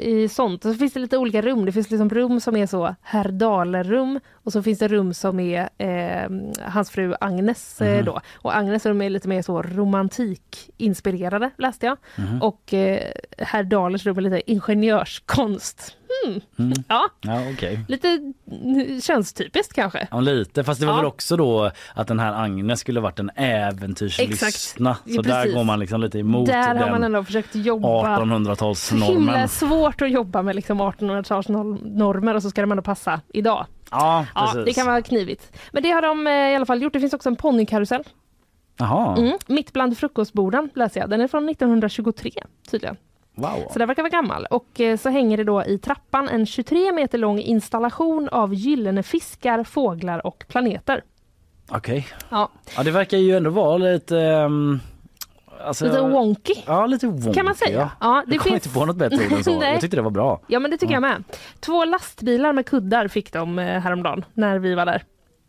i 0.00 0.28
sånt. 0.30 0.64
Och 0.64 0.72
så 0.72 0.78
finns 0.78 0.92
det 0.92 1.00
lite 1.00 1.18
olika 1.18 1.42
rum. 1.42 1.64
Det 1.64 1.72
finns 1.72 1.90
liksom 1.90 2.10
rum 2.10 2.40
som 2.40 2.56
är 2.56 2.66
så 2.66 2.94
herr 3.02 3.28
Dahler-rum 3.28 4.20
och 4.32 4.52
så 4.52 4.62
finns 4.62 4.78
det 4.78 4.88
rum 4.88 5.14
som 5.14 5.40
är 5.40 5.68
eh, 5.78 6.30
hans 6.68 6.90
fru 6.90 7.14
Agnes 7.20 7.80
eh, 7.80 7.96
Mhm. 7.96 8.04
då. 8.04 8.20
Och 8.34 8.56
Agnes 8.56 8.86
rum 8.86 9.02
är 9.02 9.10
lite 9.10 9.28
mer 9.28 9.42
så 9.42 9.62
romantikinspirerade 9.62 11.50
läste 11.58 11.86
jag. 11.86 11.96
Mhm. 12.18 12.42
Och 12.42 12.74
eh, 12.74 13.00
herr 13.38 13.62
Dahlers 13.64 14.06
rum 14.06 14.16
är 14.18 14.22
lite 14.22 14.50
ingenjörskonst. 14.50 15.96
Hmm. 16.26 16.40
Mm. 16.58 16.72
Ja, 16.88 17.08
Ja 17.20 17.40
okej. 17.54 17.80
lite 17.88 18.08
mm, 18.62 19.00
könstypiskt 19.00 19.72
kanske. 19.74 20.08
Ja, 20.10 20.20
lite, 20.20 20.64
fast 20.64 20.80
det 20.80 20.86
var 20.86 20.92
Ja. 20.92 20.96
väl 20.96 21.06
också 21.06 21.36
då 21.36 21.70
att 21.94 22.08
den 22.08 22.18
här 22.20 22.42
Agnes 22.44 22.80
skulle 22.80 23.00
varit 23.00 23.18
en 23.18 23.30
äventyrslystna. 23.36 24.94
Så 24.94 25.00
Ja, 25.04 25.22
där 25.22 25.32
precis. 25.42 25.54
går 25.54 25.64
man 25.64 25.78
liksom 25.80 26.00
lite 26.00 26.18
emot 26.18 26.46
Där 26.46 26.74
har 26.74 26.90
man 26.90 27.04
ändå 27.04 27.24
försökt 27.24 27.54
jobba 27.54 27.88
1800-talsnormen. 28.18 29.02
himla 29.12 29.48
svårt 29.48 30.02
att 30.02 30.10
jobba 30.10 30.42
med 30.42 30.56
liksom 30.56 30.80
1800-talsnormer 30.82 32.34
och 32.34 32.42
så 32.42 32.50
ska 32.50 32.60
de 32.60 32.70
ändå 32.70 32.82
passa 32.82 33.20
idag. 33.28 33.66
Ja, 33.90 34.26
Ja, 34.34 34.40
precis. 34.52 34.64
det 34.64 34.72
kan 34.80 34.86
vara 34.86 35.02
knivigt. 35.02 35.52
Men 35.72 35.82
det 35.82 35.90
har 35.90 36.02
de 36.02 36.26
eh, 36.26 36.32
i 36.32 36.56
alla 36.56 36.66
fall 36.66 36.82
gjort. 36.82 36.92
Det 36.92 37.00
finns 37.00 37.14
också 37.14 37.28
en 37.28 37.36
ponnykarusell. 37.36 38.02
Mm. 39.18 39.38
Mitt 39.46 39.72
bland 39.72 39.98
frukostborden 39.98 40.70
läser 40.74 41.00
jag. 41.00 41.10
Den 41.10 41.20
är 41.20 41.28
från 41.28 41.48
1923 41.48 42.30
tydligen. 42.70 42.96
Wow. 43.34 43.68
Så 43.72 43.78
den 43.78 43.88
verkar 43.88 44.02
vara 44.02 44.10
gammal. 44.10 44.46
Och 44.50 44.80
eh, 44.80 44.96
så 44.96 45.08
hänger 45.08 45.36
det 45.36 45.44
då 45.44 45.64
i 45.64 45.78
trappan 45.78 46.28
en 46.28 46.46
23 46.46 46.92
meter 46.92 47.18
lång 47.18 47.38
installation 47.38 48.28
av 48.28 48.54
gyllene 48.54 49.02
fiskar, 49.02 49.64
fåglar 49.64 50.26
och 50.26 50.44
planeter. 50.48 51.02
Okej. 51.68 52.06
Ja. 52.30 52.48
Ja 52.76 52.82
det 52.82 52.90
verkar 52.90 53.18
ju 53.18 53.36
ändå 53.36 53.50
vara 53.50 53.76
lite... 53.78 54.18
ehm, 54.20 54.80
alltså- 55.64 55.84
Lite 55.84 56.00
wonky. 56.00 56.54
Ja 56.66 56.86
lite 56.86 57.06
wonky. 57.06 57.32
Kan 57.32 57.44
man 57.44 57.54
säga. 57.54 57.78
Ja. 57.78 57.90
Ja, 58.00 58.22
det 58.26 58.34
jag 58.34 58.42
kommer 58.42 58.56
finns- 58.56 58.66
inte 58.66 58.78
på 58.78 58.84
något 58.86 58.96
bättre 58.96 59.16
ord 59.26 59.32
än 59.32 59.44
så. 59.44 59.50
Jag 59.62 59.80
tyckte 59.80 59.96
det 59.96 60.02
var 60.02 60.10
bra. 60.10 60.40
Ja 60.46 60.58
men 60.60 60.70
det 60.70 60.76
tycker 60.78 60.94
jag 60.94 61.00
med. 61.02 61.24
Två 61.60 61.84
lastbilar 61.84 62.52
med 62.52 62.66
kuddar 62.66 63.08
fick 63.08 63.32
de 63.32 63.58
eh, 63.58 63.80
häromdagen 63.80 64.24
när 64.34 64.58
vi 64.58 64.74
var 64.74 64.86
där. 64.86 65.02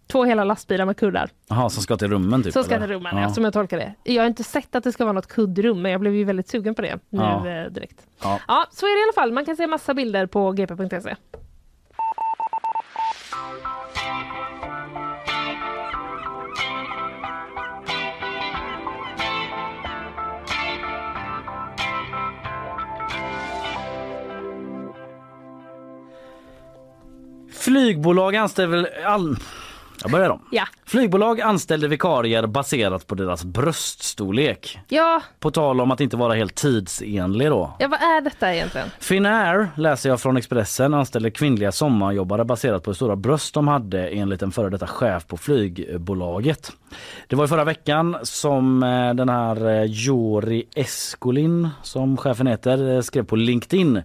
Två 0.07 0.23
hela 0.26 0.44
lastbilar 0.44 0.86
med 0.86 0.98
kuddar. 0.98 1.30
Jaha, 1.49 1.69
som 1.69 1.84
ska 1.84 1.98
till 1.98 2.07
rummen 2.07 2.44
typ? 2.44 2.53
så 2.53 2.64
ska 2.64 2.76
eller? 2.76 2.88
till 2.88 2.95
rummen, 2.95 3.18
ja. 3.18 3.30
som 3.30 3.44
jag 3.44 3.53
tolkar 3.53 3.77
det. 3.77 3.94
Jag 4.03 4.23
har 4.23 4.27
inte 4.27 4.44
sett 4.44 4.76
att 4.76 4.84
det 4.84 4.91
ska 4.91 5.03
vara 5.03 5.14
något 5.14 5.27
kuddrum 5.27 5.82
men 5.82 5.91
jag 5.91 6.02
blev 6.02 6.15
ju 6.15 6.23
väldigt 6.23 6.48
sugen 6.48 6.76
på 6.76 6.82
det 6.82 6.99
nu 7.10 7.22
Ja. 7.22 7.48
eh, 7.48 7.72
direkt. 7.72 8.07
Ja. 8.23 8.40
Ja, 8.48 8.65
så 8.72 8.86
är 8.86 8.95
det 8.95 8.99
i 8.99 9.03
alla 9.03 9.14
fall. 9.22 9.32
Man 9.32 9.45
kan 9.45 9.56
se 9.56 9.68
massa 9.68 9.94
bilder 9.94 10.26
på 10.26 10.52
gp.se. 10.52 11.15
Flygbolag 27.52 28.36
anställer 28.36 28.68
väl 28.68 28.88
all... 29.06 29.38
Jag 30.01 30.11
börjar 30.11 30.30
om. 30.30 30.39
Ja. 30.51 30.63
Flygbolag 30.85 31.41
anställde 31.41 31.88
vikarier 31.88 32.47
baserat 32.47 33.07
på 33.07 33.15
deras 33.15 33.43
bröststorlek. 33.43 34.80
Ja, 34.88 35.22
På 35.39 35.51
tal 35.51 35.81
om 35.81 35.91
att 35.91 36.01
inte 36.01 36.17
vara 36.17 36.34
helt 36.34 36.55
tidsenlig 36.55 37.47
då. 37.49 37.76
ja, 37.80 37.88
vad 37.88 37.99
är 38.01 38.22
detta 38.22 38.53
egentligen? 38.55 38.88
Finnair, 38.99 39.67
läser 39.76 40.09
jag 40.09 40.22
från 40.22 40.38
Expressen, 40.38 40.93
anställde 40.93 41.31
kvinnliga 41.31 41.72
sommarjobbare 41.72 42.45
baserat 42.45 42.84
på 42.84 42.89
hur 42.91 42.95
stora 42.95 43.15
bröst 43.15 43.53
de 43.53 43.67
hade 43.67 44.07
enligt 44.07 44.41
en 44.41 44.51
före 44.51 44.69
detta 44.69 44.88
chef 44.88 45.27
på 45.27 45.38
flygbolaget. 45.38 46.72
Det 47.27 47.35
var 47.35 47.45
i 47.45 47.47
förra 47.47 47.63
veckan 47.63 48.17
som 48.23 48.84
eh, 48.84 49.13
den 49.13 49.30
här 49.30 49.67
eh, 49.69 49.84
Jori 49.84 50.63
Eskolin, 50.76 51.69
som 51.84 52.17
chefen 52.17 52.47
heter, 52.47 52.95
eh, 52.95 53.01
skrev 53.01 53.23
på 53.23 53.35
LinkedIn. 53.35 54.01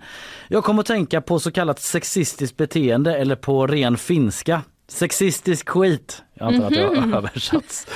Jag 0.49 0.65
kommer 0.65 0.81
att 0.81 0.87
tänka 0.87 1.21
på 1.21 1.39
så 1.39 1.51
kallat 1.53 1.81
sexistiskt 1.81 2.57
beteende 2.57 3.17
eller 3.17 3.37
på 3.37 3.67
ren 3.67 3.97
finska. 3.97 4.63
Sexistisk 4.91 5.69
skit. 5.69 6.23
Jag 6.35 6.47
antar 6.49 6.67
att 6.67 6.73
det 6.73 6.83
har 6.83 6.95
Mhm. 6.97 7.15
översatts. 7.15 7.87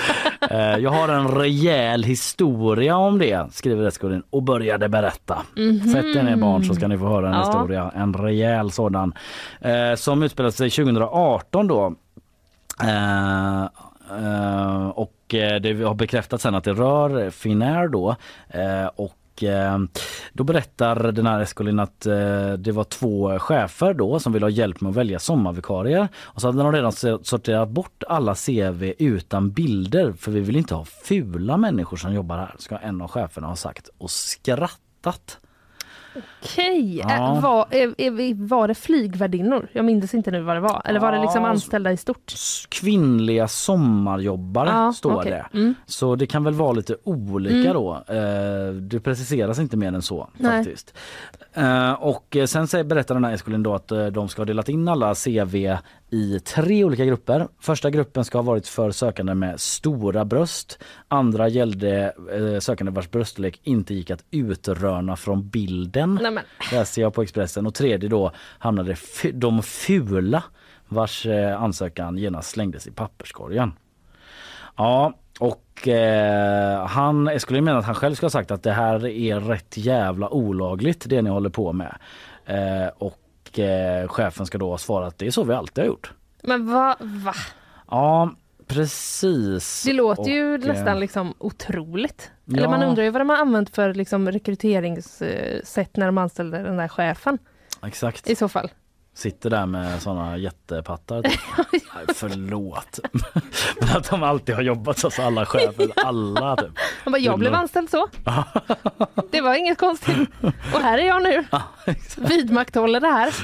Eh, 0.51 0.59
Jag 0.79 0.91
har 0.91 1.09
en 1.09 1.29
rejäl 1.29 2.03
historia 2.03 2.97
om 2.97 3.19
det, 3.19 3.47
skriver 3.53 3.87
Eskolin 3.87 4.23
och 4.31 4.43
började 4.43 4.89
berätta. 4.89 5.39
Mhm. 5.57 5.81
Sätt 5.93 6.05
er 6.05 6.23
ner 6.23 6.37
barn 6.37 6.65
så 6.65 6.75
ska 6.75 6.89
ni 6.89 6.99
få 6.99 7.07
höra 7.09 7.29
en 7.29 7.35
Ja. 7.35 7.39
historia, 7.47 7.91
en 7.95 8.15
rejäl 8.15 8.71
sådan. 8.71 9.15
Eh, 9.61 9.95
som 9.97 10.23
utspelade 10.23 10.53
sig 10.53 10.71
2018 10.71 11.67
då. 11.67 11.95
Eh, 12.83 13.65
och 14.95 15.15
det 15.61 15.83
har 15.85 15.95
bekräftats 15.95 16.43
sen 16.43 16.55
att 16.55 16.65
det 16.65 16.73
rör 16.73 17.31
Finnair 17.31 17.89
då. 17.89 18.17
Eh, 18.49 18.87
och 19.35 19.43
eh, 19.43 19.79
då 20.33 20.45
berättar 20.45 21.13
den 21.13 21.27
här 21.27 21.41
eskolin 21.41 21.79
att 21.79 22.07
eh, 22.07 22.53
det 22.53 22.73
var 22.73 22.85
två 22.85 23.39
chefer 23.39 23.95
då 23.95 24.21
som 24.21 24.33
ville 24.33 24.47
ha 24.47 24.51
hjälp 24.51 24.81
med 24.81 24.91
att 24.91 24.97
välja 24.97 25.19
sommarvikarier. 25.19 26.09
Och 26.17 26.41
så 26.41 26.49
hade 26.49 26.63
de 26.63 26.73
redan 26.73 26.93
sorterat 27.23 27.69
bort 27.69 28.03
alla 28.09 28.35
CV 28.35 28.93
utan 28.99 29.51
bilder 29.51 30.13
för 30.13 30.31
vi 30.31 30.41
vill 30.41 30.57
inte 30.57 30.75
ha 30.75 30.85
fula 30.85 31.57
människor 31.57 31.97
som 31.97 32.15
jobbar 32.15 32.39
här, 32.39 32.55
ska 32.59 32.77
en 32.79 33.03
av 33.03 33.09
cheferna 33.09 33.47
ha 33.47 33.57
sagt 33.57 33.89
och 33.99 34.11
skrattat. 34.11 35.39
Okej, 36.43 36.97
Ja. 36.99 37.37
äh, 37.37 37.41
var, 37.43 37.67
är, 37.71 37.95
är, 38.01 38.47
var 38.49 38.69
det 38.69 38.75
flygvärdinnor? 38.75 39.69
Jag 39.73 39.85
minns 39.85 40.15
inte 40.15 40.31
nu 40.31 40.41
vad 40.43 40.57
det 40.57 40.61
var. 40.61 40.83
Eller 40.85 41.01
var 41.01 41.13
det 41.13 41.21
liksom 41.21 41.43
Ja, 41.43 41.49
anställda 41.49 41.93
i 41.93 41.97
stort? 41.97 42.33
Kvinnliga 42.69 43.49
sommarjobbare 43.49 44.69
Ja, 44.71 44.93
står 44.93 45.15
okej. 45.15 45.31
det. 45.31 45.59
Mm. 45.59 45.75
Så 45.87 46.17
det 46.17 46.27
kan 46.27 46.45
väl 46.45 46.55
vara 46.55 46.73
lite 46.73 46.97
olika 47.05 47.55
Mm. 47.71 47.73
då. 47.75 48.05
Eh, 48.09 48.73
det 48.75 49.01
preciseras 49.01 49.59
inte 49.59 49.77
mer 49.77 49.89
än 49.93 50.03
så 50.03 50.29
Nej. 50.39 50.65
faktiskt. 50.65 50.95
Eh, 51.53 51.93
och 51.93 52.37
eh, 52.37 52.47
sen 52.47 52.67
säger, 52.69 52.85
berättar 52.85 53.15
den 53.15 53.25
här 53.25 53.33
Escolin 53.33 53.63
då 53.63 53.75
att 53.75 53.91
eh, 53.91 54.07
de 54.07 54.29
ska 54.29 54.41
ha 54.43 54.47
delat 54.47 54.69
in 54.69 54.89
alla 54.89 55.15
CV 55.15 55.77
i 56.11 56.41
tre 56.41 56.85
olika 56.85 57.05
grupper. 57.05 57.49
Första 57.61 57.91
gruppen 57.91 58.25
ska 58.25 58.39
ha 58.39 58.43
varit 58.43 58.67
för 58.69 58.91
sökande 58.91 59.35
med 59.35 59.61
stora 59.61 60.25
bröst. 60.25 60.79
Andra 61.09 61.49
gällde 61.49 62.15
eh, 62.55 62.61
sökande 62.61 62.93
vars 62.93 63.11
bröststorlek 63.11 63.61
inte 63.63 63.95
gick 63.95 64.11
att 64.11 64.25
utröna 64.31 65.17
från 65.17 65.49
bilden. 65.49 66.04
Nej, 66.07 66.31
men. 66.31 66.45
Läste 66.73 67.01
jag 67.01 67.15
på 67.15 67.23
Expressen. 67.23 67.67
Och 67.67 67.75
tredje 67.75 68.09
då 68.09 68.33
hamnade 68.59 68.97
de 69.33 69.63
fula 69.63 70.43
vars 70.89 71.27
eh, 71.27 71.63
ansökan 71.63 72.19
genast 72.19 72.51
slängdes 72.51 72.87
i 72.87 72.91
papperskorgen. 72.91 73.73
Ja, 74.77 75.13
och 75.41 75.89
eh, 75.89 76.87
han, 76.87 77.29
Escolin 77.29 77.65
menar 77.65 77.79
att 77.79 77.85
han 77.85 77.95
själv 77.95 78.15
ska 78.15 78.27
ha 78.27 78.31
sagt 78.31 78.51
att 78.51 78.63
det 78.63 78.73
här 78.73 79.07
är 79.07 79.41
rätt 79.41 79.77
jävla 79.77 80.29
olagligt 80.29 81.05
det 81.09 81.23
ni 81.23 81.31
håller 81.31 81.51
på 81.51 81.73
med. 81.73 81.97
Eh, 82.47 82.89
och 82.99 83.59
eh, 83.59 84.09
chefen 84.09 84.47
ska 84.47 84.59
då 84.59 84.71
ha 84.71 84.79
svarat 84.79 85.09
att 85.09 85.19
det 85.19 85.27
är 85.27 85.31
så 85.31 85.45
vi 85.45 85.55
alltid 85.55 85.85
har 85.85 85.89
gjort. 85.89 86.13
Men 86.43 86.73
vad, 86.73 86.97
va? 87.01 87.35
Ja, 87.91 88.31
precis. 88.67 89.83
Det 89.87 89.93
låter 89.93 90.23
Och, 90.23 90.29
ju 90.29 90.55
eh, 90.55 90.61
nästan 90.61 91.01
liksom 91.01 91.35
otroligt. 91.39 92.31
ja. 92.45 92.57
Eller 92.59 92.69
man 92.69 92.83
undrar 92.83 93.05
ju 93.05 93.11
vad 93.11 93.21
de 93.21 93.29
har 93.29 93.37
använt 93.37 93.71
för 93.71 93.95
liksom 93.95 94.31
rekryteringssätt 94.31 95.97
när 95.97 96.07
de 96.07 96.19
anställde 96.19 96.63
den 96.63 96.77
där 96.77 96.89
chefen 96.89 97.39
Exakt. 97.87 98.31
i 98.31 98.37
så 98.37 98.49
fall. 98.49 98.71
Sitter 99.15 99.51
där 99.51 99.67
med 99.67 100.03
såna 100.03 100.37
jättepattar. 100.37 101.23
Nej, 101.73 102.05
förlåt. 102.15 102.99
Men 103.81 103.97
att 103.97 104.11
de 104.11 104.23
alltid 104.23 104.55
har 104.55 104.63
jobbat 104.63 105.03
hos 105.03 105.19
alla 105.19 105.47
chefer. 105.47 105.89
Alla 105.97 106.57
typ. 106.57 106.71
Han 107.05 107.13
bara, 107.13 107.19
jag 107.19 107.39
blev 107.39 107.55
anställd 107.55 107.91
så. 107.91 108.09
Det 109.31 109.41
var 109.41 109.55
inget 109.55 109.79
konstigt. 109.79 110.17
Och 110.75 110.81
här 110.81 110.99
är 110.99 111.07
jag 111.07 111.23
nu. 111.23 111.45
Vidmakthåller 112.17 113.01
det 113.01 113.09
här. 113.09 113.35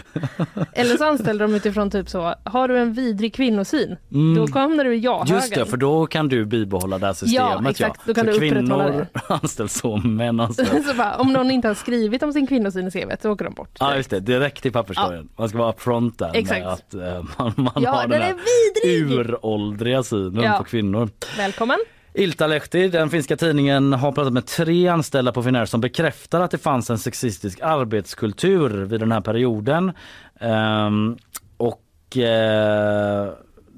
Eller 0.72 0.96
så 0.96 1.04
anställde 1.04 1.44
de 1.44 1.54
utifrån 1.54 1.90
typ 1.90 2.08
så, 2.08 2.34
har 2.44 2.68
du 2.68 2.78
en 2.78 2.92
vidrig 2.92 3.34
kvinnosyn, 3.34 3.96
Mm. 4.12 4.34
då 4.34 4.46
kommer 4.46 4.84
du 4.84 4.96
ja-högen. 4.96 5.34
Just 5.34 5.54
det, 5.54 5.66
för 5.66 5.76
då 5.76 6.06
kan 6.06 6.28
du 6.28 6.44
bibehålla 6.44 6.98
det 6.98 7.06
här 7.06 7.12
systemet. 7.12 7.70
exakt. 7.70 8.00
Då 8.06 8.14
kan 8.14 8.26
så 8.26 8.32
du 8.32 8.38
kvinnor 8.38 9.06
anställs 9.28 9.74
så, 9.80 9.96
män 9.96 10.40
anställs 10.40 10.88
så 10.88 10.94
bara, 10.94 11.16
om 11.16 11.32
någon 11.32 11.50
inte 11.50 11.68
har 11.68 11.74
skrivit 11.74 12.22
om 12.22 12.32
sin 12.32 12.46
kvinnosyn 12.46 12.86
i 12.86 12.90
CV 12.90 13.12
så 13.22 13.30
åker 13.32 13.44
de 13.44 13.54
bort. 13.54 13.76
Ja 13.80 13.96
just 13.96 14.10
det, 14.10 14.20
direkt 14.20 14.66
i 14.66 14.70
papperskorgen. 14.70 15.28
Ska 15.48 15.58
vara 15.60 15.72
upfront 15.72 16.18
där 16.18 16.30
Exakt. 16.34 16.66
att 16.66 16.94
eh, 16.94 17.24
man, 17.38 17.52
man 17.56 17.72
Ja, 17.82 17.90
har 17.90 18.08
den 18.08 18.20
den 18.20 18.38
uråldriga 18.84 20.02
synen 20.02 20.44
Ja. 20.44 20.58
på 20.58 20.64
kvinnor. 20.64 21.08
Välkommen. 21.36 21.78
Iltalehti, 22.14 22.88
den 22.88 23.10
finska 23.10 23.36
tidningen, 23.36 23.92
har 23.92 24.12
pratat 24.12 24.32
med 24.32 24.46
tre 24.46 24.88
anställda 24.88 25.32
på 25.32 25.42
Finnair 25.42 25.64
som 25.66 25.80
bekräftar 25.80 26.40
att 26.40 26.50
det 26.50 26.58
fanns 26.58 26.90
en 26.90 26.98
sexistisk 26.98 27.60
arbetskultur 27.62 28.84
vid 28.84 29.00
den 29.00 29.12
här 29.12 29.20
perioden. 29.20 29.92
Ehm, 30.40 31.16
och 31.56 32.16
eh, 32.16 33.28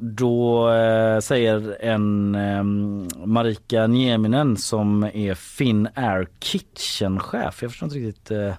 då 0.00 0.70
eh, 0.70 1.18
säger 1.20 1.76
en 1.80 2.34
ehm, 2.34 3.08
Marika 3.24 3.86
Nieminen 3.86 4.56
som 4.56 5.02
är 5.14 5.34
Finnair 5.34 6.28
Kitchen-chef. 6.40 7.62
Jag 7.62 7.70
förstår 7.70 7.86
inte 7.86 7.98
riktigt. 7.98 8.30
Eh, 8.30 8.54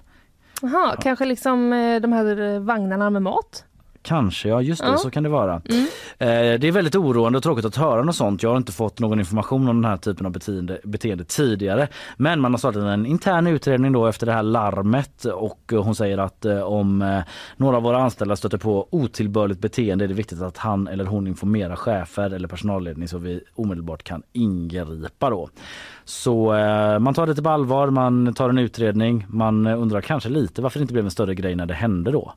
Jaha, 0.64 0.96
kanske 1.00 1.24
liksom 1.24 1.72
eh, 1.72 2.00
de 2.00 2.12
här 2.12 2.40
eh, 2.40 2.60
vagnarna 2.60 3.10
med 3.10 3.22
mat? 3.22 3.64
Kanske, 4.04 4.48
ja 4.48 4.62
just 4.62 4.82
det, 4.82 4.88
Ja. 4.88 4.96
så 4.96 5.10
kan 5.10 5.22
det 5.22 5.28
vara. 5.28 5.62
Mm. 5.70 5.86
Eh, 6.18 6.60
det 6.60 6.68
är 6.68 6.72
väldigt 6.72 6.94
oroande 6.96 7.36
och 7.36 7.42
tråkigt 7.42 7.64
att 7.64 7.76
höra 7.76 8.02
något 8.02 8.16
sånt. 8.16 8.42
Jag 8.42 8.50
har 8.50 8.56
inte 8.56 8.72
fått 8.72 8.98
någon 8.98 9.18
information 9.18 9.68
om 9.68 9.82
den 9.82 9.90
här 9.90 9.96
typen 9.96 10.26
av 10.26 10.32
beteende, 10.32 10.80
beteende 10.84 11.24
tidigare. 11.24 11.88
Men 12.16 12.40
man 12.40 12.52
har 12.52 12.58
startat 12.58 12.82
en 12.82 13.06
intern 13.06 13.46
utredning 13.46 13.92
då 13.92 14.06
efter 14.06 14.26
det 14.26 14.32
här 14.32 14.42
larmet 14.42 15.24
och 15.24 15.72
eh, 15.72 15.82
hon 15.84 15.94
säger 15.94 16.18
att 16.18 16.44
eh, 16.44 16.60
om 16.60 17.02
eh, 17.02 17.18
några 17.56 17.76
av 17.76 17.82
våra 17.82 18.02
anställda 18.02 18.36
stöter 18.36 18.58
på 18.58 18.88
otillbörligt 18.90 19.60
beteende 19.60 20.04
är 20.04 20.08
det 20.08 20.14
viktigt 20.14 20.42
att 20.42 20.58
han 20.58 20.88
eller 20.88 21.04
hon 21.04 21.26
informerar 21.26 21.76
chefer 21.76 22.30
eller 22.34 22.48
personalledning 22.48 23.08
så 23.08 23.18
vi 23.18 23.40
omedelbart 23.54 24.02
kan 24.02 24.22
ingripa 24.32 25.30
då. 25.30 25.48
Så 26.04 26.54
eh, 26.54 26.98
man 26.98 27.14
tar 27.14 27.26
det 27.26 27.42
på 27.42 27.48
allvar, 27.50 27.90
man 27.90 28.34
tar 28.34 28.48
en 28.48 28.58
utredning, 28.58 29.26
man 29.28 29.66
eh, 29.66 29.80
undrar 29.82 30.00
kanske 30.00 30.28
lite 30.28 30.62
varför 30.62 30.78
det 30.78 30.82
inte 30.82 30.92
blev 30.92 31.04
en 31.04 31.10
större 31.10 31.34
grej 31.34 31.54
när 31.54 31.66
det 31.66 31.74
hände 31.74 32.10
då. 32.10 32.32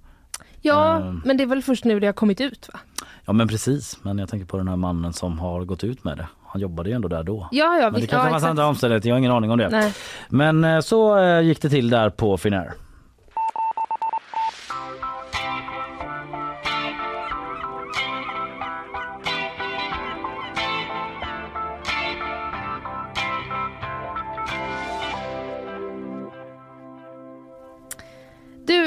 Ja, 0.68 0.98
Ehm. 0.98 1.22
men 1.26 1.38
det 1.38 1.44
är 1.44 1.48
väl 1.48 1.62
först 1.62 1.84
nu 1.86 2.00
det 2.00 2.06
har 2.06 2.14
kommit 2.14 2.42
ut 2.42 2.70
va? 2.74 2.80
Ja 3.26 3.34
men 3.34 3.48
precis, 3.48 3.98
men 4.04 4.18
jag 4.18 4.30
tänker 4.30 4.46
på 4.46 4.58
den 4.58 4.68
här 4.68 4.76
mannen 4.76 5.14
som 5.14 5.40
har 5.40 5.66
gått 5.66 5.84
ut 5.84 6.04
med 6.04 6.18
det. 6.18 6.28
Han 6.48 6.62
jobbade 6.62 6.90
ju 6.90 6.96
ändå 6.96 7.08
där 7.08 7.24
då. 7.24 7.48
Ja, 7.52 7.78
ja, 7.78 7.92
men 7.92 8.02
det 8.02 8.08
kanske 8.08 8.28
ja, 8.28 8.32
fanns 8.32 8.44
andra 8.44 8.66
omständigheter, 8.68 9.10
jag 9.10 9.16
har 9.16 9.20
ingen 9.20 9.32
aning 9.32 9.52
om 9.52 9.58
det. 9.58 9.70
Nej. 9.70 9.94
Men 10.30 10.64
eh, 10.64 10.80
så 10.80 11.18
eh, 11.18 11.42
gick 11.42 11.62
det 11.62 11.70
till 11.70 11.90
där 11.90 12.10
på 12.10 12.38
Finnair. 12.38 12.74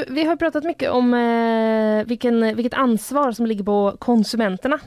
Du, 0.07 0.13
vi 0.13 0.23
har 0.23 0.35
pratat 0.35 0.63
mycket 0.63 0.91
om 0.91 1.13
eh, 1.13 2.07
vilken, 2.07 2.55
vilket 2.55 2.73
ansvar 2.73 3.31
som 3.31 3.45
ligger 3.45 3.63
på 3.63 3.95
konsumenterna. 3.99 4.79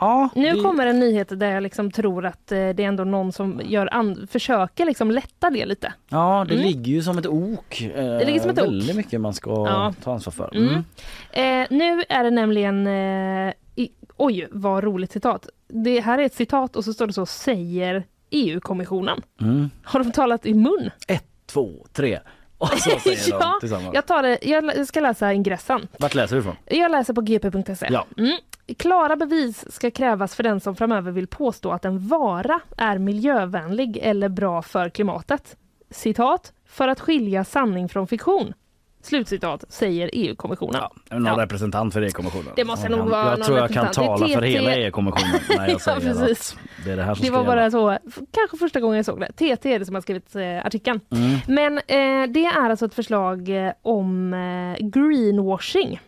Ja, 0.00 0.28
nu 0.34 0.52
det- 0.52 0.60
kommer 0.60 0.86
en 0.86 1.00
nyhet 1.00 1.38
där 1.40 1.50
jag 1.50 1.62
liksom 1.62 1.90
tror 1.90 2.26
att 2.26 2.52
eh, 2.52 2.56
det 2.56 2.80
är 2.84 2.88
ändå 2.88 3.04
någon 3.04 3.32
som 3.32 3.60
gör 3.64 4.26
försöker 4.26 4.84
liksom 4.86 5.10
lätta 5.10 5.50
det 5.50 5.66
lite. 5.66 5.92
Ja, 6.08 6.44
det 6.48 6.54
Mm. 6.54 6.66
ligger 6.66 6.92
ju 6.92 7.02
som 7.02 7.18
ett 7.18 7.26
ok. 7.26 7.90
Det 7.94 8.24
ligger 8.26 8.40
som 8.40 8.50
ett 8.50 8.58
ok. 8.58 8.64
Väldigt 8.64 8.96
mycket 8.96 9.20
man 9.20 9.34
ska 9.34 9.50
Ja. 9.50 9.94
ta 10.02 10.12
ansvar 10.12 10.30
för. 10.32 10.56
Mm. 10.56 10.68
Mm. 10.68 11.62
Eh, 11.62 11.66
nu 11.78 12.02
är 12.08 12.24
det 12.24 12.30
nämligen, 12.30 12.86
eh, 12.86 13.52
i, 13.76 13.88
oj 14.16 14.48
vad 14.50 14.84
roligt 14.84 15.12
citat. 15.12 15.48
Det 15.68 16.00
här 16.00 16.18
är 16.18 16.22
ett 16.22 16.34
citat 16.34 16.76
och 16.76 16.84
så 16.84 16.92
står 16.92 17.06
det 17.06 17.12
så 17.12 17.26
säger 17.26 18.04
EU-kommissionen. 18.30 19.20
Mm. 19.40 19.70
Har 19.84 20.00
de 20.04 20.12
talat 20.12 20.46
i 20.46 20.54
mun? 20.54 20.90
Ett, 21.08 21.24
två, 21.46 21.86
tre. 21.92 22.18
Och 22.62 22.78
så 22.78 22.90
säger 23.00 23.30
de 23.30 23.36
ja, 23.40 23.56
tillsammans. 23.60 23.94
jag, 23.94 24.06
tar 24.06 24.22
det, 24.22 24.38
jag 24.42 24.86
ska 24.88 25.00
läsa 25.00 25.32
ingressen. 25.32 25.88
Vart 25.98 26.14
läser 26.14 26.36
du 26.36 26.40
ifrån? 26.40 26.56
Jag 26.64 26.90
läser 26.90 27.14
på 27.14 27.20
gp.se. 27.20 27.88
Ja. 27.90 28.06
Mm. 28.18 28.36
Klara 28.78 29.16
bevis 29.16 29.72
ska 29.74 29.90
krävas 29.90 30.34
för 30.34 30.42
den 30.42 30.60
som 30.60 30.76
framöver 30.76 31.12
vill 31.12 31.26
påstå 31.26 31.70
att 31.70 31.84
en 31.84 32.08
vara 32.08 32.60
är 32.76 32.98
miljövänlig 32.98 33.98
eller 34.02 34.28
bra 34.28 34.62
för 34.62 34.88
klimatet. 34.88 35.56
Citat, 35.90 36.52
för 36.66 36.88
att 36.88 37.00
skilja 37.00 37.44
sanning 37.44 37.88
från 37.88 38.06
fiktion. 38.06 38.54
Slutcitat, 39.02 39.64
säger 39.68 40.10
EU-kommissionen. 40.12 40.82
Någon 41.10 41.24
Ja. 41.24 41.38
representant 41.38 41.92
för 41.92 42.02
EU-kommissionen. 42.02 42.52
Det 42.56 42.64
måste 42.64 42.88
Jag 42.88 42.98
nog 42.98 43.08
vara 43.08 43.24
Jag 43.30 43.38
någon 43.38 43.46
tror 43.46 43.58
jag 43.58 43.70
kan 43.70 43.90
tala 43.90 44.28
för 44.28 44.42
hela 44.42 44.74
EU-kommissionen 44.76 45.40
när 45.48 45.56
jag 45.56 45.70
Ja, 45.70 45.78
säger 45.78 46.00
precis. 46.00 46.52
att 46.52 46.84
det 46.84 46.92
är 46.92 46.96
det 46.96 47.02
här 47.02 47.14
som 47.14 47.24
Det 47.24 47.30
var 47.30 47.44
bara 47.44 47.60
gälla. 47.60 47.70
så, 47.70 47.98
kanske 48.30 48.56
första 48.56 48.80
gången 48.80 48.96
jag 48.96 49.04
såg 49.04 49.20
det. 49.20 49.32
TT 49.56 49.74
är 49.74 49.78
det 49.78 49.84
som 49.86 49.94
har 49.94 50.02
skrivit 50.02 50.36
eh, 50.36 50.66
artikeln. 50.66 51.00
Mm. 51.10 51.38
Men 51.48 51.78
eh, 51.78 52.32
det 52.32 52.44
är 52.44 52.70
alltså 52.70 52.86
ett 52.86 52.94
förslag 52.94 53.66
eh, 53.66 53.72
om 53.82 54.34
eh, 54.34 54.86
greenwashing. 54.86 56.00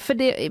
För, 0.00 0.14
det, 0.14 0.50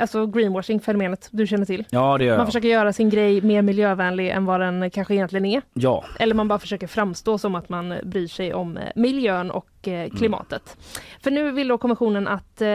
alltså 0.00 0.26
greenwashing 0.26 0.80
fenomenet 0.80 1.28
du 1.30 1.46
känner 1.46 1.64
till. 1.64 1.84
Ja, 1.90 2.18
det 2.18 2.24
gör 2.24 2.32
Man 2.32 2.38
jag. 2.38 2.48
försöker 2.48 2.68
göra 2.68 2.92
sin 2.92 3.10
grej 3.10 3.40
mer 3.40 3.62
miljövänlig 3.62 4.28
än 4.28 4.44
vad 4.44 4.60
den 4.60 4.90
kanske 4.90 5.14
egentligen 5.14 5.44
är. 5.44 5.62
Ja. 5.72 6.04
Eller 6.18 6.34
man 6.34 6.48
bara 6.48 6.58
försöker 6.58 6.86
framstå 6.86 7.38
som 7.38 7.54
att 7.54 7.68
man 7.68 7.94
bryr 8.02 8.26
sig 8.26 8.54
om 8.54 8.76
eh, 8.76 8.82
miljön 8.94 9.50
och 9.50 9.88
eh, 9.88 10.10
klimatet. 10.10 10.76
För 11.22 11.30
nu 11.30 11.50
vill 11.50 11.68
då 11.68 11.78
kommissionen 11.78 12.28
att 12.28 12.60
eh, 12.60 12.68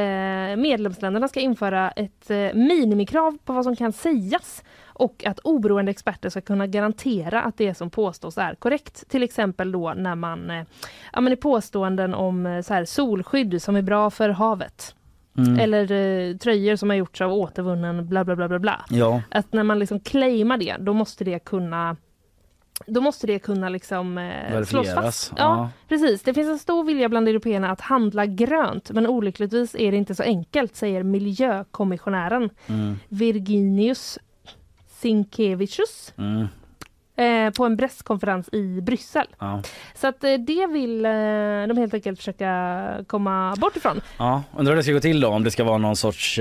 medlemsländerna 0.58 1.28
ska 1.28 1.40
införa 1.40 1.92
ett 1.92 2.30
minimikrav 2.54 3.38
på 3.46 3.54
vad 3.54 3.64
som 3.64 3.76
kan 3.76 3.94
sägas 3.94 4.64
och 4.86 5.26
att 5.26 5.40
oberoende 5.40 5.92
experter 5.92 6.30
ska 6.30 6.42
kunna 6.42 6.68
garantera 6.68 7.42
att 7.42 7.58
det 7.58 7.74
som 7.74 7.90
påstås 7.90 8.38
är 8.38 8.56
korrekt. 8.56 9.10
Till 9.10 9.24
exempel 9.24 9.72
då 9.72 9.94
när 9.94 10.16
man, 10.16 10.66
ja 11.14 11.22
men 11.22 11.34
i 11.34 11.36
påståenden 11.36 12.14
om 12.14 12.64
så 12.66 12.74
här, 12.74 12.86
solskydd 12.86 13.62
som 13.62 13.76
är 13.76 13.82
bra 13.82 14.10
för 14.10 14.30
havet. 14.30 14.96
Mm. 15.38 15.60
Eller 15.60 15.92
eh, 15.92 16.38
tröjor 16.38 16.76
som 16.76 16.90
har 16.90 16.98
gjorts 16.98 17.22
av 17.22 17.34
återvunnen 17.34 18.08
bla 18.08 18.24
bla 18.24 18.36
bla 18.36 18.48
bla 18.48 18.60
bla. 18.60 18.86
Ja. 18.90 19.22
Att 19.32 19.54
när 19.54 19.64
man 19.64 19.80
liksom 19.80 20.00
claimar 20.00 20.58
det, 20.58 20.76
då 20.80 20.94
måste 20.94 21.24
det 21.24 21.40
kunna 21.40 21.96
då 22.88 23.02
måste 23.02 23.28
det 23.28 23.40
kunna 23.40 23.70
liksom 23.70 24.18
eh, 24.18 24.64
slås 24.64 24.94
fast. 24.94 25.34
Ja, 25.38 25.44
ja. 25.44 25.70
precis. 25.88 26.22
Det 26.22 26.34
finns 26.34 26.50
en 26.50 26.60
stor 26.60 26.84
vilja 26.84 27.10
bland 27.10 27.28
européerna 27.28 27.72
att 27.72 27.82
handla 27.82 28.26
grönt, 28.26 28.92
men 28.92 29.08
olyckligtvis 29.08 29.76
är 29.76 29.92
det 29.92 29.98
inte 29.98 30.16
så 30.16 30.24
enkelt, 30.24 30.76
säger 30.76 31.04
miljökommissionären 31.04 32.50
Mm. 32.68 32.96
Virginius 33.10 34.20
Sinkevicius 34.88 36.14
Mm. 36.18 36.48
Eh, 37.16 37.50
på 37.54 37.66
en 37.66 37.78
presskonferens 37.78 38.50
i 38.52 38.82
Bryssel. 38.82 39.26
Ja. 39.40 39.62
Så 39.96 40.08
att 40.08 40.24
eh, 40.24 40.34
det 40.34 40.68
vill 40.68 41.06
eh, 41.06 41.12
de 41.68 41.78
helt 41.78 41.94
enkelt 41.94 42.20
försöka 42.20 42.84
komma 43.08 43.56
bort 43.58 43.76
ifrån. 43.76 44.02
Ja, 44.18 44.44
undrar 44.58 44.72
hur 44.72 44.78
det 44.78 44.84
ska 44.84 44.94
gå 44.94 45.00
till 45.00 45.20
då 45.22 45.28
om 45.28 45.44
det 45.44 45.52
ska 45.52 45.64
vara 45.64 45.78
någon 45.78 45.96
sorts, 45.96 46.40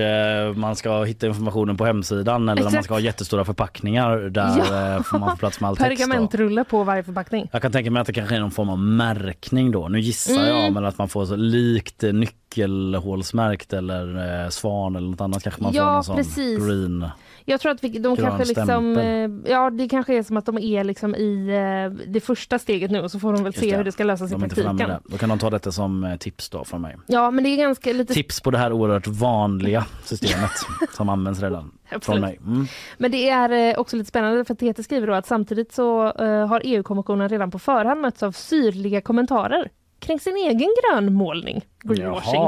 man 0.55 0.77
ska 0.77 1.03
hitta 1.03 1.27
informationen 1.27 1.77
på 1.77 1.85
hemsidan 1.87 2.49
eller 2.49 2.67
om 2.67 2.73
man 2.75 2.83
ska 2.83 2.95
ha 2.95 3.01
jättestora 3.01 3.45
förpackningar 3.45 4.17
där 4.19 4.43
Ja. 4.59 5.03
får 5.03 5.19
man 5.19 5.31
få 5.31 5.37
plats 5.37 5.61
med 5.61 5.69
all 5.69 5.77
text. 5.77 5.89
Pergamentrulle 6.09 6.65
på 6.65 6.85
varje 6.85 7.03
förpackning. 7.03 7.49
Jag 7.53 7.63
kan 7.63 7.73
tänka 7.73 7.91
mig 7.91 8.01
att 8.01 8.07
det 8.07 8.13
kanske 8.13 8.37
är 8.37 8.41
någon 8.41 8.51
form 8.51 8.69
av 8.69 8.79
märkning 8.79 9.71
då. 9.71 9.89
Nu 9.89 10.01
gissar 10.01 10.33
Mm. 10.33 10.47
jag 10.57 10.73
men 10.73 10.85
att 10.85 10.99
man 10.99 11.09
får 11.09 11.25
så 11.27 11.37
likt 11.37 12.03
nyckelhålsmärkt 12.03 13.73
eller 13.73 14.51
svan 14.51 14.97
eller 14.97 15.09
något 15.09 15.21
annat 15.21 15.43
kanske 15.43 15.63
man 15.63 15.73
Ja, 15.75 15.83
får 15.83 15.87
någon 15.93 16.05
sån 16.05 16.17
precis. 16.17 16.67
green. 16.67 17.07
Jag 17.45 17.61
tror 17.61 17.73
att 17.73 17.85
vi, 17.85 17.89
de 17.89 18.15
Grön 18.15 18.17
kanske 18.17 18.45
liksom, 18.45 18.65
stämpel. 18.65 19.45
eh, 19.45 19.53
ja 19.53 19.71
det 19.71 19.89
kanske 19.89 20.15
är 20.19 20.23
som 20.23 20.37
att 20.37 20.47
de 20.47 20.59
är 20.59 20.85
liksom 20.85 21.15
i 21.15 21.49
eh, 21.49 22.07
det 22.07 22.21
första 22.21 22.59
steget 22.59 22.91
nu 22.91 23.01
och 23.01 23.11
så 23.11 23.21
får 23.21 23.33
de 23.33 23.45
väl 23.45 23.53
Just 23.53 23.59
se 23.59 23.77
hur 23.77 23.85
det 23.85 23.93
ska 23.93 24.05
lösas 24.05 24.31
i 24.31 24.35
De 24.35 24.51
framme 24.51 24.79
praktiken. 24.79 25.01
Då 25.05 25.19
kan 25.19 25.29
de 25.29 25.39
ta 25.39 25.51
detta 25.51 25.73
som 25.73 26.05
eh, 26.05 26.17
tips 26.17 26.49
då 26.49 26.65
från 26.65 26.83
mig. 26.83 26.97
Ja 27.07 27.31
men 27.31 27.45
det 27.45 27.51
är 27.51 27.57
ganska 27.57 27.93
lite 27.93 28.15
Tips 28.15 28.41
på 28.41 28.51
det 28.51 28.59
här 28.59 28.73
oerhört 28.73 29.07
vanliga 29.07 29.87
systemet 30.05 30.51
som 30.97 31.09
används 31.09 31.41
redan 31.41 31.71
från 32.01 32.21
mig. 32.21 32.39
Mm. 32.47 32.67
Men 32.99 33.11
det 33.11 33.29
är 33.29 33.79
också 33.79 33.97
lite 33.97 34.09
spännande 34.09 34.45
för 34.45 34.55
TT 34.55 34.83
skriver 34.83 35.07
då 35.07 35.15
att 35.15 35.27
samtidigt 35.27 35.73
så 35.73 36.03
har 36.49 36.63
EU-kommissionen 36.65 37.29
redan 37.29 37.51
på 37.51 37.59
förhand 37.59 38.01
mötts 38.01 38.23
av 38.23 38.33
syrliga 38.33 39.01
kommentarer 39.01 39.71
kring 40.03 40.21
sin 40.21 40.37
egen 40.37 40.69
grönmålning, 40.83 41.65
greenwashing. 41.83 42.43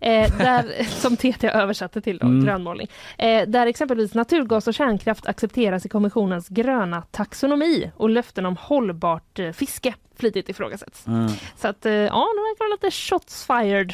Eh, 0.00 0.38
där, 0.38 0.84
som 1.00 1.16
TT 1.16 1.48
översatte 1.48 2.00
till 2.00 2.18
då, 2.18 2.26
Mm. 2.26 2.44
grönmålning. 2.44 2.86
Eh, 3.18 3.48
där 3.48 3.66
exempelvis 3.66 4.14
naturgas 4.14 4.68
och 4.68 4.74
kärnkraft 4.74 5.26
accepteras 5.26 5.86
i 5.86 5.88
kommissionens 5.88 6.48
gröna 6.48 7.02
taxonomi 7.10 7.90
och 7.96 8.10
löften 8.10 8.46
om 8.46 8.56
hållbart 8.60 9.38
eh, 9.38 9.52
fiske 9.52 9.94
flitigt 10.18 10.48
ifrågasätts. 10.48 11.06
Mm. 11.06 11.28
Så 11.56 11.68
att 11.68 11.86
eh, 11.86 11.92
ja, 11.92 11.98
det 12.34 12.40
verkar 12.42 12.64
vara 12.64 12.72
lite 12.82 12.90
shots 12.90 13.46
fired. 13.46 13.92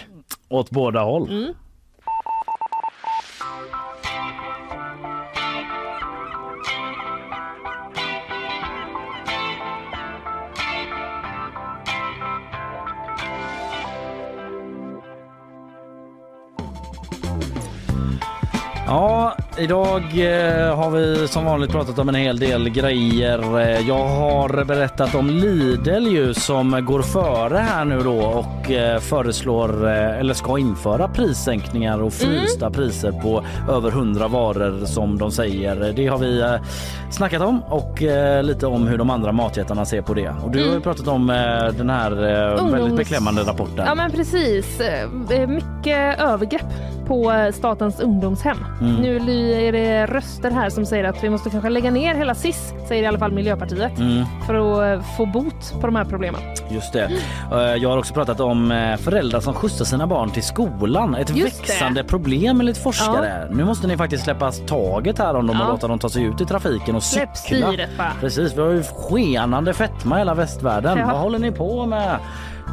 Åt 0.48 0.70
båda 0.70 1.00
håll. 1.02 1.30
Mm. 1.30 1.54
Ja, 18.86 19.35
idag 19.59 20.02
eh, 20.02 20.76
har 20.76 20.90
vi 20.90 21.28
som 21.28 21.44
vanligt 21.44 21.70
pratat 21.70 21.98
om 21.98 22.09
en 22.09 22.14
hel 22.14 22.39
del 22.39 22.68
grejer. 22.68 23.60
Eh, 23.60 23.89
Jag 23.89 24.09
har 24.09 24.64
berättat 24.64 25.14
om 25.14 25.31
Lidl 25.31 26.06
ju 26.06 26.35
som 26.35 26.85
går 26.86 27.02
före 27.02 27.59
här 27.59 27.85
nu 27.85 28.01
då 28.01 28.16
och 28.20 28.70
eh, 28.70 28.98
föreslår 29.01 29.89
eller 29.89 30.35
ska 30.35 30.59
införa 30.59 31.09
prissänkningar 31.09 32.02
och 32.02 32.12
frysta 32.12 32.70
priser 32.70 33.12
på 33.12 33.44
över 33.70 33.89
100 33.90 34.28
varor 34.28 34.85
som 34.86 35.18
de 35.18 35.31
säger. 35.31 35.93
Det 35.97 36.06
har 36.06 36.18
vi 36.18 36.59
snackat 37.10 37.43
om 37.43 37.62
och 37.62 38.02
lite 38.43 38.66
om 38.66 38.86
hur 38.86 38.98
de 38.98 39.10
andra 39.10 39.32
matjättarna 39.32 39.85
ser 39.85 40.02
på 40.02 40.14
det. 40.14 40.28
Och 40.44 40.51
du 40.51 40.59
har 40.59 40.64
ju 40.64 40.70
Mm. 40.70 40.82
pratat 40.82 41.09
om 41.09 41.26
den 41.76 41.90
här 41.90 42.10
Ungdoms- 42.10 42.72
väldigt 42.72 42.97
beklämmande 42.97 43.43
rapporten. 43.43 43.85
Ja 43.86 43.94
men 43.94 44.10
precis. 44.10 44.81
Mycket 45.48 46.20
övergrepp 46.20 46.66
på 47.06 47.51
Statens 47.55 48.01
ungdomshem. 48.01 48.56
Mm. 48.81 48.94
Nu 48.97 49.18
är 49.52 49.72
det 49.72 50.06
röster 50.06 50.50
här 50.50 50.70
som 50.70 50.86
säger 50.86 51.04
att 51.04 51.24
vi 51.24 51.30
måste 51.30 51.50
kanske 51.50 51.68
lägga 51.70 51.90
ner 51.90 52.14
hela 52.14 52.34
SIS, 52.34 52.72
säger 52.88 53.02
i 53.02 53.06
alla 53.06 53.18
fall 53.18 53.32
Miljöpartiet, 53.32 53.98
Mm. 53.98 54.24
för 54.46 54.54
att 54.54 54.98
eh, 55.00 55.06
få 55.16 55.26
bot 55.26 55.72
på 55.80 55.86
de 55.86 55.96
här 55.96 56.04
problemen. 56.04 56.40
Just 56.70 56.92
det. 56.92 57.10
Eh, 57.52 57.58
Jag 57.58 57.88
har 57.90 57.98
också 57.98 58.14
pratat 58.14 58.40
om 58.40 58.72
eh, 58.72 58.96
föräldrar 58.96 59.40
som 59.40 59.54
skjutsar 59.54 59.84
sina 59.84 60.06
barn 60.06 60.30
till 60.30 60.42
skolan. 60.42 61.14
Ett 61.14 61.36
Just 61.36 61.60
växande 61.60 62.04
problem 62.04 62.60
enligt 62.60 62.78
forskare. 62.78 63.48
Nu 63.50 63.64
måste 63.64 63.86
ni 63.86 63.96
faktiskt 63.96 64.24
släppa 64.24 64.52
taget 64.52 65.18
här 65.18 65.36
om 65.36 65.46
dem 65.46 65.60
och 65.60 65.66
Ja. 65.66 65.70
låta 65.72 65.88
dem 65.88 65.98
ta 65.98 66.08
sig 66.08 66.22
ut 66.24 66.40
i 66.40 66.44
trafiken 66.44 66.96
och 66.96 67.02
Släpp 67.02 67.36
cykla. 67.36 67.66
styret. 67.66 67.90
Precis, 68.20 68.56
vi 68.56 68.60
har 68.60 68.70
ju 68.70 68.82
skenande 68.82 69.72
fetma 69.74 70.16
i 70.16 70.18
hela 70.18 70.34
västvärlden. 70.34 70.98
Ja. 70.98 71.06
Vad 71.06 71.20
håller 71.20 71.38
ni 71.38 71.52
på 71.52 71.86
med? 71.86 72.18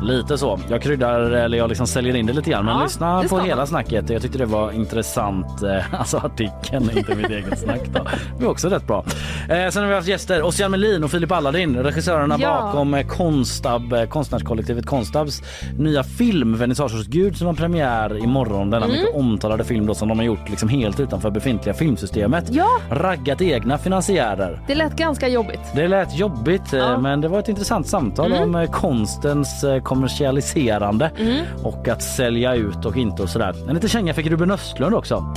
Lite 0.02 0.38
så. 0.38 0.60
Jag 0.70 0.82
kryddar 0.82 1.20
eller 1.20 1.58
jag 1.58 1.70
liksom 1.70 1.88
säljer 1.88 2.16
in 2.16 2.26
det 2.26 2.34
lite 2.34 2.50
grann. 2.50 2.66
Men 2.66 2.76
Ja, 2.78 2.84
lyssna 2.84 3.24
på 3.30 3.40
hela 3.40 3.56
man. 3.56 3.68
snacket. 3.68 4.10
Jag 4.10 4.22
tyckte 4.22 4.38
det 4.38 4.46
var 4.46 4.72
intressant. 4.72 5.64
eh, 5.64 5.94
Alltså 6.00 6.18
artikeln, 6.18 6.90
inte 6.98 7.16
mitt 7.16 7.30
eget 7.30 7.60
snack. 7.60 7.82
Då. 7.94 8.00
Det 8.38 8.44
var 8.46 8.52
också 8.52 8.70
rätt 8.70 8.88
bra. 8.88 9.06
Eh, 9.50 9.70
sen 9.70 9.82
har 9.84 9.90
vi 9.90 9.96
haft 9.96 10.08
gäster. 10.08 10.42
Ossian 10.44 10.72
Melin 10.72 11.04
och 11.04 11.12
Filip 11.12 11.32
Alladin, 11.32 11.78
regissörerna 11.78 12.38
Ja. 12.40 12.62
bakom 12.66 12.94
eh, 12.94 13.08
Konstab, 13.08 13.94
eh, 13.94 14.06
konstnärskollektivet 14.06 14.86
Konstabs 14.86 15.42
nya 15.78 16.04
film 16.04 16.58
Vernissage 16.58 16.92
hos 16.94 17.08
Gud 17.08 17.38
som 17.38 17.48
har 17.48 17.54
premiär 17.54 18.18
imorgon. 18.24 18.70
Denna 18.70 18.86
Mm. 18.86 18.98
mycket 18.98 19.16
omtalade 19.16 19.64
film 19.64 19.86
då, 19.86 19.94
som 19.94 20.08
de 20.08 20.20
har 20.20 20.26
gjort 20.26 20.50
liksom 20.50 20.70
helt 20.70 21.00
utanför 21.00 21.30
befintliga 21.30 21.74
filmsystemet. 21.74 22.46
Ja. 22.50 22.68
Raggat 22.92 23.42
egna 23.42 23.78
finansiärer. 23.78 24.62
Det 24.68 24.76
lät 24.76 24.96
ganska 24.96 25.28
jobbigt. 25.28 25.60
Det 25.76 25.88
lät 25.88 26.16
jobbigt 26.16 26.74
Ja. 26.74 26.98
men 26.98 27.22
det 27.22 27.28
var 27.28 27.40
ett 27.40 27.50
intressant 27.50 27.88
samtal 27.88 28.32
Mm. 28.34 28.56
om 28.56 28.68
konstens 28.68 29.64
kommersialiserande 29.84 31.12
Mm. 31.20 31.46
och 31.64 31.88
att 31.88 32.02
sälja 32.04 32.54
ut 32.56 32.86
och 32.86 32.98
inte 32.98 33.24
och 33.24 33.30
sådär. 33.30 33.56
En 33.68 33.74
liten 33.76 33.90
känga 33.90 34.14
fick 34.14 34.28
Ruben 34.28 34.52
Östlund 34.52 34.96
också. 34.96 35.34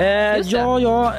Eh, 0.00 0.06
ja, 0.44 0.80
ja, 0.80 1.14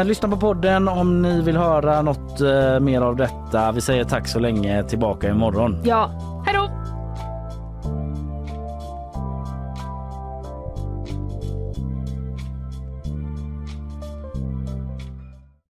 eh, 0.00 0.04
lyssna 0.04 0.28
på 0.28 0.36
podden 0.36 0.88
om 0.88 1.22
ni 1.22 1.40
vill 1.42 1.56
höra 1.56 2.02
något 2.02 2.40
eh, 2.40 2.80
mer 2.80 3.00
av 3.00 3.16
detta. 3.16 3.72
Vi 3.72 3.80
säger 3.80 4.04
tack 4.04 4.28
så 4.28 4.38
länge, 4.38 4.82
tillbaka 4.82 5.28
imorgon. 5.28 5.80
Ja, 5.84 6.10
hej 6.46 6.54
då! 6.54 6.83